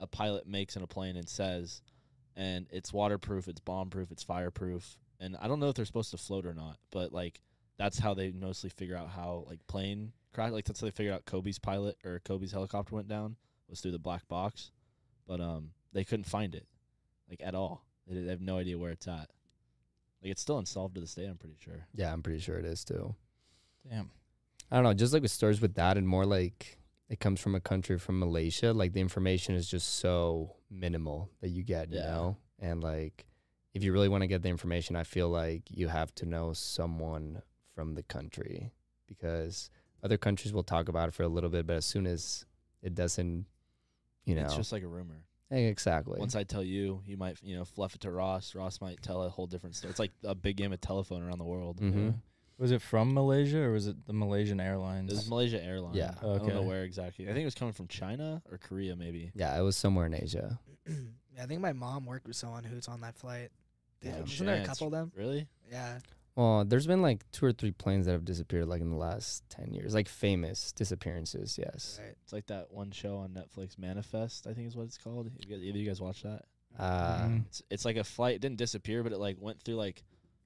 a 0.00 0.06
pilot 0.06 0.46
makes 0.46 0.76
in 0.76 0.82
a 0.82 0.86
plane 0.86 1.16
and 1.16 1.26
says, 1.28 1.80
and 2.36 2.66
it's 2.70 2.92
waterproof, 2.92 3.48
it's 3.48 3.60
bomb 3.60 3.88
proof, 3.88 4.10
it's 4.12 4.22
fireproof, 4.22 4.98
and 5.20 5.36
I 5.40 5.48
don't 5.48 5.58
know 5.60 5.68
if 5.70 5.74
they're 5.74 5.86
supposed 5.86 6.10
to 6.10 6.18
float 6.18 6.44
or 6.44 6.52
not, 6.52 6.76
but 6.90 7.12
like 7.12 7.40
that's 7.78 7.98
how 7.98 8.12
they 8.14 8.30
mostly 8.32 8.68
figure 8.70 8.96
out 8.96 9.08
how 9.08 9.44
like 9.48 9.66
plane 9.66 10.12
crash. 10.34 10.52
Like 10.52 10.64
that's 10.66 10.80
how 10.80 10.86
they 10.86 10.90
figured 10.90 11.14
out 11.14 11.24
Kobe's 11.24 11.58
pilot 11.58 11.96
or 12.04 12.20
Kobe's 12.24 12.52
helicopter 12.52 12.94
went 12.94 13.08
down 13.08 13.36
was 13.68 13.80
through 13.80 13.92
the 13.92 13.98
black 13.98 14.26
box, 14.28 14.70
but 15.26 15.40
um 15.40 15.70
they 15.92 16.04
couldn't 16.04 16.24
find 16.24 16.54
it 16.54 16.66
like 17.28 17.40
at 17.42 17.54
all. 17.54 17.84
They, 18.06 18.20
they 18.20 18.30
have 18.30 18.40
no 18.40 18.58
idea 18.58 18.78
where 18.78 18.90
it's 18.90 19.08
at. 19.08 19.30
Like 20.22 20.32
it's 20.32 20.42
still 20.42 20.58
unsolved 20.58 20.94
to 20.94 21.00
this 21.00 21.14
day. 21.14 21.26
I'm 21.26 21.36
pretty 21.36 21.56
sure. 21.58 21.86
yeah, 21.94 22.12
I'm 22.12 22.22
pretty 22.22 22.40
sure 22.40 22.58
it 22.58 22.64
is 22.64 22.84
too. 22.84 23.14
Damn. 23.88 24.10
I 24.70 24.76
don't 24.76 24.84
know, 24.84 24.94
just 24.94 25.12
like 25.12 25.22
with 25.22 25.30
stories 25.30 25.60
with 25.60 25.74
that, 25.74 25.96
and 25.96 26.08
more 26.08 26.26
like 26.26 26.78
it 27.08 27.20
comes 27.20 27.40
from 27.40 27.54
a 27.54 27.60
country 27.60 27.98
from 27.98 28.18
Malaysia. 28.18 28.72
Like 28.72 28.92
the 28.92 29.00
information 29.00 29.54
is 29.54 29.68
just 29.68 29.96
so 30.00 30.56
minimal 30.70 31.30
that 31.40 31.50
you 31.50 31.62
get, 31.62 31.90
you 31.92 32.00
know. 32.00 32.36
And 32.58 32.82
like, 32.82 33.26
if 33.74 33.84
you 33.84 33.92
really 33.92 34.08
want 34.08 34.22
to 34.22 34.26
get 34.26 34.42
the 34.42 34.48
information, 34.48 34.96
I 34.96 35.04
feel 35.04 35.28
like 35.28 35.62
you 35.70 35.86
have 35.88 36.12
to 36.16 36.26
know 36.26 36.52
someone 36.52 37.42
from 37.74 37.94
the 37.94 38.02
country 38.02 38.72
because 39.06 39.70
other 40.02 40.16
countries 40.18 40.52
will 40.52 40.64
talk 40.64 40.88
about 40.88 41.08
it 41.10 41.14
for 41.14 41.22
a 41.22 41.28
little 41.28 41.50
bit, 41.50 41.66
but 41.66 41.76
as 41.76 41.84
soon 41.84 42.06
as 42.06 42.44
it 42.82 42.94
doesn't, 42.94 43.46
you 44.26 44.34
know, 44.34 44.42
It's 44.44 44.54
just 44.56 44.72
like 44.72 44.82
a 44.82 44.86
rumor. 44.88 45.22
Exactly. 45.50 46.18
Once 46.18 46.34
I 46.34 46.42
tell 46.44 46.62
you, 46.64 47.02
you 47.06 47.16
might 47.16 47.38
you 47.42 47.56
know 47.56 47.64
fluff 47.64 47.94
it 47.94 48.00
to 48.02 48.10
Ross. 48.10 48.54
Ross 48.54 48.80
might 48.80 49.00
tell 49.00 49.22
a 49.22 49.28
whole 49.30 49.46
different 49.46 49.76
story. 49.76 49.90
It's 49.90 50.00
like 50.00 50.12
a 50.24 50.34
big 50.34 50.56
game 50.56 50.72
of 50.72 50.80
telephone 50.80 51.22
around 51.22 51.38
the 51.38 51.44
world. 51.44 51.80
Mhm. 51.80 52.14
Was 52.58 52.72
it 52.72 52.82
from 52.82 53.14
Malaysia 53.14 53.60
or 53.60 53.72
was 53.72 53.86
it 53.86 54.06
the 54.06 54.12
Malaysian 54.12 54.60
Airlines? 54.60 55.12
It 55.12 55.16
was 55.16 55.28
Malaysia 55.28 55.62
Airlines. 55.62 55.96
Yeah. 55.96 56.14
I 56.18 56.22
don't 56.22 56.46
know 56.48 56.56
Okay. 56.58 56.66
where 56.66 56.82
exactly. 56.84 57.26
I 57.26 57.28
think 57.28 57.42
it 57.42 57.44
was 57.44 57.54
coming 57.54 57.74
from 57.74 57.86
China 57.86 58.42
or 58.50 58.58
Korea, 58.58 58.96
maybe. 58.96 59.30
yeah, 59.34 59.56
it 59.58 59.62
was 59.62 59.76
somewhere 59.76 60.06
in 60.06 60.14
Asia. 60.14 60.58
yeah, 60.88 61.42
I 61.42 61.46
think 61.46 61.60
my 61.60 61.72
mom 61.74 62.06
worked 62.06 62.26
with 62.26 62.36
someone 62.36 62.64
who's 62.64 62.88
on 62.88 63.02
that 63.02 63.14
flight. 63.16 63.50
Did- 64.00 64.14
No 64.14 64.20
Wasn't 64.22 64.46
there 64.46 64.62
a 64.62 64.66
couple 64.66 64.86
of 64.88 64.92
them? 64.92 65.12
Really? 65.14 65.46
Yeah. 65.70 65.98
Well, 66.36 66.64
there's 66.66 66.86
been 66.86 67.00
like 67.02 67.24
two 67.32 67.46
or 67.46 67.52
three 67.52 67.72
planes 67.72 68.04
that 68.06 68.12
have 68.12 68.24
disappeared 68.26 68.68
like 68.68 68.82
in 68.82 68.90
the 68.90 68.96
last 68.96 69.42
10 69.48 69.72
years, 69.72 69.94
like 69.94 70.06
famous 70.08 70.70
disappearances, 70.72 71.58
yes. 71.58 71.98
Right. 72.02 72.14
It's 72.22 72.32
like 72.32 72.46
that 72.48 72.70
one 72.70 72.90
show 72.90 73.16
on 73.16 73.30
Netflix, 73.30 73.78
Manifest. 73.78 74.46
I 74.46 74.52
think 74.52 74.68
is 74.68 74.76
what 74.76 74.84
it's 74.84 74.98
called. 74.98 75.30
You 75.38 75.56
guys, 75.56 75.64
either 75.64 75.78
you 75.78 75.86
guys 75.86 76.00
watch 76.00 76.22
that? 76.22 76.42
Uh, 76.78 77.22
Mhm. 77.28 77.46
It's 77.46 77.62
it's 77.70 77.84
like 77.86 77.96
a 77.96 78.04
flight. 78.04 78.34
It 78.36 78.40
didn't 78.42 78.58
disappear, 78.58 79.02
but 79.02 79.12
it 79.12 79.18
like 79.18 79.38
went 79.40 79.62
through 79.62 79.76
like 79.76 80.04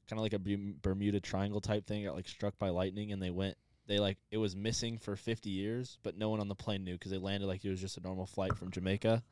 kind 0.08 0.18
of 0.18 0.22
like 0.22 0.32
a 0.32 0.38
Bermuda 0.80 1.18
Triangle 1.20 1.60
type 1.60 1.86
thing. 1.86 2.04
Got 2.04 2.14
like 2.14 2.28
struck 2.28 2.56
by 2.56 2.68
lightning, 2.68 3.10
and 3.12 3.20
they 3.20 3.30
went. 3.30 3.56
They 3.88 3.98
like 3.98 4.18
it 4.30 4.36
was 4.38 4.54
missing 4.54 4.96
for 4.98 5.16
50 5.16 5.50
years, 5.50 5.98
but 6.04 6.16
no 6.16 6.28
one 6.28 6.38
on 6.38 6.46
the 6.46 6.54
plane 6.54 6.84
knew 6.84 6.92
because 6.94 7.10
they 7.10 7.18
landed 7.18 7.46
like 7.48 7.64
it 7.64 7.70
was 7.70 7.80
just 7.80 7.96
a 7.98 8.00
normal 8.00 8.26
flight 8.26 8.56
from 8.56 8.70
Jamaica, 8.70 9.24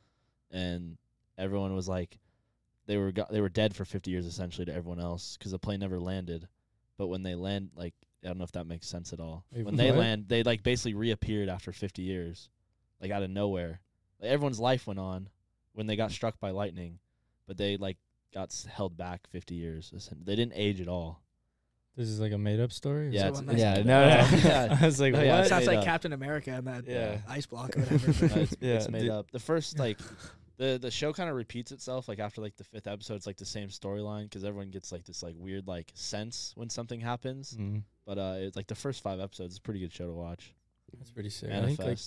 and 0.50 0.98
everyone 1.36 1.72
was 1.72 1.88
like, 1.88 2.18
they 2.88 2.96
were 2.96 3.12
go- 3.12 3.26
they 3.30 3.40
were 3.40 3.48
dead 3.48 3.76
for 3.76 3.84
50 3.84 4.10
years 4.10 4.26
essentially 4.26 4.64
to 4.64 4.74
everyone 4.74 4.98
else 5.00 5.36
because 5.36 5.52
the 5.52 5.58
plane 5.60 5.78
never 5.78 6.00
landed. 6.00 6.48
But 6.96 7.06
when 7.06 7.22
they 7.22 7.36
land, 7.36 7.70
like 7.76 7.94
I 8.24 8.26
don't 8.28 8.38
know 8.38 8.44
if 8.44 8.52
that 8.52 8.66
makes 8.66 8.88
sense 8.88 9.12
at 9.12 9.20
all. 9.20 9.44
Wait, 9.52 9.64
when 9.64 9.76
they 9.76 9.90
what? 9.92 10.00
land, 10.00 10.24
they 10.26 10.42
like 10.42 10.64
basically 10.64 10.94
reappeared 10.94 11.48
after 11.48 11.70
50 11.72 12.02
years, 12.02 12.48
like 13.00 13.12
out 13.12 13.22
of 13.22 13.30
nowhere. 13.30 13.80
Like, 14.20 14.32
everyone's 14.32 14.58
life 14.58 14.88
went 14.88 14.98
on 14.98 15.28
when 15.74 15.86
they 15.86 15.94
got 15.94 16.10
struck 16.10 16.40
by 16.40 16.50
lightning, 16.50 16.98
but 17.46 17.56
they 17.56 17.76
like 17.76 17.98
got 18.34 18.48
s- 18.50 18.66
held 18.68 18.96
back 18.96 19.28
50 19.30 19.54
years. 19.54 19.92
They 20.24 20.34
didn't 20.34 20.54
age 20.56 20.80
at 20.80 20.88
all. 20.88 21.22
This 21.96 22.08
is 22.08 22.20
like 22.20 22.32
a 22.32 22.38
made 22.38 22.60
up 22.60 22.70
story? 22.72 23.10
Yeah, 23.10 23.22
So 23.22 23.28
it's, 23.28 23.38
one 23.40 23.48
it's 23.50 23.60
Yeah, 23.60 23.74
no, 23.82 23.82
no. 23.82 24.38
yeah, 24.48 24.78
I 24.80 24.84
was 24.86 25.00
like, 25.00 25.12
No, 25.12 25.18
what? 25.18 25.26
yeah, 25.26 25.40
it's 25.40 25.48
Sounds 25.48 25.66
made 25.66 25.72
like 25.74 25.78
up. 25.78 25.84
Captain 25.84 26.12
America 26.12 26.50
and 26.52 26.66
that 26.68 26.88
uh, 26.88 26.90
Yeah. 26.92 27.18
ice 27.28 27.46
block 27.46 27.76
or 27.76 27.80
whatever. 27.82 28.26
No, 28.36 28.42
it's, 28.42 28.56
Yeah, 28.60 28.74
it's 28.74 28.88
made 28.88 29.00
did- 29.02 29.10
up. 29.10 29.30
The 29.32 29.40
first 29.40 29.78
like 29.80 29.98
the 30.58 30.78
the 30.80 30.90
show 30.90 31.12
kind 31.12 31.30
of 31.30 31.36
repeats 31.36 31.72
itself. 31.72 32.08
Like 32.08 32.18
after 32.18 32.40
like 32.42 32.56
the 32.56 32.64
fifth 32.64 32.86
episode, 32.86 33.14
it's 33.14 33.26
like 33.26 33.36
the 33.38 33.44
same 33.46 33.68
storyline 33.68 34.24
because 34.24 34.44
everyone 34.44 34.70
gets 34.70 34.92
like 34.92 35.04
this 35.04 35.22
like 35.22 35.34
weird 35.38 35.66
like 35.66 35.90
sense 35.94 36.52
when 36.56 36.68
something 36.68 37.00
happens. 37.00 37.56
Mm, 37.58 37.82
But 38.04 38.18
uh, 38.18 38.34
it's 38.38 38.56
like 38.56 38.66
the 38.66 38.74
first 38.74 39.02
five 39.02 39.20
episodes. 39.20 39.54
It's 39.54 39.58
a 39.58 39.62
pretty 39.62 39.80
good 39.80 39.92
show 39.92 40.06
to 40.06 40.12
watch. 40.12 40.52
that's 40.98 41.10
pretty 41.10 41.30
sick. 41.30 41.50
I 41.50 41.64
think 41.64 41.78
like 41.78 41.98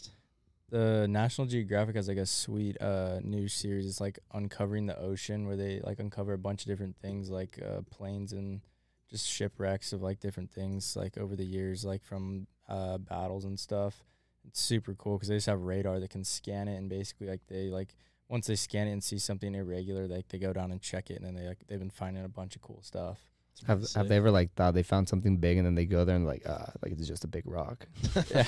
the 0.69 1.07
National 1.09 1.47
Geographic 1.47 1.95
has 1.95 2.07
like 2.07 2.17
a 2.17 2.25
sweet 2.25 2.79
uh 2.81 3.19
news 3.23 3.53
series. 3.53 3.85
It's 3.85 3.99
like 4.01 4.19
uncovering 4.33 4.85
the 4.85 4.97
ocean 4.99 5.47
where 5.47 5.57
they 5.57 5.81
like 5.83 5.99
uncover 5.99 6.33
a 6.33 6.37
bunch 6.37 6.61
of 6.63 6.67
different 6.67 6.95
things 6.97 7.29
like 7.29 7.59
uh 7.65 7.81
planes 7.89 8.31
and 8.33 8.61
just 9.09 9.27
shipwrecks 9.27 9.91
of 9.91 10.01
like 10.01 10.21
different 10.21 10.49
things 10.51 10.95
like 10.95 11.17
over 11.17 11.35
the 11.35 11.45
years 11.45 11.83
like 11.83 12.03
from 12.03 12.47
uh 12.69 12.97
battles 12.97 13.43
and 13.45 13.59
stuff. 13.59 14.03
It's 14.47 14.59
super 14.61 14.93
cool 14.95 15.17
because 15.17 15.27
they 15.29 15.35
just 15.35 15.47
have 15.47 15.61
radar 15.61 15.99
that 15.99 16.09
can 16.09 16.23
scan 16.23 16.67
it 16.67 16.77
and 16.77 16.89
basically 16.89 17.27
like 17.27 17.41
they 17.47 17.69
like 17.69 17.93
once 18.31 18.47
they 18.47 18.55
scan 18.55 18.87
it 18.87 18.93
and 18.93 19.03
see 19.03 19.17
something 19.19 19.53
irregular 19.53 20.07
like 20.07 20.27
they 20.29 20.39
go 20.39 20.53
down 20.53 20.71
and 20.71 20.81
check 20.81 21.09
it 21.11 21.17
and 21.17 21.25
then 21.25 21.35
they 21.35 21.45
like 21.47 21.59
they've 21.67 21.79
been 21.79 21.89
finding 21.89 22.23
a 22.23 22.29
bunch 22.29 22.55
of 22.55 22.61
cool 22.61 22.79
stuff. 22.81 23.19
Have 23.67 23.79
pretty 23.79 23.99
have 23.99 24.07
they 24.07 24.15
ever 24.15 24.31
like 24.31 24.53
thought 24.55 24.73
they 24.73 24.81
found 24.81 25.09
something 25.09 25.35
big 25.37 25.57
and 25.57 25.65
then 25.67 25.75
they 25.75 25.85
go 25.85 26.05
there 26.05 26.15
and 26.15 26.25
like 26.25 26.43
ah 26.47 26.71
like 26.81 26.93
it's 26.93 27.05
just 27.07 27.25
a 27.25 27.27
big 27.27 27.43
rock. 27.45 27.85
Yeah. 28.31 28.45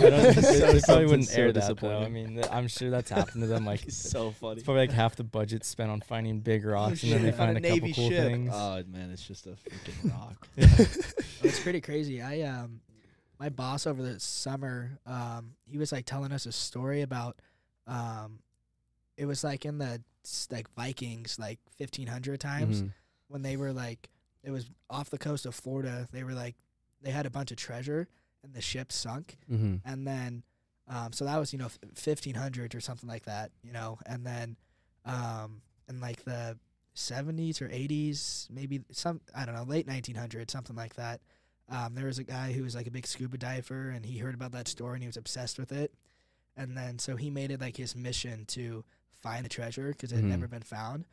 I 0.00 0.10
don't 0.10 0.32
think 0.32 0.46
they, 0.46 0.60
they 0.72 0.80
probably 0.80 1.06
wouldn't 1.06 1.28
so 1.28 1.40
air 1.42 1.52
that 1.52 1.76
though. 1.78 1.98
I 1.98 2.08
mean, 2.08 2.36
th- 2.36 2.46
I'm 2.52 2.68
sure 2.68 2.88
that's 2.88 3.10
happened 3.10 3.42
to 3.42 3.48
them. 3.48 3.66
Like, 3.66 3.82
It's 3.82 3.96
so 4.10 4.30
funny. 4.30 4.54
it's 4.58 4.62
probably 4.64 4.82
like 4.82 4.92
half 4.92 5.16
the 5.16 5.24
budget 5.24 5.64
spent 5.64 5.90
on 5.90 6.00
finding 6.00 6.38
big 6.40 6.64
rocks, 6.64 7.02
and 7.02 7.12
then 7.12 7.22
they 7.24 7.32
find 7.32 7.50
a 7.50 7.58
a, 7.58 7.60
couple 7.60 7.70
Navy 7.80 7.92
cool 7.92 8.08
ship. 8.08 8.24
things. 8.24 8.50
Oh 8.54 8.82
man, 8.88 9.10
it's 9.10 9.26
just 9.26 9.46
a 9.48 9.50
freaking 9.50 10.12
rock. 10.12 10.46
it's 10.56 11.60
pretty 11.60 11.80
crazy. 11.80 12.22
I 12.22 12.42
um, 12.42 12.80
my 13.38 13.48
boss 13.50 13.86
over 13.86 14.00
the 14.00 14.18
summer, 14.20 14.98
um, 15.04 15.54
he 15.68 15.76
was 15.76 15.92
like 15.92 16.06
telling 16.06 16.32
us 16.32 16.46
a 16.46 16.52
story 16.52 17.02
about, 17.02 17.36
um, 17.86 18.38
it 19.16 19.26
was 19.26 19.42
like 19.44 19.64
in 19.64 19.78
the 19.78 20.00
like 20.50 20.68
Vikings 20.74 21.38
like 21.38 21.58
1500 21.78 22.40
times 22.40 22.82
Mhm. 22.82 22.92
when 23.28 23.42
they 23.42 23.56
were 23.56 23.72
like 23.72 24.10
it 24.42 24.50
was 24.50 24.68
off 24.90 25.10
the 25.10 25.18
coast 25.18 25.46
of 25.46 25.54
Florida. 25.54 26.08
They 26.12 26.22
were 26.24 26.34
like 26.34 26.56
they 27.02 27.10
had 27.10 27.26
a 27.26 27.30
bunch 27.30 27.50
of 27.50 27.56
treasure 27.56 28.08
and 28.42 28.52
the 28.54 28.60
ship 28.60 28.90
sunk 28.92 29.38
Mhm. 29.50 29.80
and 29.84 30.06
then 30.06 30.42
um, 30.88 31.12
so 31.12 31.24
that 31.24 31.36
was 31.38 31.52
you 31.52 31.58
know 31.58 31.68
fifteen 31.94 32.34
hundred 32.36 32.74
or 32.74 32.80
something 32.80 33.08
like 33.08 33.24
that, 33.24 33.50
you 33.62 33.72
know, 33.72 33.98
and 34.06 34.24
then 34.24 34.56
um, 35.04 35.62
in 35.88 36.00
like 36.00 36.24
the 36.24 36.58
seventies 36.94 37.60
or 37.60 37.68
eighties, 37.70 38.48
maybe 38.50 38.82
some 38.92 39.20
I 39.34 39.44
don't 39.46 39.54
know, 39.54 39.64
late 39.64 39.86
nineteen 39.86 40.14
hundreds, 40.16 40.52
something 40.52 40.76
like 40.76 40.94
that. 40.94 41.20
Um, 41.68 41.94
there 41.96 42.06
was 42.06 42.18
a 42.20 42.24
guy 42.24 42.52
who 42.52 42.62
was 42.62 42.76
like 42.76 42.86
a 42.86 42.92
big 42.92 43.06
scuba 43.06 43.36
diver, 43.36 43.90
and 43.90 44.06
he 44.06 44.18
heard 44.18 44.34
about 44.34 44.52
that 44.52 44.68
story 44.68 44.94
and 44.94 45.02
he 45.02 45.08
was 45.08 45.16
obsessed 45.16 45.58
with 45.58 45.72
it, 45.72 45.92
and 46.56 46.76
then 46.76 46.98
so 47.00 47.16
he 47.16 47.30
made 47.30 47.50
it 47.50 47.60
like 47.60 47.76
his 47.76 47.96
mission 47.96 48.44
to 48.46 48.84
find 49.26 49.44
the 49.44 49.48
treasure 49.48 49.88
because 49.88 50.12
it 50.12 50.16
had 50.16 50.24
Mhm. 50.24 50.28
never 50.28 50.48
been 50.48 50.62
found, 50.62 51.04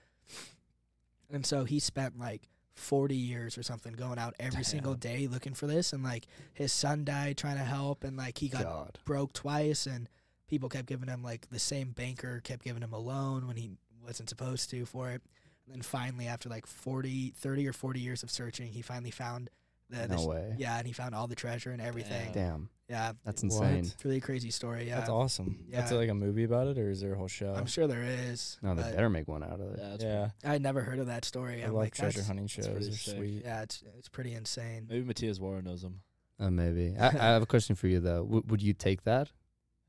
and 1.32 1.46
so 1.46 1.64
he 1.66 1.80
spent 1.80 2.18
like. 2.20 2.50
40 2.76 3.16
years 3.16 3.56
or 3.56 3.62
something 3.62 3.94
going 3.94 4.18
out 4.18 4.34
every 4.40 4.64
single 4.64 4.96
day 4.96 5.28
looking 5.28 5.54
for 5.54 5.68
this 5.68 5.94
and 5.94 6.02
like 6.04 6.26
his 6.56 6.74
son 6.74 7.06
died 7.06 7.38
trying 7.38 7.58
to 7.58 7.64
help 7.64 8.04
and 8.04 8.18
like 8.18 8.40
he 8.40 8.50
got 8.50 8.64
God. 8.64 8.98
broke 9.06 9.32
twice 9.32 9.86
and 9.86 10.10
people 10.48 10.70
kept 10.70 10.88
giving 10.88 11.08
him 11.08 11.22
like 11.22 11.48
the 11.52 11.60
same 11.60 11.92
banker 11.92 12.40
kept 12.44 12.64
giving 12.64 12.82
him 12.82 12.92
a 12.92 12.98
loan 12.98 13.46
when 13.46 13.58
he 13.58 13.78
wasn't 14.04 14.28
supposed 14.28 14.72
to 14.72 14.88
for 14.88 15.12
it 15.12 15.22
and 15.68 15.76
then 15.76 15.84
finally 15.84 16.26
after 16.26 16.50
like 16.50 16.66
40 16.66 17.30
30 17.38 17.68
or 17.68 17.74
40 17.74 18.00
years 18.00 18.24
of 18.24 18.32
searching 18.32 18.72
he 18.72 18.82
finally 18.82 19.12
found 19.12 19.52
the, 19.92 20.08
No 20.08 20.16
this- 20.18 20.26
way. 20.26 20.56
yeah 20.58 20.76
and 20.80 20.88
he 20.88 20.94
found 20.94 21.14
all 21.14 21.28
the 21.28 21.36
treasure 21.36 21.70
and 21.70 21.80
everything 21.80 22.34
Damn. 22.34 22.34
Damn. 22.34 22.70
Yeah 22.90 23.14
That's 23.24 23.44
insane. 23.44 23.76
it's 23.86 23.94
a 24.04 24.08
really 24.08 24.20
crazy 24.20 24.52
story 24.52 24.88
yeah 24.88 24.98
That's 24.98 25.10
awesome. 25.10 25.66
That's 25.72 25.92
Yeah. 25.92 25.98
like 25.98 26.10
a 26.10 26.14
movie 26.14 26.44
about 26.44 26.68
it, 26.68 26.78
or 26.78 26.90
is 26.92 27.00
there 27.02 27.14
a 27.14 27.18
whole 27.18 27.28
show? 27.28 27.54
i'm 27.56 27.66
sure 27.66 27.88
there 27.88 28.04
is 28.04 28.58
No, 28.62 28.76
they 28.76 28.82
but 28.84 28.96
better 28.96 29.10
make 29.10 29.28
one 29.28 29.44
out 29.44 29.60
of 29.62 29.74
it. 29.74 29.80
Yeah, 29.80 29.90
that's 29.90 30.04
yeah, 30.04 30.30
i 30.44 30.58
never 30.58 30.82
heard 30.82 31.00
of 31.00 31.08
that 31.08 31.24
story 31.26 31.62
I 31.64 31.68
i'm 31.68 31.74
love 31.74 31.84
like 31.84 31.96
treasure 31.96 32.18
that's, 32.18 32.28
hunting 32.28 32.48
shows. 32.48 32.68
pretty 32.68 32.86
They're 32.86 32.94
sick. 32.98 33.16
sweet. 33.18 33.42
yeah 33.46 33.62
it's 33.62 33.84
it's 33.98 34.10
pretty 34.10 34.34
insane 34.34 34.88
Maybe 34.90 35.04
Matthias 35.06 35.40
Wara 35.40 35.64
knows 35.64 35.84
him. 35.84 36.02
Uh, 36.40 36.50
maybe. 36.50 36.96
I, 37.00 37.08
I 37.08 37.10
have 37.12 37.44
a 37.44 37.46
question 37.46 37.76
for 37.76 37.88
you 37.88 38.00
though. 38.00 38.24
W- 38.24 38.44
would 38.48 38.62
you 38.62 38.74
take 38.74 39.04
that? 39.04 39.32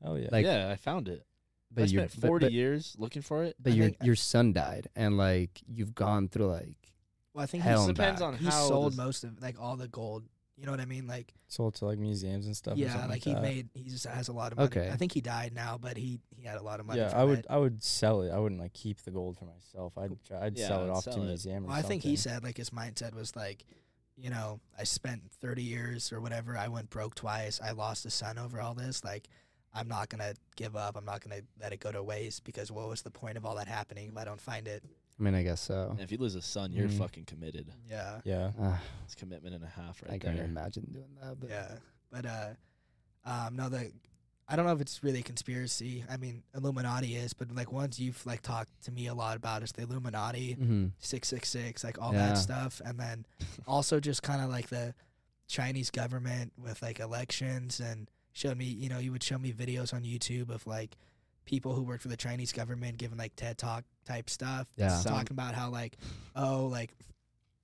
Oh 0.03 0.15
yeah. 0.15 0.29
Like- 0.31 0.45
yeah, 0.45 0.69
I 0.69 0.75
found 0.75 1.07
it. 1.09 1.25
I 1.71 1.81
but 1.81 1.89
your 1.89 2.07
spent 2.07 2.21
40 2.21 2.45
but, 2.45 2.53
years 2.53 2.95
looking 2.99 3.23
for 3.23 3.43
it. 3.43 3.55
but 3.59 3.73
I 3.73 3.75
your 3.75 3.85
think- 3.87 3.97
your 4.03 4.15
son 4.15 4.53
died, 4.53 4.87
and 4.95 5.17
like 5.17 5.61
you've 5.67 5.93
gone 5.95 6.29
through 6.29 6.47
like 6.51 6.77
Well, 7.33 7.43
I 7.43 7.47
think 7.47 7.63
Hell 7.63 7.79
he's, 7.79 7.87
and 7.89 7.95
depends 7.97 8.21
back. 8.21 8.27
on 8.27 8.37
he 8.37 8.45
how 8.45 8.51
sold 8.67 8.91
this- 8.93 8.97
most 8.97 9.23
of 9.25 9.41
like 9.41 9.59
all 9.59 9.75
the 9.75 9.87
gold. 9.89 10.23
You 10.57 10.65
know 10.65 10.71
what 10.71 10.79
I 10.79 10.85
mean? 10.85 11.05
Like 11.05 11.33
Sold 11.47 11.75
to 11.75 11.85
like 11.85 11.97
museums 11.99 12.45
and 12.45 12.55
stuff. 12.55 12.77
yeah, 12.77 12.91
something 12.93 13.09
like 13.09 13.23
he 13.23 13.33
that. 13.33 13.41
made 13.41 13.69
he 13.73 13.89
just 13.89 14.05
has 14.05 14.29
a 14.29 14.33
lot 14.33 14.51
of 14.53 14.57
money. 14.57 14.67
Okay. 14.67 14.89
I 14.89 14.95
think 14.95 15.11
he 15.11 15.19
died 15.21 15.53
now, 15.53 15.77
but 15.77 15.97
he 15.97 16.19
he 16.35 16.43
had 16.45 16.57
a 16.57 16.63
lot 16.63 16.79
of 16.79 16.85
money. 16.85 17.01
Yeah, 17.01 17.11
I 17.13 17.23
would 17.25 17.39
It. 17.39 17.45
I 17.49 17.57
would 17.57 17.83
sell 17.83 18.21
it. 18.21 18.31
I 18.31 18.39
wouldn't 18.39 18.61
like 18.61 18.71
keep 18.73 19.01
the 19.03 19.11
gold 19.11 19.37
for 19.37 19.45
myself. 19.45 19.97
I'd 19.97 20.11
try, 20.25 20.45
I'd 20.45 20.57
Yeah, 20.57 20.67
sell 20.69 20.81
it 20.81 20.85
I'd 20.85 20.89
off 20.91 21.03
sell 21.03 21.13
to 21.15 21.19
a 21.19 21.23
it. 21.23 21.27
museum 21.27 21.65
or 21.65 21.67
Well, 21.67 21.75
I 21.77 21.81
think 21.81 22.03
he 22.03 22.15
said 22.15 22.43
like 22.43 22.55
his 22.55 22.69
mindset 22.69 23.13
was 23.13 23.35
like, 23.35 23.65
you 24.15 24.29
know, 24.29 24.61
I 24.79 24.85
spent 24.85 25.23
30 25.41 25.61
years 25.61 26.13
or 26.13 26.21
whatever. 26.21 26.57
I 26.57 26.69
went 26.69 26.89
broke 26.89 27.15
twice. 27.15 27.59
I 27.61 27.71
lost 27.71 28.05
a 28.05 28.09
son 28.09 28.37
over 28.37 28.61
all 28.61 28.73
this. 28.73 29.03
Like, 29.03 29.27
I'm 29.73 29.89
not 29.89 30.07
gonna 30.07 30.35
give 30.55 30.77
up. 30.77 30.95
I'm 30.95 31.03
not 31.03 31.19
gonna 31.21 31.41
let 31.61 31.73
it 31.73 31.81
go 31.81 31.91
to 31.91 32.01
waste 32.01 32.45
because 32.45 32.71
what 32.71 32.87
was 32.87 33.01
the 33.01 33.11
point 33.11 33.35
of 33.35 33.45
all 33.45 33.55
that 33.55 33.67
happening 33.67 34.07
if 34.07 34.17
I 34.17 34.23
don't 34.23 34.39
find 34.39 34.69
it? 34.69 34.85
I 35.19 35.23
mean, 35.23 35.33
I 35.35 35.43
guess 35.43 35.61
so. 35.61 35.89
And 35.91 36.01
if 36.01 36.11
you 36.11 36.17
lose 36.17 36.35
a 36.35 36.41
son, 36.41 36.71
you're 36.73 36.89
Mhm. 36.89 36.97
fucking 36.97 37.25
committed. 37.25 37.71
Yeah, 37.89 38.19
Yeah. 38.25 38.51
Uh, 38.59 38.77
It's 39.05 39.15
commitment 39.15 39.55
and 39.55 39.63
a 39.63 39.67
half 39.67 40.01
right 40.01 40.19
there. 40.21 40.31
I 40.31 40.35
can't 40.35 40.39
imagine 40.45 40.85
doing 40.91 41.15
that. 41.21 41.39
But 41.39 41.49
yeah. 41.49 41.77
But 42.11 42.25
uh, 42.25 42.49
um, 43.25 43.55
no, 43.55 43.69
the 43.69 43.91
I 44.47 44.55
don't 44.55 44.67
know 44.67 44.73
if 44.73 44.81
it's 44.81 45.03
really 45.03 45.21
a 45.21 45.23
conspiracy. 45.23 46.03
I 46.07 46.17
mean, 46.17 46.43
Illuminati 46.53 47.15
is, 47.15 47.33
but 47.33 47.49
like 47.55 47.71
ones 47.71 47.99
you've 47.99 48.23
like 48.27 48.41
talked 48.43 48.69
to 48.83 48.91
me 48.91 49.07
a 49.07 49.13
lot 49.15 49.37
about 49.37 49.63
is 49.63 49.71
the 49.71 49.81
Illuminati. 49.83 50.55
Mhm. 50.55 50.91
666 50.99 51.83
like 51.83 51.99
all 51.99 52.13
Yeah. 52.13 52.27
that 52.27 52.37
stuff 52.37 52.79
and 52.85 52.99
then 52.99 53.25
also 53.67 53.99
just 53.99 54.21
kind 54.21 54.41
of 54.41 54.49
like 54.49 54.67
the 54.69 54.93
chinese 55.47 55.91
government 55.91 56.51
with 56.57 56.81
like 56.81 56.99
elections 56.99 57.79
and 57.79 58.09
showed 58.33 58.57
me 58.57 58.65
you 58.65 58.89
know 58.89 58.97
you 58.97 59.11
would 59.11 59.21
show 59.21 59.37
me 59.37 59.53
videos 59.53 59.93
on 59.93 60.01
youtube 60.03 60.49
of 60.49 60.65
like 60.65 60.97
people 61.45 61.75
who 61.75 61.83
work 61.83 62.01
for 62.01 62.07
the 62.07 62.17
chinese 62.17 62.51
government 62.51 62.97
giving 62.97 63.15
like 63.19 63.35
ted 63.35 63.55
talk 63.55 63.83
type 64.05 64.29
stuff 64.29 64.67
Yeah. 64.77 65.01
Talking 65.03 65.31
about 65.33 65.53
how 65.55 65.69
like 65.69 65.97
oh 66.35 66.67
like 66.67 66.93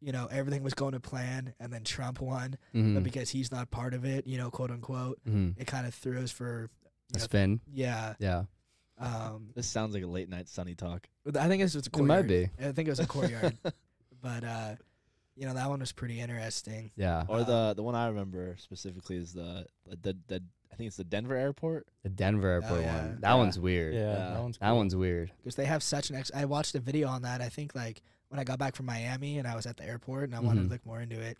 you 0.01 0.11
know 0.11 0.27
everything 0.31 0.63
was 0.63 0.73
going 0.73 0.93
to 0.93 0.99
plan 0.99 1.53
and 1.59 1.71
then 1.71 1.83
trump 1.83 2.19
won 2.21 2.57
Mhm. 2.73 2.95
but 2.95 3.03
because 3.03 3.29
he's 3.29 3.51
not 3.51 3.69
part 3.69 3.93
of 3.93 4.03
it 4.03 4.25
you 4.25 4.37
know 4.37 4.49
quote 4.49 4.71
unquote 4.71 5.19
Mhm. 5.27 5.53
it 5.59 5.67
kind 5.67 5.85
of 5.85 5.93
threw 5.93 6.19
us 6.19 6.31
for 6.31 6.69
a 7.13 7.17
know, 7.19 7.23
spin. 7.23 7.61
yeah 7.71 8.15
Yeah, 8.19 8.45
um 8.97 9.49
This 9.55 9.67
sounds 9.67 9.93
like 9.93 10.03
a 10.03 10.07
late 10.07 10.27
night 10.29 10.47
sunny 10.47 10.73
talk. 10.75 11.07
i 11.37 11.47
think 11.47 11.61
it's 11.61 11.73
just 11.73 11.87
a 11.95 11.99
it 11.99 12.03
might 12.03 12.23
be. 12.27 12.49
i 12.59 12.71
think 12.71 12.87
it 12.87 12.91
was 12.91 12.99
a 12.99 13.05
courtyard 13.07 13.57
but 14.21 14.43
uh 14.43 14.75
you 15.35 15.45
know 15.47 15.53
that 15.53 15.69
one 15.69 15.79
was 15.79 15.91
pretty 15.91 16.19
interesting 16.19 16.91
Yeah, 16.95 17.25
Or 17.27 17.39
Uh, 17.39 17.43
the 17.43 17.73
the 17.75 17.83
one 17.83 17.95
I 17.95 18.07
remember 18.07 18.55
specifically 18.59 19.17
is 19.17 19.33
the 19.33 19.65
the, 19.87 20.17
the 20.27 20.43
I 20.71 20.75
think 20.75 20.87
it's 20.87 20.97
the 20.97 21.03
Denver 21.03 21.35
airport. 21.35 21.87
the 22.03 22.09
Denver 22.09 22.47
airport 22.47 22.81
yeah. 22.81 22.95
one. 23.01 23.17
That 23.21 23.29
Yeah. 23.29 23.35
one's 23.35 23.59
weird. 23.59 23.93
Yeah. 23.93 23.99
Yeah. 24.13 24.29
That 24.33 24.41
one's 24.41 24.57
That 24.59 24.71
one's 24.71 24.95
weird. 24.95 25.31
because 25.37 25.55
they 25.55 25.65
have 25.65 25.83
such 25.83 26.09
an 26.09 26.15
ex 26.15 26.31
i 26.33 26.45
watched 26.45 26.75
a 26.75 26.79
video 26.79 27.07
on 27.07 27.21
that 27.23 27.41
i 27.41 27.49
think 27.49 27.75
like 27.75 28.01
when 28.29 28.39
i 28.39 28.43
got 28.43 28.57
back 28.59 28.75
from 28.75 28.85
miami 28.85 29.37
and 29.37 29.47
i 29.47 29.55
was 29.55 29.65
at 29.65 29.77
the 29.77 29.83
airport 29.85 30.23
and 30.25 30.35
i 30.35 30.39
wanted 30.39 30.61
Mhm. 30.61 30.67
to 30.67 30.71
look 30.73 30.85
more 30.85 31.01
into 31.01 31.19
it 31.19 31.37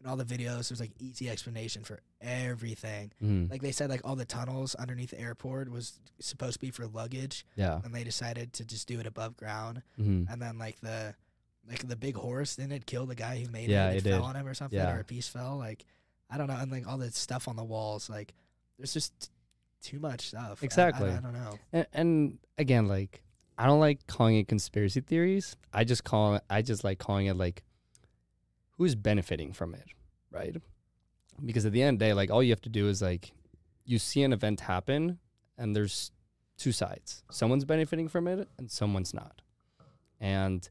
and 0.00 0.08
all 0.08 0.16
the 0.16 0.24
videos 0.24 0.68
there's 0.68 0.80
like 0.80 0.90
easy 0.98 1.30
explanation 1.30 1.84
for 1.84 2.00
everything 2.20 3.12
Mhm. 3.22 3.50
like 3.50 3.62
they 3.62 3.72
said 3.72 3.88
like 3.90 4.00
all 4.04 4.16
the 4.16 4.24
tunnels 4.24 4.74
underneath 4.74 5.10
the 5.10 5.20
airport 5.20 5.68
was 5.70 6.00
supposed 6.20 6.54
to 6.54 6.58
be 6.60 6.70
for 6.70 6.86
luggage 6.86 7.46
Yeah. 7.56 7.80
and 7.84 7.94
they 7.94 8.04
decided 8.04 8.52
to 8.54 8.64
just 8.64 8.88
do 8.88 8.98
it 9.00 9.06
above 9.06 9.36
ground 9.36 9.82
Mhm. 9.98 10.26
and 10.30 10.42
then 10.42 10.58
like 10.58 10.80
the 10.80 11.14
like 11.68 11.86
the 11.86 11.94
big 11.96 12.16
horse 12.16 12.56
didn't 12.56 12.72
it 12.72 12.86
kill 12.86 13.06
the 13.06 13.14
guy 13.14 13.38
who 13.40 13.48
made 13.50 13.70
Yeah, 13.70 13.90
it 13.90 13.98
it 13.98 14.06
it 14.06 14.10
fell 14.10 14.20
did. 14.22 14.26
on 14.26 14.36
him 14.36 14.46
or 14.48 14.54
something 14.54 14.78
Yeah. 14.78 14.92
or 14.96 15.00
a 15.00 15.04
piece 15.04 15.28
fell 15.28 15.56
like 15.56 15.84
i 16.28 16.36
don't 16.36 16.48
know 16.48 16.56
and 16.56 16.70
like 16.72 16.86
all 16.88 16.98
the 16.98 17.10
stuff 17.12 17.46
on 17.46 17.54
the 17.56 17.64
walls 17.64 18.10
like 18.10 18.34
there's 18.78 18.92
just 18.92 19.30
too 19.82 19.98
much 19.98 20.28
stuff 20.28 20.58
I- 20.60 20.64
I- 20.64 20.64
Exactly. 20.64 21.10
I, 21.10 21.20
don't 21.20 21.32
know 21.32 21.58
And, 21.72 21.86
and 21.92 22.38
again, 22.58 22.88
like 22.88 23.22
I 23.58 23.66
don't 23.66 23.80
like 23.80 24.06
calling 24.06 24.36
it 24.36 24.48
conspiracy 24.48 25.00
theories. 25.00 25.56
I 25.72 25.84
just 25.84 26.04
call 26.04 26.36
it. 26.36 26.42
I 26.48 26.62
just 26.62 26.84
like 26.84 26.98
calling 26.98 27.26
it 27.26 27.36
like 27.36 27.62
who's 28.78 28.94
benefiting 28.94 29.52
from 29.52 29.74
it, 29.74 29.84
right? 30.30 30.56
Because 31.44 31.66
at 31.66 31.72
the 31.72 31.82
end 31.82 31.96
of 31.96 31.98
the 31.98 32.04
day, 32.06 32.12
like 32.14 32.30
all 32.30 32.42
you 32.42 32.50
have 32.50 32.62
to 32.62 32.68
do 32.68 32.88
is 32.88 33.02
like 33.02 33.32
you 33.84 33.98
see 33.98 34.22
an 34.22 34.32
event 34.32 34.60
happen, 34.60 35.18
and 35.58 35.74
there's 35.76 36.10
two 36.56 36.72
sides. 36.72 37.22
Someone's 37.30 37.64
benefiting 37.64 38.08
from 38.08 38.26
it, 38.28 38.48
and 38.58 38.70
someone's 38.70 39.12
not. 39.12 39.42
And 40.20 40.68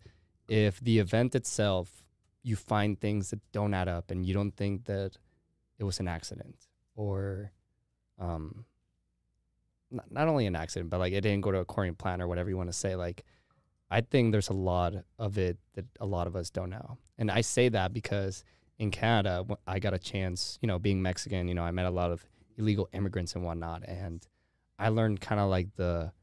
if 0.48 0.80
the 0.80 1.00
event 1.00 1.36
itself, 1.36 2.04
you 2.44 2.56
find 2.56 3.00
things 3.00 3.30
that 3.30 3.40
don't 3.52 3.74
add 3.74 3.88
up, 3.88 4.10
and 4.12 4.26
you 4.26 4.34
don't 4.34 4.56
think 4.56 4.86
that 4.86 5.18
it 5.78 5.84
was 5.84 6.00
an 6.00 6.08
accident 6.08 6.68
or 6.96 7.52
um, 8.22 8.66
not, 9.90 10.10
not 10.12 10.28
only 10.28 10.46
an 10.46 10.56
accident, 10.56 10.90
but 10.90 11.00
like 11.00 11.12
it 11.12 11.22
didn't 11.22 11.42
go 11.42 11.52
to 11.52 11.58
according 11.58 11.94
to 11.94 11.98
plan 11.98 12.22
or 12.22 12.28
whatever 12.28 12.50
you 12.50 12.56
want 12.56 12.70
to 12.70 12.78
say. 12.78 12.96
Like, 12.96 13.26
I 13.90 14.02
think 14.02 14.32
there's 14.32 14.50
a 14.50 14.54
lot 14.54 14.94
of 15.20 15.38
it 15.38 15.58
that 15.74 15.86
a 16.00 16.06
lot 16.06 16.28
of 16.28 16.36
us 16.36 16.50
don't 16.50 16.70
know. 16.70 16.98
And 17.18 17.30
I 17.30 17.42
say 17.42 17.68
that 17.70 17.92
because 17.92 18.46
in 18.80 18.90
Canada, 18.90 19.46
I 19.68 19.80
got 19.80 19.94
a 19.94 20.00
chance, 20.00 20.58
you 20.62 20.68
know, 20.68 20.80
being 20.80 21.02
Mexican, 21.02 21.48
you 21.48 21.54
know, 21.54 21.64
I 21.64 21.72
met 21.72 21.86
a 21.86 21.92
lot 21.92 22.12
of 22.12 22.26
illegal 22.58 22.88
immigrants 22.94 23.36
and 23.36 23.44
whatnot. 23.44 23.84
And 23.84 24.26
I 24.80 24.90
learned 24.90 25.20
kind 25.20 25.42
of 25.42 25.50
like 25.50 25.76
the 25.76 26.14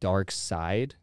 dark 0.00 0.30
side, 0.30 0.96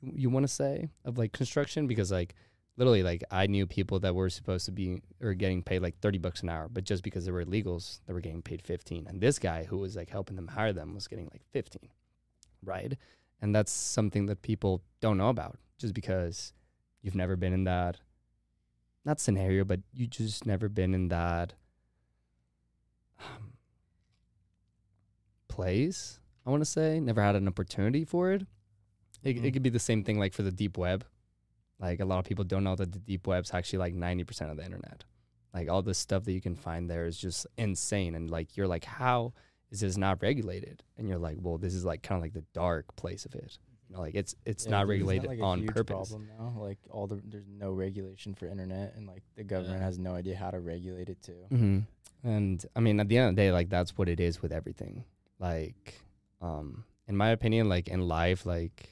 you 0.00 0.30
want 0.30 0.44
to 0.44 0.52
say, 0.52 0.88
of 1.04 1.18
like 1.18 1.32
construction 1.32 1.86
because 1.86 2.10
like 2.10 2.34
literally 2.78 3.02
like 3.02 3.22
I 3.30 3.46
knew 3.46 3.66
people 3.66 3.98
that 4.00 4.14
were 4.14 4.30
supposed 4.30 4.64
to 4.66 4.72
be 4.72 5.02
or 5.20 5.34
getting 5.34 5.62
paid 5.62 5.82
like 5.82 5.98
30 6.00 6.18
bucks 6.18 6.42
an 6.42 6.48
hour, 6.48 6.68
but 6.68 6.84
just 6.84 7.02
because 7.02 7.24
they 7.26 7.32
were 7.32 7.44
illegals, 7.44 8.00
they 8.06 8.12
were 8.14 8.20
getting 8.20 8.40
paid 8.40 8.62
15. 8.62 9.06
And 9.08 9.20
this 9.20 9.38
guy 9.38 9.64
who 9.64 9.78
was 9.78 9.96
like 9.96 10.08
helping 10.08 10.36
them 10.36 10.48
hire 10.48 10.72
them 10.72 10.94
was 10.94 11.08
getting 11.08 11.28
like 11.32 11.42
15. 11.52 11.90
Right? 12.64 12.96
And 13.42 13.54
that's 13.54 13.72
something 13.72 14.26
that 14.26 14.42
people 14.42 14.82
don't 15.00 15.18
know 15.18 15.28
about 15.28 15.58
just 15.78 15.92
because 15.94 16.52
you've 17.02 17.14
never 17.14 17.36
been 17.36 17.52
in 17.52 17.64
that 17.64 17.98
not 19.04 19.20
scenario, 19.20 19.64
but 19.64 19.80
you 19.92 20.06
just 20.06 20.46
never 20.46 20.68
been 20.68 20.94
in 20.94 21.08
that 21.08 21.54
um, 23.20 23.52
place. 25.48 26.20
I 26.46 26.50
want 26.50 26.60
to 26.62 26.66
say 26.70 27.00
never 27.00 27.22
had 27.22 27.36
an 27.36 27.48
opportunity 27.48 28.04
for 28.04 28.32
it. 28.32 28.42
It, 29.22 29.36
it 29.36 29.42
Mhm. 29.42 29.52
could 29.52 29.62
be 29.62 29.70
the 29.70 29.78
same 29.78 30.04
thing 30.04 30.18
like 30.18 30.32
for 30.32 30.42
the 30.42 30.52
deep 30.52 30.76
web. 30.78 31.04
Like 31.80 32.00
a 32.00 32.04
lot 32.04 32.18
of 32.18 32.24
people 32.24 32.44
don't 32.44 32.64
know 32.64 32.74
that 32.76 32.92
the 32.92 32.98
deep 32.98 33.26
web's 33.26 33.54
actually 33.54 33.78
like 33.78 33.94
90% 33.94 34.50
of 34.50 34.56
the 34.56 34.64
internet. 34.64 35.04
Like 35.54 35.70
all 35.70 35.82
the 35.82 35.94
stuff 35.94 36.24
that 36.24 36.32
you 36.32 36.40
can 36.40 36.56
find 36.56 36.90
there 36.90 37.06
is 37.06 37.16
just 37.18 37.46
insane. 37.56 38.14
And 38.14 38.30
like 38.30 38.56
you're 38.56 38.66
like, 38.66 38.84
how 38.84 39.32
is 39.70 39.80
this 39.80 39.96
not 39.96 40.20
regulated? 40.22 40.82
And 40.96 41.08
you're 41.08 41.18
like, 41.18 41.36
well, 41.40 41.58
this 41.58 41.74
is 41.74 41.84
like 41.84 42.02
kind 42.02 42.18
of 42.18 42.22
like 42.22 42.34
the 42.34 42.44
dark 42.52 42.94
place 42.96 43.24
of 43.24 43.34
it. 43.34 43.58
You 43.88 43.94
know, 43.96 44.02
like 44.02 44.14
it's 44.14 44.34
it's 44.44 44.64
Yeah, 44.64 44.72
not 44.72 44.88
regulated 44.88 45.28
like, 45.28 45.40
on 45.40 45.64
purpose. 45.66 46.10
Problem 46.10 46.28
now, 46.38 46.60
like 46.60 46.78
all 46.90 47.06
the 47.06 47.22
there's 47.24 47.48
no 47.48 47.70
regulation 47.72 48.34
for 48.34 48.46
internet, 48.46 48.94
and 48.96 49.06
like 49.06 49.22
the 49.36 49.44
government 49.44 49.78
Yeah. 49.80 49.86
has 49.86 49.98
no 49.98 50.14
idea 50.14 50.36
how 50.36 50.50
to 50.50 50.60
regulate 50.60 51.08
it 51.08 51.22
too. 51.22 51.44
hmm 51.48 51.78
And 52.22 52.64
I 52.76 52.80
mean, 52.80 53.00
at 53.00 53.08
the 53.08 53.16
end 53.16 53.30
of 53.30 53.36
the 53.36 53.42
day, 53.42 53.52
like 53.52 53.70
that's 53.70 53.96
what 53.96 54.08
it 54.10 54.20
is 54.20 54.42
with 54.42 54.52
everything. 54.52 55.04
Like, 55.38 55.94
um, 56.42 56.84
in 57.06 57.16
my 57.16 57.30
opinion, 57.30 57.68
like 57.70 57.88
in 57.88 58.00
life, 58.06 58.44
like 58.44 58.90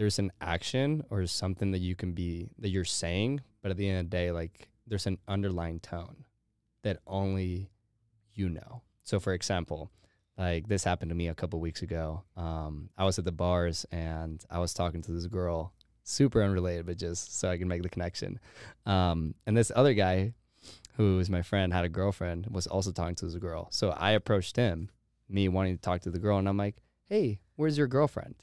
there's 0.00 0.18
an 0.18 0.32
action 0.40 1.04
or 1.10 1.26
something 1.26 1.72
that 1.72 1.80
you 1.80 1.94
can 1.94 2.12
be 2.12 2.48
that 2.58 2.70
you're 2.70 2.86
saying, 2.86 3.38
but 3.60 3.70
at 3.70 3.76
the 3.76 3.86
end 3.86 3.98
of 3.98 4.06
the 4.06 4.16
day, 4.16 4.32
like 4.32 4.70
there's 4.86 5.06
an 5.06 5.18
underlying 5.28 5.78
tone 5.78 6.24
that 6.82 7.00
only 7.06 7.68
you 8.32 8.48
know. 8.48 8.80
So, 9.02 9.20
for 9.20 9.34
example, 9.34 9.90
like 10.38 10.68
this 10.68 10.84
happened 10.84 11.10
to 11.10 11.14
me 11.14 11.28
a 11.28 11.34
couple 11.34 11.60
weeks 11.60 11.82
ago. 11.82 12.22
Um, 12.34 12.88
I 12.96 13.04
was 13.04 13.18
at 13.18 13.26
the 13.26 13.30
bars 13.30 13.84
and 13.92 14.42
I 14.48 14.58
was 14.58 14.72
talking 14.72 15.02
to 15.02 15.12
this 15.12 15.26
girl, 15.26 15.74
super 16.02 16.42
unrelated, 16.42 16.86
but 16.86 16.96
just 16.96 17.38
so 17.38 17.50
I 17.50 17.58
can 17.58 17.68
make 17.68 17.82
the 17.82 17.90
connection. 17.90 18.40
Um, 18.86 19.34
and 19.46 19.54
this 19.54 19.70
other 19.76 19.92
guy 19.92 20.32
who 20.96 21.18
is 21.18 21.28
my 21.28 21.42
friend, 21.42 21.74
had 21.74 21.84
a 21.84 21.90
girlfriend, 21.90 22.46
was 22.46 22.66
also 22.66 22.90
talking 22.90 23.16
to 23.16 23.26
this 23.26 23.34
girl. 23.34 23.68
So 23.70 23.90
I 23.90 24.12
approached 24.12 24.56
him, 24.56 24.88
me 25.28 25.48
wanting 25.48 25.76
to 25.76 25.82
talk 25.82 26.00
to 26.02 26.10
the 26.10 26.18
girl, 26.18 26.38
and 26.38 26.48
I'm 26.48 26.56
like, 26.56 26.76
hey, 27.04 27.40
where's 27.56 27.76
your 27.76 27.86
girlfriend? 27.86 28.36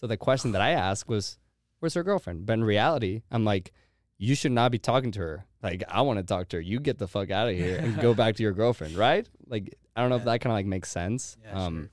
So 0.00 0.06
the 0.06 0.16
question 0.16 0.52
that 0.52 0.62
I 0.62 0.70
asked 0.70 1.08
was, 1.08 1.38
where's 1.80 1.94
her 1.94 2.02
girlfriend? 2.02 2.46
But 2.46 2.54
in 2.54 2.64
reality, 2.64 3.22
I'm 3.30 3.44
like, 3.44 3.72
you 4.16 4.34
should 4.34 4.52
not 4.52 4.70
be 4.72 4.78
talking 4.78 5.12
to 5.12 5.20
her. 5.20 5.44
Like, 5.62 5.82
I 5.88 6.02
want 6.02 6.18
to 6.18 6.24
talk 6.24 6.48
to 6.50 6.56
her. 6.56 6.60
You 6.60 6.80
get 6.80 6.98
the 6.98 7.08
fuck 7.08 7.30
out 7.30 7.48
of 7.48 7.54
here 7.56 7.78
and 7.78 7.98
go 8.00 8.14
back 8.14 8.36
to 8.36 8.42
your 8.42 8.52
girlfriend, 8.52 8.96
right? 8.96 9.28
Like, 9.46 9.76
I 9.96 10.00
don't 10.00 10.10
know 10.10 10.16
if 10.16 10.24
that 10.24 10.40
kind 10.40 10.52
of 10.52 10.56
like 10.56 10.66
makes 10.66 10.90
sense. 10.90 11.36
Yeah, 11.44 11.52
um, 11.64 11.76
sure. 11.82 11.90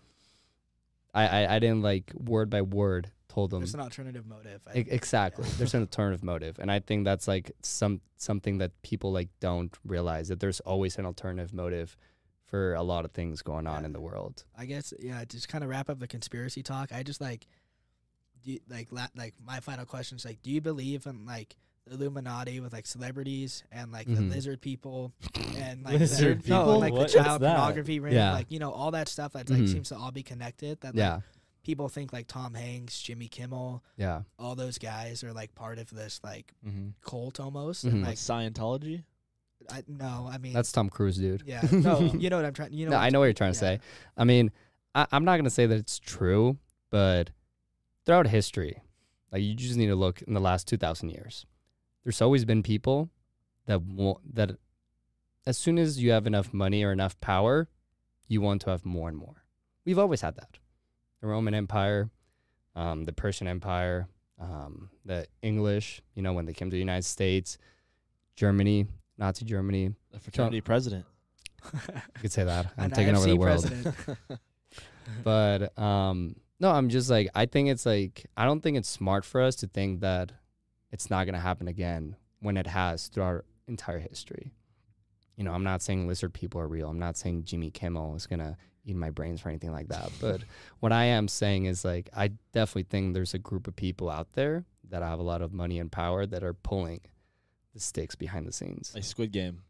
I, 1.14 1.28
I, 1.46 1.56
I 1.56 1.60
didn't 1.60 1.82
like 1.82 2.12
word 2.16 2.50
by 2.50 2.62
word 2.62 3.12
told 3.30 3.52
them 3.52 3.60
There's 3.62 3.74
an 3.74 3.80
alternative 3.80 4.26
motive. 4.26 4.62
I, 4.68 4.80
exactly. 4.80 5.46
There's 5.58 5.74
an 5.74 5.82
alternative 5.82 6.24
motive, 6.24 6.58
and 6.60 6.72
I 6.72 6.80
think 6.80 7.06
that's 7.06 7.28
like 7.28 7.52
some 7.62 8.02
something 8.18 8.60
that 8.60 8.72
people 8.82 9.12
like 9.12 9.30
don't 9.40 9.76
realize 9.86 10.28
that 10.28 10.40
there's 10.40 10.60
always 10.62 10.98
an 10.98 11.06
alternative 11.06 11.54
motive 11.54 11.98
for 12.46 12.76
a 12.76 12.84
lot 12.84 13.06
of 13.06 13.12
things 13.12 13.42
going 13.42 13.66
on 13.66 13.82
Yeah. 13.82 13.88
in 13.88 13.94
the 13.94 14.02
world. 14.02 14.44
I 14.58 14.66
guess 14.66 14.94
yeah. 15.00 15.24
Just 15.26 15.48
kind 15.50 15.64
of 15.64 15.70
wrap 15.70 15.90
up 15.90 16.00
the 16.00 16.08
conspiracy 16.08 16.62
talk, 16.64 16.92
I 16.92 17.02
just 17.04 17.20
like, 17.22 17.48
you, 18.46 18.60
like 18.70 18.88
la- 18.92 19.08
like 19.16 19.34
my 19.46 19.60
final 19.60 19.86
question 19.86 20.18
is 20.18 20.26
like, 20.26 20.42
do 20.44 20.52
you 20.52 20.62
believe 20.62 21.06
in 21.06 21.26
like 21.26 21.56
the 21.88 21.94
Illuminati 21.96 22.60
with 22.60 22.74
like 22.74 22.86
celebrities 22.88 23.64
and 23.72 23.92
like 23.92 24.08
Mhm. 24.08 24.16
the 24.16 24.22
lizard 24.24 24.62
people 24.62 25.14
and 25.58 25.84
like 25.86 26.00
Lizard 26.00 26.40
the, 26.40 26.44
people? 26.44 26.72
and, 26.72 26.80
like 26.82 26.94
What 26.94 27.08
the 27.12 27.14
child 27.20 27.42
that? 27.42 27.56
pornography 27.58 28.00
ring, 28.00 28.14
Yeah. 28.16 28.34
like 28.34 28.52
you 28.52 28.60
know 28.60 28.72
all 28.72 28.92
that 28.92 29.08
stuff 29.08 29.34
that 29.34 29.50
like 29.50 29.60
Mhm. 29.60 29.72
seems 29.72 29.90
to 29.90 29.98
all 29.98 30.12
be 30.12 30.24
connected. 30.24 30.80
That 30.82 30.96
like, 30.96 31.00
Yeah, 31.00 31.20
people 31.64 31.88
think 31.90 32.12
like 32.14 32.28
Tom 32.28 32.54
Hanks, 32.56 33.02
Jimmy 33.02 33.28
Kimmel, 33.28 33.84
Yeah. 33.98 34.24
all 34.40 34.56
those 34.56 34.78
guys 34.80 35.24
are 35.24 35.32
like 35.34 35.54
part 35.56 35.78
of 35.80 35.90
this 35.92 36.20
like 36.24 36.54
Mm-hmm. 36.66 36.90
cult 37.02 37.40
almost. 37.40 37.86
Mhm. 37.86 37.90
And 37.90 38.02
Like 38.02 38.10
like, 38.10 38.18
Scientology. 38.18 39.04
I, 39.72 39.84
no, 39.88 40.28
I 40.32 40.38
mean, 40.38 40.54
That's 40.54 40.72
Tom 40.72 40.90
Cruise, 40.90 41.18
dude. 41.18 41.44
yeah, 41.46 41.62
no, 41.72 42.00
you 42.20 42.30
know 42.30 42.36
what 42.38 42.46
I'm 42.46 42.54
trying. 42.54 42.74
You 42.74 42.86
know, 42.86 42.92
no, 42.92 42.98
I 42.98 43.10
know 43.10 43.20
what 43.20 43.26
you're 43.26 43.34
trying 43.34 43.54
to 43.54 43.58
yeah. 43.58 43.78
say. 43.78 43.80
I 44.18 44.24
mean, 44.24 44.52
I, 44.94 45.08
I'm 45.12 45.26
not 45.26 45.38
gonna 45.38 45.50
say 45.50 45.66
that 45.66 45.78
it's 45.78 45.98
true, 45.98 46.58
but 46.92 47.32
throughout 48.06 48.28
history, 48.28 48.82
like 49.32 49.42
you 49.42 49.54
just 49.56 49.78
need 49.78 49.88
to 49.88 49.96
look 49.96 50.22
in 50.22 50.34
the 50.34 50.40
last 50.40 50.68
two 50.68 50.78
thousand 50.78 51.10
years. 51.10 51.46
There's 52.04 52.22
always 52.22 52.46
been 52.46 52.64
people 52.64 53.10
that 53.66 53.82
want 53.82 54.36
that. 54.36 54.52
As 55.48 55.58
soon 55.58 55.78
as 55.78 56.02
you 56.02 56.12
have 56.12 56.26
enough 56.26 56.54
money 56.54 56.84
or 56.84 56.92
enough 56.92 57.20
power, 57.22 57.70
you 58.28 58.42
want 58.42 58.62
to 58.62 58.72
have 58.72 58.86
more 58.86 59.10
and 59.10 59.18
more. 59.18 59.44
We've 59.86 60.00
always 60.00 60.22
had 60.22 60.36
that. 60.36 60.58
The 61.22 61.28
Roman 61.28 61.54
Empire, 61.54 62.10
um, 62.76 63.04
the 63.04 63.14
Persian 63.14 63.48
Empire, 63.48 64.08
um, 64.40 64.90
the 65.06 65.28
English. 65.42 66.02
You 66.16 66.24
know, 66.24 66.34
when 66.34 66.46
they 66.46 66.54
came 66.54 66.70
to 66.70 66.74
the 66.74 66.80
United 66.80 67.06
States, 67.06 67.58
Germany, 68.36 68.88
Nazi 69.18 69.46
Germany. 69.46 69.94
The 70.12 70.20
fraternity 70.20 70.62
president. 70.62 71.06
You 71.74 72.22
could 72.22 72.32
say 72.32 72.44
that. 72.44 72.68
I'm 72.78 72.86
An 72.86 72.92
taking 72.92 73.16
over 73.16 73.28
the 73.28 73.38
world. 73.38 73.70
but 75.24 75.78
um 75.78 76.36
no 76.60 76.72
i'm 76.72 76.90
just 76.90 77.10
like 77.10 77.30
i 77.36 77.46
think 77.46 77.70
it's 77.70 77.86
like 77.86 78.26
i 78.38 78.46
don't 78.46 78.62
think 78.62 78.78
it's 78.78 78.90
smart 78.90 79.26
for 79.26 79.42
us 79.42 79.56
to 79.56 79.68
think 79.68 80.02
that 80.02 80.32
it's 80.92 81.10
not 81.10 81.26
going 81.26 81.34
to 81.34 81.40
happen 81.42 81.68
again 81.68 82.16
when 82.40 82.58
it 82.58 82.68
has 82.68 83.08
through 83.08 83.24
our 83.24 83.46
entire 83.68 84.00
history. 84.00 84.54
You 85.36 85.44
know 85.44 85.52
i'm 85.52 85.64
not 85.64 85.82
saying 85.82 86.08
lizard 86.08 86.34
people 86.34 86.62
are 86.62 86.68
real. 86.68 86.90
I'm 86.90 87.00
not 87.00 87.18
saying 87.18 87.44
jimmy 87.44 87.72
kimmel 87.72 88.16
is 88.16 88.28
going 88.28 88.40
to 88.40 88.56
eat 88.86 88.96
my 88.96 89.10
brains 89.10 89.44
or 89.44 89.50
anything 89.50 89.72
like 89.72 89.88
that. 89.88 90.12
But 90.22 90.42
what 90.80 90.94
i 90.94 91.06
am 91.06 91.28
saying 91.28 91.66
is 91.66 91.84
like 91.84 92.10
i 92.16 92.30
definitely 92.54 92.84
think 92.84 93.14
there's 93.14 93.34
a 93.34 93.40
group 93.40 93.68
of 93.68 93.76
people 93.76 94.10
out 94.10 94.32
there 94.34 94.64
that 94.90 95.02
have 95.02 95.20
a 95.20 95.24
lot 95.24 95.42
of 95.42 95.52
money 95.52 95.80
and 95.80 95.92
power 95.92 96.26
that 96.26 96.44
are 96.44 96.54
pulling 96.54 97.02
the 97.74 97.80
sticks 97.80 98.16
behind 98.16 98.48
the 98.48 98.54
scenes. 98.54 98.92
Like 98.96 99.04
Squid 99.04 99.32
Game. 99.32 99.64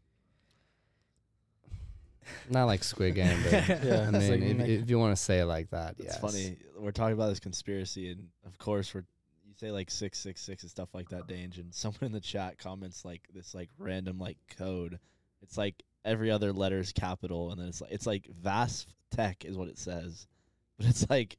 Not 2.50 2.64
like 2.66 2.82
squid 2.84 3.14
game 3.14 3.38
but 3.44 3.52
Yeah, 3.84 4.06
i 4.08 4.10
mean 4.10 4.30
like- 4.30 4.40
if, 4.40 4.58
like- 4.58 4.68
if 4.68 4.90
you 4.90 4.98
want 4.98 5.16
to 5.16 5.22
say 5.22 5.40
it 5.40 5.46
like 5.46 5.70
that 5.70 5.96
It's 5.98 6.06
yes. 6.14 6.18
funny. 6.20 6.56
We're 6.78 6.90
talking 6.92 7.14
about 7.14 7.28
this 7.30 7.40
conspiracy, 7.40 8.10
and 8.10 8.28
of 8.46 8.58
course, 8.58 8.92
we're 8.94 9.04
you 9.46 9.54
say 9.56 9.70
like 9.70 9.90
six 9.90 10.18
six 10.18 10.42
six 10.42 10.62
and 10.62 10.70
stuff 10.70 10.90
like 10.94 11.08
that, 11.08 11.26
Dange, 11.26 11.58
and 11.58 11.74
someone 11.74 11.98
in 12.02 12.12
the 12.12 12.20
chat 12.20 12.58
comments 12.58 13.04
like 13.04 13.22
this 13.34 13.54
like 13.54 13.70
random 13.78 14.18
like 14.18 14.36
code. 14.58 14.98
It's 15.42 15.56
like 15.56 15.82
every 16.04 16.30
other 16.30 16.52
letter 16.52 16.78
is 16.78 16.92
capital, 16.92 17.50
and 17.50 17.60
then 17.60 17.68
it's 17.68 17.80
like 17.80 17.90
it's 17.92 18.06
like 18.06 18.28
Vasf 18.42 18.86
Tech 19.10 19.44
is 19.44 19.56
what 19.56 19.68
it 19.68 19.78
says, 19.78 20.26
but 20.78 20.86
it's 20.86 21.08
like 21.08 21.38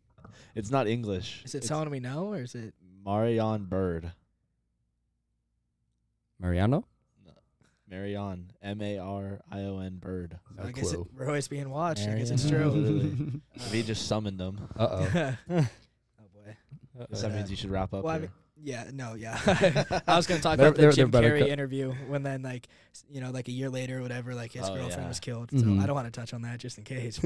it's 0.56 0.72
not 0.72 0.88
English. 0.88 1.44
Is 1.46 1.54
it 1.54 1.60
it's 1.60 1.68
someone 1.68 1.90
we 1.92 2.00
know 2.00 2.34
or 2.34 2.42
is 2.42 2.56
it? 2.56 2.74
Marion 3.06 3.66
Bird? 3.66 4.12
mariano 6.40 6.86
Marion 7.90 8.52
M 8.62 8.82
A 8.82 8.98
R 9.00 9.40
I 9.52 9.60
O 9.62 9.80
N 9.80 9.98
Bird. 9.98 10.38
No 10.56 10.64
I 10.64 10.72
guess 10.72 10.92
it, 10.94 11.00
we're 11.16 11.28
always 11.28 11.48
being 11.48 11.70
watched. 11.70 12.08
I 12.08 12.18
guess 12.18 12.30
it's 12.32 12.48
true. 12.50 12.66
Literally. 12.70 13.42
If 13.56 13.72
he 13.72 13.84
just 13.84 14.08
summoned 14.08 14.40
them, 14.40 14.68
Uh-oh. 14.78 15.36
oh 15.50 15.66
boy. 16.34 16.58
guess 17.10 17.22
that 17.22 17.32
Uh, 17.32 17.36
means 17.36 17.50
you 17.50 17.56
should 17.58 17.72
wrap 17.72 17.94
up. 17.94 18.04
Well, 18.04 18.16
I 18.16 18.20
mean, 18.20 18.30
yeah, 18.60 18.90
no, 18.92 19.14
yeah. 19.14 19.40
I 20.08 20.16
was 20.18 20.26
gonna 20.28 20.42
talk 20.42 20.58
They're- 20.58 20.68
about 20.70 20.82
the 20.82 20.92
Jim 20.92 21.12
Carrey 21.12 21.40
co- 21.42 21.46
interview 21.46 21.92
when 22.08 22.24
then 22.24 22.42
like 22.42 22.68
you 23.10 23.22
know 23.22 23.30
like 23.32 23.48
a 23.48 23.52
year 23.52 23.70
later 23.70 24.00
or 24.00 24.02
whatever 24.02 24.34
like 24.36 24.52
his 24.52 24.64
Oh, 24.68 24.74
girlfriend 24.76 25.04
yeah. 25.04 25.08
was 25.08 25.20
killed. 25.20 25.52
So 25.52 25.58
Mhm. 25.58 25.82
I 25.82 25.86
don't 25.86 25.96
want 25.96 26.12
to 26.12 26.20
touch 26.20 26.34
on 26.34 26.42
that 26.42 26.60
just 26.60 26.78
in 26.80 26.84
case. 26.84 27.24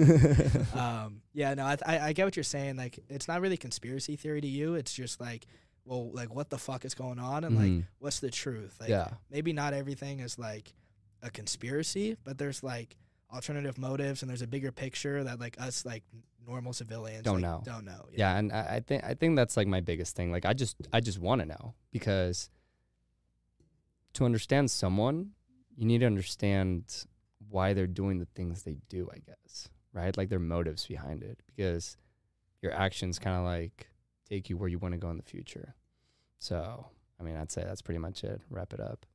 um, 0.76 1.22
yeah, 1.34 1.54
no, 1.54 1.66
I, 1.66 1.76
th- 1.78 1.84
I 1.88 2.08
I 2.10 2.14
get 2.14 2.26
what 2.26 2.36
you're 2.36 2.44
saying. 2.44 2.76
Like 2.76 3.00
it's 3.10 3.28
not 3.28 3.42
really 3.42 3.58
conspiracy 3.58 4.16
theory 4.16 4.42
to 4.42 4.48
you. 4.48 4.76
It's 4.76 4.94
just 4.94 5.20
like, 5.22 5.48
well, 5.86 6.12
like 6.12 6.34
what 6.34 6.50
the 6.50 6.58
fuck 6.58 6.86
is 6.86 6.94
going 6.94 7.20
on 7.20 7.44
and 7.44 7.56
like 7.56 7.66
Mhm. 7.72 7.86
what's 8.00 8.20
the 8.20 8.30
truth? 8.30 8.78
Like 8.80 8.90
yeah. 8.90 9.14
maybe 9.30 9.54
not 9.54 9.74
everything 9.74 10.20
is 10.20 10.38
like 10.38 10.74
a 11.22 11.30
conspiracy, 11.30 12.18
but 12.24 12.38
there's 12.38 12.64
like 12.64 12.98
alternative 13.34 13.78
motives 13.78 14.22
and 14.22 14.30
there's 14.30 14.42
a 14.42 14.48
bigger 14.48 14.72
picture 14.72 15.24
that 15.24 15.40
like 15.40 15.60
us 15.60 15.86
like 15.86 16.04
normal 16.46 16.74
civilians 16.74 17.24
Don't 17.24 17.36
like, 17.36 17.44
know. 17.44 17.62
Don't 17.64 17.86
know. 17.86 18.06
Yeah, 18.12 18.38
and 18.38 18.52
I, 18.52 18.76
I 18.76 18.80
think 18.80 19.04
I 19.04 19.14
think 19.14 19.36
that's 19.36 19.56
like 19.58 19.68
my 19.68 19.82
biggest 19.82 20.16
thing. 20.16 20.32
Like 20.32 20.46
I 20.46 20.54
just 20.54 20.76
I 20.94 21.00
just 21.00 21.20
want 21.20 21.42
to 21.42 21.48
know 21.48 21.74
because 21.92 22.50
to 24.14 24.26
understand 24.26 24.70
someone, 24.70 25.32
you 25.76 25.86
need 25.86 26.00
to 26.00 26.06
understand 26.06 27.06
why 27.50 27.74
they're 27.74 27.88
doing 27.88 28.20
the 28.20 28.26
things 28.26 28.64
they 28.64 28.78
do, 28.90 29.10
I 29.14 29.20
guess. 29.20 29.70
Right? 29.94 30.16
Like 30.16 30.30
their 30.30 30.40
motives 30.40 30.86
behind 30.88 31.24
it 31.24 31.40
because 31.48 31.98
your 32.62 32.72
actions 32.74 33.20
kind 33.20 33.36
of 33.38 33.44
like 33.44 33.88
take 34.32 34.50
you 34.50 34.58
where 34.58 34.70
you 34.70 34.80
want 34.80 34.94
to 34.94 34.98
go 34.98 35.10
in 35.10 35.18
the 35.18 35.24
future. 35.24 35.76
So, 36.40 36.86
I 37.20 37.24
mean, 37.24 37.36
I'd 37.36 37.52
say 37.52 37.64
that's 37.64 37.82
pretty 37.82 38.00
much 38.00 38.24
it. 38.24 38.42
Wrap 38.50 38.74
it 38.74 38.80
up. 38.80 39.06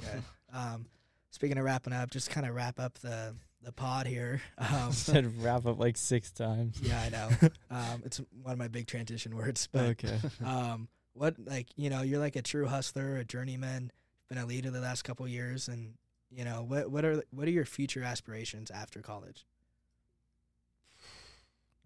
Okay. 0.00 0.18
Um, 0.54 0.84
speaking 1.30 1.56
of 1.56 1.64
wrapping 1.64 1.94
up, 1.94 2.10
just 2.10 2.28
kind 2.28 2.46
of 2.46 2.54
wrap 2.54 2.78
up 2.78 2.98
the 2.98 3.34
the 3.62 3.72
pod 3.72 4.06
here. 4.06 4.42
Um, 4.58 4.92
Said 4.92 5.42
wrap 5.42 5.64
up 5.64 5.78
like 5.78 5.96
six 5.96 6.30
times. 6.30 6.78
yeah, 6.82 7.00
I 7.00 7.08
know. 7.08 7.30
Um, 7.70 8.02
it's 8.04 8.20
one 8.42 8.52
of 8.52 8.58
my 8.58 8.68
big 8.68 8.86
transition 8.86 9.34
words, 9.34 9.66
but 9.72 9.82
okay. 9.92 10.18
um, 10.44 10.88
what 11.14 11.36
like 11.42 11.68
you 11.76 11.88
know, 11.88 12.02
you're 12.02 12.18
like 12.18 12.36
a 12.36 12.42
true 12.42 12.66
hustler, 12.66 13.16
a 13.16 13.24
journeyman, 13.24 13.90
been 14.28 14.36
a 14.36 14.44
leader 14.44 14.70
the 14.70 14.82
last 14.82 15.04
couple 15.04 15.26
years, 15.26 15.68
and 15.68 15.94
you 16.30 16.44
know 16.44 16.66
what 16.68 16.90
what 16.90 17.02
are 17.06 17.22
what 17.30 17.48
are 17.48 17.50
your 17.50 17.64
future 17.64 18.02
aspirations 18.02 18.70
after 18.70 19.00
college? 19.00 19.46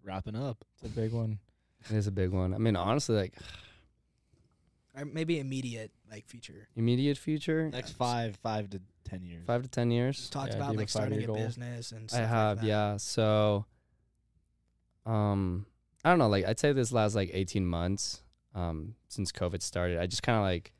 Wrapping 0.03 0.35
up. 0.35 0.65
It's 0.73 0.91
a 0.91 0.93
big 0.93 1.13
one. 1.13 1.39
It 1.89 1.95
is 1.95 2.07
a 2.07 2.11
big 2.11 2.31
one. 2.31 2.53
I 2.53 2.57
mean, 2.57 2.75
honestly, 2.75 3.15
like 3.15 3.33
Or 4.95 5.05
maybe 5.05 5.39
immediate 5.39 5.91
like 6.11 6.25
future. 6.27 6.67
immediate 6.75 7.17
future, 7.17 7.69
Next 7.69 7.91
five, 7.93 8.35
five 8.37 8.69
to 8.71 8.81
ten 9.03 9.23
years. 9.23 9.45
five 9.45 9.63
to 9.63 9.69
ten 9.69 9.91
years. 9.91 10.29
Talked 10.29 10.47
Yeah, 10.47 10.51
do 10.53 10.57
about 10.57 10.63
you 10.65 10.69
have 10.71 10.77
like 10.77 10.87
a 10.87 10.91
starting 10.91 11.11
five-year 11.19 11.29
a 11.29 11.33
goal? 11.33 11.45
business 11.45 11.91
and 11.91 12.03
I 12.03 12.07
stuff 12.07 12.19
like 12.21 12.29
have, 12.29 12.61
that. 12.61 12.65
yeah. 12.67 12.97
So, 12.97 13.65
um, 15.05 15.65
I 16.03 16.09
don't 16.09 16.19
know. 16.19 16.27
Like, 16.29 16.45
I'd 16.45 16.59
say 16.59 16.73
this 16.73 16.91
last 16.91 17.15
like 17.15 17.29
18 17.33 17.65
months, 17.65 18.23
um, 18.55 18.95
since 19.07 19.31
COVID 19.31 19.61
started, 19.61 19.99
I 19.99 20.07
just 20.07 20.23
kind 20.23 20.37
of 20.37 20.43
like 20.43 20.73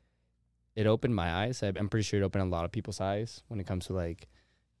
it 0.74 0.86
opened 0.86 1.14
my 1.14 1.30
eyes. 1.32 1.62
I- 1.62 1.68
I'm 1.76 1.88
pretty 1.88 2.04
sure 2.04 2.20
it 2.20 2.24
opened 2.24 2.42
a 2.42 2.46
lot 2.46 2.64
of 2.64 2.72
people's 2.72 3.00
eyes 3.00 3.42
when 3.48 3.58
it 3.60 3.66
comes 3.66 3.86
to 3.86 3.92
like 3.92 4.28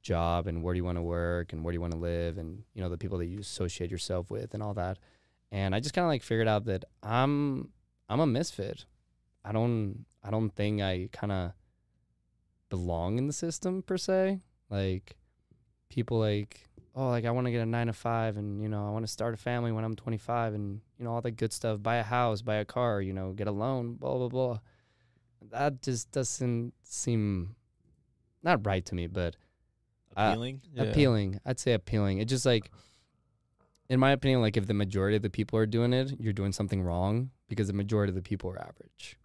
job 0.00 0.46
and 0.46 0.62
where 0.62 0.72
do 0.74 0.78
you 0.78 0.84
want 0.84 0.96
to 0.96 1.02
work 1.02 1.52
and 1.52 1.64
where 1.64 1.72
do 1.72 1.76
you 1.76 1.80
want 1.80 1.92
to 1.92 1.98
live 1.98 2.38
and 2.38 2.62
you 2.72 2.80
know 2.80 2.88
the 2.88 2.96
people 2.96 3.18
that 3.18 3.26
you 3.26 3.40
associate 3.40 3.90
yourself 3.90 4.30
with 4.30 4.54
and 4.54 4.62
all 4.62 4.74
that. 4.74 4.98
And 5.50 5.74
I 5.74 5.80
just 5.80 5.94
kind 5.94 6.04
of 6.04 6.08
like 6.08 6.22
figured 6.22 6.48
out 6.48 6.66
that 6.66 6.84
I'm 7.02 7.70
I'm 8.08 8.20
a 8.20 8.26
misfit. 8.26 8.84
I 9.44 9.52
don't 9.52 10.04
I 10.22 10.30
don't 10.30 10.50
think 10.50 10.82
I 10.82 11.08
kind 11.12 11.32
of 11.32 11.52
belong 12.68 13.18
in 13.18 13.26
the 13.26 13.32
system 13.32 13.82
per 13.82 13.96
se. 13.96 14.40
Like 14.68 15.16
people 15.88 16.18
like 16.18 16.68
oh 16.94 17.08
like 17.08 17.24
I 17.24 17.30
want 17.30 17.46
to 17.46 17.50
get 17.50 17.62
a 17.62 17.66
9 17.66 17.86
to 17.86 17.92
5 17.92 18.36
and 18.36 18.60
you 18.60 18.68
know 18.68 18.86
I 18.86 18.90
want 18.90 19.06
to 19.06 19.10
start 19.12 19.32
a 19.32 19.38
family 19.38 19.72
when 19.72 19.84
I'm 19.84 19.96
25 19.96 20.54
and 20.54 20.80
you 20.98 21.04
know 21.04 21.12
all 21.12 21.22
that 21.22 21.32
good 21.32 21.52
stuff, 21.52 21.82
buy 21.82 21.96
a 21.96 22.02
house, 22.02 22.42
buy 22.42 22.56
a 22.56 22.64
car, 22.64 23.00
you 23.00 23.12
know, 23.12 23.32
get 23.32 23.46
a 23.46 23.52
loan, 23.52 23.94
blah 23.94 24.16
blah 24.16 24.28
blah. 24.28 24.58
That 25.50 25.80
just 25.82 26.10
doesn't 26.12 26.74
seem 26.82 27.54
not 28.42 28.66
right 28.66 28.84
to 28.86 28.94
me, 28.94 29.06
but 29.06 29.36
uh, 30.16 30.30
Appealing. 30.32 30.60
Yeah. 30.74 30.82
appealing. 30.84 31.40
I'd 31.46 31.60
say 31.60 31.72
appealing. 31.72 32.18
It 32.18 32.26
just 32.26 32.44
like, 32.44 32.70
in 33.88 33.98
my 34.00 34.10
opinion, 34.12 34.40
like 34.40 34.56
if 34.56 34.66
the 34.66 34.74
majority 34.74 35.16
of 35.16 35.22
the 35.22 35.30
people 35.30 35.58
are 35.58 35.66
doing 35.66 35.92
it, 35.92 36.12
you're 36.20 36.32
doing 36.32 36.52
something 36.52 36.82
wrong 36.82 37.30
because 37.48 37.66
the 37.68 37.72
majority 37.72 38.10
of 38.10 38.14
the 38.14 38.22
people 38.22 38.50
are 38.50 38.58
average. 38.60 39.16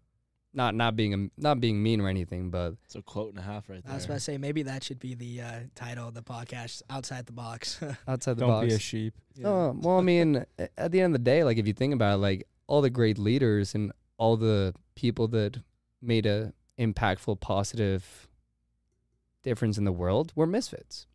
Not 0.55 0.75
not 0.75 0.95
being 0.95 1.13
a, 1.15 1.27
not 1.41 1.59
being 1.59 1.81
mean 1.81 1.99
or 1.99 2.07
anything, 2.07 2.51
but 2.51 2.75
It's 2.85 2.95
a 2.95 3.01
quote 3.01 3.29
and 3.31 3.39
a 3.39 3.41
half 3.41 3.67
right 3.69 3.83
there. 3.83 3.91
I 3.91 3.95
was 3.95 4.05
about 4.05 4.13
to 4.15 4.19
say 4.19 4.37
maybe 4.37 4.61
that 4.63 4.83
should 4.83 4.99
be 4.99 5.15
the 5.15 5.41
uh, 5.41 5.59
title 5.73 6.07
of 6.09 6.13
the 6.13 6.21
podcast, 6.21 6.83
outside 6.91 7.25
the 7.25 7.31
box. 7.33 7.79
outside 8.07 8.33
the 8.37 8.41
Don't 8.41 8.49
box. 8.49 8.67
be 8.67 8.73
a 8.75 8.79
sheep. 8.79 9.15
No, 9.37 9.75
well, 9.81 9.97
I 9.97 10.01
mean, 10.01 10.45
at 10.77 10.91
the 10.91 11.01
end 11.01 11.15
of 11.15 11.19
the 11.23 11.23
day, 11.25 11.43
like 11.43 11.57
if 11.57 11.65
you 11.65 11.73
think 11.73 11.93
about 11.93 12.15
it, 12.15 12.17
like 12.17 12.47
all 12.67 12.81
the 12.81 12.91
great 12.91 13.17
leaders 13.17 13.73
and 13.73 13.91
all 14.17 14.37
the 14.37 14.75
people 14.95 15.27
that 15.29 15.57
made 16.03 16.27
a 16.27 16.53
impactful, 16.77 17.39
positive 17.39 18.27
difference 19.41 19.77
in 19.79 19.85
the 19.85 19.91
world 19.91 20.31
were 20.35 20.47
misfits. 20.47 21.07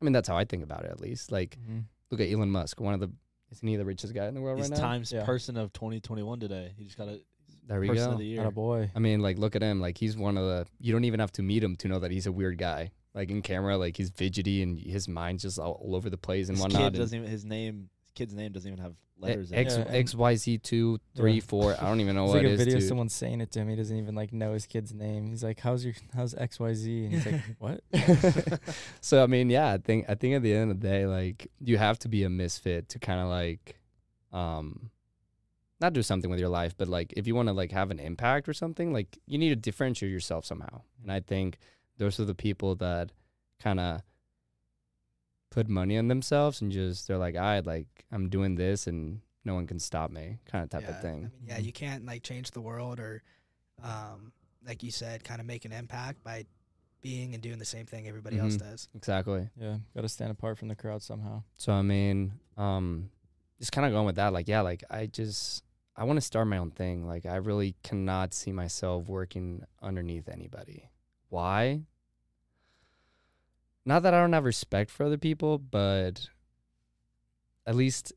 I 0.00 0.04
mean, 0.04 0.12
that's 0.12 0.28
how 0.28 0.36
I 0.36 0.44
think 0.44 0.62
about 0.64 0.84
it, 0.84 0.90
at 0.90 1.00
least. 1.00 1.30
Like, 1.30 1.56
Mhm. 1.60 1.84
Look 2.10 2.20
at 2.20 2.30
Elon 2.30 2.50
Musk, 2.50 2.80
one 2.80 2.94
of 2.94 3.00
the 3.00 3.10
isn't 3.52 3.66
he 3.66 3.74
the 3.76 3.84
richest 3.84 4.14
guy 4.14 4.26
in 4.26 4.34
the 4.34 4.40
world 4.40 4.58
He's 4.58 4.70
right 4.70 4.78
now? 4.78 4.86
Times 4.86 5.10
Yeah. 5.12 5.24
Person 5.24 5.56
of 5.56 5.72
2021 5.72 6.38
today. 6.40 6.72
He 6.76 6.84
just 6.84 6.96
got 6.96 7.08
a 7.08 7.20
There 7.66 7.80
we 7.80 7.88
Person 7.88 8.06
go. 8.06 8.12
of 8.12 8.18
the 8.18 8.24
Year. 8.24 8.42
Not 8.42 8.48
a 8.48 8.52
boy. 8.52 8.90
I 8.94 8.98
mean, 9.00 9.20
like, 9.20 9.38
look 9.38 9.56
at 9.56 9.62
him. 9.62 9.80
Like, 9.80 9.98
he's 9.98 10.16
one 10.16 10.36
of 10.38 10.44
the. 10.44 10.66
You 10.78 10.92
don't 10.92 11.04
even 11.04 11.18
have 11.20 11.32
to 11.32 11.42
meet 11.42 11.62
him 11.62 11.74
to 11.76 11.88
know 11.88 11.98
that 11.98 12.10
he's 12.12 12.26
a 12.26 12.32
weird 12.32 12.58
guy. 12.58 12.92
Like 13.12 13.28
in 13.28 13.42
camera, 13.42 13.76
like 13.76 13.96
he's 13.96 14.10
fidgety 14.10 14.62
and 14.62 14.78
his 14.78 15.08
mind's 15.08 15.42
just 15.42 15.58
all, 15.58 15.72
all 15.84 15.96
over 15.96 16.08
the 16.08 16.16
place 16.16 16.48
and 16.48 16.56
His 16.56 16.62
whatnot. 16.62 16.92
kid 16.92 16.98
doesn't 17.00 17.18
even 17.18 17.28
his 17.28 17.44
name. 17.44 17.90
His 18.20 18.28
kid's 18.28 18.34
name 18.34 18.52
doesn't 18.52 18.70
even 18.70 18.82
have 18.84 18.94
letters. 19.18 19.50
X 19.52 19.74
in 19.74 19.82
it. 19.82 19.88
X 19.90 20.14
Y 20.14 20.34
Z 20.36 20.58
two 20.58 20.98
three 21.16 21.34
Yeah. 21.34 21.40
four. 21.40 21.74
I 21.78 21.84
don't 21.88 22.00
even 22.00 22.14
know 22.14 22.24
It's 22.24 22.34
what 22.34 22.38
like 22.38 22.46
it 22.46 22.50
a 22.50 22.52
is. 22.52 22.58
video 22.60 22.74
of 22.76 22.80
dude. 22.80 22.88
someone 22.88 23.08
saying 23.08 23.40
it 23.40 23.50
to 23.52 23.60
him. 23.60 23.68
He 23.68 23.76
doesn't 23.76 23.96
even 23.96 24.14
like 24.14 24.32
know 24.32 24.52
his 24.54 24.66
kid's 24.66 24.92
name. 24.94 25.26
He's 25.26 25.42
like, 25.44 25.60
"How's 25.60 25.84
your 25.84 25.94
how's 26.14 26.34
X 26.34 26.58
Y 26.60 26.72
Z?" 26.74 27.04
And 27.04 27.14
he's 27.14 27.26
like, 27.26 27.40
"What?" 27.58 27.80
so 29.00 29.22
I 29.22 29.26
mean, 29.26 29.50
yeah, 29.50 29.72
I 29.72 29.78
think 29.78 30.06
I 30.08 30.14
think 30.14 30.34
at 30.36 30.42
the 30.42 30.54
end 30.54 30.70
of 30.70 30.80
the 30.80 30.88
day, 30.88 31.06
like 31.06 31.50
you 31.60 31.78
have 31.78 31.98
to 32.00 32.08
be 32.08 32.24
a 32.24 32.30
misfit 32.30 32.88
to 32.90 32.98
kind 32.98 33.20
of 33.20 33.28
like 33.28 33.76
um 34.32 34.90
not 35.80 35.92
do 35.94 36.02
something 36.02 36.30
with 36.30 36.40
your 36.40 36.48
life, 36.50 36.74
but 36.76 36.88
like 36.88 37.12
if 37.16 37.26
you 37.26 37.34
want 37.34 37.48
to 37.48 37.52
like 37.54 37.72
have 37.72 37.90
an 37.90 37.98
impact 37.98 38.48
or 38.48 38.52
something, 38.52 38.92
like 38.92 39.18
you 39.26 39.38
need 39.38 39.48
to 39.50 39.56
differentiate 39.56 40.12
yourself 40.12 40.44
somehow. 40.44 40.82
And 41.02 41.10
I 41.10 41.20
think 41.20 41.58
those 41.96 42.20
are 42.20 42.24
the 42.26 42.34
people 42.34 42.74
that 42.76 43.10
kind 43.60 43.80
of 43.80 44.02
put 45.50 45.68
money 45.68 45.98
on 45.98 46.08
themselves 46.08 46.60
and 46.60 46.70
just 46.72 47.08
they're 47.08 47.18
like, 47.18 47.36
I 47.36 47.60
like 47.60 47.86
I'm 48.12 48.28
doing 48.28 48.54
this 48.54 48.86
and 48.86 49.20
no 49.44 49.54
one 49.54 49.66
can 49.66 49.78
stop 49.78 50.10
me, 50.10 50.38
kind 50.46 50.62
of 50.64 50.70
type 50.70 50.82
yeah, 50.82 50.90
of 50.90 51.00
thing. 51.02 51.16
I 51.16 51.20
mean, 51.20 51.30
yeah, 51.46 51.58
you 51.58 51.72
can't 51.72 52.04
like 52.06 52.22
change 52.22 52.50
the 52.50 52.60
world 52.60 53.00
or, 53.00 53.22
um, 53.82 54.32
like 54.66 54.82
you 54.82 54.90
said, 54.90 55.24
kind 55.24 55.40
of 55.40 55.46
make 55.46 55.64
an 55.64 55.72
impact 55.72 56.22
by 56.22 56.44
being 57.00 57.32
and 57.34 57.42
doing 57.42 57.58
the 57.58 57.64
same 57.64 57.86
thing 57.86 58.06
everybody 58.06 58.38
else 58.38 58.56
Mhm. 58.56 58.70
does. 58.70 58.88
Exactly. 58.94 59.48
Yeah, 59.56 59.78
got 59.94 60.02
to 60.02 60.08
stand 60.08 60.30
apart 60.30 60.58
from 60.58 60.68
the 60.68 60.76
crowd 60.76 61.02
somehow. 61.02 61.42
So 61.56 61.72
I 61.72 61.82
mean, 61.82 62.32
um, 62.58 63.10
just 63.58 63.72
kind 63.72 63.86
of 63.86 63.92
going 63.92 64.06
with 64.06 64.16
that, 64.16 64.32
like, 64.32 64.48
yeah, 64.48 64.60
like 64.60 64.84
I 64.90 65.06
just 65.06 65.64
I 65.96 66.04
want 66.04 66.18
to 66.18 66.22
start 66.22 66.46
my 66.46 66.58
own 66.58 66.70
thing. 66.70 67.06
Like 67.06 67.26
I 67.26 67.36
really 67.36 67.74
cannot 67.82 68.34
see 68.34 68.52
myself 68.52 69.08
working 69.08 69.64
underneath 69.82 70.28
anybody. 70.28 70.90
Why? 71.28 71.82
Not 73.84 74.02
that 74.02 74.14
I 74.14 74.20
don't 74.20 74.32
have 74.32 74.44
respect 74.44 74.90
for 74.90 75.04
other 75.04 75.18
people, 75.18 75.58
but 75.58 76.28
at 77.66 77.74
least 77.74 78.12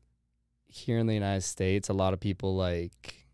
here 0.66 0.98
in 0.98 1.06
the 1.06 1.14
United 1.14 1.42
States, 1.42 1.88
a 1.88 1.94
lot 1.94 2.12
of 2.12 2.20
people 2.20 2.54
like 2.54 3.26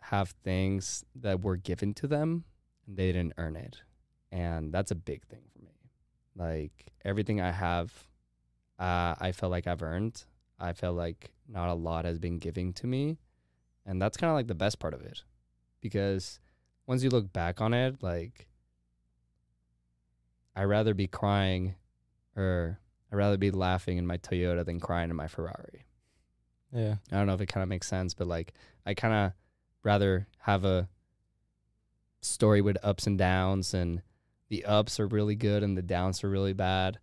have 0.00 0.30
things 0.44 1.04
that 1.14 1.42
were 1.42 1.56
given 1.56 1.94
to 1.94 2.06
them 2.06 2.44
and 2.86 2.96
they 2.96 3.12
didn't 3.12 3.34
earn 3.38 3.56
it. 3.56 3.82
And 4.30 4.72
that's 4.72 4.90
a 4.90 4.96
big 4.96 5.24
thing 5.26 5.42
for 5.52 5.60
me. 5.60 5.72
Like 6.36 6.92
everything 7.04 7.40
I 7.40 7.50
have 7.50 7.92
uh, 8.82 9.14
I 9.20 9.30
feel 9.30 9.48
like 9.48 9.68
I've 9.68 9.82
earned. 9.82 10.24
I 10.58 10.72
feel 10.72 10.92
like 10.92 11.30
not 11.48 11.68
a 11.68 11.74
lot 11.74 12.04
has 12.04 12.18
been 12.18 12.38
given 12.38 12.72
to 12.74 12.86
me. 12.88 13.16
And 13.86 14.02
that's 14.02 14.16
kind 14.16 14.28
of 14.28 14.34
like 14.34 14.48
the 14.48 14.56
best 14.56 14.80
part 14.80 14.92
of 14.92 15.02
it. 15.02 15.22
Because 15.80 16.40
once 16.86 17.04
you 17.04 17.10
look 17.10 17.32
back 17.32 17.60
on 17.60 17.74
it, 17.74 18.02
like, 18.02 18.48
I'd 20.54 20.64
rather 20.64 20.94
be 20.94 21.06
crying 21.06 21.74
or 22.36 22.78
I'd 23.10 23.16
rather 23.16 23.36
be 23.36 23.50
laughing 23.50 23.98
in 23.98 24.06
my 24.06 24.18
Toyota 24.18 24.64
than 24.64 24.80
crying 24.80 25.10
in 25.10 25.16
my 25.16 25.28
Ferrari. 25.28 25.84
Yeah. 26.72 26.96
I 27.10 27.16
don't 27.16 27.26
know 27.26 27.34
if 27.34 27.40
it 27.40 27.46
kind 27.46 27.62
of 27.62 27.68
makes 27.68 27.86
sense, 27.86 28.14
but 28.14 28.26
like, 28.26 28.54
I 28.86 28.94
kind 28.94 29.14
of 29.14 29.32
rather 29.82 30.26
have 30.38 30.64
a 30.64 30.88
story 32.20 32.60
with 32.60 32.78
ups 32.82 33.06
and 33.06 33.18
downs, 33.18 33.74
and 33.74 34.02
the 34.52 34.66
ups 34.66 35.00
are 35.00 35.06
really 35.06 35.34
good 35.34 35.62
and 35.62 35.78
the 35.78 35.82
downs 35.82 36.22
are 36.22 36.28
really 36.28 36.52
bad 36.52 36.98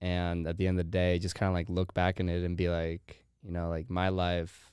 and 0.00 0.48
at 0.48 0.56
the 0.56 0.66
end 0.66 0.80
of 0.80 0.84
the 0.84 0.90
day 0.90 1.16
just 1.20 1.36
kind 1.36 1.46
of 1.46 1.54
like 1.54 1.68
look 1.68 1.94
back 1.94 2.18
in 2.18 2.28
it 2.28 2.42
and 2.42 2.56
be 2.56 2.68
like 2.68 3.24
you 3.44 3.52
know 3.52 3.68
like 3.68 3.88
my 3.88 4.08
life 4.08 4.72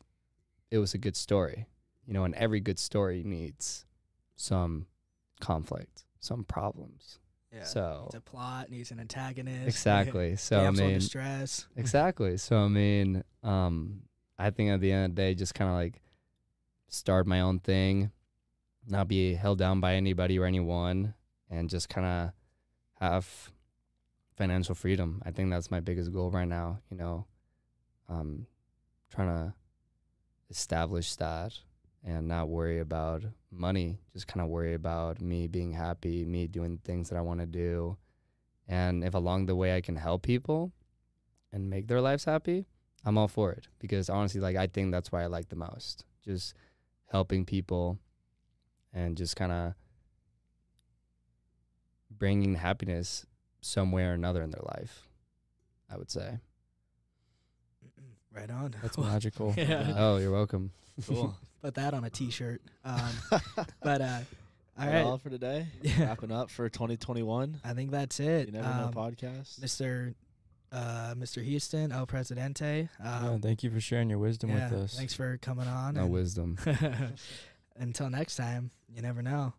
it 0.71 0.79
was 0.79 0.95
a 0.95 0.97
good 0.97 1.15
story 1.15 1.67
you 2.07 2.13
know 2.15 2.23
and 2.23 2.33
every 2.33 2.59
good 2.59 2.79
story 2.79 3.21
needs 3.23 3.85
some 4.35 4.87
conflict 5.39 6.03
some 6.19 6.43
problems 6.43 7.19
Yeah. 7.55 7.63
so 7.63 8.03
It's 8.07 8.15
a 8.15 8.21
plot, 8.21 8.69
needs 8.69 8.91
an 8.91 8.99
antagonist. 8.99 9.67
exactly 9.67 10.35
so 10.35 10.59
i 10.65 10.71
mean 10.71 10.95
distress. 10.95 11.67
exactly 11.77 12.37
so 12.37 12.57
i 12.57 12.67
mean 12.67 13.23
um 13.43 14.01
i 14.37 14.49
think 14.49 14.71
at 14.71 14.81
the 14.81 14.91
end 14.91 15.05
of 15.05 15.15
the 15.15 15.21
day 15.21 15.33
just 15.35 15.55
kind 15.55 15.69
of 15.69 15.75
like 15.75 16.01
start 16.89 17.25
my 17.25 17.41
own 17.41 17.59
thing 17.59 18.11
not 18.87 19.07
be 19.07 19.33
held 19.33 19.57
down 19.57 19.79
by 19.79 19.95
anybody 19.95 20.37
or 20.37 20.45
anyone 20.45 21.13
and 21.49 21.69
just 21.69 21.89
kind 21.89 22.05
of 22.05 22.31
have 22.99 23.51
financial 24.37 24.75
freedom 24.75 25.21
i 25.25 25.31
think 25.31 25.49
that's 25.49 25.71
my 25.71 25.79
biggest 25.79 26.11
goal 26.11 26.29
right 26.29 26.47
now 26.47 26.79
you 26.91 26.97
know 26.97 27.25
um 28.09 28.45
trying 29.09 29.29
to 29.29 29.53
establish 30.49 31.15
that 31.15 31.53
and 32.03 32.27
not 32.27 32.47
worry 32.49 32.79
about 32.79 33.23
money 33.57 33.99
just 34.13 34.27
kind 34.27 34.41
of 34.43 34.49
worry 34.49 34.73
about 34.73 35.21
me 35.21 35.47
being 35.47 35.71
happy 35.73 36.25
me 36.25 36.47
doing 36.47 36.77
things 36.83 37.09
that 37.09 37.17
i 37.17 37.21
want 37.21 37.39
to 37.39 37.45
do 37.45 37.97
and 38.67 39.03
if 39.03 39.13
along 39.13 39.45
the 39.45 39.55
way 39.55 39.75
i 39.75 39.81
can 39.81 39.95
help 39.95 40.21
people 40.23 40.71
and 41.51 41.69
make 41.69 41.87
their 41.87 42.01
lives 42.01 42.25
happy 42.25 42.65
i'm 43.05 43.17
all 43.17 43.27
for 43.27 43.51
it 43.51 43.67
because 43.79 44.09
honestly 44.09 44.41
like 44.41 44.55
i 44.55 44.67
think 44.67 44.91
that's 44.91 45.11
why 45.11 45.23
i 45.23 45.25
like 45.27 45.49
the 45.49 45.55
most 45.55 46.05
just 46.23 46.53
helping 47.11 47.45
people 47.45 47.97
and 48.93 49.15
just 49.17 49.35
kind 49.35 49.51
of 49.51 49.73
bringing 52.09 52.55
happiness 52.55 53.25
somewhere 53.61 54.11
or 54.11 54.13
another 54.13 54.41
in 54.41 54.49
their 54.51 54.63
life 54.77 55.07
i 55.91 55.97
would 55.97 56.11
say 56.11 56.39
Right 58.31 58.51
on. 58.51 58.75
That's 58.81 58.97
magical. 59.11 59.53
Yeah. 59.55 59.93
oh 59.95 60.17
you're 60.17 60.29
welcome 60.31 60.71
Cool. 61.07 61.33
Put 61.65 61.73
that 61.73 61.95
on 61.95 62.03
a 62.03 62.11
T-shirt. 62.11 62.61
Um, 62.83 62.99
but 63.81 63.99
uh, 63.99 64.19
all 64.77 64.85
That 64.85 64.93
right, 64.93 65.03
all 65.03 65.17
for 65.17 65.31
today. 65.31 65.65
Yeah. 65.81 66.03
Wrapping 66.05 66.31
up 66.31 66.51
for 66.51 66.69
2021. 66.69 67.59
I 67.65 67.73
think 67.73 67.89
that's 67.89 68.19
it. 68.19 68.45
You 68.49 68.51
never 68.51 68.67
know 68.67 68.83
Um, 68.85 68.93
podcast. 68.93 69.59
Mr. 69.59 70.13
Uh, 70.71 71.15
Mr. 71.17 71.43
Houston, 71.43 71.91
El 71.91 72.05
Presidente. 72.05 72.87
Yeah, 73.03 73.29
Um, 73.29 73.41
thank 73.41 73.63
you 73.63 73.71
for 73.71 73.79
sharing 73.81 74.11
your 74.11 74.19
wisdom 74.19 74.51
yeah, 74.51 74.69
with 74.69 74.79
us. 74.79 74.95
Thanks 74.95 75.15
for 75.15 75.37
coming 75.37 75.67
on. 75.67 75.95
no 75.95 76.05
wisdom 76.05 76.59
Until 77.75 78.11
next 78.11 78.35
time, 78.35 78.69
you 78.95 79.01
never 79.01 79.23
know. 79.23 79.53